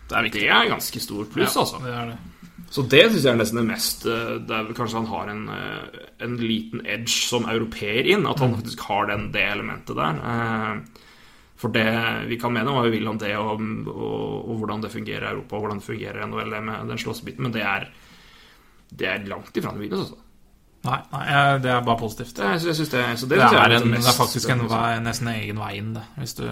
det 0.10 0.18
er 0.18 0.30
det 0.34 0.48
er 0.50 0.72
ganske 0.74 1.00
stor 1.00 1.28
pluss, 1.32 1.56
Ja, 1.56 1.62
altså. 1.62 1.80
det 1.86 1.94
er 1.96 2.10
det. 2.12 2.18
Så 2.72 2.84
det 2.88 3.04
syns 3.12 3.26
jeg 3.26 3.32
er 3.34 3.40
nesten 3.40 3.60
det 3.60 3.68
mest 3.68 4.04
Det 4.06 4.54
er 4.56 4.64
vel 4.64 4.76
kanskje 4.78 5.02
han 5.02 5.10
har 5.12 5.30
en, 5.32 5.42
eh, 5.52 6.04
en 6.24 6.38
liten 6.40 6.84
edge 6.88 7.12
som 7.12 7.48
europeer 7.52 8.08
inn. 8.14 8.24
At 8.30 8.40
han 8.40 8.56
faktisk 8.56 8.80
har 8.88 9.10
den, 9.10 9.26
det 9.34 9.44
elementet 9.44 9.98
der. 9.98 10.22
Eh, 10.32 11.02
For 11.60 11.70
det 11.76 11.84
vi 12.30 12.38
kan 12.40 12.54
mene 12.56 12.72
hva 12.72 12.86
vi 12.88 12.96
vil 12.96 13.10
om 13.12 13.20
det, 13.22 13.36
og, 13.38 13.60
og, 13.92 14.50
og 14.50 14.62
hvordan 14.62 14.82
det 14.82 14.94
fungerer 14.94 15.28
i 15.28 15.34
Europa, 15.36 15.56
og 15.56 15.66
hvordan 15.66 15.82
det 15.82 15.90
fungerer 15.90 16.22
i 16.22 16.30
NHL 16.32 16.56
med 16.64 16.88
den 16.90 16.98
slåssebiten, 17.04 17.44
men 17.44 17.54
det 17.54 17.62
er, 17.62 17.86
det 18.92 19.08
er 19.08 19.26
langt 19.32 19.56
ifra 19.58 19.72
noe 19.74 19.82
minus, 19.86 20.06
altså. 20.08 20.20
Nei, 20.82 20.98
nei, 21.12 21.26
det 21.62 21.70
er 21.70 21.84
bare 21.86 22.00
positivt. 22.02 22.32
Det, 22.40 22.48
jeg 22.56 22.74
synes 22.74 22.90
det, 22.90 23.02
det, 23.30 23.38
Det 23.38 23.60
er, 23.60 23.76
en, 23.78 23.92
mest 23.94 24.10
er 24.10 24.16
faktisk 24.18 24.50
en 24.50 24.64
vei, 24.66 24.96
nesten 25.06 25.30
en 25.30 25.36
egen 25.38 25.60
vei 25.62 25.76
inn, 25.78 25.92
det. 25.94 26.02
Hvis 26.18 26.34
du, 26.40 26.48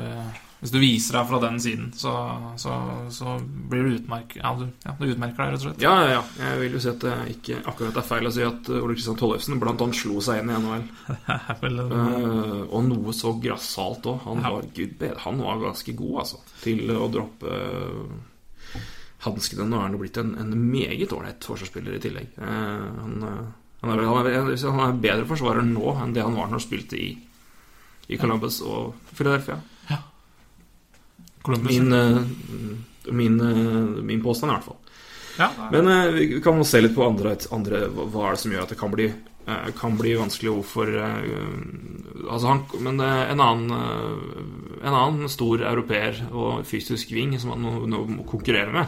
hvis 0.60 0.74
du 0.76 0.78
viser 0.84 1.18
deg 1.18 1.32
fra 1.32 1.40
den 1.48 1.58
siden, 1.64 1.88
så, 1.98 2.14
så, 2.62 2.76
så 3.16 3.34
blir 3.42 3.88
du 3.88 3.96
utmerket 3.96 4.44
Ja, 4.44 4.52
du, 4.60 4.68
ja, 4.86 4.94
du 5.00 5.08
utmerker 5.08 5.42
deg, 5.42 5.56
rett 5.56 5.64
og 5.64 5.66
slett. 5.66 5.82
Ja, 5.82 5.96
ja, 6.04 6.12
ja. 6.20 6.22
Jeg 6.44 6.62
vil 6.62 6.78
jo 6.78 6.84
si 6.86 6.92
at 6.94 7.02
det 7.08 7.16
ikke 7.34 7.58
akkurat 7.74 7.98
er 8.04 8.08
feil 8.12 8.30
å 8.30 8.36
si 8.38 8.46
at 8.46 8.70
Ole 8.78 8.94
Kristian 9.00 9.18
Tollefsen 9.18 9.62
blant 9.66 9.82
annet 9.88 9.98
slo 9.98 10.22
seg 10.22 10.44
inn 10.44 10.54
i 10.54 10.62
NHL. 10.62 10.86
Vel 11.66 11.84
en- 11.88 11.98
Eh, 12.00 12.64
og 12.70 12.84
noe 12.86 13.18
så 13.18 13.34
grassat 13.42 14.06
òg. 14.14 14.22
Han, 14.30 14.46
Ja. 14.46 14.54
var 14.60 14.70
gud 14.78 15.08
han 15.26 15.42
var 15.42 15.64
ganske 15.66 15.98
god, 15.98 16.20
altså, 16.22 16.44
til 16.62 16.86
å 16.94 17.10
droppe 17.10 17.50
uh, 17.50 18.20
hanskene. 19.26 19.68
Nå 19.68 19.80
er 19.80 19.88
han 19.88 19.96
jo 19.98 20.04
blitt 20.04 20.20
en, 20.22 20.36
en 20.40 20.54
meget 20.72 21.16
ålreit 21.16 21.44
forsvarsspiller 21.44 21.98
i 21.98 22.04
tillegg. 22.04 22.36
Eh, 22.38 22.86
han, 23.00 23.18
eh, 23.30 23.42
han, 23.82 23.94
er, 23.96 24.06
han, 24.08 24.30
er, 24.30 24.54
han 24.64 24.86
er 24.86 25.02
bedre 25.08 25.28
forsvarer 25.30 25.66
nå 25.68 25.96
enn 26.04 26.16
det 26.16 26.24
han 26.26 26.38
var 26.38 26.48
når 26.48 26.60
han 26.60 26.68
spilte 26.68 27.00
i, 27.00 27.10
i 28.08 28.20
Columbus 28.20 28.62
og 28.66 28.96
Philadelphia. 29.16 29.60
Columbus. 31.42 31.72
Min, 31.72 31.94
eh, 31.94 32.18
min, 33.12 34.06
min 34.06 34.22
påstand, 34.24 34.52
i 34.52 34.56
hvert 34.56 34.64
fall. 34.64 34.80
ja, 35.38 35.50
Men 35.72 35.88
eh, 35.88 36.12
vi 36.12 36.42
kan 36.44 36.66
se 36.66 36.82
litt 36.82 36.96
på 36.96 37.06
andre, 37.08 37.36
andre 37.56 37.88
hva 37.90 38.28
er 38.28 38.36
det 38.36 38.42
som 38.44 38.54
gjør 38.54 38.66
at 38.66 38.74
det 38.74 38.80
kan 38.80 38.94
bli, 38.94 39.08
eh, 39.10 39.70
kan 39.80 39.98
bli 39.98 40.16
vanskelig 40.20 40.52
hvorfor 40.58 40.92
eh, 41.00 41.30
altså 42.28 42.52
han, 42.52 42.66
Men 42.84 43.00
en 43.00 43.44
annen 43.44 43.72
En 44.80 44.96
annen 44.96 45.30
stor 45.32 45.64
europeer 45.68 46.22
og 46.32 46.66
fysisk 46.68 47.12
ving 47.12 47.34
som 47.40 47.52
han 47.52 47.64
nå, 47.66 47.72
nå 47.92 48.04
må 48.08 48.24
konkurrere 48.28 48.86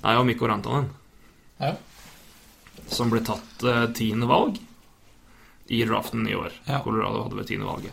med, 0.00 0.10
er 0.10 0.18
jo 0.18 0.24
Mikko 0.28 0.48
Rantanen. 0.48 0.90
Ja. 1.60 1.74
Som 2.90 3.10
ble 3.12 3.20
tatt 3.24 3.64
eh, 3.68 3.86
tiende 3.94 4.26
valg 4.30 4.56
i 5.70 5.82
draften 5.86 6.24
i 6.26 6.34
år. 6.34 6.52
Ja. 6.66 6.80
Colorado 6.82 7.22
hadde 7.26 7.36
vel 7.38 7.46
tiende 7.46 7.68
valget. 7.68 7.92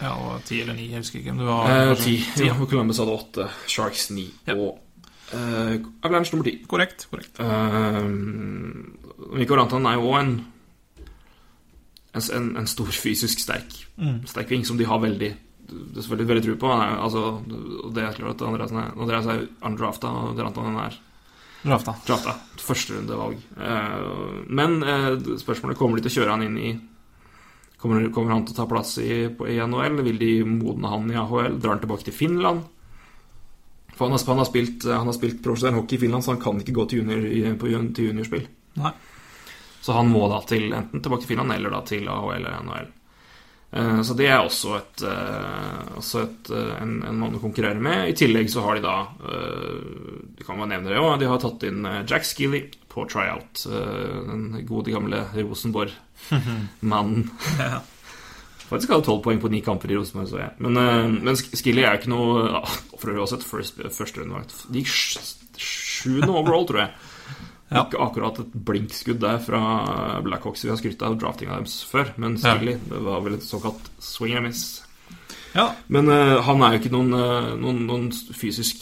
ja, 0.00 0.14
og 0.16 0.44
ti 0.48 0.62
eller 0.62 0.74
ni, 0.78 0.86
jeg 0.88 1.02
husker 1.02 1.20
ikke. 1.20 1.34
om 1.34 1.38
du 1.42 1.44
var 1.44 1.66
Eh, 1.68 1.88
kanskje 1.90 2.04
ti. 2.06 2.46
Ja, 2.46 2.54
Columbus 2.56 2.98
hadde 3.02 3.16
åtte. 3.18 3.48
Sharks 3.68 4.06
ni. 4.10 4.30
Ja. 4.46 4.54
Og 4.54 4.78
eh, 5.34 5.76
Avalanche 6.02 6.32
nummer 6.32 6.48
ti. 6.48 6.56
Korrekt. 6.66 7.08
korrekt. 7.10 7.36
Uh, 7.36 8.08
Mikko 9.36 9.58
Rantanen 9.58 9.90
er 9.90 9.98
jo 9.98 10.08
òg 10.08 10.18
en, 10.22 10.32
en 12.16 12.56
En 12.56 12.66
stor 12.66 12.90
fysisk 12.90 13.38
sterk 13.38 13.86
Mm. 14.00 14.22
Sterk 14.24 14.48
ving 14.48 14.62
som 14.64 14.78
de 14.78 14.86
har 14.88 14.96
veldig 14.98 15.36
det 15.70 15.98
er 15.98 16.02
selvfølgelig 16.02 16.28
veldig 16.28 16.44
tro 16.46 16.54
på. 16.56 16.68
Han 16.72 16.80
er, 16.80 16.96
altså, 17.04 17.20
det 17.94 18.02
er 18.02 18.14
klart 18.16 18.40
at 18.40 18.48
Andreas 18.96 19.26
er 19.26 19.44
undrafta, 19.62 20.08
og 20.08 20.38
Rantanen 20.40 20.78
er 20.82 20.96
Drafta. 21.62 21.94
drafta. 22.06 22.34
Førsterundevalg. 22.60 23.40
Uh, 23.56 24.44
men 24.48 24.82
eh, 24.82 25.10
spørsmålet 25.40 25.78
kommer 25.78 25.98
de 25.98 26.06
til 26.06 26.12
å 26.12 26.16
kjøre 26.20 26.36
han 26.36 26.46
inn 26.46 26.56
i 26.60 26.70
Kommer, 27.80 28.10
kommer 28.12 28.34
han 28.34 28.42
til 28.44 28.52
å 28.52 28.58
ta 28.58 28.66
plass 28.68 28.98
i, 29.00 29.30
på, 29.32 29.46
i 29.48 29.54
NHL? 29.56 30.02
Vil 30.04 30.18
de 30.20 30.32
modne 30.44 30.88
han 30.92 31.06
i 31.08 31.16
AHL? 31.16 31.54
Drar 31.56 31.72
han 31.72 31.80
tilbake 31.80 32.04
til 32.10 32.12
Finland? 32.12 32.66
For 33.94 34.04
han 34.04 34.12
har, 34.12 34.20
han 34.26 34.42
har 34.42 34.48
spilt, 34.50 34.84
han 34.84 35.08
har 35.08 35.16
spilt 35.16 35.38
profesjonell 35.40 35.78
hockey 35.78 35.96
i 35.96 36.02
Finland, 36.02 36.26
så 36.26 36.34
han 36.34 36.42
kan 36.42 36.60
ikke 36.60 36.74
gå 36.76 36.84
til, 36.90 37.00
junior, 37.00 37.56
på, 37.56 37.70
til 37.96 38.10
juniorspill. 38.10 38.44
Nei. 38.82 38.92
Så 39.80 39.96
han 39.96 40.12
må 40.12 40.26
da 40.28 40.42
til 40.44 40.68
enten 40.76 41.00
tilbake 41.00 41.24
til 41.24 41.32
Finland 41.32 41.56
eller 41.56 41.72
da 41.72 41.80
til 41.88 42.04
AHL 42.12 42.34
eller 42.36 42.60
NHL. 42.68 42.92
Eh, 43.72 44.00
Så 44.02 44.16
det 44.18 44.26
er 44.26 44.40
også, 44.42 44.76
et, 44.80 45.02
eh, 45.06 45.90
også 46.00 46.22
et, 46.24 46.50
eh, 46.50 46.72
en, 46.82 46.96
en 47.06 47.18
mann 47.20 47.36
å 47.38 47.42
konkurrere 47.42 47.78
med. 47.80 48.08
I 48.10 48.16
tillegg 48.18 48.50
så 48.50 48.64
har 48.66 48.74
de 48.74 48.82
da 48.82 48.96
Du 50.36 50.44
kan 50.44 50.58
bare 50.58 50.72
nevne 50.72 50.90
det 50.90 50.98
òg. 50.98 51.18
De 51.20 51.28
har 51.30 51.38
tatt 51.38 51.62
inn 51.68 51.84
Jack 52.08 52.24
Skilly 52.26 52.64
på 52.90 53.04
tryout. 53.10 53.62
Den 53.70 54.64
gode, 54.66 54.90
gamle 54.90 55.24
Rosenborg-mannen. 55.36 57.30
Ja. 57.60 57.80
Faktisk 58.70 58.92
hadde 58.92 59.02
tolv 59.02 59.22
poeng 59.24 59.40
på 59.42 59.48
ni 59.50 59.58
kamper 59.66 59.90
i 59.90 59.96
Rosenborg, 59.98 60.28
så 60.30 60.38
jeg. 60.38 60.52
Men, 60.62 60.76
men 61.26 61.34
Skilly 61.38 61.82
er 61.82 61.96
jo 61.96 62.00
ikke 62.04 62.12
noe 62.12 62.60
For 63.00 63.10
øvrig 63.10 63.24
også 63.24 63.38
et 63.40 63.46
første 63.48 63.88
førsterundevakt. 63.96 64.52
De 64.70 64.78
gikk 64.84 64.92
sj- 64.94 65.58
sjuende 65.58 66.30
overall, 66.30 66.68
tror 66.68 66.84
jeg. 66.84 66.92
Ja. 67.70 67.84
Ikke 67.84 68.00
akkurat 68.02 68.38
et 68.42 68.54
blinkskudd 68.66 69.20
der 69.22 69.38
fra 69.38 69.60
Blackhawks. 70.26 70.64
Vi 70.64 70.70
har 70.72 70.78
skrytt 70.80 71.02
av 71.06 71.14
draftinga 71.20 71.54
deres 71.60 71.76
før, 71.86 72.08
men 72.18 72.34
Ja. 72.42 72.56
Det 72.58 72.80
var 73.04 73.20
vel 73.22 73.34
et 73.36 73.44
såkalt 73.46 73.90
swing 74.02 74.34
and 74.36 74.46
miss. 74.48 74.82
ja. 75.54 75.68
Men 75.86 76.08
uh, 76.10 76.40
han 76.42 76.62
er 76.62 76.72
jo 76.74 76.80
ikke 76.80 76.92
noen, 76.96 77.12
eh, 77.14 77.54
noen, 77.62 77.86
noen 77.86 78.10
fysisk 78.34 78.76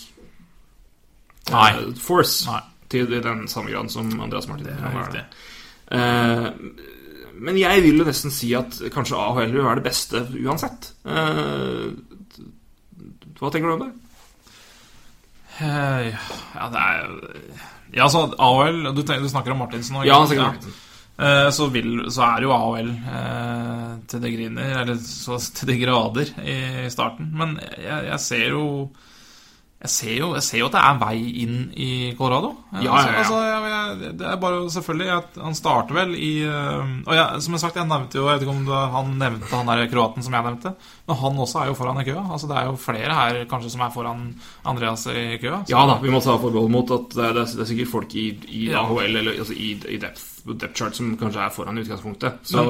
eh, 1.49 1.53
Nei. 1.53 1.93
force 2.01 2.47
Nei. 2.49 2.62
til 2.89 3.07
den 3.12 3.47
samme 3.49 3.70
grad 3.70 3.91
som 3.93 4.09
Andreas 4.20 4.49
Martin. 4.49 4.66
Det 4.66 4.72
er 4.72 4.97
riktig. 4.97 5.24
Uh, 5.93 6.49
men 7.39 7.57
jeg 7.61 7.82
vil 7.84 7.99
jo 8.01 8.05
nesten 8.09 8.32
si 8.34 8.55
at 8.57 8.80
kanskje 8.91 9.16
AHL 9.20 9.53
vil 9.53 9.64
være 9.68 9.78
det 9.82 9.84
beste 9.93 10.24
uansett. 10.43 10.95
Hva 13.39 13.51
tenker 13.53 13.68
du 13.68 13.74
om 13.76 13.84
det? 13.84 13.93
Ja, 15.61 16.66
det 16.72 16.80
er 16.82 17.05
Ja, 17.95 18.05
altså, 18.05 18.26
AHL 18.39 18.95
Du, 18.95 19.03
du 19.03 19.28
snakker 19.30 19.55
om 19.55 19.59
Martinsen 19.64 19.97
nå? 19.97 20.05
Ja, 20.07 20.20
han 20.24 20.36
Martinsen. 20.36 20.76
Eh, 21.18 21.51
Så, 21.51 21.66
vil, 21.74 22.05
så 22.14 22.22
er 22.28 22.45
jo 22.47 22.53
AHL 22.55 22.91
eh, 22.95 23.93
til 24.07 24.20
det 24.22 24.32
griner, 24.36 24.74
eller 24.84 25.01
så 25.03 25.39
til 25.41 25.72
de 25.72 25.78
grader, 25.80 26.30
i 26.47 26.89
starten. 26.95 27.32
Men 27.34 27.57
jeg, 27.78 28.05
jeg 28.12 28.20
ser 28.22 28.49
jo 28.53 28.64
jeg 29.79 29.91
ser, 29.95 30.14
jo, 30.18 30.29
jeg 30.35 30.43
ser 30.43 30.59
jo 30.59 30.66
at 30.66 30.72
det 30.74 30.81
er 30.83 30.97
vei 30.99 31.18
inn 31.45 31.59
i 31.79 31.89
Colorado. 32.18 32.49
Ja, 32.83 32.91
altså, 32.99 33.07
ja, 33.07 33.12
ja. 33.12 33.18
Altså, 33.22 33.37
jeg, 34.03 34.16
det 34.18 34.26
er 34.26 34.37
bare 34.43 34.57
selvfølgelig 34.74 35.11
at 35.14 35.37
Han 35.45 35.55
starter 35.55 35.95
vel 35.95 36.16
i 36.18 36.31
eh, 36.43 36.91
Og 37.07 37.12
jeg, 37.14 37.43
som 37.45 37.55
jeg 37.55 37.61
sagt, 37.62 37.76
jeg 37.79 37.87
nevnte 37.89 38.18
jo 38.18 38.24
Jeg 38.26 38.35
vet 38.41 38.43
ikke 38.45 38.53
om 38.57 38.64
det, 38.66 38.81
han 38.93 39.12
nevnte 39.20 39.53
han 39.55 39.70
der 39.70 39.87
kroaten 39.93 40.22
som 40.26 40.35
jeg 40.35 40.45
nevnte. 40.49 40.72
Men 41.07 41.16
han 41.22 41.39
også 41.45 41.61
er 41.62 41.70
jo 41.70 41.76
foran 41.79 42.01
i 42.03 42.05
køa. 42.09 42.24
Altså 42.26 42.51
Det 42.51 42.57
er 42.59 42.66
jo 42.66 42.74
flere 42.83 43.14
her 43.20 43.39
kanskje 43.49 43.70
som 43.76 43.85
er 43.87 43.95
foran 43.95 44.24
Andreas 44.66 45.07
i 45.07 45.39
køa. 45.45 45.61
Så- 45.62 45.70
Ja 45.76 45.85
da, 45.87 45.99
vi 46.03 46.11
må 46.11 46.20
ta 46.26 46.35
forbehold 46.43 46.74
mot 46.74 46.91
at 46.99 47.14
det 47.14 47.24
er, 47.29 47.39
det 47.39 47.61
er 47.62 47.70
sikkert 47.70 47.93
folk 47.95 48.14
i, 48.18 48.26
i. 48.49 48.64
AHL 48.74 49.16
eller 49.22 49.39
altså 49.39 49.55
i, 49.55 49.70
i 49.95 49.97
depth, 50.03 50.26
depth 50.59 50.74
chart 50.74 50.99
som 50.99 51.14
kanskje 51.16 51.41
er 51.47 51.55
foran 51.55 51.79
i 51.79 51.87
utgangspunktet. 51.87 52.43
Så 52.43 52.66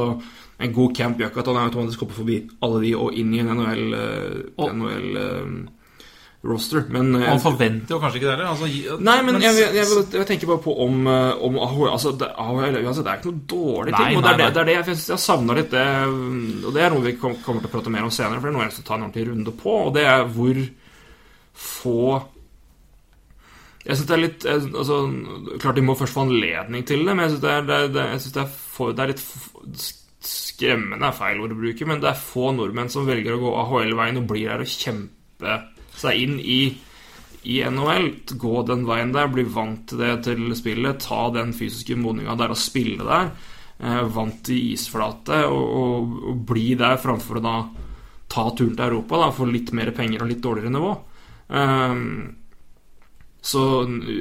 en 0.60 0.72
god 0.76 0.94
camp 0.94 1.16
gjør 1.18 1.32
ikke 1.32 1.40
at 1.40 1.50
han 1.54 1.64
automatisk 1.64 2.04
hopper 2.04 2.20
forbi 2.20 2.38
alle 2.62 2.84
de 2.84 2.94
og 3.00 3.16
inn 3.16 3.32
i 3.34 3.40
en 3.40 3.48
NHL, 3.56 3.94
eh, 3.96 4.38
Og- 4.58 4.76
NHL 4.76 5.16
eh, 5.24 5.58
roster. 6.50 6.84
Men 6.94 7.10
eh, 7.18 7.26
Man 7.28 7.40
forventer 7.42 7.94
jo 7.94 7.98
kanskje 8.02 8.20
ikke 8.20 8.28
det 8.28 8.34
heller. 8.36 8.50
Altså, 8.52 8.98
Nei, 9.08 9.16
men 9.26 9.38
jeg, 9.44 9.58
jeg, 9.60 9.74
jeg, 9.78 10.06
jeg 10.16 10.28
tenker 10.30 10.50
bare 10.52 10.62
på 10.64 10.74
om, 10.84 10.98
eh, 11.12 11.42
om 11.48 11.58
AHL 11.66 11.90
altså 11.92 12.12
det, 12.20 12.30
AHL, 12.44 12.78
altså, 12.82 13.04
det 13.06 13.12
er 13.12 13.20
ikke 13.20 13.32
noe 13.34 13.44
dårlig 13.54 13.94
Nei, 13.96 14.00
ting. 14.08 14.16
og 14.18 14.24
det 14.26 14.32
er 14.32 14.40
det, 14.42 14.48
det, 14.54 14.62
er 14.64 14.70
det 14.70 14.76
jeg, 14.78 14.86
jeg 14.96 15.14
har 15.16 15.22
savna 15.26 15.58
litt. 15.58 15.70
Det, 15.76 15.84
og 16.68 16.74
det 16.76 16.82
er 16.86 16.96
noe 16.96 17.06
vi 17.06 17.14
kom, 17.20 17.36
kommer 17.44 17.62
til 17.64 17.70
å 17.70 17.74
prate 17.76 17.94
mer 17.94 18.08
om 18.08 18.14
senere, 18.14 18.40
for 18.40 18.48
det 18.48 18.54
er 18.54 18.58
noe 18.58 18.66
jeg 18.68 18.80
å 18.82 18.88
ta 18.88 18.96
en 18.98 19.06
ordentlig 19.08 19.28
runde 19.30 19.54
på. 19.62 19.76
Og 19.86 19.94
det 19.98 20.06
er 20.08 20.26
hvor 20.34 20.64
få 21.58 22.00
Jeg 23.88 23.96
synes 23.96 24.08
det 24.10 24.14
er 24.14 24.20
litt 24.22 24.44
altså, 24.50 24.98
Klart 25.62 25.78
de 25.78 25.82
må 25.86 25.94
først 25.98 26.14
få 26.14 26.26
anledning 26.26 26.84
til 26.86 27.02
det, 27.06 27.14
men 27.14 27.24
jeg 27.24 27.32
syns 27.36 27.42
det, 27.46 27.54
er- 27.54 27.64
det, 27.66 27.78
er- 27.78 27.94
det, 27.96 28.04
synes 28.22 28.36
det, 28.36 28.44
er 28.44 29.02
er 29.06 29.10
litt 29.14 29.24
Skremmende 30.28 31.06
er 31.08 31.14
feil 31.14 31.38
ord 31.40 31.52
å 31.54 31.56
bruke, 31.60 31.86
men 31.86 32.00
det 32.02 32.08
er 32.10 32.18
få 32.20 32.50
nordmenn 32.52 32.90
som 32.90 33.06
velger 33.06 33.36
å 33.36 33.40
gå 33.42 33.52
AHL-veien 33.62 34.18
og 34.18 34.26
blir 34.28 34.48
der 34.50 34.64
og 34.64 34.70
kjempe 34.72 35.52
seg 36.00 36.22
inn 36.26 36.38
i 36.42 36.60
i 37.48 37.60
NHL, 37.64 38.08
gå 38.36 38.62
den 38.66 38.82
veien 38.84 39.12
der, 39.14 39.28
bli 39.32 39.44
vant 39.48 39.86
til 39.88 40.02
det 40.02 40.10
til 40.26 40.50
spillet, 40.58 40.98
ta 41.00 41.28
den 41.32 41.54
fysiske 41.56 41.96
modninga 41.96 42.34
der 42.36 42.52
og 42.52 42.58
spille 42.60 43.06
der, 43.06 43.30
eh, 43.78 44.02
vant 44.12 44.42
til 44.44 44.74
isflate, 44.74 45.44
og, 45.46 45.68
og, 45.78 46.16
og 46.32 46.42
bli 46.50 46.72
der 46.76 46.98
framfor 47.00 47.38
å 47.38 47.44
da 47.44 47.54
ta 48.28 48.50
turen 48.50 48.74
til 48.76 48.84
Europa, 48.88 49.22
da, 49.22 49.30
få 49.32 49.48
litt 49.48 49.72
mer 49.76 49.94
penger 49.96 50.24
og 50.24 50.28
litt 50.28 50.42
dårligere 50.44 50.74
nivå. 50.74 50.90
Ehm, 51.56 52.10
så 53.40 53.62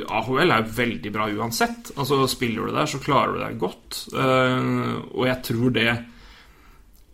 AHL 0.07 0.53
er 0.53 0.69
veldig 0.77 1.11
bra 1.11 1.27
uansett. 1.27 1.91
Altså 1.97 2.21
Spiller 2.31 2.69
du 2.69 2.77
der, 2.77 2.87
så 2.87 3.01
klarer 3.03 3.33
du 3.35 3.41
deg 3.41 3.57
godt. 3.59 4.05
Eh, 4.13 4.93
og 5.11 5.25
jeg 5.27 5.41
tror 5.49 5.73
det 5.75 5.89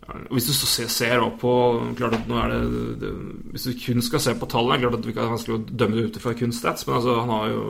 Hvis 0.04 0.46
du 0.50 0.52
så 0.52 0.66
ser, 0.68 0.88
ser 0.92 1.22
på 1.40 1.50
klart 1.96 2.16
at 2.18 2.26
nå 2.28 2.36
er 2.36 2.50
det, 2.52 2.98
det 3.00 3.12
Hvis 3.54 3.64
du 3.70 3.78
kun 3.80 4.02
skal 4.04 4.20
se 4.20 4.34
på 4.36 4.48
tallene 4.52 4.82
Klart 4.82 4.98
at 4.98 5.06
det 5.06 5.14
er 5.16 5.30
vanskelig 5.32 5.56
å 5.56 5.62
dømme 5.80 5.96
det 5.96 6.04
ut 6.10 6.18
fra 6.20 6.34
kun 6.36 6.52
stats, 6.52 6.84
men 6.86 6.98
altså, 6.98 7.14
han 7.22 7.32
har 7.32 7.48
jo 7.54 7.62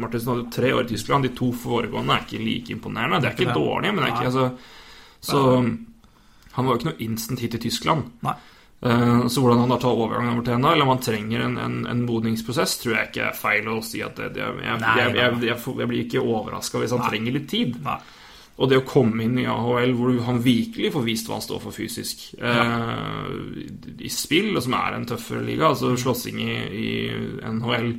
Martinsen 0.00 0.32
hadde 0.32 0.44
jo 0.46 0.54
tre 0.56 0.72
år 0.72 0.86
i 0.86 0.90
Tyskland. 0.94 1.28
De 1.28 1.34
to 1.36 1.50
foregående 1.52 2.16
er 2.16 2.24
ikke 2.24 2.40
like 2.40 2.72
imponerende. 2.72 3.20
Det 3.20 3.30
er 3.30 3.38
ikke 3.38 3.56
dårlig, 3.56 3.92
men 3.92 4.02
det 4.02 4.08
er 4.08 4.16
ikke 4.16 4.30
altså, 4.32 4.48
Så 5.20 5.44
han 6.56 6.64
var 6.64 6.72
jo 6.72 6.80
ikke 6.80 6.90
noe 6.90 7.04
instant 7.04 7.42
hit 7.44 7.56
i 7.58 7.64
Tyskland. 7.66 8.12
Nei. 8.24 8.36
Eh, 8.80 9.26
Så 9.32 9.40
hvordan 9.40 9.62
han 9.64 9.72
da 9.72 9.78
tar 9.80 9.96
overgangen 9.96 10.32
over 10.34 10.44
til 10.44 10.54
eller 10.56 10.84
om 10.84 10.92
han 10.94 11.04
trenger 11.04 11.40
en, 11.46 11.56
en, 11.58 11.78
en 11.90 12.04
modningsprosess, 12.08 12.78
tror 12.82 12.96
jeg 12.96 13.10
ikke 13.10 13.24
er 13.30 13.36
feil 13.36 13.68
å 13.72 13.80
si 13.84 14.02
at 14.04 14.16
det, 14.20 14.34
det 14.36 14.44
jeg, 14.44 14.80
jeg, 14.80 15.16
jeg, 15.16 15.58
jeg 15.80 15.88
blir 15.88 16.04
ikke 16.04 16.24
overraska 16.24 16.80
hvis 16.80 16.92
han 16.96 17.04
Nei. 17.04 17.10
trenger 17.12 17.36
litt 17.36 17.48
tid. 17.52 17.80
Nei. 17.84 18.00
Og 18.56 18.70
det 18.70 18.78
å 18.80 18.86
komme 18.88 19.26
inn 19.26 19.36
i 19.36 19.46
AHL 19.52 19.92
hvor 19.98 20.16
han 20.24 20.38
virkelig 20.40 20.90
får 20.94 21.02
vist 21.04 21.28
hva 21.28 21.36
han 21.36 21.44
står 21.44 21.60
for 21.60 21.76
fysisk 21.76 22.22
eh, 22.40 23.26
i 24.00 24.12
spill, 24.12 24.54
og 24.56 24.64
som 24.64 24.76
er 24.78 24.96
en 24.96 25.04
tøffere 25.08 25.44
liga, 25.44 25.68
altså 25.68 25.92
slåssing 26.00 26.40
i, 26.40 26.54
i 26.72 26.92
NHL 27.44 27.90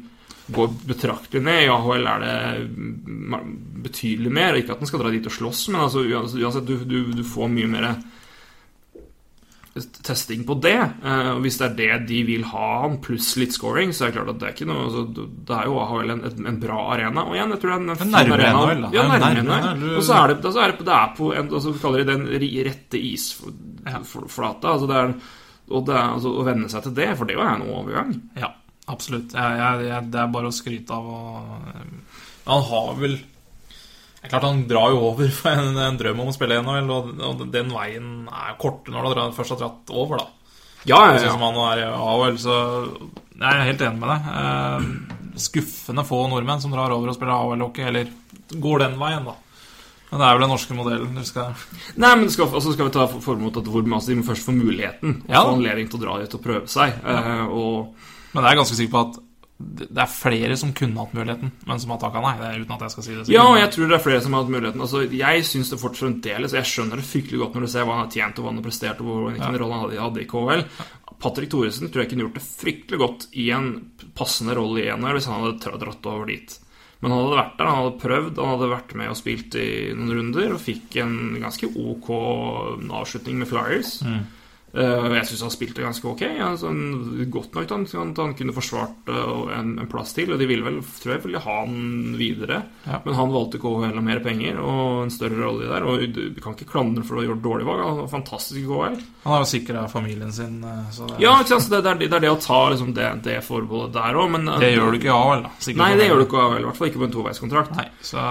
går 0.58 0.74
betraktelig 0.90 1.44
ned. 1.46 1.62
I 1.68 1.72
AHL 1.72 2.10
er 2.10 2.26
det 2.26 2.38
betydelig 3.86 4.34
mer. 4.34 4.58
Ikke 4.58 4.74
at 4.74 4.82
han 4.82 4.90
skal 4.90 5.04
dra 5.04 5.14
dit 5.14 5.30
og 5.30 5.36
slåss, 5.36 5.68
men 5.74 5.84
altså, 5.86 6.06
uansett 6.08 6.66
du, 6.66 6.78
du, 6.88 7.00
du 7.14 7.24
får 7.28 7.52
mye 7.54 7.70
mer 7.70 7.90
testing 10.06 10.44
på 10.48 10.56
det. 10.64 10.78
Eh, 10.78 11.30
og 11.34 11.42
hvis 11.46 11.58
det 11.60 11.68
er 11.68 11.76
det 11.78 12.08
de 12.10 12.22
vil 12.28 12.46
ha 12.52 12.68
han, 12.84 12.98
pluss 13.04 13.32
litt 13.40 13.56
scoring, 13.56 13.94
så 13.96 14.06
er 14.06 14.12
det 14.12 14.18
klart 14.18 14.32
at 14.34 14.42
det 14.42 14.50
er 14.50 14.56
ikke 14.56 14.70
noe 14.70 14.86
altså, 14.88 15.04
Det 15.48 15.56
er 15.58 15.70
jo 15.70 15.80
AHL 15.84 16.14
en, 16.16 16.24
en, 16.30 16.50
en 16.52 16.60
bra 16.62 16.80
arena. 16.96 17.26
Og 17.26 17.38
igjen, 17.38 17.54
jeg 17.56 17.64
tror 17.64 17.74
det 17.74 17.78
er 17.78 17.86
en, 17.86 18.02
fin 18.02 18.14
nærmere 18.16 18.52
arena. 18.52 18.66
NHL. 18.68 18.98
Ja, 18.98 19.08
nærmere 19.14 19.48
nærmere. 19.48 19.96
Og 20.00 20.08
så 20.08 20.20
er 20.20 20.34
det, 20.34 20.38
altså, 20.44 20.64
er 20.64 20.74
det, 20.74 20.88
det 20.90 20.96
er 20.98 21.16
på 21.18 21.32
en, 21.34 21.52
altså, 21.52 21.74
vi 21.74 21.84
kaller 21.84 22.04
det 22.04 22.16
den 22.16 22.28
rette 22.70 23.04
isflata. 23.12 24.76
Altså, 24.76 24.92
det 24.92 25.00
er, 25.02 25.16
og 25.68 25.88
det 25.88 25.98
er, 25.98 26.04
altså, 26.18 26.34
å 26.34 26.46
venne 26.48 26.70
seg 26.72 26.88
til 26.88 26.98
det, 27.02 27.10
for 27.20 27.30
det 27.30 27.38
er 27.38 27.42
jo 27.42 27.48
en 27.48 27.66
overgang. 27.78 28.14
Ja, 28.40 28.52
absolutt. 28.92 29.36
Jeg, 29.36 29.64
jeg, 29.64 29.88
jeg, 29.90 30.12
det 30.14 30.22
er 30.24 30.36
bare 30.38 30.52
å 30.52 30.56
skryte 30.56 31.00
av 31.00 31.10
og 31.18 31.58
Han 32.48 32.70
har 32.70 32.94
vel 33.02 33.18
klart 34.32 34.44
Han 34.48 34.64
drar 34.70 34.92
jo 34.94 35.00
over 35.12 35.30
for 35.34 35.50
en, 35.52 35.78
en 35.78 35.98
drøm 36.00 36.20
om 36.24 36.32
å 36.32 36.36
spille 36.36 36.60
NHL, 36.62 36.90
og, 36.94 37.12
og 37.28 37.46
den 37.54 37.72
veien 37.74 38.10
er 38.32 38.58
kort 38.62 38.88
når 38.94 39.10
du 39.16 39.22
først 39.38 39.56
har 39.56 39.62
dratt 39.66 39.94
over, 39.94 40.22
da. 40.24 40.28
Ja, 40.88 41.00
ja, 41.10 41.18
Sånn 41.18 41.26
ja. 41.28 41.34
som 41.34 41.44
han 41.44 41.58
er 41.66 41.82
i 41.82 41.88
AHL, 41.90 42.38
så 42.40 42.58
jeg 43.38 43.48
er 43.50 43.66
helt 43.68 43.82
enig 43.84 44.00
med 44.00 44.14
deg. 44.14 44.30
Eh, 44.40 45.42
skuffende 45.42 46.06
få 46.08 46.22
nordmenn 46.32 46.62
som 46.64 46.72
drar 46.72 46.94
over 46.96 47.12
og 47.12 47.18
spiller 47.18 47.34
AHL-hockey, 47.36 47.84
eller 47.90 48.08
går 48.64 48.86
den 48.86 48.96
veien, 49.02 49.28
da. 49.28 49.36
Men 50.08 50.22
det 50.22 50.28
er 50.30 50.38
vel 50.38 50.46
den 50.46 50.52
norske 50.54 50.76
modellen. 50.78 51.18
Du 51.20 51.26
skal 51.28 51.50
Nei, 52.00 52.14
men 52.16 52.30
skal, 52.32 52.48
altså 52.56 52.72
skal 52.72 52.88
vi 52.88 52.94
ta 52.96 53.04
for- 53.12 53.20
formål 53.26 53.58
at 53.60 53.68
hvor, 53.68 53.84
altså, 53.84 54.14
de 54.14 54.16
må 54.22 54.24
først 54.30 54.46
få 54.48 54.56
muligheten. 54.56 55.18
Ja. 55.28 55.42
Få 55.44 55.58
anledning 55.58 55.90
til 55.92 56.00
å 56.00 56.04
dra 56.06 56.14
dit 56.22 56.38
og 56.38 56.44
prøve 56.46 56.72
seg. 56.72 56.96
Eh, 57.04 57.44
og 57.52 57.92
Men 58.32 58.46
jeg 58.46 58.52
er 58.54 58.60
ganske 58.62 58.78
sikker 58.80 58.94
på 58.96 59.02
at 59.10 59.20
det 59.58 59.98
er 59.98 60.10
flere 60.12 60.54
som 60.60 60.70
kunne 60.78 61.02
hatt 61.02 61.16
muligheten, 61.18 61.50
men 61.66 61.80
som 61.82 61.94
har 61.94 62.02
takka 62.04 62.22
nei. 62.22 62.36
Det 62.38 62.50
er 62.50 62.60
uten 62.62 62.76
at 62.76 62.84
jeg 62.86 62.94
skal 62.94 63.06
si 63.08 63.16
det. 63.16 63.24
Ja, 63.34 63.48
og 63.50 63.58
jeg 63.58 63.72
tror 63.74 63.90
det 63.90 63.96
er 63.98 64.04
flere 64.04 64.20
som 64.22 64.36
har 64.36 64.44
hatt 64.44 64.54
muligheten. 64.54 64.84
Altså, 64.86 65.02
jeg 65.10 65.48
syns 65.50 65.72
det 65.74 65.80
fortsatt 65.82 66.04
fremdeles 66.04 66.54
Jeg 66.54 66.70
skjønner 66.70 67.02
det 67.02 67.08
fryktelig 67.10 67.42
godt 67.42 67.58
når 67.58 67.66
du 67.66 67.72
ser 67.74 67.88
hva 67.88 67.96
han 67.98 68.04
har 68.06 68.14
tjent, 68.14 68.38
og 68.38 68.46
hva 68.46 68.52
han 68.52 68.62
har 68.62 68.68
prestert, 68.68 69.02
og 69.02 69.26
hvilken 69.32 69.58
ja. 69.58 69.62
rolle 69.64 69.80
han 69.80 69.98
hadde, 70.04 70.22
i 70.22 70.30
KL. 70.30 70.64
Patrick 71.18 71.50
Thoresen 71.50 71.90
tror 71.90 72.04
jeg 72.04 72.12
kunne 72.12 72.28
gjort 72.28 72.38
det 72.38 72.46
fryktelig 72.46 73.02
godt 73.02 73.28
i 73.42 73.50
en 73.58 73.74
passende 74.18 74.54
rolle 74.60 74.84
i 74.84 74.92
NHL 74.94 75.18
hvis 75.18 75.30
han 75.32 75.42
hadde 75.42 75.82
dratt 75.82 76.10
over 76.14 76.30
dit. 76.30 76.58
Men 77.02 77.14
han 77.14 77.24
hadde 77.24 77.38
vært 77.40 77.58
der, 77.58 77.70
han 77.70 77.82
hadde 77.82 78.00
prøvd, 78.02 78.40
han 78.42 78.54
hadde 78.54 78.72
vært 78.76 78.96
med 78.98 79.12
og 79.14 79.18
spilt 79.18 79.58
i 79.58 79.68
noen 79.98 80.14
runder 80.20 80.54
og 80.54 80.62
fikk 80.62 81.00
en 81.02 81.18
ganske 81.42 81.70
ok 81.74 82.10
avslutning 83.02 83.42
med 83.42 83.50
Flyers. 83.50 84.00
Og 84.06 84.37
jeg 84.78 85.28
syns 85.30 85.44
han 85.46 85.54
spilte 85.54 85.84
ganske 85.84 86.08
ok. 86.10 86.24
Altså, 86.44 86.72
godt 87.34 87.56
nok 87.56 87.68
til 87.68 88.00
han, 88.00 88.14
han 88.18 88.36
kunne 88.38 88.56
forsvart 88.56 89.12
eh, 89.12 89.32
en, 89.58 89.74
en 89.82 89.90
plass 89.90 90.14
til. 90.18 90.34
Og 90.34 90.42
de 90.42 90.48
ville 90.50 90.66
vel, 90.66 90.80
tror 91.02 91.16
jeg 91.16 91.24
ville 91.26 91.42
ha 91.44 91.58
han 91.64 92.18
videre. 92.20 92.62
Ja. 92.86 93.02
Men 93.06 93.18
han 93.18 93.34
valgte 93.34 93.62
KHL 93.62 93.98
og 93.98 94.06
mer 94.06 94.22
penger 94.26 94.62
og 94.62 95.06
en 95.06 95.14
større 95.14 95.40
rolle 95.42 95.70
der. 95.72 95.88
Og 95.88 96.06
du, 96.14 96.22
kan 96.44 96.58
ikke 96.58 96.70
klandre 96.70 97.06
for 97.08 97.18
å 97.18 97.24
ha 97.24 97.30
gjort 97.30 97.44
dårlig 97.46 97.68
valg. 97.70 97.86
Han 97.86 98.02
var 98.04 98.12
fantastisk 98.12 98.60
i 98.62 98.66
KHL. 98.68 99.00
Han 99.26 99.36
har 99.36 99.44
jo 99.44 99.50
sikra 99.54 99.88
familien 99.92 100.36
sin, 100.36 100.60
eh, 100.64 100.86
så 100.94 101.10
det, 101.10 101.18
Ja, 101.24 101.34
ikke 101.42 101.56
sant? 101.56 101.72
Det, 101.74 101.82
det, 101.82 101.96
er, 101.96 102.04
det 102.06 102.20
er 102.20 102.26
det 102.28 102.34
å 102.36 102.40
ta 102.44 102.62
liksom, 102.74 102.94
det, 102.98 103.10
det 103.26 103.40
forbeholdet 103.46 103.98
der 103.98 104.22
òg, 104.22 104.30
men 104.36 104.48
det 104.62 104.72
gjør 104.76 104.94
du 104.94 105.00
ikke 105.00 105.12
i 105.12 105.16
AHL, 105.16 105.44
da. 105.48 105.56
Sikre 105.64 105.84
Nei, 105.84 105.92
det 106.00 106.08
gjør 106.12 106.22
du 106.22 106.28
ikke 106.28 106.44
av, 106.44 106.56
i 106.58 106.68
hvert 106.68 106.80
fall 106.80 106.92
ikke 106.92 107.02
på 107.02 107.10
en 107.10 107.18
toveiskontrakt. 107.18 107.76
Nei, 107.78 107.90
så, 108.06 108.30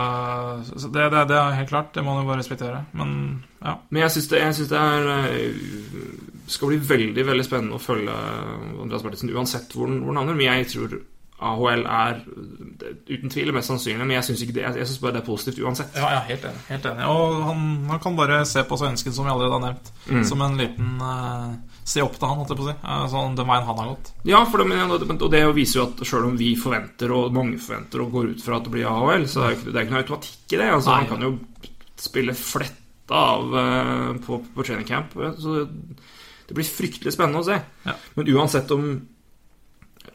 så 0.72 0.92
det, 0.94 1.10
det, 1.12 1.26
det 1.32 1.42
er 1.42 1.60
helt 1.60 1.72
klart. 1.72 1.92
Det 1.96 2.06
må 2.06 2.16
du 2.16 2.24
bare 2.28 2.40
respektere. 2.42 2.86
Men 2.96 3.12
ja. 3.66 3.76
Men 3.90 4.02
jeg 4.04 4.14
syns 4.14 4.28
det, 4.30 4.40
jeg 4.42 4.54
synes 4.54 4.72
det 4.72 4.80
er 4.80 5.08
eh, 5.16 6.35
skal 6.46 6.72
bli 6.72 6.78
veldig 6.94 7.26
veldig 7.26 7.44
spennende 7.46 7.76
å 7.78 7.82
følge 7.82 8.14
Andreas 8.82 9.04
Bertelsen 9.04 9.34
uansett 9.34 9.76
hvor 9.76 9.90
han 9.90 10.16
havner. 10.20 10.34
Men 10.38 10.46
jeg 10.60 10.72
tror 10.74 10.98
AHL 11.36 11.82
er 11.84 12.14
er 12.16 12.94
uten 13.10 13.28
tvil 13.28 13.50
mest 13.52 13.68
sannsynlig, 13.68 14.06
men 14.06 14.14
jeg 14.16 14.24
syns 14.24 15.00
bare 15.02 15.18
det 15.18 15.20
er 15.20 15.26
positivt 15.26 15.58
uansett. 15.60 15.92
Ja, 15.98 16.08
ja, 16.14 16.20
helt 16.24 16.44
enig. 16.48 16.62
Helt 16.70 16.86
enig. 16.88 17.04
Og 17.12 17.42
han, 17.44 17.64
han 17.90 18.00
kan 18.00 18.16
bare 18.16 18.38
se 18.48 18.62
på 18.64 18.78
svensken, 18.80 19.12
som 19.12 19.26
vi 19.26 19.32
allerede 19.34 19.58
har 19.58 19.64
nevnt, 19.66 19.92
Mm. 20.06 20.22
som 20.24 20.42
en 20.46 20.56
liten 20.56 21.00
uh, 21.02 21.56
Se 21.86 22.02
opp 22.02 22.14
til 22.18 22.26
han, 22.26 22.38
holdt 22.38 22.50
jeg 22.50 22.58
på 22.58 22.64
å 22.64 22.70
si. 22.70 22.74
Sånn 23.12 23.36
den 23.38 23.46
veien 23.46 23.66
han 23.66 23.78
har 23.78 23.88
gått. 23.92 24.08
Ja, 24.26 24.40
det, 24.46 24.66
men, 24.66 25.20
og 25.22 25.30
det 25.30 25.42
viser 25.54 25.78
jo 25.80 25.84
at 25.86 26.00
sjøl 26.08 26.24
om 26.30 26.38
vi 26.38 26.48
forventer, 26.58 27.12
og 27.14 27.34
mange 27.34 27.60
forventer, 27.62 28.02
og 28.02 28.10
går 28.16 28.32
ut 28.32 28.42
fra 28.42 28.56
at 28.58 28.64
det 28.66 28.72
blir 28.74 28.88
AHL, 28.90 29.26
så 29.30 29.44
er 29.44 29.52
det 29.52 29.58
ikke, 29.58 29.70
det 29.70 29.76
er 29.78 29.86
ikke 29.86 29.94
noe 29.94 30.02
automatikk 30.02 30.56
i 30.56 30.60
det. 30.62 30.70
Altså, 30.72 30.90
Nei. 30.90 30.96
han 31.04 31.10
kan 31.12 31.26
jo 31.26 31.30
spille 32.08 32.34
fletta 32.38 33.20
av 33.20 33.54
uh, 33.54 34.10
på, 34.24 34.40
på 34.56 34.66
training 34.66 34.88
camp. 34.88 35.14
Så 35.38 35.68
det 36.46 36.54
blir 36.54 36.66
fryktelig 36.68 37.14
spennende 37.14 37.42
å 37.42 37.46
se. 37.46 37.58
Ja. 37.86 37.94
Men 38.16 38.32
uansett 38.36 38.70
om 38.74 38.88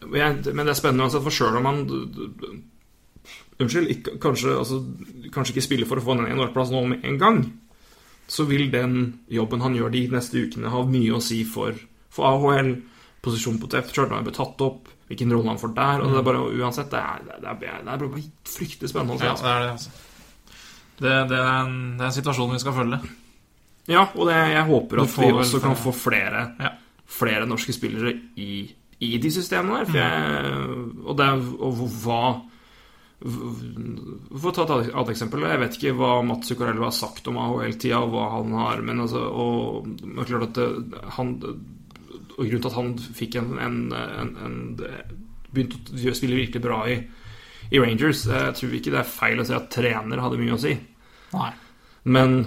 Men 0.01 0.39
det 0.41 0.53
er 0.55 0.77
spennende 0.77 1.05
uansett, 1.05 1.23
for 1.25 1.35
sjøl 1.35 1.59
om 1.59 1.67
han 1.69 1.81
Unnskyld, 3.61 3.91
ikke, 3.93 4.15
kanskje, 4.17 4.55
altså, 4.57 4.79
kanskje 5.33 5.53
ikke 5.53 5.65
spiller 5.67 5.85
for 5.85 6.01
å 6.01 6.03
få 6.05 6.15
en 6.15 6.23
NHL-plass 6.31 6.71
nå 6.73 6.79
med 6.89 7.03
en 7.05 7.19
gang, 7.21 7.41
så 8.25 8.47
vil 8.49 8.71
den 8.73 8.95
jobben 9.29 9.61
han 9.61 9.75
gjør 9.77 9.93
de 9.93 10.01
neste 10.15 10.41
ukene, 10.41 10.71
ha 10.73 10.81
mye 10.87 11.11
å 11.13 11.21
si 11.21 11.43
for, 11.45 11.77
for 12.09 12.25
AHL, 12.31 12.71
posisjon 13.21 13.59
på 13.61 13.69
TF, 13.69 13.91
chart, 13.93 14.09
om 14.09 14.17
han 14.17 14.25
blir 14.25 14.33
tatt 14.33 14.63
opp, 14.65 14.89
hvilken 15.11 15.35
rolle 15.35 15.53
han 15.53 15.61
får 15.61 15.75
der. 15.77 16.01
Og 16.01 16.09
det 16.09 16.21
er 16.23 16.27
bare, 16.31 16.41
uansett, 16.57 16.89
det 16.89 17.03
er, 17.03 17.27
det 17.27 17.51
er, 17.51 17.59
det 17.61 17.69
er, 17.83 18.01
bare 18.01 18.23
fryktelig 18.49 18.89
spennende 18.89 19.19
å 19.19 19.21
se. 19.21 19.29
Ja, 19.29 19.35
altså. 19.35 19.45
det 19.45 19.53
er 19.53 19.61
det, 19.61 19.75
altså. 19.75 19.93
Det, 21.01 21.13
det, 21.29 21.37
er 21.43 21.51
en, 21.59 21.77
det 21.99 22.07
er 22.07 22.09
en 22.09 22.17
situasjon 22.17 22.55
vi 22.55 22.63
skal 22.65 22.77
følge. 22.81 23.01
Ja, 23.89 24.03
og 24.13 24.27
det, 24.29 24.35
jeg 24.53 24.67
håper 24.67 25.01
at 25.01 25.15
vi 25.17 25.31
også 25.31 25.59
kan 25.63 25.75
få 25.79 25.91
flere, 25.95 26.43
Ja. 26.61 26.69
flere 27.11 27.47
norske 27.49 27.73
spillere 27.73 28.13
i, 28.37 28.61
i 29.01 29.17
de 29.17 29.31
systemene 29.33 29.79
der. 29.81 29.85
For 29.89 29.97
jeg, 29.97 31.01
og 31.05 31.17
det 31.17 31.29
og 31.59 31.81
hva 32.03 32.21
For 33.21 34.49
å 34.49 34.53
ta 34.55 34.63
et 34.65 34.93
annet 34.93 35.11
eksempel. 35.13 35.43
Jeg 35.45 35.59
vet 35.61 35.75
ikke 35.77 35.91
hva 35.99 36.13
Mats 36.25 36.49
Zuccarello 36.49 36.87
har 36.87 36.95
sagt 36.95 37.27
om 37.29 37.37
AHL-tida, 37.37 37.99
og 38.01 38.13
hva 38.15 38.23
han 38.37 38.53
har 38.57 38.81
Men 38.81 39.03
altså 39.03 39.21
og, 39.29 39.91
klart 40.25 40.57
at 40.57 41.11
han 41.17 41.35
Og 41.43 42.39
grunnen 42.39 42.63
til 42.63 42.71
at 42.71 42.77
han 42.79 42.95
fikk 42.97 43.37
en, 43.41 43.51
en, 43.61 43.77
en, 43.93 44.31
en 44.45 44.55
Begynte 45.53 45.93
å 46.09 46.15
spille 46.17 46.39
virkelig 46.39 46.63
bra 46.63 46.79
i, 46.89 46.95
i 47.69 47.79
Rangers 47.83 48.23
Jeg 48.25 48.55
tror 48.57 48.73
ikke 48.79 48.93
det 48.95 49.01
er 49.03 49.11
feil 49.13 49.41
å 49.43 49.45
si 49.45 49.53
at 49.57 49.69
trener 49.73 50.21
hadde 50.23 50.39
mye 50.41 50.55
å 50.55 50.61
si. 50.61 50.73
Nei. 51.35 51.51
Men 52.09 52.39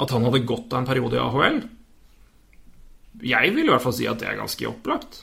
at 0.00 0.10
han 0.10 0.24
hadde 0.24 0.44
gått 0.48 0.72
av 0.72 0.78
en 0.80 0.86
periode 0.88 1.18
i 1.18 1.20
AHL 1.20 1.58
Jeg 3.22 3.52
vil 3.54 3.66
i 3.66 3.70
hvert 3.72 3.82
fall 3.84 3.92
si 3.96 4.06
at 4.08 4.18
det 4.22 4.28
er 4.30 4.38
ganske 4.40 4.66
opplagt. 4.70 5.18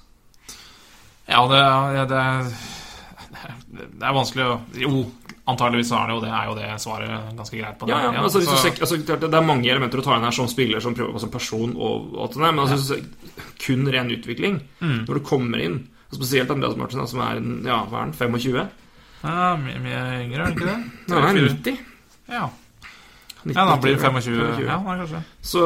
Ja, 1.30 1.41
det, 1.49 1.57
er- 1.61 2.09
det, 2.09 2.20
er, 2.20 3.55
det 3.97 4.05
er 4.05 4.13
vanskelig 4.15 4.45
å 4.45 4.53
Jo, 4.78 5.01
antageligvis 5.49 5.91
er 5.97 6.05
det 6.09 6.15
jo 6.15 6.22
det. 6.24 6.30
Er 6.38 6.45
jo 6.51 6.55
det 6.59 6.70
svaret 6.82 7.36
ganske 7.38 7.57
greit 7.59 7.78
på 7.82 7.89
det. 7.89 7.93
Ja, 7.95 8.11
ja, 8.13 8.22
altså, 8.24 8.39
hvis 8.43 8.49
du 8.49 8.57
ser, 8.61 8.78
altså, 8.86 8.97
det 9.01 9.17
er- 9.17 9.38
er 9.41 9.45
mange 9.49 9.70
elementer 9.74 9.99
å 10.01 10.05
ta 10.05 10.15
inn 10.17 10.24
her 10.28 10.32
som 10.38 10.47
spiller, 10.51 10.80
som 10.86 10.93
prøver 10.97 11.20
som 11.20 11.32
person 11.34 11.74
og, 11.76 12.13
og 12.13 12.22
alt 12.28 12.38
det 12.38 12.43
der, 12.45 12.51
men 12.51 12.65
altså, 12.67 12.97
ja. 12.97 13.47
kun 13.65 13.88
ren 13.89 14.11
utvikling 14.13 14.61
Mm. 14.82 15.05
når 15.07 15.13
du 15.20 15.20
kommer 15.26 15.59
inn. 15.65 15.80
Spesielt 16.13 16.49
Andreas 16.49 16.78
Martin, 16.78 17.05
som 17.07 17.20
er 17.22 17.38
en- 17.38 17.63
ja, 17.65 17.84
hva 17.86 17.97
er 18.01 18.05
han, 18.05 18.13
25? 18.13 18.70
ja, 19.24 19.55
mye, 19.57 19.80
mye 19.84 20.24
yngre, 20.24 20.39
er 20.39 20.45
han 20.45 20.53
ikke 20.55 20.65
det? 20.70 20.80
Nei, 21.09 21.22
han 21.22 21.38
er 21.38 21.49
90. 21.49 21.80
Ja, 22.30 22.49
90, 23.43 23.55
ja 23.55 23.65
da 23.69 23.75
blir 23.81 23.95
det 23.95 24.01
25. 24.03 24.35
25. 24.35 24.65
Ja, 24.67 24.77
nei, 24.83 24.95
kanskje. 24.99 25.21
Så 25.51 25.61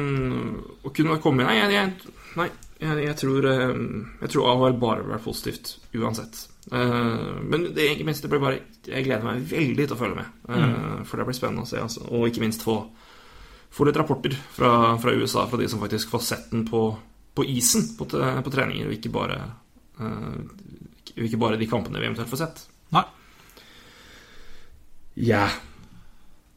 mm, 0.00 0.54
å 0.88 0.92
kunne 0.96 1.18
komme 1.20 1.42
inn 1.44 1.50
Nei, 1.50 1.58
jeg, 1.58 1.74
jeg, 1.74 2.14
nei, 2.40 2.46
jeg, 2.80 3.02
jeg 3.04 3.16
tror 3.20 3.48
eh, 3.50 3.74
Jeg 4.22 4.32
tror 4.32 4.48
AHL 4.54 4.78
bare 4.80 5.02
vil 5.04 5.12
være 5.12 5.24
positivt 5.26 5.74
uansett. 6.00 6.40
Eh, 6.72 7.36
men 7.44 7.68
det, 7.76 7.90
ikke 7.96 8.06
minst, 8.08 8.24
det 8.24 8.30
blir 8.32 8.40
bare 8.40 8.62
Jeg 8.88 9.04
gleder 9.08 9.26
meg 9.26 9.44
veldig 9.50 9.86
til 9.90 9.96
å 9.96 10.00
følge 10.00 10.16
med. 10.22 10.32
Mm. 10.48 11.04
For 11.10 11.20
det 11.20 11.28
blir 11.28 11.36
spennende 11.40 11.66
å 11.66 11.70
se. 11.70 11.80
Altså. 11.84 12.06
Og 12.08 12.28
ikke 12.30 12.40
minst 12.46 12.64
få, 12.64 12.78
få 13.70 13.86
litt 13.90 14.00
rapporter 14.00 14.34
fra, 14.56 14.72
fra 15.02 15.12
USA, 15.20 15.44
fra 15.50 15.60
de 15.60 15.68
som 15.68 15.82
faktisk 15.84 16.10
får 16.16 16.24
sett 16.32 16.48
den 16.54 16.64
på, 16.68 16.84
på 17.36 17.44
isen 17.52 17.84
på, 17.98 18.08
på 18.08 18.52
treninger, 18.54 18.88
og 18.88 18.96
ikke 18.96 19.12
bare 19.14 19.40
eh, 20.00 20.36
ikke- 21.04 21.26
ikke 21.26 21.38
bare 21.42 21.56
de 21.60 21.66
kampene 21.66 21.98
vi 22.00 22.06
eventuelt 22.06 22.30
får 22.30 22.38
sett. 22.46 22.60
Nei. 22.94 23.02
Ja. 25.20 25.48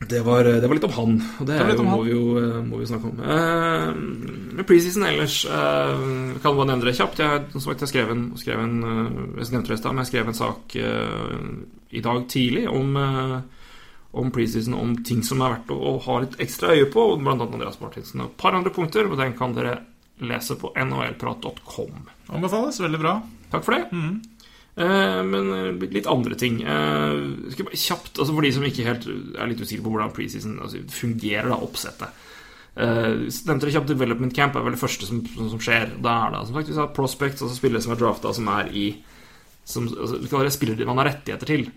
Det 0.09 0.19
var, 0.25 0.43
det 0.43 0.67
var 0.67 0.77
litt 0.77 0.85
om 0.87 0.95
han, 0.97 1.15
og 1.39 1.47
det, 1.47 1.57
Det 1.59 1.67
litt 1.69 1.81
om 1.83 1.89
må, 1.91 1.99
vi 2.05 2.13
jo, 2.13 2.23
eh, 2.41 2.59
må 2.65 2.79
vi 2.79 2.85
jo 2.85 2.89
snakke 2.91 3.09
om. 3.11 3.21
Eh, 3.23 4.53
med 4.57 4.67
preseason 4.69 5.05
ellers 5.07 5.37
eh, 5.45 6.03
kan 6.43 6.57
bare 6.57 6.69
nevne 6.71 6.87
det 6.89 6.95
kjapt. 6.97 7.21
Jeg, 7.23 7.45
som 7.53 7.63
sagt, 7.65 7.85
jeg 7.85 7.91
skrev 7.93 8.13
en, 8.13 8.25
skrev 8.39 8.63
en 8.63 8.75
eh, 8.83 9.19
Jeg 9.41 9.53
nevnte 9.55 9.75
det 9.75 9.91
men 9.91 10.03
jeg 10.03 10.11
skrev 10.11 10.31
en 10.31 10.39
sak 10.39 10.75
eh, 10.79 11.47
i 11.93 12.03
dag 12.03 12.25
tidlig 12.31 12.65
om, 12.71 12.97
eh, 12.99 13.37
om 14.19 14.33
preseason, 14.33 14.77
om 14.79 14.97
ting 15.05 15.23
som 15.25 15.41
er 15.45 15.57
verdt 15.57 15.73
å, 15.73 15.79
å 15.93 15.95
ha 16.07 16.19
litt 16.25 16.39
ekstra 16.43 16.73
øye 16.73 16.89
på, 16.93 17.07
blant 17.21 17.39
annet 17.39 17.59
Andreas 17.59 17.81
Martinsen 17.81 18.25
og 18.25 18.31
et 18.31 18.37
par 18.43 18.57
andre 18.57 18.73
punkter, 18.73 19.09
og 19.09 19.19
den 19.21 19.37
kan 19.37 19.55
dere 19.57 19.79
lese 20.23 20.57
på 20.59 20.73
nhlprat.com. 20.77 22.05
Anbefales. 22.33 22.79
Veldig 22.81 23.01
bra. 23.01 23.17
Takk 23.53 23.65
for 23.65 23.77
det. 23.77 23.87
Eh, 23.93 24.32
men 24.75 25.51
eh, 25.53 25.89
litt 25.93 26.09
andre 26.09 26.37
ting. 26.39 26.61
Eh, 26.65 27.15
skal 27.53 27.67
bare 27.67 27.79
kjapt, 27.79 28.15
altså 28.17 28.33
For 28.33 28.45
de 28.45 28.53
som 28.55 28.65
ikke 28.65 28.87
helt 28.87 29.05
er 29.07 29.51
litt 29.51 29.61
usikre 29.61 29.85
på 29.85 29.93
hvordan 29.93 30.13
preseason 30.15 30.55
altså, 30.65 30.81
fungerer, 30.93 31.51
da, 31.51 31.59
oppsettet. 31.61 32.21
Uh, 32.73 33.29
nevnte 33.45 33.67
det 33.67 33.75
kjapt 33.75 33.91
Development 33.91 34.33
Camp 34.33 34.55
er 34.57 34.63
vel 34.65 34.73
det 34.73 34.81
første 34.81 35.05
som, 35.05 35.19
som, 35.29 35.51
som 35.51 35.61
skjer. 35.61 35.91
Da 36.01 36.15
er 36.23 36.33
det 36.33 36.39
som 36.47 36.57
sagt, 36.57 36.71
vi 36.71 36.79
har 36.79 36.95
prospects, 36.95 37.43
altså 37.45 37.57
spillere 37.59 37.85
som 37.85 37.93
er 37.93 37.99
drafta, 38.01 38.31
som 38.33 38.49
er 38.49 38.71
i 38.73 38.87
som, 39.63 39.85
altså, 39.85 40.17
Vi 40.17 40.27
kaller 40.31 40.47
være 40.47 40.55
spillere 40.55 40.87
man 40.89 40.99
har 41.03 41.11
rettigheter 41.11 41.51
til. 41.51 41.67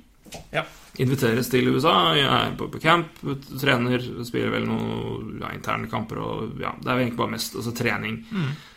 Ja. 0.55 0.64
Inviteres 1.05 1.51
til 1.53 1.68
USA, 1.68 1.92
er 2.16 2.55
på, 2.57 2.70
på 2.72 2.80
camp, 2.80 3.20
trener, 3.61 4.01
spiller 4.24 4.55
vel 4.57 4.64
noen 4.66 5.36
ja, 5.42 5.53
interne 5.53 5.90
kamper 5.92 6.22
og 6.24 6.57
ja, 6.64 6.72
Det 6.80 6.88
er 6.88 7.03
egentlig 7.03 7.20
bare 7.20 7.34
mest 7.36 7.61
altså, 7.61 7.74
trening. 7.76 8.22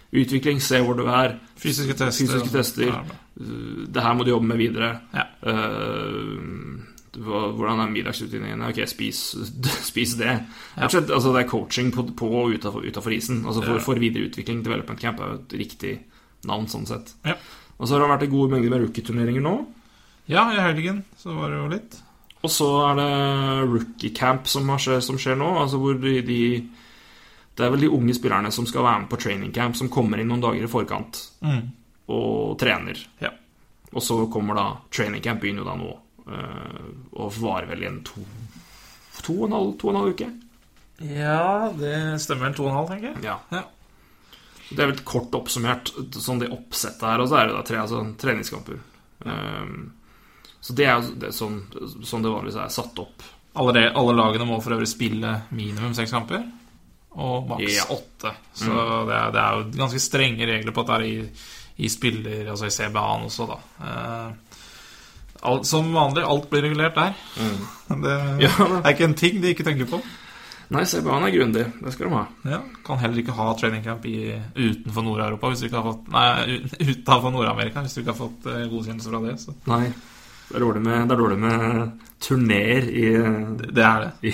Utvikling, 0.10 0.62
se 0.62 0.80
hvor 0.82 0.98
du 0.98 1.06
er. 1.06 1.36
Fysiske 1.60 1.94
tester. 1.94 2.26
Fysiske 2.26 2.54
tester. 2.54 2.96
Det 3.94 4.04
her 4.04 4.16
må 4.18 4.26
du 4.26 4.32
jobbe 4.34 4.50
med 4.50 4.58
videre. 4.58 4.90
Ja. 5.14 5.28
Uh, 5.46 6.80
hvordan 7.20 7.82
er 7.84 7.92
middagsrutinene? 7.94 8.70
Ok, 8.70 8.82
spis, 8.90 9.22
spis 9.92 10.16
det. 10.20 10.34
Ja. 10.78 10.88
altså, 10.88 11.34
det 11.34 11.44
er 11.44 11.50
coaching 11.50 11.94
på, 11.94 12.08
på 12.18 12.30
og 12.42 12.56
utafor 12.56 13.16
isen. 13.16 13.44
Altså 13.46 13.64
for, 13.66 13.80
for 13.86 14.02
videre 14.02 14.30
utvikling. 14.30 14.64
Development 14.66 15.02
Camp 15.02 15.22
er 15.22 15.34
jo 15.34 15.40
et 15.42 15.58
riktig 15.62 15.96
navn, 16.50 16.68
sånn 16.72 16.88
sett. 16.90 17.14
Ja. 17.28 17.38
Og 17.80 17.88
så 17.88 17.96
har 17.96 18.04
det 18.04 18.12
vært 18.14 18.28
en 18.28 18.34
god 18.34 18.54
mengde 18.54 18.72
med 18.72 18.84
rookie-turneringer 18.84 19.44
nå. 19.44 19.56
ja, 20.28 20.50
i 20.54 20.62
helgen 20.62 21.04
så 21.18 21.34
var 21.38 21.52
det 21.52 21.60
jo 21.60 21.72
litt. 21.72 22.00
Og 22.40 22.52
så 22.52 22.68
er 22.88 23.00
det 23.00 23.10
rookie 23.68 24.14
camp 24.16 24.48
som, 24.48 24.68
har 24.72 24.80
skje, 24.80 25.00
som 25.04 25.20
skjer 25.20 25.40
nå. 25.40 25.48
Altså 25.62 25.80
hvor 25.82 25.98
de, 26.00 26.20
de 26.24 26.42
Det 27.60 27.66
er 27.68 27.74
vel 27.74 27.84
de 27.84 27.90
unge 27.92 28.14
spillerne 28.16 28.52
som 28.56 28.66
skal 28.70 28.86
være 28.88 29.04
med 29.04 29.10
på 29.12 29.20
training 29.20 29.52
camp, 29.56 29.76
som 29.76 29.90
kommer 29.92 30.22
inn 30.24 30.30
noen 30.32 30.44
dager 30.44 30.64
i 30.64 30.72
forkant 30.72 31.20
Mm. 31.44 31.66
og 32.10 32.58
trener. 32.62 32.98
Ja. 33.22 33.34
Og 33.94 34.02
så 34.06 34.20
kommer 34.32 34.56
da 34.56 34.68
training 34.96 35.22
camp 35.26 35.42
begynner 35.44 35.64
jo 35.66 35.70
da 35.70 35.76
nå. 35.80 35.90
eh, 36.30 36.90
og 37.18 37.34
varer 37.42 37.66
vel 37.72 37.84
i 37.84 37.88
en 37.90 38.04
to, 38.06 38.22
to, 39.24 39.34
og 39.42 39.48
en 39.50 39.56
halv, 39.58 39.72
to 39.82 39.88
og 39.90 39.96
en 39.96 40.00
halv 40.02 40.14
uke. 40.14 40.28
Ja, 41.02 41.72
det 41.74 42.22
stemmer 42.22 42.54
to 42.54 42.66
og 42.68 42.70
en 42.70 42.76
halv, 42.78 42.90
tenker 42.92 43.08
jeg. 43.14 43.24
Ja. 43.26 43.38
Ja. 43.52 43.64
Det 44.70 44.84
er 44.84 44.92
vel 44.92 45.00
kort 45.08 45.34
oppsummert 45.34 45.90
sånn 46.14 46.40
det 46.44 46.52
oppsettet 46.54 47.02
her, 47.02 47.24
og 47.24 47.32
så 47.32 47.40
er 47.40 47.48
det 47.50 47.56
da 47.58 47.64
tre 47.66 47.80
altså, 47.82 48.04
treningskamper. 48.22 48.78
Um, 49.26 49.92
så 50.62 50.76
det 50.78 50.86
er 50.86 51.00
jo 51.00 51.32
sånn, 51.34 51.58
sånn 52.06 52.22
det 52.22 52.30
vanligvis 52.36 52.60
er 52.62 52.70
satt 52.78 53.00
opp. 53.02 53.26
Alle, 53.58 53.88
alle 53.98 54.14
lagene 54.14 54.46
må 54.46 54.60
for 54.62 54.76
øvrig 54.78 54.88
spille 54.92 55.32
minimum 55.50 55.96
seks 55.98 56.14
kamper. 56.14 56.44
Og 57.18 57.48
maks 57.50 57.74
Ja. 57.76 57.86
åtte. 57.96 58.32
Så 58.54 58.70
det, 59.10 59.16
er, 59.16 59.32
det 59.34 59.42
er 59.42 59.58
jo 59.58 59.64
ganske 59.80 60.00
strenge 60.04 60.46
regler 60.46 60.72
på 60.76 60.84
dette 60.86 61.00
her 61.00 61.08
i, 61.08 61.30
i 61.80 61.90
spiller, 61.90 62.46
altså 62.52 62.68
i 62.70 62.76
CBA-en 62.76 63.26
også, 63.30 63.48
da. 63.50 63.58
Eh, 63.82 64.32
alt, 65.50 65.66
som 65.66 65.90
vanlig, 65.96 66.24
alt 66.28 66.50
blir 66.52 66.62
regulert 66.68 66.96
der. 67.00 67.14
Det 68.06 68.16
Ja, 68.46 68.52
er 68.84 68.92
ikke 68.94 69.08
en 69.10 69.16
ting 69.20 69.42
de 69.42 69.54
ikke 69.56 69.66
tenker 69.68 69.90
på. 69.90 70.02
Nei, 70.70 70.84
CBA-en 70.86 71.26
er 71.26 71.34
grundig. 71.34 71.64
Det 71.82 71.94
skal 71.96 72.10
de 72.12 72.14
ha. 72.14 72.26
Ja, 72.46 72.60
Kan 72.86 73.00
heller 73.02 73.18
ikke 73.24 73.34
ha 73.34 73.48
training 73.58 73.82
camp 73.84 74.04
i, 74.06 74.36
utenfor 74.54 75.02
Nord-Europa 75.08 75.50
hvis 75.50 75.64
du 75.64 75.66
ikke 75.66 75.80
har 75.82 75.88
fått 75.88 76.12
Nei, 76.14 76.60
utenfor 76.92 77.34
Nord-Amerika 77.34 77.82
hvis 77.82 77.98
du 77.98 78.04
ikke 78.04 78.14
har 78.14 78.20
fått 78.22 78.46
eh, 78.54 78.68
godkjennelse 78.70 79.10
fra 79.10 79.24
det. 79.26 79.36
Så 79.42 79.56
Nei. 79.72 79.88
Det 80.50 80.58
er 80.58 80.64
dårlig 80.66 80.82
med, 80.82 81.12
er 81.12 81.20
dårlig 81.20 81.36
med 81.38 82.06
turneer 82.20 82.88
i, 82.90 83.04
det, 83.60 83.68
det 83.78 83.84
er 83.86 84.06
det. 84.06 84.32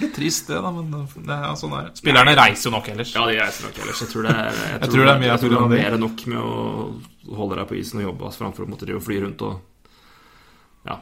Litt 0.00 0.14
trist, 0.16 0.48
det, 0.48 0.60
da, 0.64 0.70
men 0.72 0.88
det 1.28 1.34
er 1.36 1.58
sånn 1.60 1.74
er. 1.76 1.90
Spillerne 1.98 2.32
reiser 2.38 2.70
jo 2.70 2.72
nok 2.72 2.88
ellers. 2.88 3.12
Ja, 3.12 3.26
de 3.28 3.36
reiser 3.36 3.66
nok 3.68 3.82
ellers. 3.84 4.00
Jeg 4.00 4.12
tror 4.14 4.26
det 4.26 4.32
er, 4.32 4.62
jeg 4.72 4.92
tror 4.94 5.04
det 5.04 5.12
er 5.12 5.20
mye 5.20 5.28
jeg 5.28 5.42
tror 5.42 5.52
det 5.52 5.58
er 5.60 5.74
mer 5.74 5.96
enn 5.98 6.02
nok 6.06 6.24
med 6.32 6.40
å 6.40 7.36
holde 7.36 7.58
deg 7.60 7.68
på 7.68 7.76
isen 7.82 8.00
og 8.00 8.08
jobbe 8.08 8.32
framfor 8.38 8.64
å 8.64 8.70
måtte 8.72 8.88
drive 8.88 9.02
og 9.02 9.04
fly 9.04 9.20
rundt 9.26 9.44
og 9.44 10.88
ja, 10.88 10.96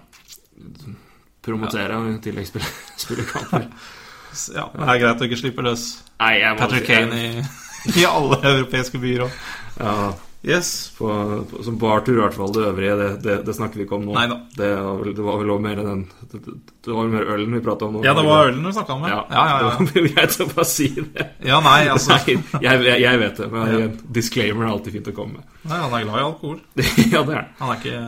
promotere 1.46 2.03
ja. 2.03 2.18
tilleggsspillerkamper. 2.26 3.70
Ja, 4.30 4.68
det 4.70 4.84
er 4.86 4.98
greit 5.03 5.22
å 5.24 5.26
ikke 5.26 5.36
slippe 5.40 5.62
løs 5.66 5.84
Nei, 6.20 6.36
jeg 6.38 6.55
Patrick 6.61 6.84
Kane 6.86 7.16
i, 7.18 7.30
i 7.98 8.05
alle 8.07 8.36
europeiske 8.46 9.01
byer 9.03 9.24
òg. 9.24 9.38
Ja, 9.80 9.94
Yes. 10.43 10.91
på, 10.97 11.07
på, 11.51 11.59
som 11.66 11.74
bartur 11.76 12.14
i 12.16 12.20
hvert 12.22 12.32
fall. 12.32 12.53
Det 12.57 12.62
øvrige, 12.70 12.95
det, 12.97 13.09
det, 13.26 13.34
det 13.45 13.55
snakker 13.59 13.76
vi 13.76 13.84
ikke 13.84 13.99
om 13.99 14.07
nå. 14.09 14.14
Neida. 14.16 14.38
Det, 14.57 14.70
det 15.18 15.24
var 15.26 15.36
vel 15.43 15.51
også 15.53 15.64
mer 15.66 15.76
den 15.84 16.05
Det, 16.32 16.41
var 16.88 17.03
vel 17.03 17.11
mer 17.12 17.26
ølen 17.34 17.53
vi 17.59 17.61
prata 17.66 17.84
om 17.84 17.99
nå. 17.99 18.05
Ja, 18.07 18.14
det 18.16 18.24
var 18.24 18.49
ølen 18.49 18.64
vi 18.64 18.72
snakka 18.72 18.97
om, 18.97 19.05
Ja, 19.05 19.18
ja. 19.18 19.20
Ja, 19.28 19.45
ja, 19.51 19.59
ja. 19.61 19.84
Det 19.84 20.01
var 20.01 20.09
greit 20.14 20.38
å 20.41 20.49
bare 20.55 20.68
si 20.70 20.88
det. 20.97 21.26
ja 21.51 21.61
nei, 21.61 21.82
altså 21.93 22.16
Nei, 22.16 22.38
jeg, 22.64 22.80
jeg, 22.88 22.97
jeg 23.05 23.20
vet 23.26 23.43
det, 23.45 23.51
men 23.53 23.74
Ja. 23.76 23.91
disclaimer 24.20 24.64
er 24.64 24.72
alltid 24.72 24.97
fint 24.97 25.12
å 25.12 25.16
komme 25.20 25.32
med. 25.43 25.45
Nei, 25.68 25.76
Han 25.84 25.93
er 26.01 26.09
glad 26.09 26.16
i 26.22 26.26
alkohol. 26.30 26.59
ja, 27.14 27.20
det 27.20 27.36
er 27.36 27.41
han. 27.43 27.53
Han 27.61 27.68
er 27.74 27.76
ikke 27.84 27.99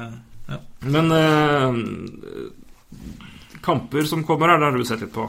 Men 0.96 1.06
eh, 1.20 1.70
kamper 3.68 4.08
som 4.08 4.24
kommer 4.24 4.48
her, 4.48 4.58
det 4.64 4.70
har 4.72 4.78
du 4.80 4.84
sett 4.88 5.04
litt 5.04 5.12
på. 5.14 5.28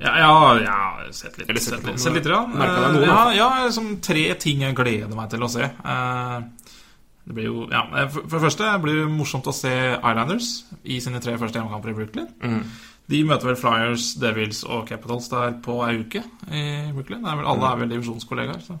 Ja, 0.00 0.14
ja, 0.18 0.34
ja 0.64 1.12
sett 1.12 1.36
litt. 1.38 1.48
Eller 1.50 1.60
sett 1.60 1.76
Sett 1.80 1.86
litt, 1.86 2.00
sett 2.00 2.14
litt 2.16 2.28
noen, 2.30 2.54
Eh, 2.56 3.06
ja, 3.06 3.18
ja, 3.36 3.48
liksom 3.66 4.00
tre 4.04 4.22
ting 4.40 4.62
jeg 4.64 4.76
gleder 4.78 5.14
meg 5.16 5.28
til 5.32 5.44
å 5.44 5.50
se. 5.52 5.62
Eh, 5.64 6.40
Det 7.26 7.34
blir 7.36 7.44
jo 7.50 7.66
Ja, 7.70 7.82
eh, 8.00 8.08
for, 8.08 8.22
for 8.24 8.38
det 8.38 8.46
første 8.48 8.70
blir 8.82 9.02
det 9.02 9.10
morsomt 9.12 9.46
å 9.46 9.54
se 9.54 9.74
Islanders 9.98 10.64
i 10.84 11.00
sine 11.04 11.20
tre 11.20 11.36
første 11.38 11.60
hjemmekamper 11.60 11.92
i 11.92 11.98
Brooklyn. 11.98 12.30
Mm. 12.42 12.64
De 13.10 13.20
møter 13.26 13.50
vel 13.50 13.56
Flyers, 13.58 14.14
Devils 14.22 14.64
og 14.64 14.86
Capitals 14.88 15.28
der 15.28 15.52
på 15.62 15.80
ei 15.86 15.98
uke 16.00 16.22
i 16.48 16.64
Brooklyn. 16.94 17.24
Er 17.26 17.36
vel, 17.36 17.46
alle 17.50 17.70
er 17.72 17.80
vel 17.84 17.88
divisjonskollegaer, 17.96 18.60
så 18.66 18.78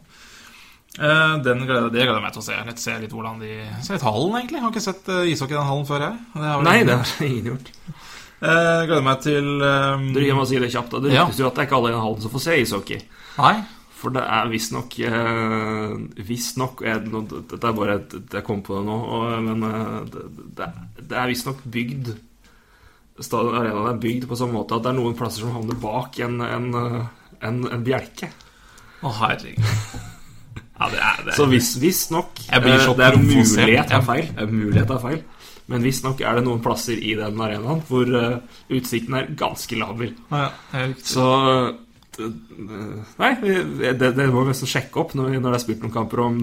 Eh, 0.98 1.36
den 1.46 1.60
gleder, 1.68 1.86
Det 1.88 2.02
gleder 2.02 2.16
jeg 2.18 2.22
meg 2.24 2.32
til 2.34 2.42
å 2.42 2.44
se. 2.44 2.56
Litt, 2.66 2.80
se 2.82 2.98
litt 2.98 3.12
hvordan 3.14 3.38
de 3.38 3.50
Se 3.86 3.92
litt 3.94 4.02
hallen, 4.02 4.32
egentlig. 4.40 4.58
Jeg 4.58 4.64
har 4.64 4.72
ikke 4.72 4.82
sett 4.82 5.10
ishockey 5.30 5.54
i 5.54 5.60
den 5.60 5.68
hallen 5.68 5.86
før, 5.86 6.00
jeg. 6.02 6.16
Det 6.34 6.48
har 6.50 6.62
Nei, 6.66 6.82
det 6.84 6.96
har 6.98 7.26
ingen 7.28 7.44
gjort. 7.52 7.70
Eh, 8.40 8.86
gleder 8.88 9.04
meg 9.04 9.20
til 9.24 9.48
um... 9.60 10.06
Du, 10.14 10.20
meg 10.20 10.40
å 10.40 10.48
si 10.48 10.58
det 10.62 10.70
kjapt. 10.72 10.94
da. 10.94 11.00
Det 11.04 11.12
Ja. 11.12 11.26
jo 11.28 11.46
at 11.50 11.54
det 11.58 11.62
er 11.64 11.68
ikke 11.68 11.76
alle 11.80 11.90
i 11.90 11.92
den 11.96 12.00
hallen 12.06 12.22
som 12.24 12.32
får 12.32 12.44
se 12.46 12.56
ishockey. 12.62 13.00
Nei? 13.36 13.54
For 14.00 14.08
det 14.16 14.22
er 14.24 14.48
visstnok 14.48 14.94
uh, 15.12 15.92
Visstnok 16.24 16.78
Dette 16.80 17.58
er 17.68 17.74
bare 17.76 17.96
et 17.98 18.14
Jeg 18.32 18.44
kom 18.46 18.62
på 18.64 18.78
det 18.78 18.86
nå, 18.88 18.94
og, 18.96 19.34
men 19.44 19.66
eh, 19.68 19.98
det, 20.08 20.22
det, 20.56 20.68
det 21.10 21.18
er 21.20 21.28
visstnok 21.28 21.60
bygd 21.68 22.08
Stadion 23.20 23.58
Arena 23.60 23.82
er 23.90 23.98
bygd 24.00 24.24
på 24.30 24.38
sånn 24.40 24.54
måte 24.54 24.78
at 24.78 24.86
det 24.86 24.94
er 24.94 24.96
noen 24.96 25.18
plasser 25.18 25.44
som 25.44 25.52
havner 25.52 25.76
bak 25.82 26.16
en, 26.24 26.38
en, 26.40 26.70
en, 27.44 27.58
en 27.68 27.82
bjelke. 27.84 28.30
Å, 29.04 29.12
herregud. 29.18 29.68
Ja, 30.80 30.88
det 30.88 31.02
er 31.10 31.20
det. 31.26 31.34
Så 31.36 31.44
hvis- 31.52 31.74
visstnok 31.82 32.40
Jeg 32.46 32.56
eh, 32.56 32.86
Det 32.96 33.04
er 33.10 33.18
mulighet 33.20 33.92
av 33.98 34.08
feil. 34.08 34.30
Det 34.32 34.46
er 34.46 34.54
mulighet 34.54 34.94
er 34.96 35.02
feil. 35.04 35.20
Men 35.70 35.84
visstnok 35.86 36.22
er 36.26 36.38
det 36.38 36.46
noen 36.46 36.62
plasser 36.64 36.98
i 36.98 37.14
den 37.18 37.38
arenaen 37.40 37.84
hvor 37.88 38.08
uh, 38.10 38.40
utsikten 38.74 39.14
er 39.18 39.30
ganske 39.38 39.78
laber. 39.78 40.10
Ja, 40.32 40.50
riktig. 40.74 41.06
Så 41.12 41.28
Nei, 42.20 43.30
det, 43.40 44.10
det 44.16 44.26
må 44.28 44.42
vi 44.42 44.50
nesten 44.50 44.68
sjekke 44.68 45.00
opp 45.02 45.14
når, 45.16 45.36
når 45.38 45.54
det 45.54 45.58
er 45.58 45.62
spilt 45.62 45.84
noen 45.84 45.94
kamper 45.94 46.22
om 46.24 46.40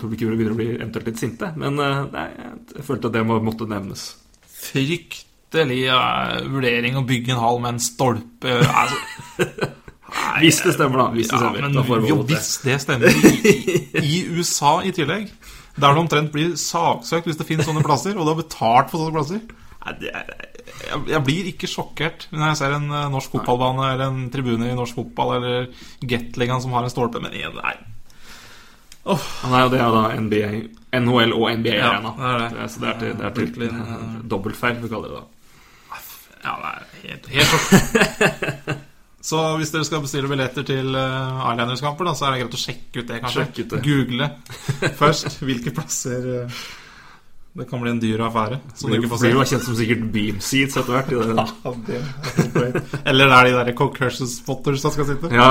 publikummere 0.00 0.38
begynner 0.38 0.54
å 0.54 0.58
bli 0.60 0.68
eventuelt 0.76 1.10
litt 1.10 1.20
sinte. 1.20 1.50
Men 1.58 1.80
eh, 1.82 2.04
nei, 2.14 2.28
jeg 2.76 2.86
følte 2.86 3.10
at 3.10 3.16
det 3.18 3.24
må, 3.28 3.36
måtte 3.44 3.68
nevnes. 3.68 4.06
Fryktelig 4.58 5.82
ja, 5.82 5.98
vurdering 6.48 6.96
å 7.00 7.04
bygge 7.08 7.34
en 7.34 7.42
hall 7.42 7.60
med 7.64 7.76
en 7.76 7.82
stolpe 7.82 8.56
altså, 8.62 8.98
nei, 9.44 10.40
Hvis 10.46 10.62
det 10.64 10.74
stemmer, 10.78 11.02
da. 11.02 11.08
Hvis 11.16 11.30
det 11.30 11.36
ja, 11.36 11.44
stemmer. 11.44 11.66
men 11.66 11.76
da 11.76 12.00
jo, 12.08 12.18
hvis 12.30 12.50
det 12.64 12.80
stemmer 12.86 13.20
i, 13.20 13.34
i, 13.52 13.78
I 14.00 14.24
USA 14.38 14.78
i 14.86 14.94
tillegg 14.96 15.28
Der 15.78 15.94
du 15.94 16.02
omtrent 16.02 16.32
blir 16.34 16.54
saksøkt 16.58 17.28
hvis 17.28 17.38
det 17.38 17.46
finnes 17.48 17.68
sånne 17.68 17.84
plasser 17.86 18.16
Og 18.16 18.26
du 18.26 18.32
har 18.32 18.40
betalt 18.40 18.90
for 18.90 19.02
sånne 19.02 19.14
plasser. 19.14 19.42
Nei, 19.84 20.10
er, 20.10 20.32
jeg, 21.06 21.20
blir 21.26 21.50
ikke 21.52 21.70
sjokkert 21.70 22.26
Når 22.34 22.50
jeg 22.50 22.60
ser 22.60 22.74
en 22.76 22.88
eh, 22.90 23.10
norsk 23.12 23.36
fotballbane 23.36 23.92
Eller 23.92 24.10
en 24.10 24.26
tribune 24.34 24.68
i 24.68 24.76
norsk 24.78 24.98
fotball 24.98 25.36
Eller 25.38 25.70
Gatlingan 26.02 26.64
som 26.64 26.74
har 26.76 26.86
en 26.86 26.92
stolpe 26.92 27.22
Men 27.22 27.34
nei. 27.34 27.76
Nei, 29.08 29.62
og 29.62 29.70
det 29.72 29.78
er 29.80 29.94
da 29.94 30.02
NBA, 30.20 30.48
NHL 30.98 31.32
og 31.32 31.46
NBA 31.62 31.78
Ja, 31.78 31.94
det 32.04 32.28
er 32.28 32.42
det. 32.58 32.66
Så 32.68 32.82
det 32.82 32.90
er 32.90 32.98
til, 33.00 33.14
det 33.16 33.24
er 33.24 33.34
til 33.36 33.46
Brooklyn, 33.46 33.82
eh, 33.84 34.16
dobbeltfeil, 34.28 34.80
vi 34.82 34.90
kaller 34.92 35.14
det 35.14 35.22
da. 35.22 35.26
Ja, 36.44 36.52
det 36.62 36.68
er 36.70 36.82
helt, 37.02 37.24
helt 37.32 38.44
Så 39.28 39.38
hvis 39.60 39.68
dere 39.74 39.84
skal 39.84 40.00
bestille 40.00 40.28
billetter 40.30 40.64
til 40.64 40.94
uh, 40.96 41.50
Islanders-kamper, 41.50 42.08
så 42.16 42.28
er 42.28 42.34
det 42.34 42.44
greit 42.44 42.54
å 42.56 42.60
sjekke 42.62 43.02
ut 43.02 43.08
det, 43.10 43.18
kanskje. 43.24 43.42
Ut 43.44 43.72
det. 43.74 43.80
Google 43.84 44.28
først 45.02 45.42
hvilke 45.44 45.72
plasser 45.76 46.28
eh, 46.32 46.60
Det 47.58 47.66
kan 47.68 47.82
bli 47.82 47.92
en 47.92 48.00
dyr 48.00 48.22
affære. 48.24 48.60
Som 48.78 48.88
du 48.88 48.96
ikke 48.96 49.10
får 49.12 49.20
se. 49.20 49.26
blir 49.26 49.36
jo 49.36 49.44
kjent 49.50 49.66
som 49.66 49.76
sikkert 49.76 50.06
beam 50.14 50.38
seats 50.40 50.78
etter 50.80 50.92
hvert. 50.94 51.12
Ja, 51.12 51.44
det 51.88 51.98
er. 51.98 52.78
Eller 53.04 53.28
det 53.28 53.36
er 53.40 53.50
de 53.50 53.56
der 53.58 53.72
concursion 53.76 54.30
spotters 54.30 54.80
som 54.84 54.94
skal 54.94 55.10
sitte. 55.10 55.32
Ja. 55.34 55.50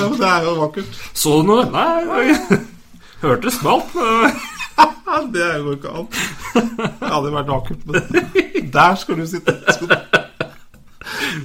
Ja, 0.00 0.06
men 0.06 0.16
det 0.16 0.30
er 0.30 0.46
jo 0.46 0.54
vakkert. 0.62 0.96
Så 1.12 1.34
du 1.42 1.50
noe? 1.50 1.66
Nei, 1.74 2.00
nei. 2.08 2.60
hørte 3.20 3.50
det 3.50 3.54
smalt. 3.58 3.92
det 5.36 5.50
går 5.66 5.76
ikke 5.76 5.92
an. 6.00 6.08
Det 6.54 7.12
hadde 7.12 7.34
vært 7.36 7.52
vakkert, 7.52 7.86
men 7.90 8.72
der 8.72 8.96
skal 9.02 9.20
du 9.20 9.26
sitte. 9.28 9.58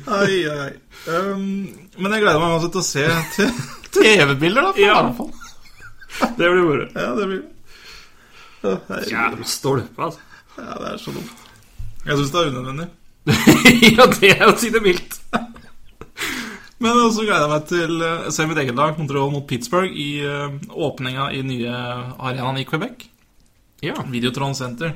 Ai, 0.07 0.37
ai. 0.49 0.71
Um, 1.07 1.41
men 1.99 2.13
jeg 2.15 2.23
gleder 2.23 2.39
meg 2.41 2.55
også 2.57 2.69
til 2.73 2.81
å 2.81 2.87
se 2.87 3.05
TV-bilder, 3.95 4.61
da. 4.69 4.71
For 4.71 4.81
Ja. 4.83 4.99
i 4.99 5.07
hvert 5.09 5.17
fall. 5.19 5.33
Det 6.37 6.47
blir 6.51 6.63
moro. 6.63 6.85
Ja, 6.95 7.09
det 7.17 7.27
blir. 7.31 7.43
Jævla 9.11 9.45
stolpe, 9.47 10.01
altså. 10.07 10.19
Ja, 10.57 10.77
det 10.79 10.93
er 10.93 11.01
så 11.01 11.11
dumt. 11.15 11.43
Jeg 12.05 12.17
syns 12.19 12.31
det 12.31 12.41
er 12.41 12.51
unødvendig. 12.53 12.87
ja, 13.97 14.05
det 14.13 14.31
er 14.35 14.45
å 14.47 14.55
si 14.61 14.69
det 14.73 14.81
mildt. 14.85 15.17
Men 16.83 16.99
så 17.13 17.23
gleder 17.23 17.45
jeg 17.45 17.51
meg 17.51 17.67
til 17.71 18.03
å 18.05 18.31
se 18.35 18.45
mitt 18.49 18.59
eget 18.61 18.77
lag 18.77 18.95
kontroll 18.97 19.31
mot 19.33 19.45
Pittsburgh 19.49 19.91
i 19.95 20.09
uh, 20.27 20.53
åpninga 20.69 21.29
i 21.33 21.41
nye 21.47 21.73
arenaen 22.19 22.59
i 22.61 22.65
Quebec. 22.67 23.07
Ja. 23.85 23.95
Videotron 24.11 24.55
Center. 24.57 24.93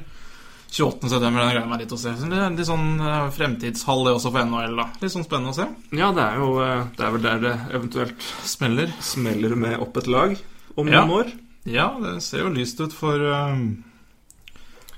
28. 0.70 1.10
september, 1.10 1.40
den 1.42 1.50
gleder 1.50 1.60
jeg 1.64 1.70
meg 1.72 1.80
litt 1.82 1.94
å 1.96 1.98
se. 2.00 2.12
Så 2.20 2.28
Det 2.30 2.38
er 2.38 2.54
litt 2.54 2.68
sånn 2.70 2.88
eh, 3.02 3.30
fremtidshall 3.34 4.04
det 4.06 4.14
også 4.20 4.32
for 4.36 4.46
NHL, 4.46 4.76
da. 4.78 4.86
Litt 5.02 5.12
sånn 5.16 5.26
spennende 5.26 5.52
å 5.54 5.58
se. 5.58 5.66
ja, 5.98 6.12
det 6.14 6.24
er 6.28 6.36
jo 6.38 6.50
eh, 6.64 6.84
Det 6.98 7.06
er 7.08 7.12
vel 7.16 7.24
der 7.26 7.40
det 7.48 7.54
eventuelt 7.74 8.28
Smeller. 8.46 8.94
smeller 9.02 9.56
med 9.56 9.80
opp 9.82 9.98
et 9.98 10.08
lag 10.08 10.38
om 10.78 10.88
Ja. 10.88 11.02
noen 11.06 11.16
år. 11.26 11.32
Ja, 11.66 11.90
det 12.00 12.22
ser 12.24 12.46
jo 12.46 12.50
lyst 12.54 12.80
ut 12.82 12.94
for 12.96 13.20
um, 13.20 13.84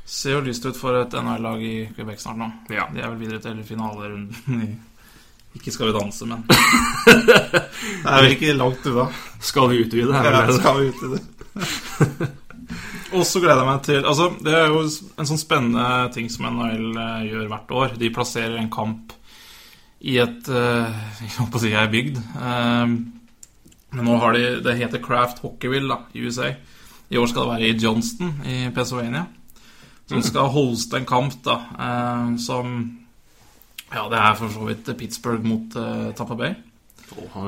Ser 0.06 0.36
jo 0.38 0.42
lyst 0.46 0.66
ut 0.66 0.76
for 0.78 0.94
et 1.00 1.14
NHL-lag 1.16 1.62
i 1.64 1.74
Quebec 1.96 2.20
snart 2.20 2.38
nå. 2.38 2.52
Ja. 2.70 2.86
De 2.94 3.00
er 3.02 3.08
vel 3.14 3.20
videre 3.24 3.40
til 3.42 3.64
finalerunden 3.64 4.62
i 4.62 4.70
Ikke 5.58 5.72
Skal 5.72 5.88
vi 5.92 5.96
danse, 5.98 6.28
men 6.28 6.44
Det 7.08 8.12
er 8.12 8.22
vel 8.22 8.36
ikke 8.36 8.54
langt 8.60 8.86
unna. 8.92 9.08
Skal 9.40 9.70
vi 9.72 9.82
utvide? 9.86 10.14
Er 10.20 10.32
Ja, 10.38 10.46
skal 10.60 10.80
vi 10.82 10.92
ut 10.92 11.02
i 11.08 11.14
det. 11.16 12.30
Og 13.12 13.26
så 13.28 13.42
gleder 13.44 13.62
jeg 13.62 13.68
meg 13.68 13.82
til 13.86 14.06
Altså, 14.08 14.30
Det 14.40 14.54
er 14.56 14.70
jo 14.72 14.84
en 14.86 15.30
sånn 15.30 15.42
spennende 15.42 15.88
ting 16.16 16.30
som 16.32 16.48
NHL 16.48 16.92
eh, 16.96 17.26
gjør 17.32 17.50
hvert 17.52 17.74
år. 17.82 17.98
De 18.00 18.12
plasserer 18.14 18.56
en 18.60 18.72
kamp 18.72 19.16
i 20.02 20.18
et 20.22 20.50
eh, 20.50 21.02
Jeg 21.24 21.36
holdt 21.38 21.52
på 21.54 21.60
å 21.60 21.64
si 21.64 21.74
ei 21.76 21.90
bygd. 21.92 22.22
Eh, 22.22 22.96
men 23.92 24.08
nå 24.08 24.18
har 24.24 24.38
de 24.38 24.46
Det 24.64 24.78
heter 24.80 25.04
Craft 25.04 25.44
Hockeyville 25.44 25.92
da, 25.92 26.00
i 26.16 26.24
USA. 26.24 26.54
I 27.12 27.20
år 27.20 27.28
skal 27.28 27.44
det 27.44 27.54
være 27.58 27.70
i 27.70 27.78
Johnston 27.84 28.34
i 28.48 28.58
Pennsylvania. 28.72 29.26
Som 30.08 30.24
skal 30.24 30.52
hoste 30.52 31.00
en 31.00 31.08
kamp 31.08 31.38
da 31.46 31.60
eh, 31.76 32.34
som 32.44 32.82
Ja, 33.92 34.08
det 34.08 34.20
er 34.20 34.36
for 34.40 34.52
så 34.52 34.68
vidt 34.70 34.88
Pittsburgh 34.98 35.44
mot 35.44 35.76
eh, 35.76 36.12
Tampa 36.16 36.38
Bay. 36.40 36.56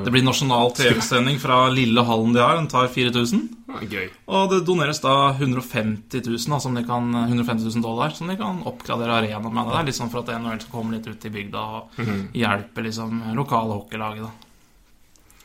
Det 0.04 0.12
blir 0.12 0.24
nasjonal 0.26 0.72
TV-sending 0.76 1.40
fra 1.42 1.70
lille 1.72 2.04
hallen 2.06 2.34
de 2.36 2.42
har. 2.44 2.56
Den 2.60 2.68
tar 2.72 2.88
4000. 2.92 3.44
Gøy. 3.90 4.10
Og 4.30 4.50
det 4.52 4.60
doneres 4.68 5.00
da 5.02 5.14
150 5.34 6.22
000, 6.28 6.60
som 6.62 6.76
de 6.78 6.84
kan, 6.86 7.08
150 7.26 7.66
000 7.72 7.82
dollar 7.86 8.14
som 8.14 8.28
de 8.30 8.36
kan 8.38 8.60
oppgradere 8.70 9.16
arenaen 9.22 9.48
med. 9.54 9.72
Det 9.72 9.80
er 9.80 9.88
litt 9.90 9.98
sånn 10.00 10.12
for 10.14 10.22
at 10.22 10.34
NHL 10.36 10.60
skal 10.62 10.76
komme 10.76 10.98
litt 10.98 11.08
ut 11.10 11.26
i 11.26 11.34
bygda 11.34 11.64
og 11.80 12.04
hjelpe 12.38 12.84
liksom 12.86 13.22
lokale 13.38 13.80
hockeylaget. 13.80 14.50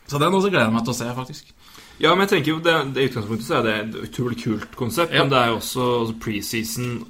Så 0.09 0.19
noe 0.21 0.41
som 0.41 0.51
gleder 0.51 0.67
jeg 0.67 0.75
meg 0.75 0.85
til 0.89 0.95
å 0.95 0.99
se, 0.99 1.09
faktisk. 1.17 1.55
Ja, 1.99 2.13
men 2.15 2.27
jeg 2.27 2.31
tenker 2.37 2.53
jo 2.53 2.61
det, 2.63 2.75
det 2.95 3.09
utgangspunktet 3.11 3.47
så 3.49 3.57
er 3.59 3.65
det 3.67 3.77
et 3.81 3.97
utrolig 4.09 4.39
kult 4.43 4.77
konsept, 4.79 5.13
Ja. 5.13 5.25
men 5.25 5.33
det 5.33 5.39
er 5.41 5.49
jo 5.51 5.57
også 5.59 6.19
preseason 6.23 7.01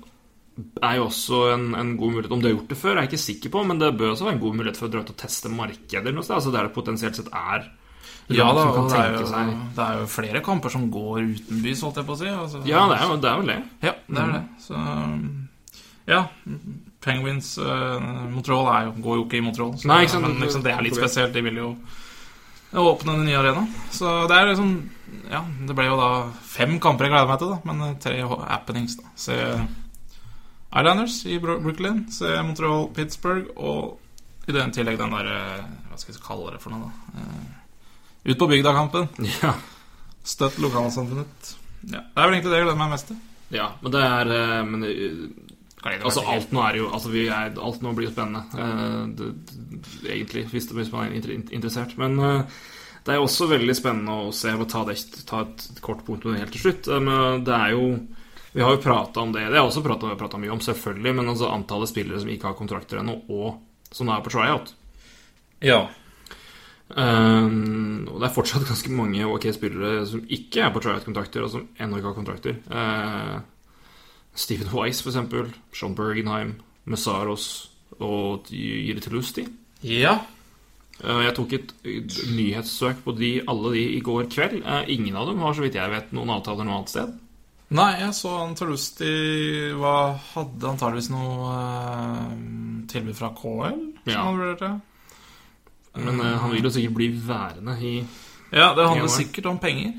er 0.59 0.99
jo 0.99 1.07
også 1.07 1.43
en, 1.55 1.67
en 1.79 1.91
god 1.99 2.15
mulighet 2.15 2.33
Om 2.35 2.41
du 2.43 2.49
har 2.49 2.55
gjort 2.57 2.73
det 2.73 2.79
før, 2.81 2.95
er 2.95 3.05
jeg 3.05 3.13
ikke 3.13 3.25
sikker 3.25 3.53
på, 3.55 3.65
men 3.69 3.81
det 3.81 3.93
bør 3.99 4.15
også 4.15 4.27
være 4.27 4.39
en 4.39 4.45
god 4.45 4.57
mulighet 4.61 4.81
for 4.81 4.89
å 4.89 4.93
dra 4.93 5.03
ut 5.05 5.13
og 5.13 5.21
teste 5.21 5.53
markeder 5.53 6.15
noe 6.15 6.27
sted. 6.27 6.39
Altså 6.39 6.55
der 6.55 6.69
det 6.69 6.75
potensielt 6.77 7.21
sett 7.21 7.31
er 7.33 7.69
Ja 8.29 8.49
da, 8.53 8.65
og 8.69 8.91
det 8.91 8.99
er, 8.99 9.15
jo, 9.15 9.29
seg 9.31 9.53
det 9.77 9.85
er 9.85 10.01
jo 10.03 10.09
flere 10.13 10.43
kamper 10.45 10.75
som 10.75 10.89
går 10.93 11.23
utenbys, 11.23 11.85
holdt 11.87 12.03
jeg 12.03 12.09
på 12.09 12.17
å 12.17 12.21
si. 12.21 12.33
Altså, 12.33 12.65
Ja, 12.69 12.83
det 12.91 12.99
er 12.99 13.15
det. 13.15 13.31
Er 13.31 13.41
vel 13.43 13.53
det. 13.53 13.61
Ja, 13.87 13.95
det 14.09 14.25
er 14.25 14.35
det. 14.35 14.43
Så 14.67 14.83
ja. 16.09 16.21
Penguins 17.05 17.55
uh, 17.63 17.97
Montreal 18.33 18.69
er 18.75 18.93
går 18.99 19.19
jo 19.21 19.25
ikke 19.25 19.39
i 19.39 19.45
Montreal. 19.45 19.75
Så, 19.79 19.89
Nei, 19.89 20.03
ikke 20.07 20.23
men 20.25 20.39
liksom, 20.43 20.65
det 20.67 20.75
er 20.75 20.85
litt 20.85 20.99
spesielt. 20.99 21.35
De 21.37 21.45
vil 21.47 21.61
jo 21.61 21.73
åpne 22.77 23.15
den 23.15 23.29
nye 23.29 23.39
arenaen. 23.41 23.69
Så 23.95 24.23
det 24.29 24.37
er 24.37 24.51
liksom 24.51 24.73
Ja, 25.31 25.45
det 25.69 25.77
ble 25.77 25.87
jo 25.87 25.97
da 26.01 26.09
fem 26.45 26.77
kamper 26.83 27.07
jeg 27.07 27.15
gleder 27.15 27.31
meg 27.31 27.41
til, 27.41 27.53
da. 27.55 27.61
Men 27.69 28.01
tre 28.03 28.17
happenings, 28.49 28.99
da. 28.99 29.13
Se 29.17 29.37
Islanders 30.75 31.23
i 31.27 31.39
Bro- 31.41 31.61
Brooklyn. 31.65 32.05
Se 32.13 32.35
Montreal, 32.45 32.89
Pittsburgh. 32.97 33.49
Og 33.57 33.99
i 34.49 34.53
den 34.57 34.73
tillegg 34.73 34.99
den 35.01 35.13
derre 35.13 35.39
Hva 35.89 35.99
skal 36.01 36.15
vi 36.15 36.23
kalle 36.25 36.53
det 36.55 36.61
for 36.63 36.73
noe, 36.75 36.89
da? 36.89 37.21
Eh, 37.21 38.33
ut 38.33 38.39
på 38.41 38.49
bygda-kampen. 38.51 39.09
Ja. 39.43 39.55
Støtt 40.29 40.59
lokalsamfunnet. 40.61 41.55
Ja, 41.89 42.03
det 42.03 42.19
er 42.21 42.27
vel 42.27 42.35
egentlig 42.37 42.53
det 42.53 42.59
jeg 42.59 42.67
gleder 42.67 42.81
meg 42.83 42.91
mest 42.93 43.09
til. 43.13 43.21
ja, 43.55 43.69
men 43.81 43.93
det 43.95 44.01
er 44.05 44.33
eh, 44.35 44.65
Men 44.67 44.85
eh, 44.85 46.01
altså, 46.05 46.25
alt 46.29 46.51
nå 46.53 46.61
er 46.67 46.77
jo 46.83 46.89
altså, 46.93 47.09
vi 47.15 47.23
er, 47.33 47.55
Alt 47.63 47.85
nå 47.87 47.93
blir 47.97 48.09
jo 48.09 48.13
spennende, 48.13 48.43
ja. 48.59 49.07
det, 49.17 49.29
det, 49.47 50.11
egentlig, 50.11 50.43
hvis, 50.53 50.67
det, 50.69 50.77
hvis 50.77 50.93
man 50.93 51.07
er 51.15 51.31
interessert. 51.39 51.95
Men 51.97 52.19
eh, 52.19 52.59
det 53.07 53.15
er 53.15 53.21
jo 53.23 53.29
også 53.29 53.47
veldig 53.49 53.77
spennende 53.79 54.17
å 54.27 54.33
se 54.37 54.53
og 54.53 54.67
ta, 54.69 54.83
det, 54.89 54.99
ta 55.31 55.45
et 55.47 55.69
kort 55.81 56.03
punkt 56.05 56.27
med 56.27 56.35
det 56.37 56.43
helt 56.45 56.57
til 56.59 56.67
slutt. 56.67 56.91
Eh, 56.93 57.01
Men 57.09 57.45
det 57.47 57.55
er 57.57 57.73
jo 57.79 57.87
Vi 58.53 58.65
har 58.65 58.75
jo 58.75 58.83
prata 58.83 59.21
om 59.21 59.33
det. 59.33 59.45
Det 59.45 59.59
har 59.59 59.67
jeg 59.67 59.71
også 59.71 60.17
prata 60.19 60.41
mye 60.41 60.53
om, 60.55 60.61
selvfølgelig. 60.65 61.15
Men 61.15 61.33
altså 61.35 61.51
antallet 61.53 61.91
spillere 61.91 62.21
som 62.23 62.31
ikke 62.33 62.51
har 62.51 62.59
kontrakter 62.59 63.03
ennå, 63.03 63.21
og 63.29 63.59
som 63.95 64.09
er 64.13 64.23
på 64.25 64.33
tryout. 64.33 64.73
Ja. 65.65 65.87
Um, 66.89 68.07
og 68.09 68.23
det 68.23 68.29
er 68.31 68.33
fortsatt 68.33 68.65
ganske 68.65 68.93
mange 68.97 69.27
ok 69.29 69.51
spillere 69.53 70.07
som 70.09 70.23
ikke 70.25 70.63
er 70.65 70.73
på 70.73 70.81
tryout-kontrakter, 70.81 71.45
og 71.45 71.53
som 71.53 71.69
ennå 71.77 72.01
ikke 72.01 72.13
har 72.13 72.17
kontrakter. 72.17 72.57
Uh, 72.73 73.45
Stephen 74.39 74.73
Wise, 74.73 75.03
for 75.03 75.13
eksempel. 75.13 75.53
Sean 75.75 75.97
Bergenheim. 75.99 76.57
Messaros 76.89 77.69
og 78.01 78.49
Jiri 78.49 79.03
Telusti. 79.05 79.45
Ja. 79.85 80.17
Uh, 81.03 81.21
jeg 81.27 81.35
tok 81.37 81.53
et 81.59 81.75
et 81.85 82.15
nyhetssøk 82.33 83.05
på 83.05 83.13
de, 83.19 83.43
alle 83.47 83.75
de 83.77 83.85
i 83.99 84.01
går 84.05 84.31
kveld. 84.33 84.63
Uh, 84.65 84.89
ingen 84.89 85.17
av 85.17 85.29
dem 85.29 85.45
har, 85.45 85.53
så 85.55 85.67
vidt 85.67 85.77
jeg 85.77 85.93
vet, 85.93 86.15
noen 86.17 86.33
avtaler 86.39 86.65
noe 86.65 86.81
annet 86.81 86.95
sted. 86.95 87.19
Nei, 87.69 87.91
jeg 88.01 88.15
så 88.17 88.31
han 88.39 88.55
Talusti 88.57 89.09
var, 89.77 90.15
hadde 90.33 90.71
antageligvis 90.71 91.11
noe 91.13 91.51
eh, 91.53 92.31
tilbud 92.89 93.17
fra 93.19 93.29
KL. 93.37 93.83
Ja. 94.09 94.23
Men 95.99 96.23
eh, 96.23 96.39
han 96.41 96.55
vil 96.55 96.65
jo 96.65 96.73
sikkert 96.73 96.97
bli 96.97 97.11
værende 97.13 97.77
i 97.85 97.99
Ja, 98.55 98.73
det 98.73 98.87
handler 98.89 99.13
sikkert 99.13 99.51
om 99.53 99.61
penger. 99.61 99.99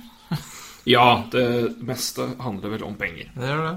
Ja, 0.89 1.23
det 1.29 1.75
meste 1.85 2.31
handler 2.39 2.71
vel 2.73 2.83
om 2.87 2.95
penger. 2.97 3.29
Det 3.35 3.51
gjør 3.51 3.65
det. 3.67 3.75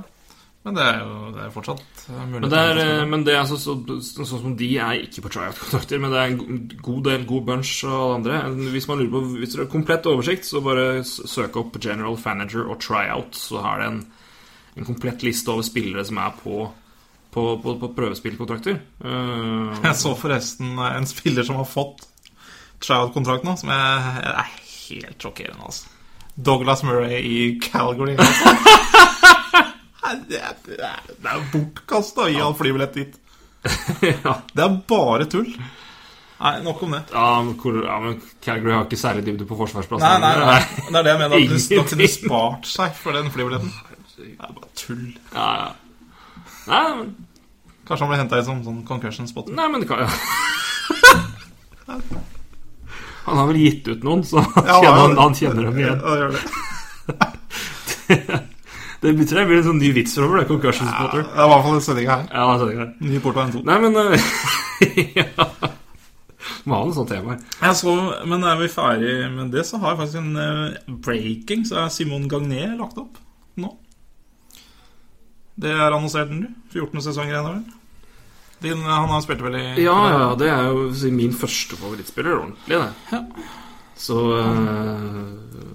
Men 0.63 0.77
det 0.79 0.83
er 0.87 0.99
jo 1.03 1.15
det 1.35 1.41
er 1.43 1.55
fortsatt 1.55 2.03
eh, 2.07 2.19
mulig. 2.23 2.41
Men 2.45 2.53
det 2.53 2.61
er, 2.63 2.81
eh, 2.83 3.05
men 3.11 3.25
det 3.27 3.35
er 3.35 3.41
altså, 3.41 3.59
så, 3.59 3.75
så, 3.99 4.23
sånn 4.23 4.43
som 4.45 4.53
de 4.59 4.69
er 4.79 5.01
ikke 5.03 5.25
på 5.25 5.33
tryout-kontrakter, 5.35 6.03
men 6.03 6.15
det 6.15 6.21
er 6.21 6.31
en 6.31 6.69
god 6.87 7.01
del, 7.09 7.25
god 7.27 7.49
bunch 7.49 7.73
av 7.89 8.15
andre. 8.19 8.43
Hvis 8.75 8.87
man 8.91 9.03
lurer 9.03 9.15
på 9.17 9.23
Hvis 9.41 9.57
dere 9.57 9.67
har 9.67 9.73
komplett 9.73 10.07
oversikt, 10.11 10.47
så 10.47 10.63
bare 10.63 10.87
søk 11.07 11.59
opp 11.59 11.81
General 11.83 12.19
Manager 12.25 12.71
og 12.71 12.79
tryout, 12.85 13.35
så 13.39 13.65
har 13.65 13.83
det 13.83 13.91
en, 13.91 13.99
en 14.79 14.87
komplett 14.87 15.27
liste 15.27 15.51
over 15.51 15.67
spillere 15.67 16.07
som 16.07 16.23
er 16.23 16.39
på 16.45 16.69
på, 17.33 17.43
på, 17.65 17.73
på 17.81 17.89
prøvespillkontrakter. 17.97 18.75
Uh, 19.01 19.73
Jeg 19.81 19.97
så 19.97 20.11
forresten 20.21 20.77
en 20.77 21.07
spiller 21.09 21.47
som 21.49 21.57
har 21.57 21.65
fått 21.65 22.05
tryout-kontrakt 22.85 23.47
nå, 23.47 23.57
som 23.57 23.73
jeg, 23.73 24.13
jeg 24.21 24.35
er 24.37 24.51
helt 24.83 25.27
sjokkerende, 25.27 25.65
altså. 25.71 25.89
Douglas 26.37 26.83
Murray 26.85 27.21
i 27.25 27.41
Calgary. 27.61 28.17
Altså. 28.21 28.53
det 30.29 30.41
det 30.67 30.79
er, 30.79 31.01
er 31.33 31.39
bortkasta 31.53 32.21
å 32.27 32.29
gi 32.33 32.41
han 32.41 32.57
flybillett 32.59 32.95
dit. 32.99 33.13
ja. 34.25 34.33
Det 34.53 34.63
er 34.65 34.69
bare 34.89 35.25
tull. 35.31 35.51
Nei, 36.43 36.57
nok 36.65 36.83
om 36.83 36.91
det. 36.97 37.03
Ja, 37.13 37.43
men 37.43 37.55
ja, 37.85 38.15
Calgary 38.43 38.73
har 38.75 38.85
ikke 38.89 38.97
særlig 38.99 39.23
dybde 39.29 39.45
på 39.47 39.57
forsvarsplassen. 39.61 40.03
Nei, 40.03 40.19
nei, 40.19 40.35
nei. 40.43 40.63
Det 40.91 40.99
er 40.99 41.03
det 41.07 41.13
jeg 41.13 41.21
mener. 41.21 41.37
At 41.39 41.43
du 41.71 41.83
kunne 41.93 42.09
spart 42.11 42.65
seg 42.67 42.91
for 42.99 43.11
den 43.15 43.31
flybilletten. 43.35 43.71
Det 44.17 44.23
er 44.35 44.53
bare 44.57 44.71
tull. 44.79 45.07
Ja, 45.35 45.49
ja. 45.61 45.69
Nei, 46.67 46.95
men, 46.99 47.09
Kanskje 47.83 48.05
han 48.05 48.13
ble 48.13 48.21
henta 48.21 48.39
i 48.39 48.45
som 48.47 48.63
sånn 48.63 48.85
concussion 48.87 49.27
spot. 49.27 49.49
nei, 49.51 49.67
men 49.71 49.81
det 49.83 49.89
kan 49.91 49.99
Han 53.27 53.39
har 53.39 53.47
vel 53.51 53.59
gitt 53.59 53.89
ut 53.91 54.03
noen, 54.07 54.23
så 54.27 54.37
Ja, 54.43 54.47
kjenner 54.83 55.01
han, 55.01 55.17
han 55.19 55.35
kjenner 55.39 55.63
dem 55.69 55.79
igjen. 55.79 55.99
Ja, 55.99 56.11
det 56.11 56.19
gjør 56.23 56.31
det. 56.39 56.45
Det 59.03 59.13
betyr 59.19 59.41
det 59.41 59.47
blir 59.49 59.59
en 59.59 59.67
sånn 59.67 59.81
ny 59.83 59.91
vits 59.97 60.15
over 60.23 60.39
det. 60.39 60.47
Concussion 60.51 60.87
Ja, 60.87 61.09
det 61.11 61.25
er 61.25 61.27
i 61.27 61.51
hvert 61.51 61.65
fall 61.67 61.75
en 61.75 61.85
sending 61.85 62.11
her. 62.11 62.27
Ja, 62.31 62.45
det 62.61 62.69
er 62.69 62.81
her. 62.85 62.91
Ny 63.03 63.21
Portveien 63.25 63.55
2. 63.57 63.63
Nei, 63.67 63.79
men 63.83 63.99
eh, 63.99 64.29
ja. 65.19 65.47
Må 66.63 66.79
ha 66.79 66.87
noe 66.87 66.95
sånt 66.95 67.11
tema 67.11 67.35
her. 67.35 67.75
Så, 67.75 67.95
men 68.31 68.47
er 68.47 68.61
vi 68.61 68.71
ferdig 68.71 69.17
med 69.35 69.51
det, 69.55 69.65
så 69.67 69.81
har 69.83 69.97
jeg 69.97 70.03
faktisk 70.05 70.21
en 70.21 70.39
eh, 70.39 70.93
breaking. 71.09 71.65
Så 71.67 71.81
er 71.83 71.91
Simon 71.95 72.29
Gagné 72.31 72.69
lagt 72.79 73.01
opp 73.03 73.19
nå. 73.59 73.73
Det 75.63 75.73
er 75.75 75.89
annonsert 75.91 76.31
den, 76.31 76.47
du. 76.47 76.77
14 76.79 77.03
sesonger 77.09 77.35
igjen, 77.35 77.49
vel? 77.51 77.81
Din, 78.63 78.85
han 78.87 79.11
har 79.11 79.25
spilt 79.25 79.43
vel 79.43 79.59
i 79.59 79.65
Ja, 79.83 79.97
ja, 80.13 80.29
det 80.39 80.47
er 80.55 80.71
jo 80.71 81.11
min 81.11 81.35
første 81.35 81.75
favorittspiller, 81.81 82.39
ordentlig, 82.39 82.79
det. 82.79 83.17
Ja. 83.17 83.25
Så 83.99 84.17
eh, 84.39 85.23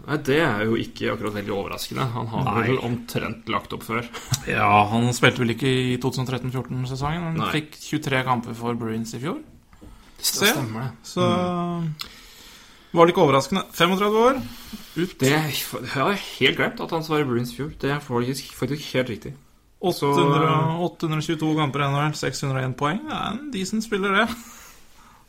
Nei, 0.07 0.18
det 0.23 0.38
er 0.39 0.61
jo 0.65 0.77
ikke 0.80 1.11
akkurat 1.14 1.35
veldig 1.35 1.52
overraskende. 1.53 2.06
Han 2.14 2.27
har 2.31 2.45
Nei. 2.48 2.61
vel 2.69 2.77
omtrent 2.88 3.49
lagt 3.52 3.73
opp 3.76 3.84
før. 3.84 4.07
Ja, 4.48 4.69
han 4.91 5.10
spilte 5.15 5.44
vel 5.44 5.52
ikke 5.56 5.68
i 5.68 5.98
2013-14-sesongen. 5.99 7.26
Han 7.31 7.41
Nei. 7.41 7.49
fikk 7.56 7.76
23 7.84 8.22
kamper 8.27 8.56
for 8.57 8.77
Bruins 8.80 9.11
i 9.18 9.19
fjor. 9.23 9.41
Det 10.18 10.26
stemmer, 10.31 10.88
det. 10.88 11.11
Så 11.11 11.26
var 12.95 13.06
det 13.06 13.14
ikke 13.14 13.26
overraskende. 13.26 13.65
35 13.76 14.22
år. 14.23 14.39
Ut. 14.98 15.11
Det 15.22 15.30
jeg 15.30 15.52
har 15.94 16.15
helt 16.18 16.57
glemt 16.57 16.80
at 16.81 16.95
han 16.95 17.03
svarer 17.06 17.27
Bruins 17.30 17.52
i 17.53 17.60
fjor. 17.60 17.76
Det 17.81 17.91
er 17.94 17.99
faktisk, 18.02 18.56
faktisk 18.57 18.95
helt 18.95 19.11
riktig. 19.14 19.34
Så- 19.94 20.10
800, 20.10 20.80
822 20.88 21.52
kamper 21.60 21.84
i 21.84 21.89
NHL, 21.91 22.15
601 22.18 22.73
poeng. 22.80 23.03
Det 23.06 23.14
er 23.19 23.35
en 23.35 23.52
decent 23.53 23.84
spiller, 23.85 24.15
det. 24.23 24.27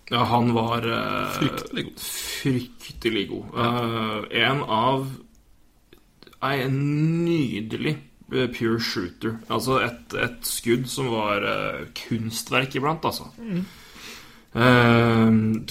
Ja, 0.08 0.24
han 0.30 0.52
var 0.56 0.86
uh, 0.88 1.30
Fryktelig 1.36 1.84
god. 1.90 2.04
fryktelig 2.42 3.24
god. 3.28 3.48
Uh, 3.54 4.20
en 4.30 4.62
av 4.62 5.08
en 6.40 6.78
nydelig 7.24 7.96
eh, 8.32 8.46
pure 8.54 8.78
shooter. 8.80 9.36
Altså 9.50 9.80
et, 9.82 10.14
et 10.14 10.46
skudd 10.46 10.86
som 10.88 11.10
var 11.12 11.44
uh, 11.44 11.82
kunstverk 11.98 12.78
iblant, 12.78 13.04
altså. 13.04 13.28
Eh, 14.58 15.30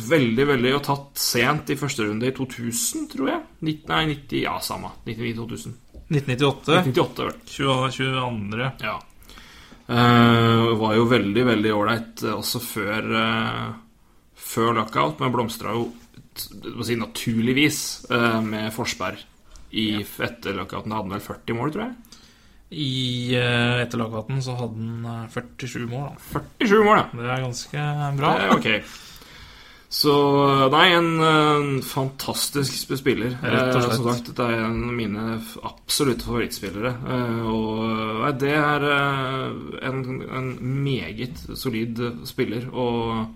veldig, 0.09 0.45
veldig 0.47 0.73
Og 0.77 0.83
tatt 0.85 1.17
sent 1.19 1.71
i 1.73 1.77
første 1.79 2.05
runde 2.05 2.29
i 2.29 2.35
2000, 2.35 3.07
tror 3.13 3.31
jeg. 3.31 3.41
19, 3.65 3.89
nei, 3.91 4.03
90, 4.13 4.41
ja, 4.43 4.57
samme. 4.63 4.93
99-2000. 5.07 5.75
1998. 6.07 6.77
1998 6.85 7.25
vel. 7.25 7.39
20, 7.55 7.89
22. 7.97 8.69
Ja. 8.85 8.97
Eh, 9.87 10.77
var 10.83 10.95
jo 10.97 11.09
veldig, 11.09 11.43
veldig 11.47 11.73
ålreit 11.73 12.23
også 12.27 12.59
før 12.63 13.11
uh, 13.15 13.67
Før 14.47 14.73
lockout, 14.77 15.19
men 15.19 15.33
blomstra 15.33 15.73
jo 15.75 15.89
si, 16.85 16.95
naturligvis 16.95 17.79
eh, 18.13 18.37
med 18.45 18.69
Forsberg 18.75 19.19
i 19.77 19.87
etter 20.03 20.55
lockouten. 20.55 20.93
Hadde 20.95 21.09
han 21.09 21.15
vel 21.17 21.25
40 21.25 21.57
mål, 21.57 21.73
tror 21.75 21.87
jeg. 21.87 22.21
I 22.77 22.91
uh, 23.39 23.79
etter 23.83 23.99
lockouten 24.01 24.41
så 24.43 24.55
hadde 24.59 24.79
han 24.79 25.25
eh, 25.25 25.27
47 25.33 25.85
mål. 25.91 26.07
Da. 26.31 26.41
47 26.61 26.79
mål, 26.83 26.95
ja. 26.99 27.03
Det 27.15 27.27
er 27.33 27.43
ganske 27.45 27.83
bra. 28.21 28.31
Det 28.37 28.47
er 28.47 28.55
ok. 28.55 28.95
Så 29.97 30.13
nei, 30.73 30.85
en 30.97 31.05
en 31.23 31.69
fantastisk 31.87 32.89
spiller. 32.99 33.37
Rett 33.39 33.69
og 33.71 33.77
Eh, 33.77 33.85
slett. 33.85 33.95
som 33.95 34.09
sagt, 34.09 34.25
dette 34.33 34.43
er 34.51 34.65
en 34.65 34.81
av 34.89 34.95
mine 34.97 35.27
absolutte 35.63 36.27
favorittspillere. 36.27 36.91
Eh, 37.07 37.45
og 37.47 37.85
nei, 38.25 38.31
det 38.43 38.51
er 38.59 38.87
eh, 38.91 39.87
en, 39.87 40.01
en 40.41 40.49
meget 40.83 41.39
solid 41.55 42.03
spiller. 42.27 42.67
Og 42.73 43.31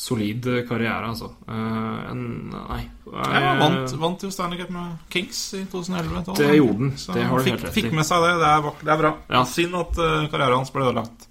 solid 0.00 0.46
karriere, 0.68 1.10
altså. 1.10 1.28
Uh, 1.44 2.10
en 2.10 2.22
Nei. 2.54 2.80
Ja, 3.10 3.54
vant, 3.60 3.92
vant 4.00 4.22
jo 4.24 4.30
Stanley 4.32 4.60
Cup 4.62 4.70
med 4.72 4.96
Kings 5.12 5.40
i 5.58 5.64
2011. 5.68 6.22
da. 6.30 6.36
Det 6.38 6.54
gjorde 6.56 6.78
den. 6.78 6.92
Så 6.96 7.12
Det 7.16 7.26
har 7.28 7.44
fikk, 7.44 7.56
helt 7.58 7.74
fikk 7.74 7.90
med 7.98 8.06
seg 8.08 8.22
det. 8.24 8.30
Det 8.40 8.52
er, 8.54 8.70
det 8.80 8.94
er 8.94 9.00
bra. 9.02 9.10
Ja. 9.34 9.42
Synd 9.50 9.76
at 9.80 9.98
uh, 10.00 10.28
karrieren 10.32 10.60
hans 10.62 10.72
ble 10.72 10.86
ødelagt 10.88 11.26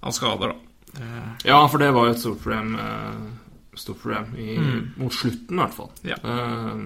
av 0.00 0.16
skader, 0.16 0.54
da. 0.56 0.66
Det- 0.96 1.48
Ja, 1.52 1.60
for 1.70 1.78
det 1.78 1.92
var 1.94 2.08
jo 2.08 2.16
et 2.16 2.22
stort 2.24 2.40
problem, 2.42 2.74
uh, 2.80 3.76
stort 3.78 4.00
problem 4.02 4.32
i, 4.36 4.56
mot 4.98 5.14
slutten, 5.14 5.54
i 5.54 5.62
hvert 5.62 5.76
fall. 5.76 5.90
Ja. 6.02 6.16
Eh, 6.24 6.82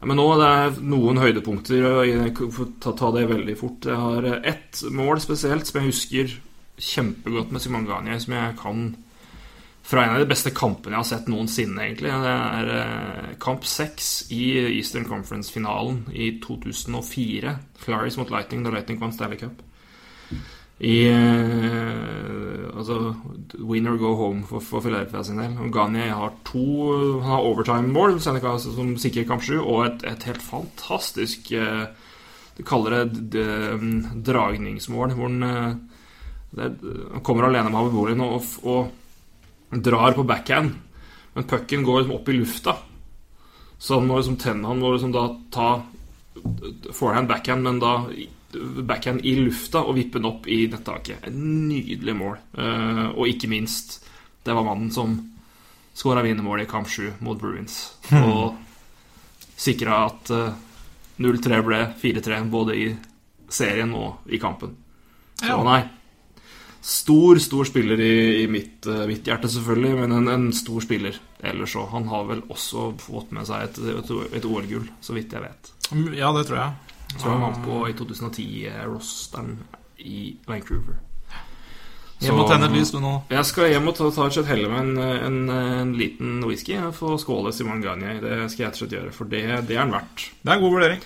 men 0.00 0.16
nå 0.16 0.26
det 0.40 0.48
er 0.48 0.76
noen 0.86 1.18
høydepunkter. 1.20 1.82
Jeg 2.06 2.34
får 2.36 2.68
ta, 2.80 2.92
ta 2.96 3.10
det 3.16 3.24
veldig 3.28 3.56
fort. 3.58 3.88
Jeg 3.88 3.98
har 4.00 4.28
eh, 4.28 4.44
ett 4.52 4.82
mål 4.96 5.20
spesielt 5.20 5.66
som 5.66 5.80
jeg 5.80 5.90
husker 5.90 6.36
kjempegodt 6.80 7.50
med 7.52 7.64
Simon 7.64 7.88
Gagne, 7.88 8.20
som 8.22 8.36
jeg 8.36 8.54
kan 8.60 8.84
fra 9.82 10.04
en 10.04 10.14
av 10.14 10.20
de 10.22 10.28
beste 10.30 10.52
kampene 10.54 10.94
jeg 10.94 11.00
har 11.02 11.08
sett 11.08 11.30
noensinne, 11.32 11.80
egentlig. 11.82 12.12
Det 12.12 12.34
er 12.36 12.68
eh, 12.76 13.30
kamp 13.42 13.64
seks 13.66 14.10
i 14.34 14.44
Eastern 14.76 15.06
Conference-finalen 15.08 16.04
i 16.14 16.32
2004. 16.44 17.56
Flyers 17.80 18.18
mot 18.20 18.30
Lightning 18.30 18.62
da 18.66 18.74
Lightning 18.74 19.00
vant 19.00 19.16
Stanley 19.16 19.40
Cup. 19.40 19.64
I 20.80 20.98
eh, 21.12 22.68
Altså 22.80 23.14
win 23.58 23.88
or 23.90 23.98
go 24.00 24.14
home 24.16 24.44
for, 24.48 24.62
for 24.64 24.80
Philadelphia 24.80 25.24
sin 25.26 25.40
del. 25.42 25.56
Gagne 25.74 26.06
har 26.08 26.32
to 26.48 26.62
Han 27.20 27.30
har 27.34 27.48
overtime-mål 27.50 28.14
altså, 28.16 28.72
som 28.72 28.94
sikrer 28.96 29.26
kamp 29.28 29.42
sju, 29.44 29.58
og 29.60 29.82
et, 29.88 30.06
et 30.08 30.24
helt 30.30 30.42
fantastisk 30.42 31.50
eh, 31.52 31.84
Du 32.56 32.62
kaller 32.64 33.04
det 33.04 33.26
d- 33.34 34.22
dragningsmål, 34.26 35.12
hvor 35.16 35.28
han 35.28 35.86
det, 36.56 36.70
kommer 37.22 37.46
alene 37.46 37.70
med 37.70 37.78
Habebolin 37.78 38.20
og, 38.24 38.42
og 38.66 38.88
drar 39.70 40.12
på 40.12 40.26
backhand, 40.26 40.74
men 41.34 41.46
pucken 41.46 41.86
går 41.86 42.00
liksom 42.00 42.16
opp 42.16 42.28
i 42.28 42.32
lufta. 42.32 42.76
Så 43.78 43.96
han 43.96 44.06
må 44.10 44.18
liksom 44.18 44.36
tenne 44.36 44.68
Han 44.68 44.80
må 44.82 44.92
liksom 44.92 45.12
da 45.14 45.22
ta 45.50 45.68
forehand 46.92 47.28
backhand, 47.28 47.62
men 47.62 47.78
da 47.80 47.94
backhand 48.82 49.24
i 49.24 49.36
lufta 49.38 49.82
og 49.86 49.94
vippe 49.96 50.18
den 50.18 50.28
opp 50.30 50.48
i 50.50 50.64
nettaket. 50.70 51.22
Et 51.26 51.34
nydelig 51.34 52.14
mål. 52.16 52.38
Eh, 52.58 53.06
og 53.14 53.28
ikke 53.30 53.50
minst, 53.50 54.00
det 54.44 54.56
var 54.56 54.66
mannen 54.66 54.90
som 54.94 55.14
skåra 55.94 56.24
vinnermålet 56.26 56.66
i 56.66 56.70
kamp 56.70 56.88
7 56.90 57.22
mot 57.24 57.38
Bruins. 57.38 57.78
Og 58.10 58.58
sikra 59.60 60.04
at 60.08 60.34
eh, 60.34 60.58
0-3 61.20 61.62
ble 61.64 61.80
4-3 62.00 62.42
både 62.50 62.76
i 62.76 62.90
serien 63.50 63.94
og 63.94 64.30
i 64.30 64.40
kampen. 64.40 64.74
Så 65.40 65.56
nei. 65.66 65.80
Stor, 66.80 67.38
stor 67.38 67.68
spiller 67.68 68.00
i, 68.00 68.12
i 68.42 68.46
mitt, 68.48 68.86
eh, 68.88 69.02
mitt 69.08 69.26
hjerte, 69.28 69.50
selvfølgelig, 69.52 69.96
men 69.98 70.14
en, 70.16 70.30
en 70.32 70.46
stor 70.56 70.80
spiller 70.80 71.18
ellers 71.44 71.74
òg. 71.76 71.90
Han 71.92 72.08
har 72.08 72.24
vel 72.30 72.40
også 72.48 72.86
fått 73.02 73.34
med 73.36 73.48
seg 73.48 73.66
et, 73.66 73.82
et, 73.98 74.14
et 74.38 74.48
OL-gull, 74.48 74.88
så 75.04 75.16
vidt 75.16 75.36
jeg 75.36 75.44
vet. 75.44 75.74
Ja, 76.16 76.32
det 76.36 76.46
tror 76.48 76.62
jeg. 76.62 76.96
Så 77.18 77.26
han 77.26 77.42
vant 77.42 77.60
på 77.66 77.82
i 77.90 77.94
2010-rosteren 77.98 79.56
i 80.06 80.36
Vancouver. 80.48 81.00
Hjem 82.20 82.36
og 82.42 82.50
tenne 82.50 82.68
et 82.68 82.76
lys, 82.76 82.90
du 82.92 82.98
nå. 83.00 83.14
Jeg 83.32 83.48
skal 83.48 83.70
hjem 83.72 83.88
og 83.88 83.96
ta, 83.96 84.08
ta 84.12 84.26
et 84.28 84.48
helle 84.50 84.68
med 84.68 84.80
en, 84.80 84.98
en, 85.00 85.38
en 85.80 85.92
liten 85.96 86.42
whisky. 86.44 86.74
Jeg 86.76 86.92
får 86.96 87.16
skåle 87.22 87.52
Simon 87.56 87.80
Gagne. 87.80 88.18
Det 88.20 88.36
skal 88.52 88.66
jeg 88.66 88.68
rett 88.68 88.76
og 88.76 88.82
slett 88.82 88.96
gjøre, 88.98 89.12
for 89.16 89.32
det, 89.32 89.44
det 89.68 89.76
er 89.78 89.82
han 89.86 89.94
verdt. 89.94 90.26
Det 90.42 90.52
er 90.52 90.58
en 90.58 90.64
god 90.66 90.74
vurdering. 90.76 91.04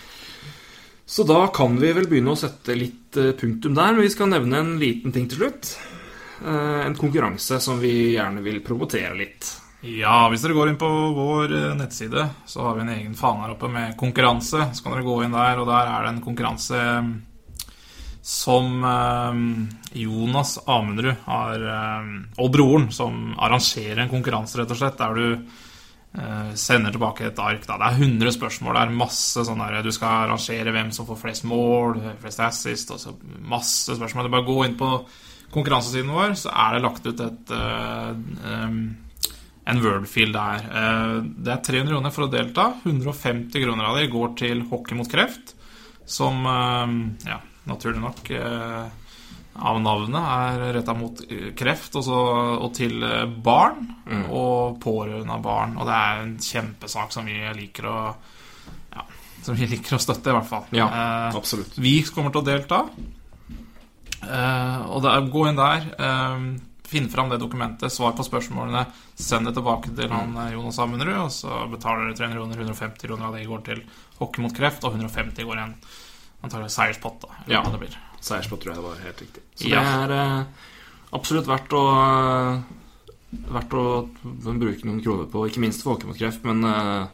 Så 1.06 1.22
da 1.28 1.46
kan 1.52 1.76
vi 1.80 1.92
vel 1.92 2.06
begynne 2.08 2.32
å 2.32 2.38
sette 2.38 2.76
litt 2.78 3.16
eh, 3.20 3.34
punktum 3.36 3.74
der, 3.76 3.92
men 3.92 4.06
vi 4.06 4.12
skal 4.12 4.30
nevne 4.32 4.62
en 4.62 4.72
liten 4.80 5.12
ting 5.12 5.26
til 5.28 5.42
slutt. 5.42 5.74
Eh, 6.40 6.80
En 6.86 6.96
konkurranse 6.96 7.60
som 7.60 7.82
vi 7.82 8.14
gjerne 8.14 8.40
vil 8.44 8.62
promotere 8.64 9.12
litt. 9.18 9.50
Ja, 9.84 10.30
hvis 10.32 10.40
dere 10.40 10.56
går 10.56 10.70
inn 10.70 10.80
på 10.80 10.88
vår 10.88 11.52
eh, 11.52 11.74
nettside, 11.76 12.24
så 12.48 12.64
har 12.64 12.78
vi 12.78 12.86
en 12.86 12.94
egen 12.96 13.18
fane 13.18 13.44
her 13.44 13.52
oppe 13.52 13.68
med 13.68 13.98
konkurranse. 14.00 14.70
Så 14.72 14.80
kan 14.86 14.96
dere 14.96 15.04
gå 15.04 15.18
inn 15.26 15.36
der, 15.36 15.60
og 15.60 15.68
der 15.68 15.92
er 15.92 16.06
det 16.06 16.14
en 16.14 16.24
konkurranse 16.24 16.80
som 18.24 18.80
Jonas 19.92 20.54
Amundrud 20.64 21.26
har 21.26 21.64
Og 22.40 22.46
broren, 22.54 22.86
som 22.88 23.34
arrangerer 23.36 24.00
en 24.00 24.08
konkurranse, 24.08 24.56
rett 24.56 24.72
og 24.72 24.78
slett, 24.80 24.96
der 24.96 25.18
du 25.18 25.42
sender 26.54 26.94
tilbake 26.94 27.24
et 27.26 27.40
ark. 27.42 27.64
Da. 27.66 27.74
Det 27.80 27.86
er 27.88 28.02
100 28.06 28.34
spørsmål. 28.36 28.76
Det 28.76 28.82
er 28.84 28.98
masse 29.00 29.42
sånn 29.48 29.58
der 29.58 29.80
Du 29.82 29.90
skal 29.90 30.28
arrangere 30.28 30.70
hvem 30.76 30.92
som 30.94 31.08
får 31.08 31.18
flest 31.18 31.46
mål, 31.50 31.98
flest 32.22 32.42
assist, 32.44 32.92
og 32.94 33.24
masse 33.42 33.96
spørsmål. 33.98 34.28
Er 34.28 34.34
bare 34.36 34.46
gå 34.46 34.58
inn 34.62 34.76
på 34.78 34.90
konkurransesiden 35.54 36.12
vår 36.14 36.36
så 36.38 36.52
er 36.64 36.74
det 36.74 36.84
lagt 36.84 37.06
ut 37.06 37.22
et 37.22 37.54
uh, 37.54 38.12
um, 38.14 38.78
en 39.64 39.80
wordfil 39.80 40.34
der. 40.34 40.66
Uh, 40.68 41.18
det 41.24 41.54
er 41.54 41.62
300 41.70 41.94
kroner 41.94 42.14
for 42.14 42.26
å 42.26 42.32
delta. 42.32 42.68
150 42.84 43.64
kroner 43.64 43.88
av 43.88 43.98
det 44.00 44.10
går 44.12 44.34
til 44.40 44.64
Hockey 44.70 44.98
mot 44.98 45.10
kreft, 45.10 45.54
som 46.06 46.44
uh, 46.44 46.94
ja, 47.28 47.40
naturlig 47.70 48.02
nok 48.02 48.30
eh, 48.36 49.03
av 49.56 49.78
navnet 49.82 50.18
er 50.18 50.72
retta 50.74 50.94
mot 50.98 51.20
eh, 51.28 51.52
kreft 51.56 51.94
og, 52.00 52.04
så, 52.06 52.20
og 52.64 52.72
til 52.74 52.98
barn 53.44 53.76
barn 54.04 54.24
og 54.34 54.80
pårørende 54.82 55.36
av 55.36 55.42
barn. 55.44 55.76
Og 55.78 55.86
det 55.86 55.94
er 55.98 56.22
en 56.24 56.36
kjempesak 56.42 57.12
som 57.14 57.24
vi 57.28 57.38
liker 57.54 57.86
å 57.86 57.98
ja, 58.94 59.04
som 59.46 59.54
vi 59.58 59.66
liker 59.74 59.94
å 59.96 60.02
støtte, 60.02 60.30
i 60.32 60.36
hvert 60.38 60.50
fall. 60.50 60.66
Ja, 60.74 60.88
Eh, 60.90 61.36
absolutt. 61.38 61.78
vi 61.78 62.00
kommer 62.10 62.34
til 62.34 62.42
å 62.42 62.48
delta. 62.50 62.82
Eh, 64.24 64.80
og 64.90 65.04
er, 65.10 65.26
gå 65.30 65.48
inn 65.50 65.58
der. 65.60 65.90
eh, 65.98 66.46
Finn 66.84 67.08
fram 67.10 67.30
det 67.32 67.38
dokumentet, 67.40 67.90
svar 67.90 68.12
på 68.14 68.22
spørsmålene. 68.26 68.84
Send 69.18 69.48
det 69.48 69.54
tilbake 69.56 69.90
til 69.96 70.10
han 70.12 70.36
eh, 70.36 70.52
Jonas 70.54 70.78
Amundrud, 70.78 71.16
og 71.26 71.30
så 71.32 71.62
betaler 71.72 72.10
dere 72.10 72.18
300 72.20 72.36
kroner. 72.38 72.60
150 72.60 73.06
kroner 73.08 73.26
av 73.30 73.34
det 73.38 73.46
går 73.48 73.62
til 73.66 73.80
Hockey 74.20 74.44
mot 74.44 74.54
kreft, 74.56 74.84
og 74.84 74.94
150 74.98 75.48
går 75.48 75.58
igjen 75.62 75.74
antagelig 76.44 76.70
seierspott. 76.74 77.20
da, 77.24 77.28
Ja. 77.48 77.62
det 77.70 77.78
blir. 77.82 77.96
Seierspott 78.20 78.60
tror 78.62 78.74
jeg 78.74 78.80
det 78.82 78.88
var 78.88 79.02
helt 79.04 79.20
riktig. 79.20 79.42
Så 79.56 79.68
Ja. 79.68 79.82
det 79.82 80.10
er 80.10 80.38
eh, 80.40 80.44
absolutt 81.12 81.46
verdt 81.50 81.72
å 81.76 81.84
eh, 82.54 82.62
Verdt 83.50 83.72
å 83.74 84.06
bruke 84.14 84.84
noen 84.86 85.00
kroner 85.02 85.26
på, 85.26 85.40
ikke 85.50 85.58
minst 85.58 85.82
for 85.82 85.96
åkermotkreft, 85.96 86.06
mot 86.06 86.18
kreft, 86.18 86.44
men 86.44 86.64
eh, 86.64 87.06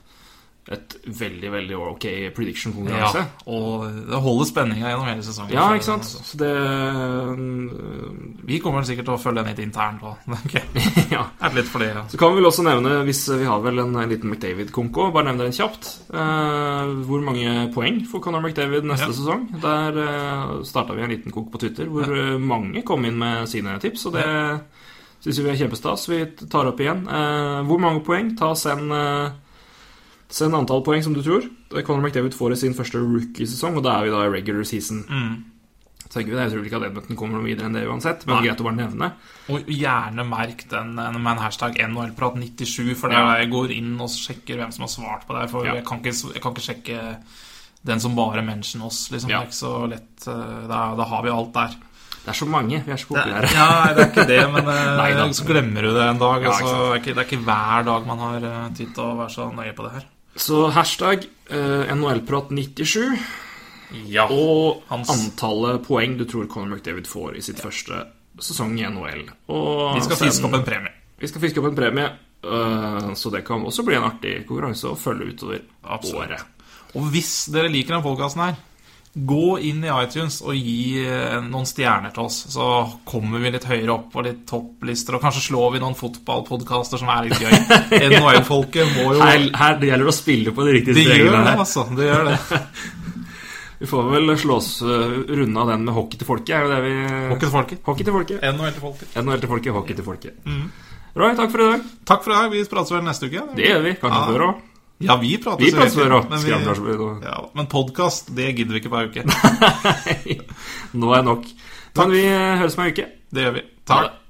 et 0.70 0.92
veldig, 1.18 1.48
veldig 1.50 1.76
ok 1.82 2.04
prediction-konkurranse. 2.36 3.22
Ja, 3.24 3.44
og 3.50 3.86
det 4.06 4.20
holder 4.22 4.46
spenninga 4.46 4.92
gjennom 4.92 5.08
hele 5.08 5.24
sesongen. 5.26 5.54
Ja, 5.56 5.64
ikke 5.74 5.88
sant? 5.88 6.06
Så 6.06 6.38
det 6.38 6.50
øh, 6.50 7.40
Vi 8.46 8.60
kommer 8.62 8.86
sikkert 8.86 9.08
til 9.08 9.16
å 9.16 9.20
følge 9.20 9.42
den 9.42 9.50
litt 9.50 9.62
internt 9.64 10.04
òg. 10.06 10.20
Okay. 10.40 10.62
Ja. 11.16 11.24
Litt 11.54 11.66
for 11.68 11.82
det, 11.82 11.90
ja. 11.94 12.04
Så 12.10 12.18
kan 12.20 12.30
vi 12.32 12.38
vel 12.38 12.48
også 12.48 12.62
nevne, 12.66 13.00
hvis 13.08 13.24
vi 13.34 13.48
har 13.48 13.60
vel 13.64 13.82
en, 13.82 13.96
en 13.98 14.10
liten 14.10 14.30
McDavid-konko, 14.30 15.08
bare 15.14 15.26
nevne 15.30 15.48
den 15.48 15.56
kjapt. 15.56 15.90
eh, 16.14 16.94
hvor 17.08 17.24
mange 17.26 17.66
poeng 17.74 18.00
får 18.10 18.22
Conor 18.24 18.44
McDavid 18.46 18.86
neste 18.86 19.10
Ja. 19.10 19.16
sesong? 19.18 19.48
Der 19.62 19.98
uh, 19.98 20.62
starta 20.66 20.94
vi 20.94 21.02
en 21.02 21.10
liten 21.12 21.34
konk 21.34 21.50
på 21.52 21.58
Twitter 21.62 21.90
hvor 21.90 22.06
ja. 22.14 22.38
mange 22.38 22.82
kom 22.86 23.04
inn 23.08 23.18
med 23.18 23.48
sine 23.50 23.74
tips, 23.82 24.06
og 24.06 24.14
det 24.18 24.26
syns 25.20 25.40
vi 25.42 25.50
er 25.52 25.58
kjempestas. 25.60 26.06
Vi 26.08 26.22
tar 26.50 26.70
opp 26.70 26.80
igjen. 26.80 27.02
Eh, 27.10 27.60
hvor 27.68 27.80
mange 27.82 28.00
poeng? 28.06 28.32
Ta 28.38 28.54
Send 28.56 28.92
eh, 28.94 29.32
Send 30.30 30.54
antall 30.54 30.82
poeng 30.86 31.02
som 31.02 31.12
du 31.16 31.22
tror 31.26 31.42
Conor 31.82 32.04
McDavid 32.06 32.34
får 32.38 32.52
i 32.54 32.58
sin 32.60 32.74
første 32.78 33.00
rookie-sesong, 33.02 33.76
og 33.80 33.82
da 33.86 33.96
er 33.98 34.04
vi 34.06 34.10
da 34.14 34.20
i 34.26 34.30
regular 34.30 34.62
season. 34.68 35.02
Mm. 35.10 35.44
Tenker 36.10 36.30
vi 36.32 36.36
det, 36.38 36.44
Jeg 36.46 36.52
tror 36.54 36.64
ikke 36.66 36.78
at 36.80 36.86
Edmonton 36.88 37.16
kommer 37.18 37.38
noe 37.38 37.46
videre 37.46 37.66
enn 37.68 37.74
det 37.76 37.84
uansett, 37.86 38.24
men 38.26 38.36
Nei. 38.40 38.46
greit 38.48 38.60
å 38.62 38.64
bare 38.66 38.78
nevne. 38.80 39.12
Og 39.54 39.66
gjerne 39.70 40.24
merk 40.26 40.64
den 40.70 40.94
med 40.96 41.18
en 41.34 41.38
hashtag 41.38 41.76
NHLprat97, 41.86 42.94
for 42.98 43.10
Ja. 43.14 43.36
jeg 43.38 43.50
går 43.50 43.70
inn 43.76 43.92
og 44.00 44.08
sjekker 44.10 44.56
hvem 44.58 44.72
som 44.72 44.82
har 44.86 44.88
svart 44.90 45.26
på 45.28 45.38
det. 45.40 45.50
For 45.50 45.64
Ja. 45.66 45.74
jeg, 45.74 45.84
kan 45.86 45.98
ikke, 46.02 46.14
jeg 46.34 46.42
kan 46.42 46.52
ikke 46.52 46.66
sjekke 46.66 47.16
den 47.84 48.00
som 48.00 48.14
bare 48.16 48.42
mention 48.42 48.82
oss. 48.82 49.08
Liksom. 49.10 49.30
Ja. 49.30 49.38
Det 49.38 49.46
er 49.46 49.50
ikke 49.50 49.62
så 49.66 49.88
lett. 49.88 50.26
eh, 50.28 50.66
Da, 50.68 50.94
da 50.96 51.04
har 51.04 51.22
vi 51.22 51.28
alt 51.30 51.52
der. 51.52 51.68
Det 52.24 52.28
er 52.28 52.32
så 52.32 52.46
mange. 52.46 52.82
Vi 52.84 52.92
er 52.92 52.96
så 52.96 53.08
Det, 53.08 53.22
populære. 53.22 53.54
ja, 53.54 53.94
det 53.94 54.02
er 54.04 54.10
ikke 54.10 54.26
det, 54.28 54.52
men 54.52 54.68
eh, 54.74 54.96
Nei 54.96 55.32
så 55.32 55.44
glemmer 55.46 55.80
du 55.82 55.94
det 55.94 56.08
en 56.10 56.18
dag. 56.18 56.42
Ja, 56.42 56.50
altså, 56.50 56.64
det, 56.64 56.90
er 56.90 56.94
ikke, 57.00 57.14
det 57.14 57.18
er 57.18 57.28
ikke 57.30 57.44
hver 57.44 57.84
dag 57.84 58.06
man 58.06 58.18
har 58.18 58.36
eh, 58.44 58.68
tid 58.74 58.94
til 58.94 59.04
å 59.04 59.16
være 59.16 59.30
så 59.30 59.46
nøye 59.54 59.72
på 59.74 59.84
det 59.86 59.92
her. 59.92 60.04
Så 60.36 60.68
hashtag 60.70 61.24
eh, 61.50 61.90
NHLprat97 61.94 63.18
Ja. 64.06 64.28
og 64.30 64.82
Hans- 64.88 65.10
antallet 65.10 65.82
poeng 65.86 66.16
du 66.18 66.24
tror 66.24 66.46
Conor 66.48 66.76
McDavid 66.76 67.06
får 67.10 67.36
i 67.36 67.42
sitt 67.42 67.58
første 67.60 68.04
sesong 68.40 68.78
i 68.78 68.84
NHL. 68.86 69.24
Og 69.50 69.96
Vi 69.96 70.04
skal 70.06 70.16
fiske 70.16 70.46
opp 70.46 70.54
en 70.54 70.64
premie. 70.64 70.92
Vi 71.20 71.26
skal 71.28 71.42
fiske 71.42 71.58
opp 71.60 71.66
en 71.72 71.76
premie, 71.76 72.06
uh, 72.46 73.10
så 73.18 73.30
det 73.34 73.42
kan 73.44 73.60
også 73.66 73.84
bli 73.84 73.96
en 73.98 74.06
artig 74.06 74.46
konkurranse 74.48 74.88
å 74.88 74.96
følge 74.96 75.34
utover 75.34 75.60
Absolutt. 75.84 76.30
året. 76.30 76.40
Og 76.94 77.10
hvis 77.12 77.50
dere 77.52 77.68
liker 77.68 77.94
den 77.98 78.02
podkasten 78.06 78.40
her, 78.46 78.56
gå 79.14 79.58
inn 79.66 79.82
i 79.82 79.90
iTunes 79.90 80.36
og 80.46 80.54
gi 80.54 81.00
eh, 81.02 81.40
noen 81.42 81.66
stjerner 81.66 82.12
til 82.14 82.28
oss. 82.28 82.36
Så 82.52 82.66
kommer 83.08 83.42
vi 83.42 83.50
litt 83.50 83.66
høyere 83.66 83.90
opp 83.96 84.12
på 84.12 84.22
litt 84.22 84.44
topplister, 84.46 85.16
og 85.18 85.24
kanskje 85.24 85.42
slår 85.48 85.72
vi 85.74 85.80
noen 85.82 85.96
fotballpodkaster 85.98 87.00
som 87.02 87.10
er 87.10 87.26
litt 87.26 87.42
gøy. 87.42 87.50
NHL-folket 88.12 88.92
må 88.94 89.08
jo 89.16 89.24
Her, 89.24 89.48
her 89.58 89.80
det 89.82 89.90
gjelder 89.90 90.12
å 90.12 90.14
spille 90.14 90.54
på 90.54 90.66
de 90.68 90.76
riktige 90.78 90.94
Det 91.00 91.06
gjør 91.08 91.32
det, 91.34 91.42
her. 91.48 91.58
altså. 91.64 91.86
Det 91.98 92.06
gjør 92.06 92.30
det. 92.30 92.38
Vi 93.80 93.88
får 93.88 94.08
vel 94.12 94.34
slå 94.36 94.58
oss 94.60 94.70
uh, 94.84 94.90
runde 95.32 95.60
av 95.62 95.70
den 95.72 95.86
med 95.88 95.94
hockey 95.96 96.20
til 96.20 96.28
folket. 96.28 96.50
Er 96.52 96.66
jo 96.66 96.72
det 96.74 96.80
vi 96.84 96.94
Hockey 97.30 97.46
til 97.46 97.52
folket. 97.54 97.78
Hockey 97.86 98.04
til 98.04 98.12
folket. 98.12 98.42
NHL 98.44 98.74
til 98.76 98.82
folket. 98.84 99.14
NHL 99.16 99.40
til 99.40 99.50
folket, 99.54 99.72
hockey 99.72 99.96
til 99.96 100.04
folket. 100.04 100.50
Roy, 101.16 101.32
takk 101.38 101.48
for 101.54 101.64
i 101.64 101.68
dag. 101.72 101.86
Takk 102.06 102.26
for 102.26 102.34
i 102.34 102.36
dag. 102.36 102.50
Vi 102.52 102.60
prates 102.68 102.92
vel 102.92 103.06
neste 103.08 103.30
uke? 103.32 103.46
Det 103.56 103.70
gjør 103.70 103.86
vi. 103.88 103.94
Kanskje 104.02 104.20
Ja. 104.20 104.26
før 104.28 104.44
òg. 104.50 104.60
Ja, 105.00 105.16
vi 105.16 105.36
prates 105.40 105.64
Vi 105.64 105.70
prates 105.72 105.94
før 105.96 106.12
òg. 106.18 106.28
men 106.30 106.38
vi- 106.44 106.50
Ja, 107.24 107.36
men 107.54 107.66
podkast, 107.72 108.34
det 108.36 108.50
gidder 108.56 108.76
vi 108.76 108.80
ikke 108.82 108.92
hver 108.92 109.08
uke. 109.08 109.24
Nei. 109.30 110.40
Nå 110.94 111.14
er 111.16 111.22
nok. 111.24 111.44
Men 111.96 112.10
vi 112.12 112.22
høres 112.28 112.76
om 112.78 112.84
ei 112.84 112.92
uke. 112.92 113.06
Det 113.32 113.46
gjør 113.46 113.54
vi. 113.54 113.62
Takk. 113.88 114.29